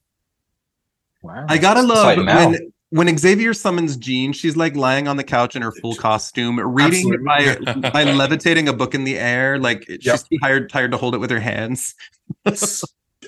Wow. 1.22 1.46
I 1.48 1.58
got 1.58 1.74
to 1.74 1.82
love 1.82 2.16
when 2.18 2.72
when 2.90 3.18
Xavier 3.18 3.52
summons 3.52 3.96
Jean, 3.96 4.32
she's 4.32 4.56
like 4.56 4.74
lying 4.76 5.08
on 5.08 5.16
the 5.18 5.24
couch 5.24 5.54
in 5.56 5.62
her 5.62 5.72
full 5.72 5.94
costume, 5.94 6.58
reading 6.58 7.22
by, 7.24 7.56
by 7.92 8.04
levitating 8.04 8.68
a 8.68 8.72
book 8.72 8.94
in 8.94 9.04
the 9.04 9.18
air. 9.18 9.58
Like 9.58 9.84
she's 9.86 10.06
Yep. 10.06 10.20
too 10.30 10.38
tired 10.42 10.70
tired 10.70 10.90
to 10.92 10.96
hold 10.96 11.14
it 11.14 11.18
with 11.18 11.30
her 11.30 11.40
hands. 11.40 11.94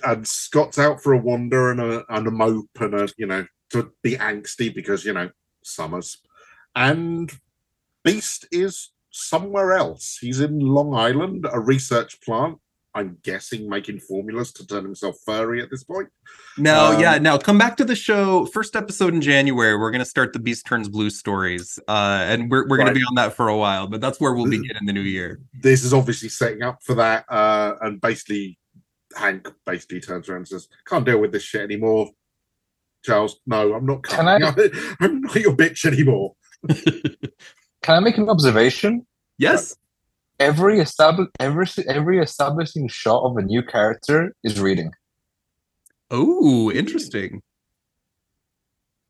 And 0.05 0.27
Scott's 0.27 0.79
out 0.79 1.03
for 1.03 1.13
a 1.13 1.19
wander 1.19 1.71
and 1.73 1.81
a 1.81 2.05
and 2.15 2.27
a 2.27 2.31
mope 2.31 2.71
and 2.81 2.95
a 2.95 3.09
you 3.19 3.27
know 3.27 3.45
to 3.71 3.93
be 4.03 4.17
angsty 4.17 4.73
because 4.75 5.05
you 5.05 5.13
know 5.13 5.29
summers, 5.63 6.19
and 6.75 7.31
Beast 8.05 8.47
is 8.51 8.93
somewhere 9.11 9.73
else. 9.75 10.17
He's 10.21 10.41
in 10.41 10.59
Long 10.61 10.95
Island, 10.95 11.47
a 11.53 11.61
research 11.61 12.19
plant. 12.23 12.59
I'm 12.95 13.19
guessing 13.23 13.69
making 13.69 14.01
formulas 14.01 14.53
to 14.55 14.67
turn 14.67 14.83
himself 14.85 15.17
furry 15.25 15.63
at 15.63 15.71
this 15.71 15.85
point. 15.85 16.09
No, 16.59 16.93
Um, 16.93 17.01
yeah, 17.01 17.19
now 17.19 17.39
come 17.39 17.57
back 17.57 17.77
to 17.77 17.85
the 17.85 17.95
show. 17.95 18.47
First 18.47 18.75
episode 18.75 19.15
in 19.15 19.21
January, 19.21 19.77
we're 19.77 19.93
gonna 19.93 20.05
start 20.05 20.33
the 20.33 20.41
Beast 20.41 20.67
Turns 20.67 20.89
Blue 20.89 21.11
stories, 21.11 21.79
uh, 21.87 22.25
and 22.29 22.51
we're 22.51 22.67
we're 22.67 22.79
gonna 22.79 22.93
be 22.93 23.03
on 23.03 23.15
that 23.15 23.35
for 23.35 23.49
a 23.49 23.57
while. 23.57 23.87
But 23.87 24.01
that's 24.01 24.21
where 24.21 24.33
we'll 24.35 24.51
begin 24.51 24.77
in 24.81 24.87
the 24.87 24.93
new 24.93 25.01
year. 25.01 25.41
This 25.63 25.85
is 25.85 25.95
obviously 25.95 26.29
setting 26.29 26.63
up 26.63 26.83
for 26.83 26.95
that, 26.97 27.25
uh, 27.29 27.77
and 27.81 28.01
basically 28.01 28.59
Hank 29.17 29.49
basically 29.67 30.01
turns 30.01 30.29
around 30.29 30.39
and 30.39 30.49
says, 30.49 30.69
"Can't 30.87 31.05
deal 31.05 31.21
with 31.21 31.33
this 31.33 31.43
shit 31.43 31.63
anymore." 31.63 32.11
Charles, 33.05 33.41
no, 33.47 33.73
I'm 33.75 33.87
not. 33.87 34.03
Can 34.03 34.41
coming. 34.41 34.71
I'm 35.01 35.21
not 35.23 35.37
your 35.37 35.55
bitch 35.57 35.85
anymore. 35.85 36.35
Can 37.83 37.97
I 37.97 38.01
make 38.01 38.19
an 38.19 38.29
observation? 38.29 39.07
Yes. 39.39 39.77
Every 40.41 40.81
establish 40.81 41.29
every 41.39 41.67
every 41.87 42.19
establishing 42.19 42.89
shot 42.89 43.23
of 43.23 43.37
a 43.37 43.43
new 43.43 43.63
character 43.63 44.35
is 44.43 44.59
reading. 44.59 44.91
Oh, 46.11 46.73
interesting. 46.73 47.43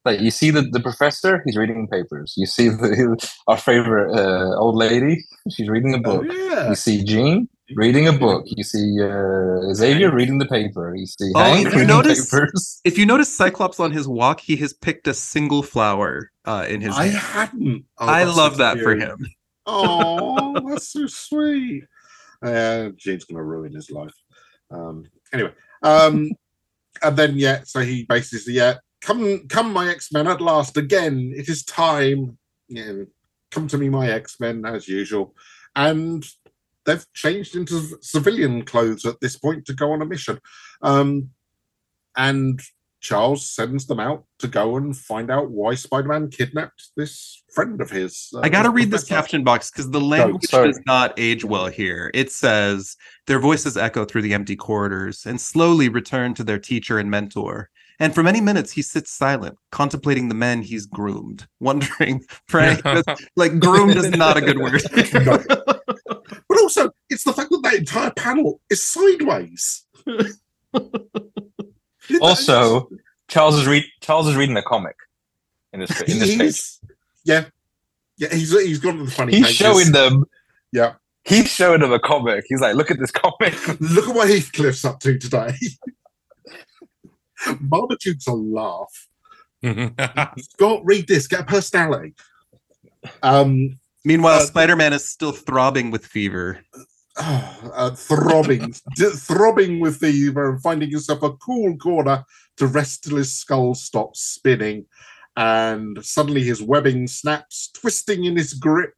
Like 0.05 0.21
you 0.21 0.31
see 0.31 0.51
the, 0.51 0.63
the 0.63 0.81
professor, 0.81 1.43
he's 1.45 1.57
reading 1.57 1.87
papers. 1.87 2.35
You 2.37 2.47
see 2.47 2.69
the, 2.69 3.31
our 3.47 3.57
favorite 3.59 4.11
uh, 4.19 4.57
old 4.59 4.75
lady, 4.75 5.23
she's 5.51 5.69
reading 5.69 5.95
a 5.95 5.99
Oh, 5.99 6.01
book. 6.23 6.27
yeah. 6.31 6.71
You 6.71 6.75
see 6.75 7.05
Jean 7.05 7.49
reading 7.77 8.09
a 8.09 8.13
book. 8.13 8.45
You 8.47 8.65
see 8.65 8.97
uh, 9.01 9.73
Xavier 9.75 10.11
reading 10.13 10.39
the 10.39 10.47
paper. 10.47 10.95
You 10.97 11.07
see 11.07 11.31
Oh, 11.37 11.39
Hank 11.41 11.67
if 11.69 11.75
you 11.75 11.85
notice- 11.87 12.29
papers. 12.31 12.81
If 12.85 12.97
you 12.99 13.05
notice 13.07 13.33
Cyclops 13.33 13.79
on 13.79 13.93
his 13.93 14.09
walk, 14.09 14.41
he 14.41 14.57
has 14.57 14.73
picked 14.73 15.07
a 15.07 15.13
single 15.15 15.63
flower 15.63 16.33
uh, 16.47 16.65
in 16.69 16.81
his 16.81 16.97
I 16.97 17.05
hand. 17.07 17.17
hadn't. 17.19 17.85
Oh, 17.99 18.07
I 18.07 18.25
love 18.25 18.53
so 18.57 18.59
that 18.65 18.79
for 18.81 18.97
him. 18.97 19.19
Oh, 19.67 20.40
that's 20.55 20.93
so 20.93 21.07
sweet. 21.07 21.85
Uh, 22.43 22.91
gonna 23.29 23.43
ruin 23.43 23.75
his 23.75 23.91
life. 23.91 24.15
Um, 24.71 25.05
anyway, 25.33 25.53
um, 25.83 26.31
and 27.03 27.17
then 27.17 27.37
yeah, 27.37 27.61
so 27.65 27.81
he 27.81 28.05
basically 28.05 28.55
yeah, 28.55 28.77
come, 29.01 29.47
come, 29.49 29.73
my 29.73 29.89
X 29.89 30.13
Men 30.13 30.27
at 30.27 30.41
last 30.41 30.77
again. 30.77 31.33
It 31.37 31.49
is 31.49 31.65
time. 31.65 32.39
Yeah, 32.69 33.05
come 33.51 33.69
to 33.69 33.79
me, 33.79 33.89
my 33.89 34.11
X 34.11 34.39
Men, 34.41 34.65
as 34.65 34.89
usual. 34.89 35.35
And 35.77 36.25
they've 36.85 37.05
changed 37.15 37.57
into 37.57 37.99
civilian 38.01 38.65
clothes 38.65 39.05
at 39.05 39.21
this 39.21 39.37
point 39.37 39.67
to 39.67 39.75
go 39.75 39.93
on 39.93 40.03
a 40.03 40.07
mission. 40.07 40.39
Um, 40.83 41.31
and 42.17 42.61
Charles 43.01 43.51
sends 43.51 43.87
them 43.87 43.99
out 43.99 44.25
to 44.39 44.49
go 44.49 44.77
and 44.77 44.97
find 44.97 45.31
out 45.31 45.51
why 45.51 45.75
Spider-Man 45.75 46.29
kidnapped 46.31 46.91
this 46.97 47.43
friend 47.53 47.81
of 47.81 47.91
his. 47.91 48.29
uh, 48.35 48.41
I 48.41 48.49
got 48.49 48.65
to 48.65 48.71
read 48.71 48.91
this 48.91 49.05
caption 49.05 49.43
box 49.43 49.71
because 49.71 49.91
the 49.91 50.01
language 50.01 50.45
sorry. 50.45 50.69
does 50.69 50.81
not 50.87 51.15
age 51.19 51.45
well 51.45 51.67
here. 51.67 52.11
It 52.13 52.31
says, 52.31 52.97
Their 53.27 53.39
voices 53.39 53.77
echo 53.77 54.05
through 54.05 54.23
the 54.23 54.35
empty 54.35 54.57
corridors 54.57 55.25
and 55.27 55.41
slowly 55.41 55.89
return 55.89 56.35
to 56.35 56.45
their 56.45 56.59
teacher 56.59 56.99
and 56.99 57.11
mentor. 57.11 57.71
And 58.01 58.15
for 58.15 58.23
many 58.23 58.41
minutes, 58.41 58.73
he 58.73 58.83
sits 58.83 59.11
silent, 59.11 59.59
contemplating 59.71 60.29
the 60.29 60.35
men 60.35 60.63
he's 60.63 60.87
groomed, 60.87 61.47
wondering, 61.61 62.25
praying. 62.49 62.81
like, 63.37 63.59
groomed 63.59 63.97
is 63.97 64.11
not 64.11 64.37
a 64.37 64.41
good 64.41 64.59
word. 64.59 64.83
No. 65.15 65.43
But 66.49 66.63
also, 66.63 66.91
it's 67.09 67.23
the 67.23 67.33
fact 67.33 67.51
that 67.51 67.63
that 67.63 67.75
entire 67.75 68.11
panel 68.11 68.61
is 68.71 68.85
sideways. 68.85 69.85
Also, 72.23 72.89
Charles 73.29 73.57
is 73.59 73.67
read 73.67 73.85
Charles 74.01 74.29
is 74.29 74.37
reading 74.37 74.57
a 74.57 74.63
comic 74.63 74.97
in 75.73 75.81
this 75.81 76.01
in 76.03 76.19
this 76.19 76.29
page. 76.31 76.41
he's, 76.41 76.81
yeah, 77.25 77.45
yeah, 78.17 78.29
he's 78.33 78.51
he's 78.53 78.79
gone 78.79 78.99
to 78.99 79.05
the 79.05 79.11
funny. 79.11 79.33
He's 79.35 79.47
pages. 79.47 79.57
showing 79.57 79.93
them. 79.93 80.25
Yeah. 80.73 80.95
He's 81.25 81.49
showing 81.53 81.81
them 81.81 81.93
a 81.93 81.99
comic. 82.01 82.47
He's 82.49 82.61
like, 82.63 82.75
look 82.77 82.91
at 82.91 82.99
this 82.99 83.11
comic. 83.11 83.55
Look 83.81 84.09
at 84.09 84.15
what 84.15 84.29
Heathcliff's 84.31 84.87
up 84.87 85.01
to 85.01 85.19
today. 85.19 85.53
Marmaduke's 87.61 88.27
a 88.27 88.33
laugh. 88.33 89.07
Scott, 89.63 90.81
read 90.85 91.07
this. 91.09 91.27
Get 91.27 91.41
a 91.41 91.45
personality. 91.45 92.15
Um, 93.23 93.79
Meanwhile, 94.05 94.41
Uh, 94.41 94.47
Spider 94.47 94.77
Man 94.77 94.95
is 94.95 95.07
still 95.07 95.33
throbbing 95.33 95.91
with 95.91 96.07
fever. 96.07 96.61
uh, 97.17 97.91
throbbing, 97.91 98.73
throbbing 98.73 99.81
with 99.81 99.97
fever, 99.97 100.51
and 100.51 100.63
finding 100.63 100.91
yourself 100.91 101.23
a 101.23 101.33
cool 101.35 101.77
corner 101.77 102.25
to 102.57 102.67
rest 102.67 103.05
till 103.05 103.17
his 103.17 103.35
skull 103.35 103.75
stops 103.75 104.21
spinning, 104.21 104.87
and 105.37 106.05
suddenly 106.05 106.43
his 106.43 106.63
webbing 106.63 107.07
snaps, 107.07 107.71
twisting 107.73 108.25
in 108.25 108.37
his 108.37 108.55
grip, 108.55 108.95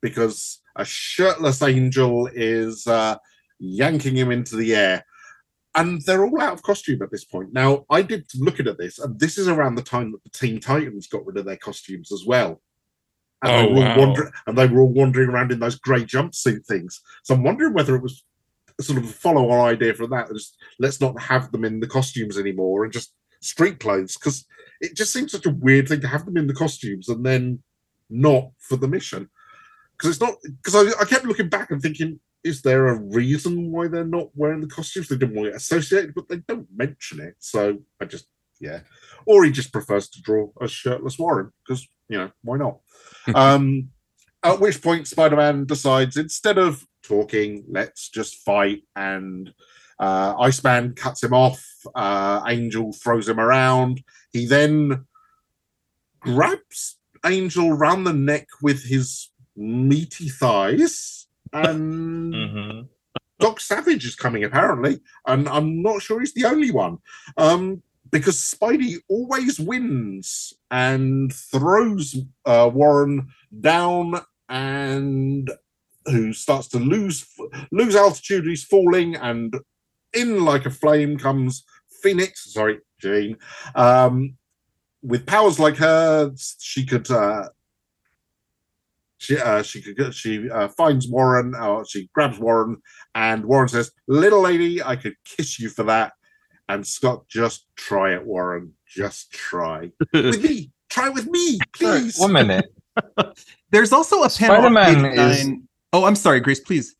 because 0.00 0.60
a 0.76 0.84
shirtless 0.84 1.62
angel 1.62 2.28
is 2.32 2.86
uh, 2.86 3.16
yanking 3.58 4.16
him 4.16 4.30
into 4.30 4.56
the 4.56 4.74
air. 4.74 5.04
And 5.76 6.02
they're 6.02 6.24
all 6.24 6.40
out 6.40 6.54
of 6.54 6.62
costume 6.62 7.00
at 7.02 7.12
this 7.12 7.24
point. 7.24 7.52
Now, 7.52 7.84
I 7.90 8.02
did 8.02 8.26
looking 8.34 8.66
at 8.66 8.78
this, 8.78 8.98
and 8.98 9.20
this 9.20 9.38
is 9.38 9.46
around 9.46 9.76
the 9.76 9.82
time 9.82 10.10
that 10.12 10.24
the 10.24 10.30
Teen 10.30 10.60
Titans 10.60 11.06
got 11.06 11.24
rid 11.24 11.36
of 11.36 11.44
their 11.44 11.56
costumes 11.56 12.10
as 12.10 12.24
well. 12.26 12.60
And, 13.42 13.52
Oh, 13.52 13.66
they, 13.68 13.72
were 13.72 13.78
all 13.80 13.82
wow. 13.84 13.98
wander- 13.98 14.32
and 14.46 14.58
they 14.58 14.66
were 14.66 14.80
all 14.80 14.92
wandering 14.92 15.30
around 15.30 15.52
in 15.52 15.60
those 15.60 15.76
grey 15.76 16.04
jumpsuit 16.04 16.66
things. 16.66 17.00
So 17.22 17.34
I'm 17.34 17.42
wondering 17.42 17.72
whether 17.72 17.94
it 17.96 18.02
was 18.02 18.24
sort 18.80 18.98
of 18.98 19.04
a 19.04 19.08
follow-on 19.08 19.68
idea 19.68 19.94
from 19.94 20.10
that. 20.10 20.28
Just 20.32 20.56
let's 20.78 21.00
not 21.00 21.20
have 21.20 21.50
them 21.52 21.64
in 21.64 21.80
the 21.80 21.86
costumes 21.86 22.38
anymore 22.38 22.84
and 22.84 22.92
just 22.92 23.14
street 23.40 23.80
clothes 23.80 24.16
because 24.16 24.46
it 24.80 24.94
just 24.96 25.12
seems 25.12 25.32
such 25.32 25.46
a 25.46 25.50
weird 25.50 25.88
thing 25.88 26.00
to 26.00 26.08
have 26.08 26.24
them 26.26 26.36
in 26.36 26.46
the 26.46 26.54
costumes 26.54 27.08
and 27.08 27.24
then 27.24 27.62
not 28.08 28.50
for 28.58 28.76
the 28.76 28.88
mission. 28.88 29.28
Because 29.96 30.10
it's 30.10 30.20
not 30.20 30.34
because 30.42 30.74
I, 30.74 31.00
I 31.00 31.04
kept 31.04 31.24
looking 31.26 31.48
back 31.50 31.70
and 31.70 31.80
thinking, 31.80 32.20
is 32.42 32.62
there 32.62 32.88
a 32.88 32.98
reason 32.98 33.70
why 33.70 33.88
they're 33.88 34.04
not 34.04 34.28
wearing 34.34 34.60
the 34.62 34.66
costumes? 34.66 35.08
They 35.08 35.16
didn't 35.16 35.34
want 35.36 35.48
it 35.48 35.54
associated, 35.54 36.14
but 36.14 36.28
they 36.28 36.38
don't 36.38 36.66
mention 36.74 37.20
it. 37.20 37.34
So 37.38 37.78
I 38.00 38.06
just 38.06 38.26
yeah. 38.60 38.80
Or 39.26 39.44
he 39.44 39.50
just 39.50 39.72
prefers 39.72 40.08
to 40.10 40.22
draw 40.22 40.48
a 40.60 40.68
shirtless 40.68 41.18
Warren 41.18 41.52
because 41.66 41.86
you 42.10 42.18
know 42.18 42.30
why 42.42 42.58
not? 42.58 42.80
um, 43.34 43.88
at 44.42 44.60
which 44.60 44.82
point 44.82 45.06
Spider-Man 45.06 45.64
decides 45.66 46.16
instead 46.16 46.58
of 46.58 46.86
talking, 47.02 47.64
let's 47.68 48.08
just 48.08 48.36
fight. 48.36 48.82
And 48.96 49.52
uh, 49.98 50.34
Iceman 50.38 50.94
cuts 50.94 51.22
him 51.22 51.32
off. 51.32 51.64
Uh, 51.94 52.42
Angel 52.48 52.92
throws 52.92 53.28
him 53.28 53.38
around. 53.38 54.02
He 54.32 54.46
then 54.46 55.06
grabs 56.20 56.98
Angel 57.24 57.72
round 57.72 58.06
the 58.06 58.12
neck 58.12 58.48
with 58.62 58.84
his 58.84 59.30
meaty 59.56 60.28
thighs, 60.28 61.26
and 61.52 62.34
Mhm. 62.34 62.88
Doc 63.40 63.60
Savage 63.60 64.04
is 64.04 64.14
coming 64.16 64.44
apparently, 64.44 65.00
and 65.26 65.48
I'm 65.48 65.82
not 65.82 66.02
sure 66.02 66.20
he's 66.20 66.34
the 66.34 66.44
only 66.44 66.70
one. 66.70 66.98
Um, 67.36 67.82
because 68.10 68.36
Spidey 68.36 68.96
always 69.08 69.58
wins 69.60 70.52
and 70.70 71.32
throws 71.32 72.16
uh, 72.44 72.70
Warren 72.72 73.28
down, 73.60 74.20
and 74.48 75.50
who 76.06 76.32
starts 76.32 76.68
to 76.68 76.78
lose 76.78 77.26
lose 77.72 77.94
altitude. 77.94 78.46
He's 78.46 78.64
falling, 78.64 79.16
and 79.16 79.54
in 80.12 80.44
like 80.44 80.66
a 80.66 80.70
flame 80.70 81.18
comes 81.18 81.64
Phoenix. 82.02 82.52
Sorry, 82.52 82.78
Jean. 83.00 83.36
Um, 83.74 84.36
with 85.02 85.26
powers 85.26 85.58
like 85.58 85.76
hers, 85.76 86.56
she 86.58 86.84
could. 86.84 87.10
Uh, 87.10 87.48
she 89.18 89.36
uh, 89.36 89.62
she 89.62 89.82
could 89.82 90.14
she 90.14 90.50
uh, 90.50 90.68
finds 90.68 91.08
Warren. 91.08 91.54
Or 91.54 91.84
she 91.84 92.08
grabs 92.14 92.38
Warren, 92.38 92.78
and 93.14 93.44
Warren 93.44 93.68
says, 93.68 93.92
"Little 94.08 94.40
lady, 94.40 94.82
I 94.82 94.96
could 94.96 95.14
kiss 95.24 95.60
you 95.60 95.68
for 95.68 95.84
that." 95.84 96.12
And 96.70 96.86
Scott, 96.86 97.26
just 97.28 97.66
try 97.76 98.14
it, 98.14 98.24
Warren. 98.24 98.72
Just 98.86 99.32
try 99.32 99.90
with 100.12 100.42
me. 100.42 100.70
Try 100.88 101.08
with 101.08 101.26
me, 101.26 101.58
please. 101.72 102.18
One 102.18 102.32
minute. 102.32 102.72
There's 103.70 103.92
also 103.92 104.22
a 104.22 104.28
panel. 104.30 104.66
on 104.66 104.72
Spider-Man 104.72 105.02
page 105.10 105.18
is- 105.18 105.46
nine- 105.46 105.68
Oh, 105.92 106.04
I'm 106.04 106.14
sorry, 106.14 106.38
Grace. 106.40 106.60
Please 106.60 106.94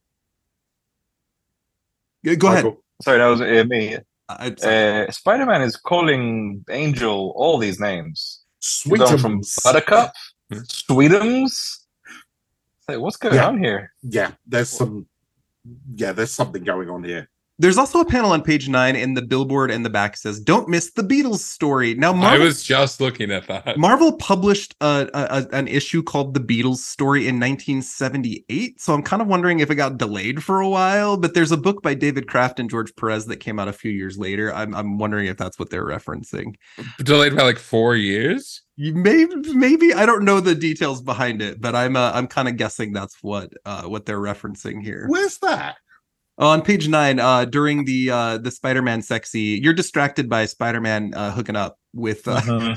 Go- 2.25 2.35
go 2.37 2.49
ahead. 2.49 2.77
Sorry, 3.03 3.19
that 3.19 3.27
was 3.27 3.41
uh, 3.41 3.65
me. 3.69 3.97
Uh, 4.29 5.11
Spider-Man 5.11 5.63
is 5.63 5.77
calling 5.77 6.65
Angel 6.71 7.33
all 7.37 7.59
these 7.59 7.79
names. 7.81 8.43
We're 8.87 8.99
from 9.19 9.43
Sweetums. 9.43 9.63
Buttercup, 9.65 10.13
Sweetums. 10.53 11.45
It's 11.47 12.89
Like, 12.89 12.99
what's 12.99 13.17
going 13.17 13.35
Yeah. 13.37 13.47
on 13.49 13.59
here? 13.63 13.93
Yeah, 14.03 14.33
there's 14.47 14.69
some. 14.69 15.07
Yeah, 15.95 16.13
there's 16.13 16.33
something 16.33 16.63
going 16.65 16.91
on 16.91 17.03
here. 17.05 17.29
There's 17.61 17.77
also 17.77 18.01
a 18.01 18.07
panel 18.07 18.33
on 18.33 18.41
page 18.41 18.71
nine, 18.71 18.97
and 18.97 19.15
the 19.15 19.21
billboard 19.23 19.71
in 19.71 19.83
the 19.83 19.91
back 19.91 20.17
says, 20.17 20.41
"Don't 20.41 20.67
miss 20.67 20.93
the 20.93 21.03
Beatles 21.03 21.41
story." 21.41 21.95
Now, 21.95 22.15
I 22.15 22.39
was 22.39 22.63
just 22.63 23.03
looking 23.03 23.31
at 23.31 23.47
that. 23.49 23.77
Marvel 23.77 24.15
published 24.17 24.75
a, 24.81 25.09
a, 25.13 25.43
a- 25.43 25.49
an 25.55 25.69
issue 25.69 26.03
called 26.03 26.33
"The 26.33 26.41
Beatles 26.41 26.79
Story" 26.79 27.29
in 27.29 27.39
1978, 27.39 28.81
so 28.81 28.95
I'm 28.95 29.03
kind 29.03 29.21
of 29.21 29.29
wondering 29.29 29.61
if 29.61 29.71
it 29.71 29.75
got 29.75 29.99
delayed 29.99 30.43
for 30.43 30.61
a 30.61 30.69
while. 30.69 31.19
But 31.19 31.35
there's 31.35 31.53
a 31.53 31.57
book 31.59 31.83
by 31.83 31.93
David 31.93 32.27
Kraft 32.29 32.59
and 32.59 32.71
George 32.71 32.97
Perez 32.97 33.27
that 33.27 33.37
came 33.37 33.59
out 33.59 33.69
a 33.69 33.73
few 33.75 33.91
years 33.91 34.17
later. 34.17 34.55
I'm, 34.55 34.75
I'm 34.75 34.97
wondering 34.99 35.27
if 35.27 35.37
that's 35.37 35.59
what 35.59 35.69
they're 35.69 35.85
referencing. 35.87 36.55
Delayed 36.99 37.37
by 37.37 37.43
like 37.43 37.59
four 37.59 37.95
years. 37.95 38.63
Maybe, 38.79 39.35
maybe 39.53 39.93
I 39.93 40.07
don't 40.07 40.25
know 40.25 40.41
the 40.41 40.55
details 40.55 41.03
behind 41.03 41.43
it, 41.43 41.61
but 41.61 41.75
I'm 41.75 41.95
uh, 41.97 42.13
I'm 42.15 42.27
kind 42.27 42.49
of 42.49 42.57
guessing 42.57 42.93
that's 42.95 43.17
what 43.23 43.53
uh, 43.67 43.83
what 43.83 44.07
they're 44.07 44.19
referencing 44.19 44.83
here. 44.83 45.05
Where's 45.09 45.37
that? 45.39 45.77
On 46.41 46.63
page 46.63 46.89
nine, 46.89 47.21
uh, 47.21 47.45
during 47.45 47.85
the 47.85 48.11
uh, 48.11 48.39
the 48.39 48.51
Spider-Man 48.51 49.03
sexy, 49.03 49.61
you're 49.63 49.75
distracted 49.75 50.29
by 50.29 50.47
Spider-Man 50.47 51.13
uh, 51.15 51.31
hooking 51.33 51.55
up 51.57 51.79
with. 51.95 52.27
Uh, 52.27 52.75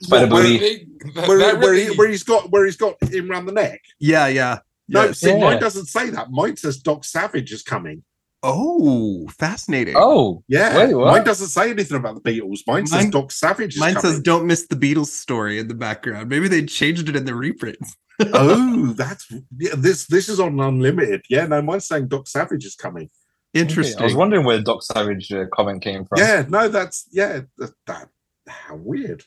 Spider 0.00 0.26
What, 0.26 0.30
where, 0.32 0.42
Booty. 0.42 0.88
That- 1.14 1.28
where, 1.28 1.38
where, 1.38 1.56
really- 1.58 1.84
he, 1.86 1.96
where 1.96 2.08
he's 2.08 2.22
got 2.22 2.50
where 2.50 2.64
he's 2.66 2.76
got 2.76 3.02
him 3.02 3.30
around 3.30 3.46
the 3.46 3.52
neck. 3.52 3.80
yeah, 3.98 4.26
yeah. 4.26 4.58
No, 4.88 5.04
Yes. 5.06 5.18
see, 5.20 5.30
Yeah. 5.30 5.38
mine 5.40 5.60
doesn't 5.60 5.86
say 5.86 6.10
that. 6.10 6.30
Mine 6.30 6.56
says 6.56 6.78
Doc 6.78 7.04
Savage 7.04 7.52
is 7.52 7.62
coming. 7.62 8.04
Oh, 8.44 9.26
fascinating. 9.36 9.94
Oh, 9.96 10.44
Yeah, 10.46 10.76
Wait, 10.76 10.94
mine 10.94 11.24
doesn't 11.24 11.48
say 11.48 11.70
anything 11.70 11.96
about 11.96 12.22
the 12.22 12.30
Beatles. 12.40 12.60
Mine, 12.68 12.86
says 12.86 13.08
Doc 13.10 13.32
Savage 13.32 13.74
is 13.74 13.80
Mine 13.80 13.94
coming. 13.94 14.12
says 14.12 14.20
"Don't 14.22 14.46
miss 14.46 14.66
the 14.68 14.76
Beatles" 14.76 15.06
story 15.08 15.58
in 15.58 15.66
the 15.66 15.74
background. 15.74 16.28
Maybe 16.28 16.46
they 16.46 16.64
changed 16.64 17.08
it 17.08 17.16
in 17.16 17.24
the 17.24 17.34
reprints. 17.34 17.96
Oh, 18.20 18.92
that's 18.96 19.30
yeah, 19.58 19.74
this. 19.76 20.06
This 20.06 20.28
is 20.28 20.40
on 20.40 20.58
Unlimited. 20.60 21.22
Yeah, 21.28 21.46
no, 21.46 21.60
mine's 21.62 21.86
saying 21.86 22.08
Doc 22.08 22.26
Savage 22.28 22.64
is 22.64 22.74
coming. 22.74 23.10
Interesting. 23.54 24.00
I 24.00 24.04
was 24.04 24.14
wondering 24.14 24.44
where 24.44 24.60
Doc 24.60 24.82
Savage 24.82 25.32
uh, 25.32 25.44
comment 25.52 25.82
came 25.82 26.04
from. 26.04 26.18
Yeah, 26.18 26.44
no, 26.48 26.68
that's 26.68 27.08
yeah. 27.12 27.40
That, 27.58 27.72
that 27.86 28.08
how 28.46 28.76
weird. 28.76 29.24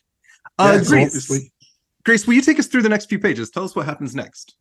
uh, 0.57 0.73
Yeah, 0.75 0.83
so 0.83 0.89
Grace, 0.89 1.05
obviously- 1.07 1.53
Grace, 2.05 2.25
will 2.27 2.33
you 2.35 2.41
take 2.41 2.59
us 2.59 2.67
through 2.67 2.81
the 2.83 2.89
next 2.89 3.07
few 3.09 3.19
pages? 3.19 3.49
Tell 3.49 3.63
us 3.63 3.75
what 3.75 3.85
happens 3.85 4.15
next. 4.15 4.55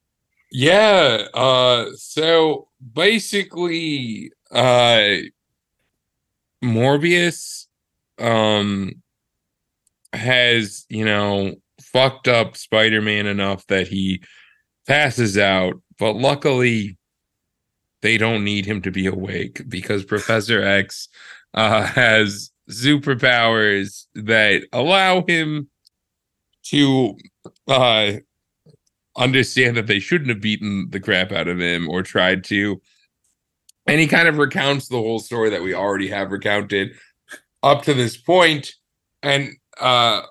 Yeah. 0.50 1.26
Uh 1.34 1.86
so 1.96 2.68
basically 2.94 4.32
uh 4.50 5.16
Morbius 6.64 7.66
um 8.18 9.02
has, 10.12 10.86
you 10.88 11.04
know, 11.04 11.54
fucked 11.92 12.28
up 12.28 12.56
Spider-Man 12.56 13.26
enough 13.26 13.66
that 13.66 13.88
he 13.88 14.22
passes 14.86 15.36
out, 15.36 15.74
but 15.98 16.14
luckily 16.14 16.96
they 18.02 18.16
don't 18.16 18.44
need 18.44 18.64
him 18.64 18.80
to 18.82 18.90
be 18.90 19.06
awake 19.06 19.62
because 19.68 20.04
Professor 20.04 20.62
X 20.62 21.08
uh 21.54 21.82
has 21.82 22.50
superpowers 22.70 24.06
that 24.14 24.62
allow 24.72 25.24
him 25.26 25.68
to 26.64 27.16
uh 27.66 28.12
understand 29.16 29.76
that 29.76 29.86
they 29.86 29.98
shouldn't 29.98 30.30
have 30.30 30.40
beaten 30.40 30.88
the 30.90 31.00
crap 31.00 31.32
out 31.32 31.48
of 31.48 31.58
him 31.58 31.88
or 31.88 32.02
tried 32.02 32.44
to. 32.44 32.80
And 33.86 33.98
he 33.98 34.06
kind 34.06 34.28
of 34.28 34.38
recounts 34.38 34.88
the 34.88 34.98
whole 34.98 35.18
story 35.18 35.50
that 35.50 35.62
we 35.62 35.74
already 35.74 36.08
have 36.08 36.30
recounted 36.30 36.92
up 37.62 37.82
to 37.82 37.94
this 37.94 38.16
point 38.16 38.74
and 39.22 39.50
uh 39.80 40.22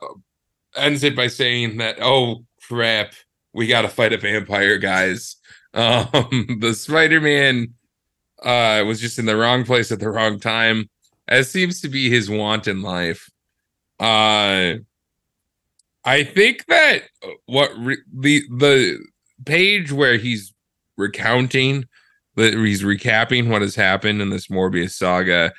ends 0.78 1.04
it 1.04 1.16
by 1.16 1.28
saying 1.28 1.78
that, 1.78 1.98
oh 2.02 2.46
crap, 2.68 3.14
we 3.54 3.68
gotta 3.68 3.90
fight 3.90 4.14
a 4.14 4.18
vampire, 4.18 4.78
guys. 4.78 5.36
Um 5.74 6.58
the 6.60 6.74
Spider-Man 6.74 7.74
uh 8.42 8.84
was 8.88 9.00
just 9.00 9.20
in 9.20 9.26
the 9.26 9.36
wrong 9.36 9.64
place 9.64 9.92
at 9.92 10.00
the 10.00 10.10
wrong 10.10 10.40
time. 10.40 10.90
as 11.28 11.52
seems 11.52 11.82
to 11.82 11.90
be 11.90 12.10
his 12.10 12.30
want 12.30 12.68
in 12.68 12.82
life. 12.82 13.30
Uh 14.00 14.76
I 16.06 16.24
think 16.24 16.66
that 16.68 17.04
what 17.46 17.72
re- 17.78 18.02
the 18.12 18.44
the 18.50 19.06
page 19.46 19.92
where 19.92 20.18
he's 20.18 20.54
recounting 20.96 21.86
that 22.38 22.54
he's 22.54 22.84
recapping 22.84 23.50
what 23.50 23.62
has 23.62 23.76
happened 23.76 24.22
in 24.22 24.30
this 24.30 24.48
Morbius 24.48 24.92
saga 24.92 25.52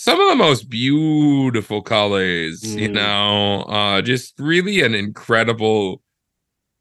some 0.00 0.20
of 0.20 0.28
the 0.28 0.36
most 0.36 0.68
beautiful 0.70 1.82
colors 1.82 2.62
you 2.76 2.88
Mm. 2.88 2.92
know 2.94 3.62
uh 3.62 4.00
just 4.00 4.38
really 4.38 4.80
an 4.80 4.94
incredible 4.94 6.00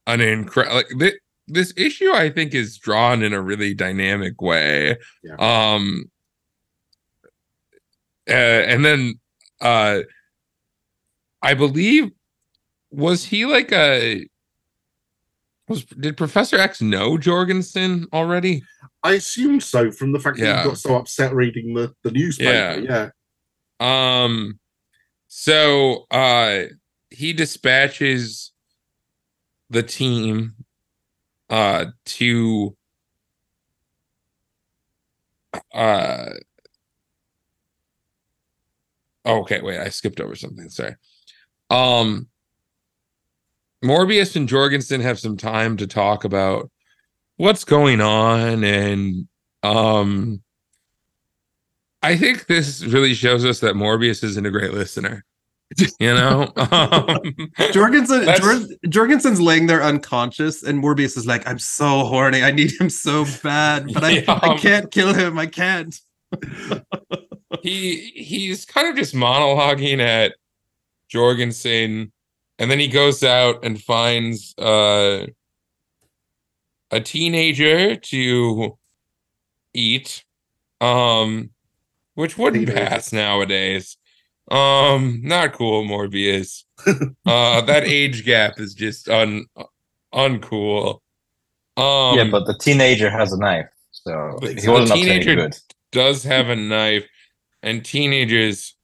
an 0.06 0.22
incredible 0.22 0.76
like 0.76 0.90
thi- 1.00 1.20
this 1.48 1.74
issue 1.78 2.12
i 2.14 2.30
think 2.30 2.54
is 2.54 2.78
drawn 2.78 3.24
in 3.24 3.34
a 3.34 3.42
really 3.42 3.74
dynamic 3.74 4.40
way 4.42 4.98
Yeah. 5.24 5.36
um 5.40 6.06
uh, 8.30 8.34
and 8.72 8.86
then 8.86 9.20
uh 9.62 10.02
i 11.42 11.54
believe 11.56 12.12
was 12.92 13.24
he 13.26 13.46
like 13.46 13.72
a 13.72 14.28
was 15.68 15.84
did 15.86 16.16
professor 16.18 16.58
x 16.58 16.82
know 16.82 17.18
jorgensen 17.18 18.08
already 18.14 18.64
I 19.04 19.14
assume 19.14 19.62
so 19.62 19.92
from 19.92 20.12
the 20.12 20.20
fact 20.20 20.38
that 20.40 20.64
he 20.64 20.70
got 20.70 20.78
so 20.78 20.96
upset 20.96 21.34
reading 21.34 21.74
the, 21.74 21.94
the 22.04 22.12
newspaper. 22.12 22.82
Yeah. 22.82 23.10
Yeah. 23.80 24.26
Um 24.26 24.60
so 25.28 26.06
uh 26.12 26.64
he 27.10 27.32
dispatches 27.34 28.52
the 29.70 29.84
team 29.84 30.56
uh 31.50 31.86
to 32.06 32.76
uh 35.74 36.30
okay, 39.26 39.62
wait, 39.62 39.80
I 39.80 39.90
skipped 39.90 40.20
over 40.20 40.36
something, 40.36 40.70
sorry. 40.70 40.96
Um 41.70 42.28
Morbius 43.84 44.36
and 44.36 44.48
Jorgensen 44.48 45.02
have 45.02 45.20
some 45.20 45.38
time 45.38 45.78
to 45.78 45.88
talk 45.88 46.24
about 46.24 46.70
what's 47.38 47.64
going 47.64 48.02
on 48.02 48.64
and 48.64 49.28
um 49.64 50.42
I 52.04 52.16
think 52.16 52.46
this 52.48 52.84
really 52.86 53.14
shows 53.14 53.44
us 53.44 53.60
that 53.60 53.76
Morbius 53.76 54.24
isn't 54.24 54.46
a 54.46 54.52
great 54.52 54.74
listener. 54.74 55.24
You 56.00 56.14
know? 56.14 56.54
um, 56.72 57.20
Jorgensen, 57.74 58.26
Jor- 58.38 58.68
Jorgensen's 58.88 59.42
laying 59.42 59.68
there 59.68 59.84
unconscious, 59.84 60.64
and 60.64 60.82
Morbius 60.82 61.18
is 61.18 61.28
like, 61.28 61.46
"I'm 61.46 61.60
so 61.60 62.06
horny. 62.06 62.42
I 62.42 62.52
need 62.52 62.72
him 62.80 62.90
so 62.90 63.26
bad, 63.44 63.94
but 63.94 64.02
I, 64.02 64.10
Yeah. 64.20 64.40
I 64.42 64.58
can't 64.58 64.90
kill 64.92 65.14
him. 65.14 65.38
I 65.38 65.46
can't." 65.48 65.94
he 67.62 68.12
he's 68.16 68.64
kind 68.64 68.88
of 68.88 68.96
just 68.96 69.14
monologuing 69.14 70.00
at 70.00 70.36
Jorgensen, 71.10 72.14
and 72.60 72.70
then 72.72 72.80
he 72.80 72.88
goes 72.88 73.24
out 73.24 73.64
and 73.64 73.82
finds 73.82 74.58
uh 74.58 75.28
a 76.92 77.00
teenager 77.02 77.96
to 77.96 78.78
eat. 79.74 80.24
Um 80.82 81.52
which 82.16 82.38
wouldn't 82.38 82.66
Teenager. 82.68 82.88
pass 82.90 83.14
nowadays. 83.14 83.98
Um, 84.50 85.20
not 85.24 85.54
cool, 85.54 85.84
Morbius. 85.84 86.64
uh 86.88 87.62
that 87.62 87.84
age 87.84 88.26
gap 88.26 88.60
is 88.60 88.74
just 88.74 89.10
un 89.10 89.46
uncool. 90.14 91.00
Um 91.76 92.18
yeah, 92.18 92.28
but 92.32 92.46
the 92.46 92.58
teenager 92.58 93.10
has 93.10 93.34
a 93.34 93.38
knife, 93.40 93.68
so 93.92 94.40
he 94.42 94.68
wasn't 94.70 94.92
up 94.92 94.98
to 95.06 95.10
any 95.10 95.24
good. 95.26 95.58
does 95.92 96.24
have 96.24 96.50
a 96.50 96.56
knife, 96.56 97.06
and 97.62 97.84
teenagers 97.84 98.77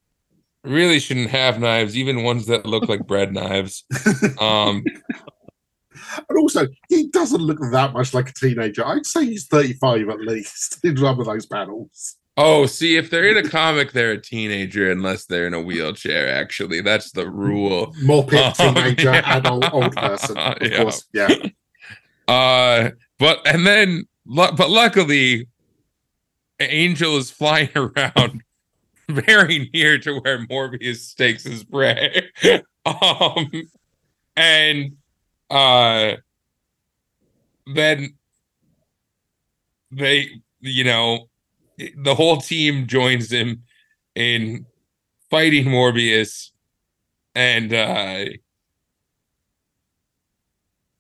really 0.64 1.00
shouldn't 1.00 1.30
have 1.30 1.60
knives, 1.60 1.98
even 1.98 2.24
ones 2.24 2.46
that 2.48 2.66
look 2.66 2.88
like 2.90 3.06
bread 3.08 3.34
knives. 3.34 3.84
Um, 4.40 4.84
And 6.30 6.38
also, 6.38 6.68
he 6.90 7.08
doesn't 7.08 7.42
look 7.42 7.58
that 7.72 7.94
much 7.94 8.14
like 8.14 8.30
a 8.30 8.34
teenager. 8.34 8.86
I'd 8.86 9.06
say 9.06 9.26
he's 9.26 9.48
35 9.48 10.10
at 10.10 10.20
least 10.20 10.78
in 10.84 10.96
some 10.96 11.20
of 11.20 11.26
those 11.26 11.48
panels. 11.48 12.18
oh, 12.38 12.68
see, 12.68 12.98
if 12.98 13.10
they're 13.10 13.26
in 13.36 13.44
a 13.44 13.50
comic, 13.50 13.94
they're 13.94 14.12
a 14.12 14.22
teenager 14.22 14.92
unless 14.92 15.26
they're 15.26 15.48
in 15.48 15.56
a 15.56 15.62
wheelchair. 15.62 16.30
Actually, 16.30 16.82
that's 16.82 17.12
the 17.12 17.28
rule. 17.30 17.94
Pit 17.94 18.40
Oh, 18.40 18.52
teenager 18.58 19.12
yeah. 19.12 19.38
and 19.38 19.48
old, 19.48 19.66
old 19.72 19.96
person. 19.96 20.38
Of 20.38 20.58
Yeah. 20.62 20.82
course. 20.84 21.04
Yeah. 21.14 21.30
Uh, 22.28 22.90
but 23.18 23.40
and 23.48 23.66
then, 23.66 24.06
but 24.26 24.70
luckily, 24.70 25.48
Angel 26.60 27.18
is 27.18 27.32
flying 27.32 27.70
around 27.76 28.44
very 29.10 29.70
near 29.74 29.98
to 30.00 30.20
where 30.20 30.46
Morbius 30.48 30.98
stakes 30.98 31.44
his 31.44 31.64
prey. 31.64 32.30
um, 32.86 33.52
and 34.36 34.98
uh, 35.50 36.14
then 37.68 38.16
they, 39.92 40.30
you 40.60 40.84
know, 40.84 41.30
the 41.78 42.16
whole 42.16 42.38
team 42.38 42.88
joins 42.88 43.32
him 43.32 43.64
in 44.16 44.66
fighting 45.30 45.66
Morbius, 45.66 46.52
and 47.36 47.74
uh, 47.74 48.26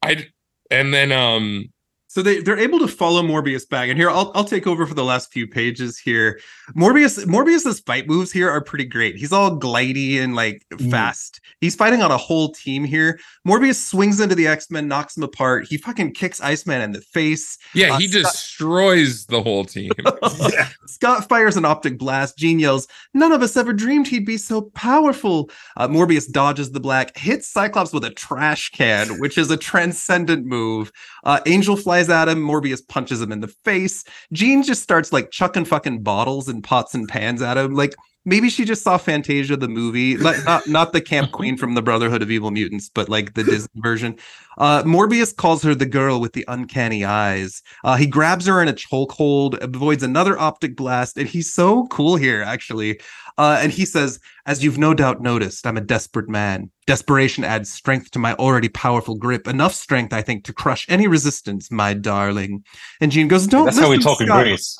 I 0.01 0.27
and 0.71 0.93
then 0.93 1.11
um 1.11 1.72
So 2.13 2.21
they 2.21 2.41
they're 2.41 2.59
able 2.59 2.77
to 2.77 2.87
follow 2.87 3.23
Morbius 3.23 3.67
back, 3.67 3.89
and 3.89 3.97
here 3.97 4.07
I'll 4.07 4.31
I'll 4.35 4.43
take 4.43 4.67
over 4.67 4.85
for 4.85 4.93
the 4.93 5.03
last 5.03 5.31
few 5.33 5.47
pages 5.47 5.97
here. 5.97 6.39
Morbius 6.75 7.25
Morbius's 7.25 7.79
fight 7.79 8.07
moves 8.07 8.31
here 8.31 8.51
are 8.51 8.61
pretty 8.61 8.85
great. 8.85 9.15
He's 9.15 9.31
all 9.33 9.57
glidey 9.59 10.19
and 10.21 10.35
like 10.35 10.63
Mm. 10.73 10.91
fast. 10.91 11.41
He's 11.59 11.73
fighting 11.75 12.03
on 12.03 12.11
a 12.11 12.17
whole 12.17 12.51
team 12.51 12.83
here. 12.83 13.19
Morbius 13.47 13.81
swings 13.83 14.19
into 14.19 14.35
the 14.35 14.45
X 14.45 14.69
Men, 14.69 14.87
knocks 14.87 15.15
them 15.15 15.23
apart. 15.23 15.65
He 15.67 15.77
fucking 15.77 16.13
kicks 16.13 16.39
Iceman 16.39 16.81
in 16.81 16.91
the 16.91 17.01
face. 17.01 17.57
yeah 17.73 17.95
Uh, 17.95 17.97
he 17.97 18.07
Scott- 18.07 18.31
destroys 18.31 19.25
the 19.25 19.41
whole 19.41 19.65
team 19.65 19.91
yeah. 19.97 20.69
Scott 20.85 21.27
fires 21.27 21.57
an 21.57 21.65
optic 21.65 21.97
blast. 21.97 22.37
Jean 22.37 22.59
yells, 22.59 22.87
None 23.15 23.31
of 23.31 23.41
us 23.41 23.57
ever 23.57 23.73
dreamed 23.73 24.07
he'd 24.07 24.25
be 24.25 24.37
so 24.37 24.61
powerful. 24.75 25.49
Uh, 25.77 25.87
Morbius 25.87 26.31
dodges 26.31 26.71
the 26.71 26.79
black, 26.79 27.17
hits 27.17 27.47
Cyclops 27.47 27.91
with 27.91 28.03
a 28.05 28.11
trash 28.11 28.69
can, 28.69 29.19
which 29.19 29.37
is 29.39 29.49
a 29.49 29.57
transcendent 29.57 30.45
move. 30.45 30.91
Uh, 31.23 31.39
Angel 31.47 31.75
flies 31.75 32.02
at 32.09 32.29
him. 32.29 32.39
Morbius 32.39 32.87
punches 32.87 33.21
him 33.21 33.31
in 33.31 33.41
the 33.41 33.47
face. 33.47 34.03
Jean 34.31 34.63
just 34.63 34.81
starts 34.81 35.13
like 35.13 35.31
chucking 35.31 35.65
fucking 35.65 36.03
bottles 36.03 36.47
and 36.47 36.63
pots 36.63 36.93
and 36.93 37.07
pans 37.07 37.41
at 37.41 37.57
him. 37.57 37.73
Like 37.73 37.95
maybe 38.25 38.49
she 38.49 38.65
just 38.65 38.83
saw 38.83 38.97
Fantasia 38.97 39.57
the 39.57 39.67
movie, 39.67 40.17
like 40.17 40.43
not 40.45 40.67
not 40.67 40.93
the 40.93 41.01
Camp 41.01 41.31
Queen 41.33 41.57
from 41.57 41.73
the 41.75 41.81
Brotherhood 41.81 42.21
of 42.21 42.31
Evil 42.31 42.51
Mutants, 42.51 42.89
but 42.89 43.09
like 43.09 43.33
the 43.33 43.43
Disney 43.43 43.81
version. 43.81 44.15
Uh, 44.57 44.83
Morbius 44.83 45.35
calls 45.35 45.63
her 45.63 45.73
the 45.73 45.85
girl 45.85 46.21
with 46.21 46.33
the 46.33 46.45
uncanny 46.47 47.03
eyes. 47.03 47.61
Uh, 47.83 47.95
he 47.95 48.05
grabs 48.05 48.45
her 48.45 48.61
in 48.61 48.67
a 48.67 48.73
chokehold, 48.73 49.61
avoids 49.61 50.03
another 50.03 50.39
optic 50.39 50.75
blast, 50.75 51.17
and 51.17 51.27
he's 51.27 51.51
so 51.51 51.87
cool 51.87 52.15
here, 52.15 52.43
actually. 52.43 52.99
Uh, 53.37 53.59
and 53.61 53.71
he 53.71 53.85
says, 53.85 54.19
As 54.45 54.63
you've 54.63 54.77
no 54.77 54.93
doubt 54.93 55.21
noticed, 55.21 55.65
I'm 55.65 55.77
a 55.77 55.81
desperate 55.81 56.29
man. 56.29 56.69
Desperation 56.85 57.43
adds 57.43 57.71
strength 57.71 58.11
to 58.11 58.19
my 58.19 58.33
already 58.35 58.69
powerful 58.69 59.15
grip. 59.15 59.47
Enough 59.47 59.73
strength, 59.73 60.13
I 60.13 60.21
think, 60.21 60.43
to 60.45 60.53
crush 60.53 60.85
any 60.89 61.07
resistance, 61.07 61.71
my 61.71 61.93
darling. 61.93 62.63
And 63.01 63.11
Jean 63.11 63.27
goes, 63.27 63.47
Don't 63.47 63.65
That's 63.65 63.79
how 63.79 63.89
we 63.89 63.97
listen, 63.97 64.11
talk 64.11 64.21
in 64.21 64.27
Greece. 64.27 64.79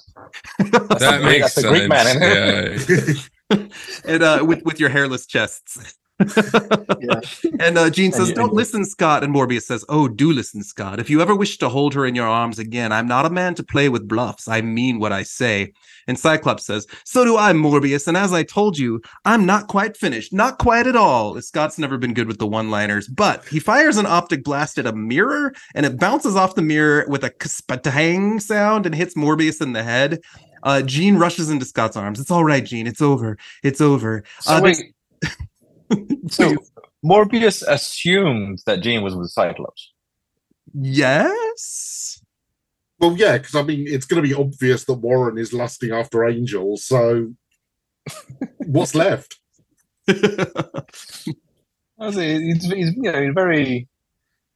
that 0.59 1.21
makes 1.23 1.55
that's 1.55 1.65
a 1.65 1.69
Greek 1.69 1.89
man, 1.89 2.05
sense 2.05 2.89
isn't 2.89 3.17
yeah. 3.17 3.23
and 4.05 4.23
uh, 4.23 4.43
with, 4.47 4.63
with 4.63 4.79
your 4.79 4.89
hairless 4.89 5.25
chests. 5.25 5.95
Yeah. 6.19 7.19
And 7.59 7.77
uh, 7.77 7.89
Jean 7.89 8.11
says, 8.11 8.29
you- 8.29 8.35
Don't 8.35 8.49
and- 8.49 8.57
listen, 8.57 8.85
Scott. 8.85 9.23
And 9.23 9.33
Morbius 9.33 9.63
says, 9.63 9.83
Oh, 9.89 10.07
do 10.07 10.31
listen, 10.31 10.63
Scott. 10.63 10.99
If 10.99 11.09
you 11.09 11.21
ever 11.21 11.35
wish 11.35 11.57
to 11.59 11.69
hold 11.69 11.93
her 11.93 12.05
in 12.05 12.15
your 12.15 12.27
arms 12.27 12.59
again, 12.59 12.91
I'm 12.91 13.07
not 13.07 13.25
a 13.25 13.29
man 13.29 13.55
to 13.55 13.63
play 13.63 13.89
with 13.89 14.07
bluffs. 14.07 14.47
I 14.47 14.61
mean 14.61 14.99
what 14.99 15.11
I 15.11 15.23
say. 15.23 15.71
And 16.07 16.17
Cyclops 16.19 16.65
says, 16.65 16.87
So 17.05 17.23
do 17.25 17.37
I, 17.37 17.51
Morbius. 17.53 18.07
And 18.07 18.17
as 18.17 18.33
I 18.33 18.43
told 18.43 18.77
you, 18.77 19.01
I'm 19.25 19.45
not 19.45 19.67
quite 19.67 19.95
finished. 19.97 20.33
Not 20.33 20.59
quite 20.59 20.87
at 20.87 20.95
all. 20.95 21.39
Scott's 21.41 21.77
never 21.79 21.97
been 21.97 22.13
good 22.13 22.27
with 22.27 22.39
the 22.39 22.47
one 22.47 22.69
liners, 22.71 23.07
but 23.07 23.45
he 23.47 23.59
fires 23.59 23.97
an 23.97 24.05
optic 24.05 24.43
blast 24.43 24.77
at 24.77 24.85
a 24.87 24.93
mirror 24.93 25.53
and 25.75 25.85
it 25.85 25.99
bounces 25.99 26.35
off 26.35 26.55
the 26.55 26.61
mirror 26.61 27.05
with 27.07 27.23
a 27.23 27.29
kaspatang 27.31 28.41
sound 28.41 28.85
and 28.85 28.95
hits 28.95 29.15
Morbius 29.15 29.61
in 29.61 29.73
the 29.73 29.83
head. 29.83 30.19
Uh, 30.63 30.81
Jean 30.81 31.17
rushes 31.17 31.49
into 31.49 31.65
Scott's 31.65 31.95
arms. 31.97 32.19
It's 32.19 32.31
all 32.31 32.43
right, 32.43 32.63
Jean. 32.63 32.87
It's 32.87 33.01
over. 33.01 33.37
It's 33.63 33.81
over. 33.81 34.23
So 34.39 34.53
Uh, 34.55 34.61
wait. 34.61 34.77
so 36.29 36.55
Morbius 37.05 37.63
assumed 37.67 38.59
that 38.65 38.79
Jean 38.81 39.03
was 39.03 39.15
with 39.15 39.29
Cyclops. 39.29 39.91
Yes. 40.73 42.21
Well, 42.99 43.15
yeah, 43.17 43.37
because 43.37 43.55
I 43.55 43.63
mean, 43.63 43.85
it's 43.87 44.05
going 44.05 44.23
to 44.23 44.27
be 44.27 44.33
obvious 44.33 44.85
that 44.85 44.93
Warren 44.93 45.37
is 45.37 45.51
lusting 45.53 45.91
after 45.91 46.25
Angel. 46.25 46.77
So, 46.77 47.33
what's 48.59 48.95
left? 48.95 49.37
I 50.07 50.15
was- 51.97 52.15
He's, 52.15 52.63
he's, 52.71 52.95
you 52.95 53.11
know, 53.11 53.21
he's 53.21 53.33
very, 53.33 53.87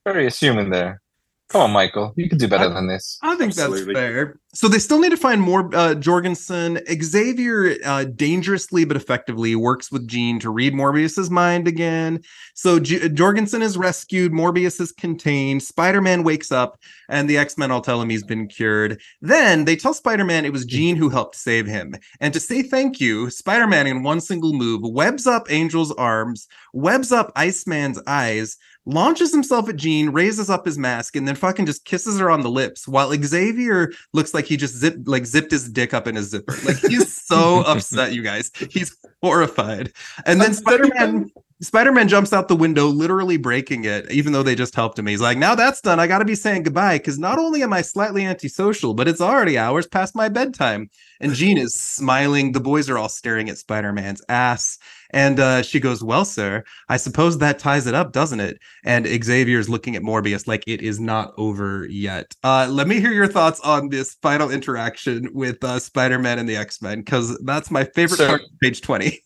very 0.06 0.28
assuming 0.28 0.70
there. 0.70 1.02
Come 1.50 1.62
on, 1.62 1.72
Michael. 1.72 2.14
You 2.18 2.28
can 2.28 2.38
do 2.38 2.48
better 2.48 2.68
than 2.68 2.88
this. 2.88 3.18
I 3.22 3.36
think 3.38 3.52
Absolutely. 3.52 3.94
that's 3.94 4.06
fair. 4.06 4.40
So 4.54 4.68
they 4.68 4.80
still 4.80 5.00
need 5.00 5.12
to 5.12 5.18
find 5.18 5.40
more 5.40 5.74
uh, 5.74 5.96
Jorgensen. 5.96 6.80
Xavier 7.02 7.78
uh, 7.86 8.04
dangerously 8.04 8.84
but 8.84 8.98
effectively 8.98 9.56
works 9.56 9.90
with 9.90 10.08
Jean 10.08 10.40
to 10.40 10.50
read 10.50 10.74
Morbius's 10.74 11.30
mind 11.30 11.66
again. 11.66 12.22
So 12.54 12.80
J- 12.80 13.08
Jorgensen 13.08 13.62
is 13.62 13.78
rescued. 13.78 14.34
Morbius 14.34 14.82
is 14.82 14.92
contained. 14.92 15.64
Spider-Man 15.64 16.24
wakes 16.24 16.52
up, 16.52 16.80
and 17.08 17.30
the 17.30 17.38
X-Men 17.38 17.72
all 17.72 17.82
tell 17.82 18.02
him 18.02 18.10
he's 18.10 18.24
been 18.24 18.48
cured. 18.48 19.00
Then 19.22 19.64
they 19.64 19.78
tell 19.78 19.94
Spider-Man 19.94 20.44
it 20.44 20.52
was 20.52 20.66
Jean 20.66 20.98
who 20.98 21.08
helped 21.08 21.38
save 21.38 21.66
him. 21.66 21.96
And 22.20 22.34
to 22.34 22.42
say 22.42 22.62
thank 22.62 23.00
you, 23.00 23.30
Spider-Man 23.30 23.88
in 23.88 24.04
one 24.04 24.20
single 24.20 24.52
move 24.52 24.82
webs 24.84 25.26
up 25.26 25.50
Angel's 25.50 25.94
arms, 25.94 26.48
webs 26.74 27.14
up 27.14 27.32
Iceman's 27.38 28.02
eyes, 28.06 28.58
launches 28.88 29.32
himself 29.32 29.68
at 29.70 29.76
Jean, 29.76 30.10
raises 30.10 30.50
up 30.50 30.66
his 30.66 30.78
mask, 30.78 31.16
and 31.16 31.28
then 31.28 31.36
fucking 31.36 31.66
just 31.66 31.86
kisses 31.86 32.20
her 32.20 32.32
on 32.32 32.42
the 32.42 32.50
lips. 32.50 32.88
While 32.88 33.14
Xavier 33.22 33.92
looks 34.14 34.34
like 34.34 34.46
he 34.46 34.58
just 34.58 34.76
zipped 34.76 35.08
like 35.08 35.26
zipped 35.26 35.52
his 35.52 35.70
dick 35.70 35.94
up 35.94 36.08
in 36.08 36.16
his 36.16 36.30
zipper. 36.30 36.56
Like 36.66 36.78
he's 36.78 37.14
so 37.14 37.62
upset, 37.68 38.14
you 38.14 38.24
guys. 38.24 38.52
He's 38.72 38.98
horrified. 39.28 39.92
And 40.26 40.40
then 40.42 40.54
Spider-Man 40.54 41.30
Spider-Man 41.60 42.08
jumps 42.08 42.34
out 42.34 42.48
the 42.50 42.56
window, 42.56 42.86
literally 42.86 43.38
breaking 43.38 43.86
it, 43.86 44.12
even 44.12 44.32
though 44.32 44.44
they 44.44 44.54
just 44.54 44.76
helped 44.76 45.00
him. 45.00 45.08
He's 45.08 45.22
like, 45.22 45.40
now 45.40 45.56
that's 45.56 45.82
done. 45.82 46.00
I 46.00 46.06
gotta 46.06 46.24
be 46.24 46.36
saying 46.36 46.62
goodbye. 46.64 47.00
Cause 47.00 47.18
not 47.18 47.40
only 47.40 47.64
am 47.64 47.74
I 47.74 47.82
slightly 47.82 48.24
antisocial, 48.26 48.94
but 48.94 49.08
it's 49.08 49.22
already 49.22 49.58
hours 49.58 49.88
past 49.88 50.16
my 50.16 50.30
bedtime. 50.30 50.92
And 51.20 51.34
Jean 51.40 51.58
is 51.58 51.74
smiling. 51.74 52.52
The 52.52 52.60
boys 52.60 52.90
are 52.92 53.00
all 53.00 53.10
staring 53.10 53.50
at 53.50 53.58
Spider-Man's 53.58 54.22
ass. 54.30 54.78
And 55.10 55.40
uh, 55.40 55.64
she 55.64 55.80
goes, 55.80 56.04
Well, 56.04 56.26
sir, 56.26 56.64
I 56.90 56.98
suppose 56.98 57.40
that 57.40 57.58
ties 57.58 57.88
it 57.88 57.96
up, 57.96 58.12
doesn't 58.12 58.40
it? 58.40 58.60
And 58.86 59.08
Xavier's 59.08 59.68
looking 59.68 59.96
at 59.96 60.04
Morbius 60.04 60.48
like 60.48 60.64
it 60.68 60.84
is 60.84 61.00
not 61.00 61.34
over 61.38 61.88
yet. 61.90 62.36
Uh, 62.44 62.68
let 62.70 62.88
me 62.88 63.00
hear 63.00 63.14
your 63.14 63.28
thoughts 63.28 63.60
on 63.62 63.90
this 63.90 64.16
final 64.22 64.52
interaction 64.52 65.30
with 65.34 65.64
uh, 65.64 65.80
Spider-Man 65.80 66.38
and 66.38 66.48
the 66.48 66.58
X-Men, 66.58 67.00
because 67.00 67.36
that's 67.46 67.72
my 67.72 67.84
favorite 67.84 68.18
So- 68.18 68.28
part 68.28 68.42
of 68.42 68.48
page 68.62 68.82
20. 68.82 69.17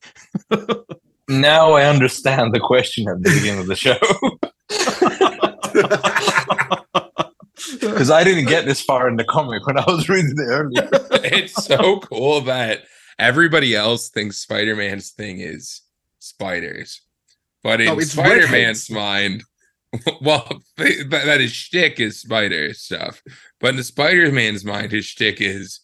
Now 1.31 1.73
I 1.73 1.85
understand 1.85 2.53
the 2.53 2.59
question 2.59 3.07
at 3.07 3.23
the 3.23 3.29
beginning 3.29 3.61
of 3.61 3.67
the 3.67 3.75
show 3.75 3.97
because 7.79 8.11
I 8.11 8.25
didn't 8.25 8.47
get 8.47 8.65
this 8.65 8.81
far 8.81 9.07
in 9.07 9.15
the 9.15 9.23
comic 9.23 9.65
when 9.65 9.77
I 9.77 9.85
was 9.87 10.09
reading 10.09 10.35
it 10.35 10.41
earlier. 10.41 10.89
it's 11.23 11.65
so 11.65 12.01
cool 12.01 12.41
that 12.41 12.81
everybody 13.17 13.73
else 13.75 14.09
thinks 14.09 14.39
Spider-Man's 14.39 15.11
thing 15.11 15.39
is 15.39 15.81
spiders, 16.19 17.01
but 17.63 17.79
in 17.79 17.87
No, 17.87 17.99
it's 17.99 18.11
Spider-Man's 18.11 18.89
mind, 18.89 19.43
well, 20.21 20.61
that, 20.77 21.07
that 21.09 21.39
his 21.39 21.53
shtick 21.53 22.01
is 22.01 22.19
spider 22.19 22.73
stuff, 22.73 23.23
but 23.61 23.75
in 23.75 23.83
Spider-Man's 23.83 24.65
mind, 24.65 24.91
his 24.91 25.05
shtick 25.05 25.39
is 25.39 25.79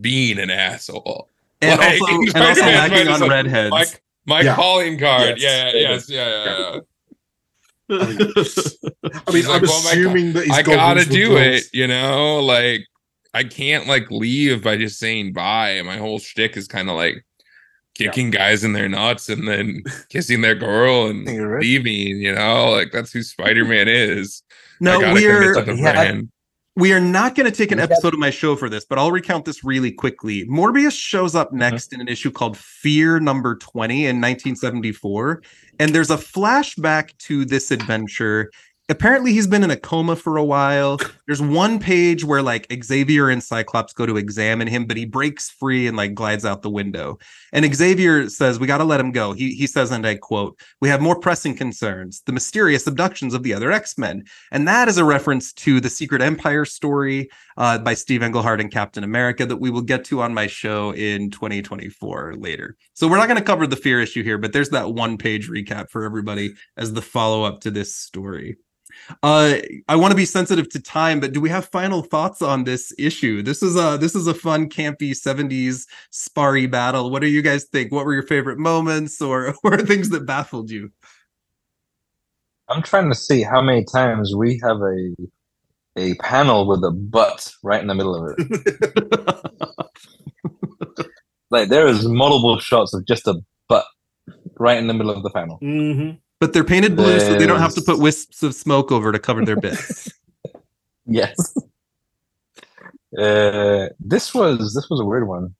being 0.00 0.40
an 0.40 0.50
asshole. 0.50 1.30
And 1.70 1.80
Like, 1.80 2.00
also, 2.02 2.14
and 2.14 2.36
also 2.36 2.60
Spider-Man's 2.60 2.92
hacking 2.92 3.08
on 3.08 3.20
like, 3.20 3.30
redheads. 3.30 3.70
My, 3.70 3.84
my 4.26 4.40
Yeah. 4.42 4.54
calling 4.56 4.98
card, 4.98 5.38
Yes. 5.38 5.72
yeah, 5.74 5.80
yes, 5.90 6.10
yeah, 6.10 6.44
yeah, 6.44 6.72
yeah. 6.74 6.80
I 7.90 7.94
mean, 8.06 8.16
I 8.16 9.32
mean 9.32 9.36
He's 9.36 9.46
like, 9.48 9.62
I'm 9.62 9.68
"Well, 9.68 9.82
my 9.84 9.90
assuming 9.90 10.32
that 10.32 10.44
he's 10.44 10.52
I 10.58 10.62
gotta 10.62 11.04
do 11.04 11.28
gloves. 11.28 11.66
it, 11.66 11.74
you 11.74 11.86
know. 11.86 12.40
Like 12.40 12.86
I 13.34 13.44
can't 13.44 13.86
like 13.86 14.10
leave 14.10 14.62
by 14.64 14.76
just 14.78 14.98
saying 14.98 15.32
bye. 15.34 15.82
My 15.84 15.98
whole 15.98 16.18
shtick 16.18 16.56
is 16.56 16.66
kind 16.66 16.88
of 16.88 16.96
like 16.96 17.24
kicking 17.94 18.30
guys 18.30 18.64
in 18.64 18.72
their 18.72 18.88
nuts 18.88 19.28
and 19.28 19.46
then 19.46 19.82
kissing 20.08 20.40
their 20.40 20.54
girl 20.54 21.08
and 21.08 21.26
right. 21.28 21.60
leaving. 21.62 22.16
You 22.22 22.34
know, 22.34 22.70
like 22.70 22.90
that's 22.90 23.12
who 23.12 23.22
Spider 23.22 23.64
Man 23.66 23.86
is. 23.88 24.42
No, 24.80 25.00
gotta 25.00 25.12
we're 25.14 25.54
to 25.54 25.62
the 25.62 25.76
Yeah. 25.76 26.20
We 26.76 26.92
are 26.92 27.00
not 27.00 27.36
going 27.36 27.48
to 27.48 27.56
take 27.56 27.70
an 27.70 27.78
episode 27.78 28.14
of 28.14 28.18
my 28.18 28.30
show 28.30 28.56
for 28.56 28.68
this, 28.68 28.84
but 28.84 28.98
I'll 28.98 29.12
recount 29.12 29.44
this 29.44 29.62
really 29.62 29.92
quickly. 29.92 30.44
Morbius 30.46 30.98
shows 30.98 31.36
up 31.36 31.48
uh-huh. 31.48 31.56
next 31.56 31.92
in 31.92 32.00
an 32.00 32.08
issue 32.08 32.32
called 32.32 32.56
Fear 32.56 33.20
Number 33.20 33.54
20 33.54 33.94
in 34.06 34.16
1974. 34.20 35.40
And 35.78 35.94
there's 35.94 36.10
a 36.10 36.16
flashback 36.16 37.16
to 37.18 37.44
this 37.44 37.70
adventure. 37.70 38.50
Apparently, 38.88 39.32
he's 39.32 39.46
been 39.46 39.62
in 39.62 39.70
a 39.70 39.76
coma 39.76 40.16
for 40.16 40.36
a 40.36 40.44
while. 40.44 40.98
There's 41.26 41.40
one 41.40 41.78
page 41.78 42.24
where 42.24 42.42
like 42.42 42.66
Xavier 42.82 43.30
and 43.30 43.40
Cyclops 43.42 43.92
go 43.92 44.04
to 44.04 44.16
examine 44.16 44.66
him, 44.66 44.84
but 44.84 44.96
he 44.96 45.04
breaks 45.04 45.50
free 45.50 45.86
and 45.86 45.96
like 45.96 46.12
glides 46.12 46.44
out 46.44 46.62
the 46.62 46.70
window. 46.70 47.20
And 47.54 47.72
Xavier 47.74 48.28
says, 48.28 48.58
We 48.58 48.66
got 48.66 48.78
to 48.78 48.84
let 48.84 49.00
him 49.00 49.12
go. 49.12 49.32
He, 49.32 49.54
he 49.54 49.66
says, 49.66 49.92
and 49.92 50.06
I 50.06 50.16
quote, 50.16 50.60
We 50.80 50.88
have 50.88 51.00
more 51.00 51.18
pressing 51.18 51.56
concerns 51.56 52.22
the 52.26 52.32
mysterious 52.32 52.86
abductions 52.86 53.32
of 53.32 53.44
the 53.44 53.54
other 53.54 53.72
X 53.72 53.96
Men. 53.96 54.24
And 54.50 54.66
that 54.68 54.88
is 54.88 54.98
a 54.98 55.04
reference 55.04 55.52
to 55.54 55.80
the 55.80 55.88
Secret 55.88 56.20
Empire 56.20 56.64
story 56.64 57.30
uh, 57.56 57.78
by 57.78 57.94
Steve 57.94 58.22
Englehart 58.22 58.60
and 58.60 58.72
Captain 58.72 59.04
America 59.04 59.46
that 59.46 59.56
we 59.56 59.70
will 59.70 59.82
get 59.82 60.04
to 60.06 60.20
on 60.20 60.34
my 60.34 60.48
show 60.48 60.92
in 60.92 61.30
2024 61.30 62.34
later. 62.36 62.76
So 62.92 63.08
we're 63.08 63.18
not 63.18 63.28
going 63.28 63.38
to 63.38 63.44
cover 63.44 63.66
the 63.66 63.76
fear 63.76 64.00
issue 64.00 64.24
here, 64.24 64.36
but 64.36 64.52
there's 64.52 64.70
that 64.70 64.92
one 64.92 65.16
page 65.16 65.48
recap 65.48 65.90
for 65.90 66.04
everybody 66.04 66.54
as 66.76 66.92
the 66.92 67.02
follow 67.02 67.44
up 67.44 67.60
to 67.60 67.70
this 67.70 67.94
story. 67.94 68.56
Uh, 69.22 69.56
I 69.88 69.96
want 69.96 70.12
to 70.12 70.16
be 70.16 70.24
sensitive 70.24 70.68
to 70.70 70.80
time, 70.80 71.20
but 71.20 71.32
do 71.32 71.40
we 71.40 71.50
have 71.50 71.66
final 71.66 72.02
thoughts 72.02 72.42
on 72.42 72.64
this 72.64 72.92
issue? 72.98 73.42
This 73.42 73.62
is 73.62 73.76
a 73.76 73.98
this 73.98 74.14
is 74.14 74.26
a 74.26 74.34
fun, 74.34 74.68
campy 74.68 75.10
70s 75.10 75.86
sparry 76.10 76.66
battle. 76.66 77.10
What 77.10 77.22
do 77.22 77.28
you 77.28 77.42
guys 77.42 77.64
think? 77.64 77.92
What 77.92 78.04
were 78.06 78.14
your 78.14 78.26
favorite 78.26 78.58
moments 78.58 79.20
or 79.20 79.54
or 79.64 79.78
things 79.78 80.10
that 80.10 80.26
baffled 80.26 80.70
you? 80.70 80.90
I'm 82.68 82.82
trying 82.82 83.10
to 83.10 83.14
see 83.14 83.42
how 83.42 83.60
many 83.60 83.84
times 83.84 84.34
we 84.34 84.60
have 84.62 84.78
a 84.80 85.14
a 85.96 86.14
panel 86.16 86.66
with 86.66 86.82
a 86.82 86.90
butt 86.90 87.52
right 87.62 87.80
in 87.80 87.86
the 87.86 87.94
middle 87.94 88.16
of 88.16 88.34
it. 88.36 89.40
Like 91.50 91.68
there 91.68 91.86
is 91.86 92.08
multiple 92.08 92.58
shots 92.58 92.94
of 92.94 93.06
just 93.06 93.28
a 93.28 93.36
butt 93.68 93.84
right 94.58 94.76
in 94.76 94.88
the 94.88 94.94
middle 94.94 95.12
of 95.12 95.22
the 95.22 95.30
panel. 95.30 95.60
Mhm. 95.62 96.18
But 96.40 96.52
they're 96.52 96.64
painted 96.64 96.96
blue, 96.96 97.20
so 97.20 97.34
they 97.34 97.46
don't 97.46 97.60
have 97.60 97.74
to 97.74 97.82
put 97.82 97.98
wisps 97.98 98.42
of 98.42 98.54
smoke 98.54 98.90
over 98.92 99.12
to 99.12 99.18
cover 99.18 99.44
their 99.44 99.56
bits. 99.56 100.10
Yes. 101.06 101.54
Uh, 103.18 103.88
this 104.00 104.34
was 104.34 104.72
this 104.74 104.88
was 104.88 105.00
a 105.00 105.04
weird 105.04 105.28
one. 105.28 105.54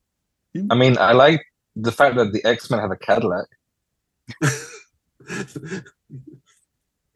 I 0.70 0.74
mean, 0.74 0.96
I 0.98 1.12
like 1.12 1.44
the 1.76 1.92
fact 1.92 2.16
that 2.16 2.32
the 2.32 2.44
X 2.44 2.70
Men 2.70 2.80
have 2.80 2.90
a 2.90 2.96
Cadillac. 2.96 3.46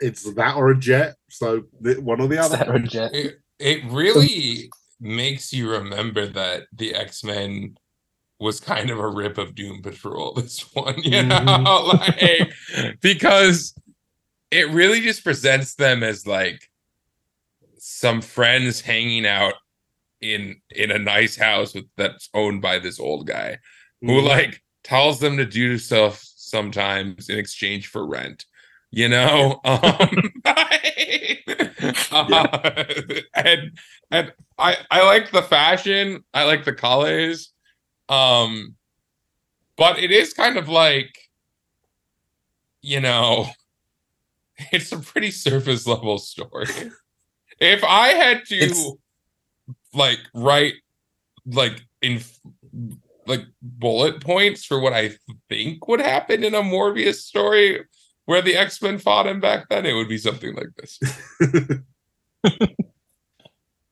it's 0.00 0.34
that 0.34 0.56
or 0.56 0.70
a 0.70 0.78
jet, 0.78 1.16
so 1.30 1.64
th- 1.82 1.98
one 1.98 2.20
or 2.20 2.28
the 2.28 2.38
other. 2.38 2.58
Sarah 2.58 2.80
Jet. 2.80 3.14
It, 3.14 3.40
it 3.58 3.84
really 3.86 4.70
makes 5.00 5.52
you 5.52 5.70
remember 5.70 6.26
that 6.26 6.64
the 6.72 6.94
X 6.94 7.24
Men 7.24 7.76
was 8.40 8.60
kind 8.60 8.90
of 8.90 8.98
a 8.98 9.08
rip 9.08 9.38
of 9.38 9.54
Doom 9.54 9.82
Patrol. 9.82 10.32
This 10.36 10.60
one, 10.74 11.02
you 11.02 11.22
know, 11.24 11.90
like 12.16 12.52
because 13.00 13.74
it 14.50 14.68
really 14.70 15.00
just 15.00 15.24
presents 15.24 15.74
them 15.74 16.02
as 16.02 16.26
like 16.26 16.62
some 17.78 18.20
friends 18.22 18.80
hanging 18.80 19.26
out 19.26 19.54
in 20.20 20.60
in 20.70 20.90
a 20.90 20.98
nice 20.98 21.36
house 21.36 21.74
with 21.74 21.84
that's 21.96 22.28
owned 22.34 22.60
by 22.60 22.78
this 22.78 22.98
old 22.98 23.26
guy 23.26 23.58
who 24.00 24.20
Mhm. 24.20 24.28
like 24.28 24.62
tells 24.82 25.20
them 25.20 25.36
to 25.36 25.44
do 25.44 25.78
stuff 25.78 26.20
sometimes 26.24 27.28
in 27.28 27.38
exchange 27.38 27.88
for 27.88 28.06
rent 28.06 28.44
you 28.90 29.08
know? 29.08 29.60
Um 29.64 30.32
uh, 32.32 32.84
and 33.34 33.78
and 34.10 34.32
i 34.58 34.76
i 34.90 35.04
like 35.04 35.30
the 35.30 35.42
fashion. 35.42 36.24
I 36.34 36.44
like 36.44 36.64
the 36.64 36.72
colors 36.72 37.52
um 38.08 38.74
but 39.76 39.98
it 39.98 40.10
is 40.10 40.32
kind 40.32 40.56
of 40.56 40.68
like 40.68 41.14
you 42.82 43.00
know 43.00 43.46
it's 44.72 44.92
a 44.92 44.98
pretty 44.98 45.30
surface 45.30 45.86
level 45.86 46.18
story 46.18 46.66
if 47.60 47.82
i 47.84 48.08
had 48.08 48.44
to 48.44 48.56
It's- 48.56 48.90
like 49.94 50.18
write 50.34 50.74
like 51.46 51.80
in 52.02 52.20
like 53.26 53.44
bullet 53.60 54.20
points 54.22 54.64
for 54.64 54.80
what 54.80 54.92
I 54.94 55.12
think 55.48 55.86
would 55.88 56.00
happen 56.00 56.42
in 56.44 56.54
a 56.54 56.62
Morbius 56.62 57.16
story 57.16 57.84
where 58.24 58.40
the 58.42 58.56
X 58.56 58.80
Men 58.82 58.98
fought 58.98 59.26
him 59.26 59.40
back 59.40 59.68
then, 59.68 59.84
it 59.86 59.92
would 59.92 60.08
be 60.08 60.18
something 60.18 60.54
like 60.54 60.68
this. 60.76 60.98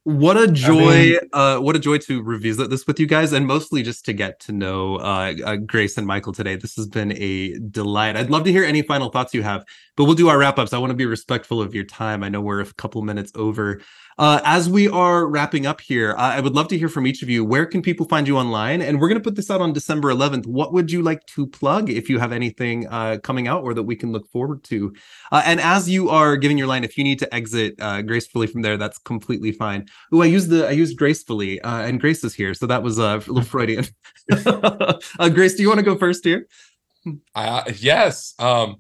what 0.07 0.37
a 0.37 0.47
joy 0.47 1.17
uh 1.33 1.59
what 1.59 1.75
a 1.75 1.81
joy 1.81 1.99
to 1.99 2.23
revisit 2.23 2.71
this 2.71 2.87
with 2.87 3.01
you 3.01 3.09
guys 3.09 3.33
and 3.33 3.45
mostly 3.45 3.83
just 3.83 4.05
to 4.05 4.13
get 4.13 4.39
to 4.39 4.53
know 4.53 4.99
uh, 4.99 5.35
uh, 5.45 5.57
grace 5.57 5.99
and 5.99 6.07
michael 6.07 6.33
today. 6.33 6.55
This 6.55 6.77
has 6.77 6.87
been 6.87 7.11
a 7.17 7.59
delight. 7.59 8.17
I'd 8.17 8.31
love 8.31 8.45
to 8.45 8.53
hear 8.53 8.63
any 8.63 8.83
final 8.83 9.11
thoughts 9.11 9.35
you 9.35 9.43
have 9.43 9.65
but 9.97 10.05
we'll 10.05 10.15
do 10.15 10.29
our 10.29 10.39
wrap 10.39 10.61
ups 10.61 10.73
i 10.73 10.79
want 10.79 10.91
to 10.91 10.95
be 10.95 11.07
respectful 11.07 11.61
of 11.61 11.75
your 11.75 11.83
time. 11.83 12.23
I 12.23 12.29
know 12.29 12.41
we're 12.41 12.61
a 12.61 12.73
couple 12.75 13.03
minutes 13.03 13.33
over 13.35 13.81
uh, 14.19 14.41
as 14.45 14.69
we 14.69 14.89
are 14.89 15.27
wrapping 15.27 15.67
up 15.67 15.81
here, 15.81 16.15
I 16.17 16.41
would 16.41 16.55
love 16.55 16.69
to 16.69 16.79
hear 16.79 16.89
from 16.89 17.07
each 17.07 17.23
of 17.23 17.29
you. 17.29 17.45
Where 17.45 17.67
can 17.67 17.83
people 17.83 18.07
find 18.07 18.27
you 18.27 18.39
online? 18.39 18.81
And 18.81 18.99
we're 18.99 19.09
going 19.09 19.21
to 19.21 19.25
put 19.25 19.37
this 19.37 19.51
out 19.51 19.61
on 19.61 19.75
December 19.75 20.13
11th. 20.13 20.47
What 20.47 20.73
would 20.73 20.91
you 20.91 21.03
like 21.03 21.25
to 21.27 21.47
plug 21.47 21.91
if 21.91 22.09
you 22.09 22.19
have 22.19 22.33
anything 22.33 22.87
uh, 22.89 23.19
coming 23.23 23.47
out 23.47 23.63
or 23.63 23.75
that 23.75 23.83
we 23.83 23.95
can 23.95 24.13
look 24.13 24.27
forward 24.29 24.65
to? 24.65 24.95
Uh, 25.33 25.43
and 25.45 25.61
as 25.61 25.89
you 25.91 26.09
are 26.09 26.37
giving 26.37 26.57
your 26.57 26.67
line, 26.67 26.83
if 26.83 26.97
you 26.97 27.05
need 27.05 27.19
to 27.19 27.35
exit 27.35 27.75
uh, 27.81 28.01
gracefully 28.01 28.47
from 28.47 28.63
there, 28.63 28.79
that's 28.79 28.99
completely 28.99 29.53
fine. 29.53 29.87
Oh, 30.13 30.23
I 30.23 30.27
used 30.27 30.49
the 30.49 30.67
I 30.67 30.71
used 30.71 30.97
gracefully, 30.97 31.61
uh, 31.61 31.83
and 31.83 32.01
Grace 32.01 32.25
is 32.25 32.35
here, 32.35 32.55
so 32.55 32.67
that 32.67 32.83
was 32.83 32.99
uh, 32.99 33.03
a 33.03 33.17
little 33.19 33.43
Freudian. 33.43 33.85
Grace, 35.35 35.55
do 35.55 35.63
you 35.63 35.69
want 35.69 35.79
to 35.79 35.85
go 35.85 35.97
first 35.97 36.25
here? 36.25 36.47
yes. 37.79 38.35
Um, 38.39 38.77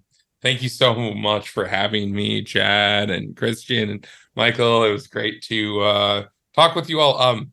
thank 0.47 0.62
you 0.62 0.68
so 0.68 0.94
much 1.12 1.48
for 1.48 1.66
having 1.66 2.14
me, 2.14 2.40
Chad 2.40 3.10
and 3.10 3.36
Christian 3.36 3.90
and 3.90 4.06
Michael. 4.36 4.85
It 4.85 4.93
was 4.93 5.09
great 5.09 5.43
to 5.47 5.81
uh, 5.81 6.24
talk 6.55 6.77
with 6.77 6.89
you 6.89 7.01
all. 7.01 7.20
Um, 7.20 7.51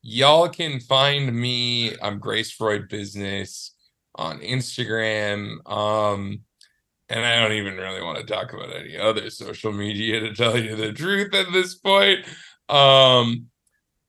y'all 0.00 0.48
can 0.48 0.80
find 0.80 1.30
me. 1.30 1.94
I'm 2.00 2.18
Grace 2.18 2.50
Freud 2.50 2.88
Business 2.88 3.74
on 4.14 4.38
Instagram. 4.38 5.58
Um, 5.70 6.40
and 7.10 7.20
I 7.20 7.38
don't 7.38 7.52
even 7.52 7.76
really 7.76 8.00
want 8.00 8.16
to 8.16 8.24
talk 8.24 8.54
about 8.54 8.74
any 8.74 8.96
other 8.96 9.28
social 9.28 9.70
media 9.70 10.20
to 10.20 10.34
tell 10.34 10.56
you 10.56 10.74
the 10.74 10.94
truth 10.94 11.34
at 11.34 11.52
this 11.52 11.74
point. 11.74 12.20
Um, 12.70 13.48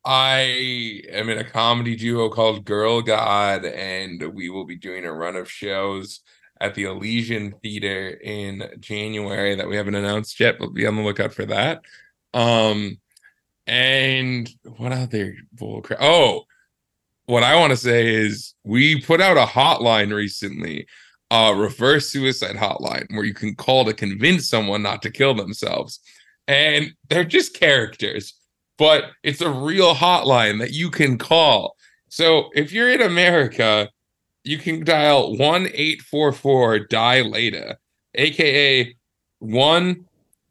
I 0.05 1.01
am 1.09 1.27
in 1.27 1.39
a 1.39 1.43
comedy 1.43 1.97
duo 1.97 2.29
called 2.29 2.63
Girl 2.63 3.01
God, 3.01 3.65
and 3.65 4.33
we 4.33 4.47
will 4.47 4.65
be 4.65 4.77
doing 4.77 5.03
a 5.03 5.11
run 5.11 5.35
of 5.35 5.51
shows 5.51 6.21
at 6.59 6.75
the 6.75 6.85
Elysian 6.85 7.53
Theater 7.61 8.09
in 8.09 8.63
January 8.79 9.55
that 9.55 9.67
we 9.67 9.75
haven't 9.75 9.95
announced 9.95 10.39
yet, 10.39 10.57
but 10.59 10.73
be 10.73 10.85
on 10.85 10.95
the 10.95 11.01
lookout 11.01 11.33
for 11.33 11.45
that. 11.45 11.81
Um, 12.33 12.99
and 13.67 14.49
what 14.77 14.91
other 14.91 15.35
bullcrap? 15.55 15.97
Oh, 15.99 16.43
what 17.25 17.43
I 17.43 17.55
want 17.55 17.71
to 17.71 17.77
say 17.77 18.13
is 18.13 18.53
we 18.63 19.01
put 19.01 19.21
out 19.21 19.37
a 19.37 19.45
hotline 19.45 20.13
recently, 20.13 20.87
a 21.31 21.53
reverse 21.55 22.09
suicide 22.09 22.55
hotline, 22.55 23.05
where 23.11 23.23
you 23.23 23.33
can 23.33 23.55
call 23.55 23.85
to 23.85 23.93
convince 23.93 24.49
someone 24.49 24.81
not 24.81 25.01
to 25.03 25.11
kill 25.11 25.33
themselves. 25.33 25.99
And 26.47 26.93
they're 27.09 27.23
just 27.23 27.57
characters, 27.57 28.33
but 28.77 29.05
it's 29.23 29.41
a 29.41 29.49
real 29.49 29.95
hotline 29.95 30.59
that 30.59 30.71
you 30.71 30.89
can 30.89 31.17
call. 31.17 31.77
So 32.09 32.49
if 32.53 32.73
you're 32.73 32.91
in 32.91 33.01
America, 33.01 33.89
you 34.43 34.57
can 34.57 34.83
dial 34.83 35.35
1 35.37 35.67
844 35.67 36.79
die 36.87 37.21
later, 37.21 37.77
aka 38.15 38.95
1 39.39 40.05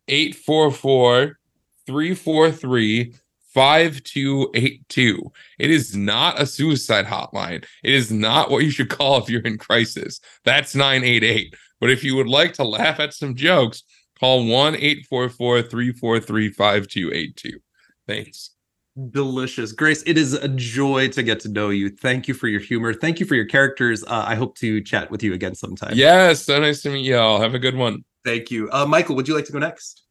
844 0.08 1.38
343 1.86 3.14
5282. 3.54 5.32
It 5.58 5.70
is 5.70 5.94
not 5.94 6.40
a 6.40 6.46
suicide 6.46 7.04
hotline. 7.04 7.64
It 7.84 7.92
is 7.92 8.10
not 8.10 8.50
what 8.50 8.64
you 8.64 8.70
should 8.70 8.88
call 8.88 9.18
if 9.18 9.28
you're 9.28 9.42
in 9.42 9.58
crisis. 9.58 10.20
That's 10.44 10.74
988. 10.74 11.54
But 11.78 11.90
if 11.90 12.02
you 12.02 12.16
would 12.16 12.28
like 12.28 12.54
to 12.54 12.64
laugh 12.64 12.98
at 12.98 13.12
some 13.12 13.34
jokes, 13.34 13.82
call 14.18 14.46
1 14.46 14.76
844 14.76 15.62
343 15.62 16.50
5282. 16.50 17.58
Thanks. 18.06 18.50
Delicious. 19.10 19.72
Grace, 19.72 20.02
it 20.04 20.18
is 20.18 20.34
a 20.34 20.48
joy 20.48 21.08
to 21.08 21.22
get 21.22 21.40
to 21.40 21.48
know 21.48 21.70
you. 21.70 21.88
Thank 21.88 22.28
you 22.28 22.34
for 22.34 22.46
your 22.46 22.60
humor. 22.60 22.92
Thank 22.92 23.20
you 23.20 23.26
for 23.26 23.34
your 23.34 23.46
characters. 23.46 24.04
Uh, 24.04 24.24
I 24.26 24.34
hope 24.34 24.54
to 24.58 24.82
chat 24.82 25.10
with 25.10 25.22
you 25.22 25.32
again 25.32 25.54
sometime. 25.54 25.92
Yes, 25.94 26.44
so 26.44 26.60
nice 26.60 26.82
to 26.82 26.90
meet 26.90 27.06
y'all. 27.06 27.40
Have 27.40 27.54
a 27.54 27.58
good 27.58 27.74
one. 27.74 28.04
Thank 28.22 28.50
you. 28.50 28.68
Uh, 28.70 28.84
Michael, 28.84 29.16
would 29.16 29.26
you 29.26 29.34
like 29.34 29.46
to 29.46 29.52
go 29.52 29.58
next? 29.58 30.02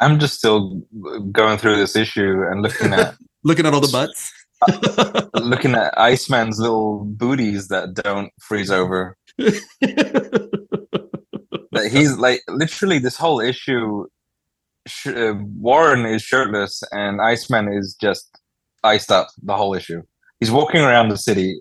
I'm 0.00 0.18
just 0.18 0.36
still 0.38 0.82
going 1.30 1.58
through 1.58 1.76
this 1.76 1.94
issue 1.94 2.42
and 2.50 2.60
looking 2.60 2.92
at 2.92 3.14
looking 3.44 3.66
at 3.66 3.74
all 3.74 3.80
the 3.80 3.86
butts. 3.86 4.32
uh, 4.68 5.22
looking 5.40 5.76
at 5.76 5.96
Iceman's 5.96 6.58
little 6.58 7.04
booties 7.04 7.68
that 7.68 7.94
don't 7.94 8.32
freeze 8.40 8.72
over. 8.72 9.16
that 9.38 10.50
he's 11.90 12.16
like 12.16 12.42
literally 12.48 12.98
this 12.98 13.16
whole 13.16 13.38
issue. 13.38 14.06
Sh- 14.86 15.08
uh, 15.08 15.34
Warren 15.58 16.06
is 16.06 16.22
shirtless 16.22 16.82
and 16.92 17.20
Iceman 17.20 17.72
is 17.72 17.96
just 18.00 18.38
iced 18.84 19.10
up 19.10 19.28
the 19.42 19.56
whole 19.56 19.74
issue. 19.74 20.02
He's 20.40 20.50
walking 20.50 20.80
around 20.80 21.08
the 21.08 21.16
city 21.16 21.60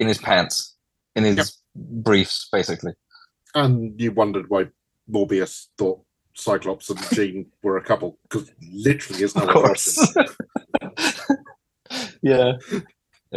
in 0.00 0.08
his 0.08 0.18
pants, 0.18 0.76
in 1.14 1.24
his 1.24 1.36
yep. 1.36 1.46
briefs, 1.74 2.48
basically. 2.50 2.92
And 3.54 4.00
you 4.00 4.12
wondered 4.12 4.46
why 4.48 4.66
Morbius 5.10 5.66
thought 5.78 6.00
Cyclops 6.34 6.90
and 6.90 6.98
Jean 7.12 7.46
were 7.62 7.76
a 7.76 7.84
couple 7.84 8.18
because 8.22 8.50
literally 8.72 9.22
is 9.22 9.36
no 9.36 9.46
course. 9.46 10.16
yeah. 12.22 12.52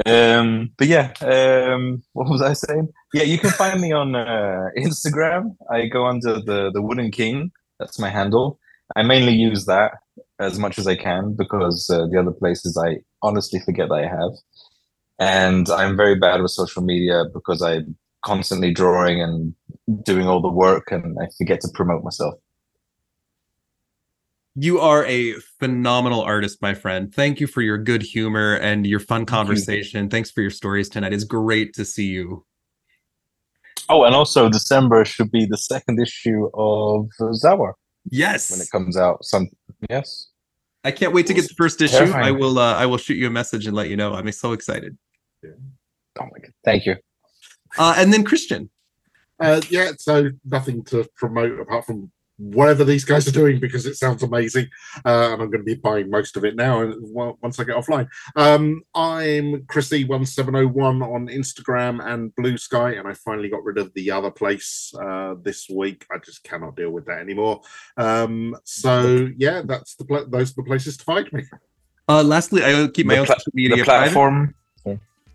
Um, 0.05 0.71
but 0.77 0.87
yeah, 0.87 1.13
um, 1.21 2.03
what 2.13 2.29
was 2.29 2.41
I 2.41 2.53
saying? 2.53 2.89
Yeah, 3.13 3.23
you 3.23 3.37
can 3.37 3.51
find 3.51 3.79
me 3.79 3.91
on 3.91 4.15
uh, 4.15 4.69
Instagram. 4.77 5.55
I 5.69 5.85
go 5.85 6.05
under 6.05 6.35
the 6.41 6.71
the 6.73 6.81
Wooden 6.81 7.11
King. 7.11 7.51
That's 7.79 7.99
my 7.99 8.09
handle. 8.09 8.59
I 8.95 9.03
mainly 9.03 9.33
use 9.33 9.65
that 9.65 9.93
as 10.39 10.57
much 10.57 10.77
as 10.77 10.87
I 10.87 10.95
can 10.95 11.35
because 11.35 11.89
uh, 11.89 12.07
the 12.07 12.19
other 12.19 12.31
places 12.31 12.77
I 12.77 12.97
honestly 13.21 13.59
forget 13.59 13.89
that 13.89 13.95
I 13.95 14.07
have. 14.07 14.31
And 15.19 15.69
I'm 15.69 15.95
very 15.95 16.15
bad 16.15 16.41
with 16.41 16.51
social 16.51 16.81
media 16.81 17.25
because 17.33 17.61
I'm 17.61 17.95
constantly 18.23 18.73
drawing 18.73 19.21
and 19.21 19.53
doing 20.03 20.27
all 20.27 20.41
the 20.41 20.49
work 20.49 20.91
and 20.91 21.17
I 21.21 21.27
forget 21.37 21.61
to 21.61 21.69
promote 21.73 22.03
myself. 22.03 22.35
You 24.57 24.79
are 24.79 25.05
a 25.05 25.33
phenomenal 25.59 26.21
artist, 26.21 26.61
my 26.61 26.73
friend. 26.73 27.13
Thank 27.13 27.41
you 27.41 27.47
for 27.47 27.61
your 27.61 27.77
good 27.77 28.01
humor 28.01 28.55
and 28.55 28.87
your 28.87 29.01
fun 29.01 29.25
conversation. 29.25 30.09
Thanks 30.09 30.31
for 30.31 30.41
your 30.41 30.49
stories 30.49 30.87
tonight. 30.87 31.11
It's 31.11 31.25
great 31.25 31.73
to 31.73 31.83
see 31.83 32.07
you. 32.07 32.45
Oh, 33.89 34.05
and 34.05 34.15
also 34.15 34.49
December 34.49 35.03
should 35.03 35.29
be 35.29 35.45
the 35.45 35.57
second 35.57 35.99
issue 35.99 36.49
of 36.53 37.09
Zara. 37.33 37.73
Yes. 38.09 38.51
When 38.51 38.61
it 38.61 38.69
comes 38.71 38.97
out. 38.97 39.25
Some 39.25 39.49
yes. 39.89 40.29
I 40.83 40.91
can't 40.91 41.13
wait 41.13 41.25
to 41.27 41.33
get 41.33 41.47
the 41.47 41.55
first 41.55 41.81
issue. 41.81 41.97
Terrifying. 41.97 42.25
I 42.25 42.31
will 42.31 42.59
uh, 42.59 42.75
I 42.75 42.85
will 42.85 42.97
shoot 42.97 43.15
you 43.17 43.27
a 43.27 43.31
message 43.31 43.65
and 43.65 43.75
let 43.75 43.89
you 43.89 43.97
know. 43.97 44.13
I'm 44.13 44.31
so 44.31 44.51
excited. 44.51 44.97
Oh 45.43 45.49
my 46.19 46.39
god. 46.39 46.51
Thank 46.63 46.85
you. 46.85 46.95
Uh, 47.77 47.95
and 47.97 48.13
then 48.13 48.23
Christian. 48.23 48.69
Uh, 49.39 49.61
yeah, 49.69 49.91
so 49.97 50.29
nothing 50.45 50.83
to 50.85 51.05
promote 51.15 51.59
apart 51.59 51.85
from 51.85 52.11
whatever 52.37 52.83
these 52.83 53.05
guys 53.05 53.27
are 53.27 53.31
doing 53.31 53.59
because 53.59 53.85
it 53.85 53.95
sounds 53.95 54.21
amazing 54.23 54.67
uh, 55.05 55.31
and 55.31 55.41
i'm 55.41 55.49
going 55.49 55.59
to 55.59 55.63
be 55.63 55.75
buying 55.75 56.09
most 56.09 56.35
of 56.35 56.43
it 56.43 56.55
now 56.55 56.91
once 57.41 57.59
i 57.59 57.63
get 57.63 57.75
offline. 57.75 58.07
Um, 58.35 58.83
i'm 58.93 59.61
chrissy1701 59.63 61.01
on 61.01 61.27
instagram 61.27 62.05
and 62.05 62.35
blue 62.35 62.57
sky 62.57 62.91
and 62.91 63.07
i 63.07 63.13
finally 63.13 63.49
got 63.49 63.63
rid 63.63 63.77
of 63.77 63.93
the 63.93 64.11
other 64.11 64.31
place 64.31 64.93
uh, 65.01 65.35
this 65.41 65.69
week. 65.69 66.05
I 66.11 66.17
just 66.17 66.43
cannot 66.43 66.75
deal 66.75 66.91
with 66.91 67.05
that 67.05 67.19
anymore. 67.19 67.61
Um, 67.97 68.55
so 68.63 69.29
yeah 69.37 69.61
that's 69.65 69.95
the 69.95 70.05
pl- 70.05 70.27
those 70.29 70.51
are 70.51 70.55
the 70.55 70.63
places 70.63 70.97
to 70.97 71.03
find 71.03 71.31
me. 71.31 71.43
Uh, 72.07 72.23
lastly 72.23 72.63
i 72.63 72.73
will 72.73 72.89
keep 72.89 73.05
my 73.05 73.15
the 73.15 73.19
own 73.21 73.25
pla- 73.25 73.35
social 73.35 73.51
media 73.53 73.83
platform. 73.83 74.35
private 74.35 74.55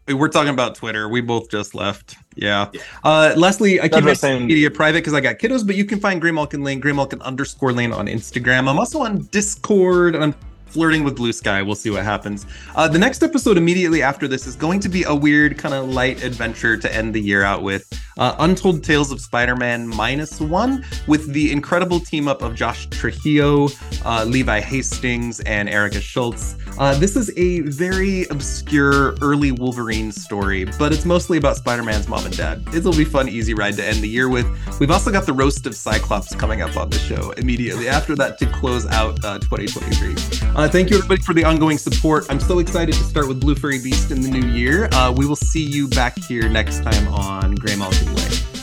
we're 0.08 0.28
talking 0.28 0.52
about 0.52 0.74
Twitter. 0.74 1.08
We 1.08 1.20
both 1.20 1.50
just 1.50 1.74
left. 1.74 2.16
Yeah. 2.34 2.68
yeah. 2.72 2.80
Uh, 3.04 3.34
Leslie, 3.36 3.80
I 3.80 3.88
keep 3.88 4.04
my 4.04 4.12
social 4.12 4.40
media 4.40 4.70
private 4.70 4.98
because 4.98 5.14
I 5.14 5.20
got 5.20 5.38
kiddos, 5.38 5.66
but 5.66 5.76
you 5.76 5.84
can 5.84 6.00
find 6.00 6.20
Graymalkin 6.20 6.64
Lane, 6.64 6.80
Graymalkin 6.80 7.20
underscore 7.22 7.72
Lane 7.72 7.92
on 7.92 8.06
Instagram. 8.06 8.68
I'm 8.68 8.78
also 8.78 9.00
on 9.00 9.22
Discord 9.26 10.14
and 10.14 10.24
I'm 10.24 10.34
flirting 10.70 11.04
with 11.04 11.16
Blue 11.16 11.32
Sky. 11.32 11.62
We'll 11.62 11.74
see 11.74 11.90
what 11.90 12.04
happens. 12.04 12.46
Uh, 12.74 12.88
the 12.88 12.98
next 12.98 13.22
episode 13.22 13.56
immediately 13.56 14.02
after 14.02 14.28
this 14.28 14.46
is 14.46 14.56
going 14.56 14.80
to 14.80 14.88
be 14.88 15.02
a 15.04 15.14
weird 15.14 15.58
kind 15.58 15.74
of 15.74 15.88
light 15.88 16.22
adventure 16.22 16.76
to 16.76 16.94
end 16.94 17.14
the 17.14 17.20
year 17.20 17.42
out 17.42 17.62
with 17.62 17.86
uh, 18.18 18.36
Untold 18.38 18.84
Tales 18.84 19.10
of 19.10 19.20
Spider-Man 19.20 19.88
minus 19.88 20.40
one 20.40 20.84
with 21.06 21.32
the 21.32 21.50
incredible 21.50 22.00
team 22.00 22.28
up 22.28 22.42
of 22.42 22.54
Josh 22.54 22.86
Trujillo, 22.90 23.68
uh, 24.04 24.24
Levi 24.26 24.60
Hastings, 24.60 25.40
and 25.40 25.68
Erica 25.68 26.00
Schultz. 26.00 26.56
Uh, 26.78 26.94
this 26.98 27.16
is 27.16 27.32
a 27.36 27.60
very 27.60 28.26
obscure 28.28 29.14
early 29.22 29.52
Wolverine 29.52 30.12
story, 30.12 30.64
but 30.78 30.92
it's 30.92 31.04
mostly 31.04 31.38
about 31.38 31.56
Spider-Man's 31.56 32.08
mom 32.08 32.24
and 32.26 32.36
dad. 32.36 32.62
It'll 32.74 32.92
be 32.92 33.04
fun, 33.04 33.28
easy 33.28 33.54
ride 33.54 33.74
to 33.76 33.84
end 33.84 33.98
the 33.98 34.08
year 34.08 34.28
with. 34.28 34.46
We've 34.78 34.90
also 34.90 35.10
got 35.10 35.26
the 35.26 35.32
roast 35.32 35.66
of 35.66 35.74
Cyclops 35.74 36.34
coming 36.34 36.62
up 36.62 36.76
on 36.76 36.90
the 36.90 36.98
show 36.98 37.32
immediately 37.32 37.88
after 37.88 38.14
that 38.16 38.38
to 38.38 38.46
close 38.46 38.86
out 38.86 39.16
2023. 39.16 40.14
Uh, 40.60 40.68
thank 40.68 40.90
you, 40.90 40.96
everybody, 40.98 41.22
for 41.22 41.32
the 41.32 41.42
ongoing 41.42 41.78
support. 41.78 42.26
I'm 42.28 42.38
so 42.38 42.58
excited 42.58 42.94
to 42.94 43.02
start 43.04 43.26
with 43.26 43.40
Blue 43.40 43.54
Fairy 43.54 43.78
Beast 43.78 44.10
in 44.10 44.20
the 44.20 44.28
new 44.28 44.46
year. 44.48 44.90
Uh, 44.92 45.10
we 45.10 45.26
will 45.26 45.34
see 45.34 45.64
you 45.64 45.88
back 45.88 46.18
here 46.18 46.50
next 46.50 46.82
time 46.82 47.08
on 47.08 47.56
Graymalkin 47.56 48.08
Lane. 48.08 48.60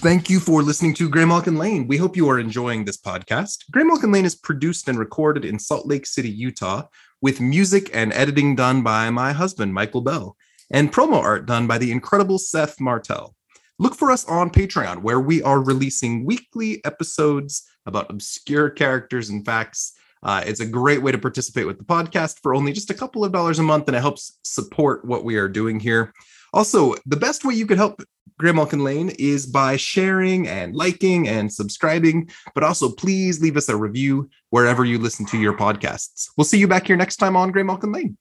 Thank 0.00 0.30
you 0.30 0.40
for 0.40 0.62
listening 0.62 0.94
to 0.94 1.10
Graymalkin 1.10 1.58
Lane. 1.58 1.86
We 1.86 1.98
hope 1.98 2.16
you 2.16 2.30
are 2.30 2.38
enjoying 2.38 2.86
this 2.86 2.96
podcast. 2.96 3.58
Graymalkin 3.74 4.10
Lane 4.10 4.24
is 4.24 4.34
produced 4.34 4.88
and 4.88 4.98
recorded 4.98 5.44
in 5.44 5.58
Salt 5.58 5.86
Lake 5.86 6.06
City, 6.06 6.30
Utah, 6.30 6.84
with 7.20 7.42
music 7.42 7.90
and 7.92 8.10
editing 8.14 8.56
done 8.56 8.82
by 8.82 9.10
my 9.10 9.32
husband, 9.32 9.74
Michael 9.74 10.00
Bell, 10.00 10.34
and 10.70 10.90
promo 10.90 11.16
art 11.22 11.44
done 11.44 11.66
by 11.66 11.76
the 11.76 11.92
incredible 11.92 12.38
Seth 12.38 12.80
Martell. 12.80 13.34
Look 13.78 13.96
for 13.96 14.10
us 14.10 14.24
on 14.24 14.48
Patreon, 14.48 15.02
where 15.02 15.20
we 15.20 15.42
are 15.42 15.62
releasing 15.62 16.24
weekly 16.24 16.82
episodes 16.86 17.64
about 17.84 18.10
obscure 18.10 18.70
characters 18.70 19.28
and 19.28 19.44
facts. 19.44 19.91
Uh, 20.22 20.42
it's 20.46 20.60
a 20.60 20.66
great 20.66 21.02
way 21.02 21.12
to 21.12 21.18
participate 21.18 21.66
with 21.66 21.78
the 21.78 21.84
podcast 21.84 22.40
for 22.42 22.54
only 22.54 22.72
just 22.72 22.90
a 22.90 22.94
couple 22.94 23.24
of 23.24 23.32
dollars 23.32 23.58
a 23.58 23.62
month, 23.62 23.88
and 23.88 23.96
it 23.96 24.00
helps 24.00 24.38
support 24.42 25.04
what 25.04 25.24
we 25.24 25.36
are 25.36 25.48
doing 25.48 25.80
here. 25.80 26.12
Also, 26.52 26.94
the 27.06 27.16
best 27.16 27.44
way 27.44 27.54
you 27.54 27.66
could 27.66 27.78
help 27.78 28.02
Graham 28.38 28.56
Graymalkin 28.56 28.82
Lane 28.82 29.10
is 29.18 29.46
by 29.46 29.76
sharing 29.76 30.48
and 30.48 30.74
liking 30.74 31.28
and 31.28 31.52
subscribing, 31.52 32.28
but 32.54 32.64
also 32.64 32.90
please 32.90 33.40
leave 33.40 33.56
us 33.56 33.68
a 33.68 33.76
review 33.76 34.28
wherever 34.50 34.84
you 34.84 34.98
listen 34.98 35.26
to 35.26 35.38
your 35.38 35.56
podcasts. 35.56 36.28
We'll 36.36 36.44
see 36.44 36.58
you 36.58 36.68
back 36.68 36.86
here 36.86 36.96
next 36.96 37.16
time 37.16 37.36
on 37.36 37.50
Graham 37.50 37.68
Graymalkin 37.68 37.94
Lane. 37.94 38.16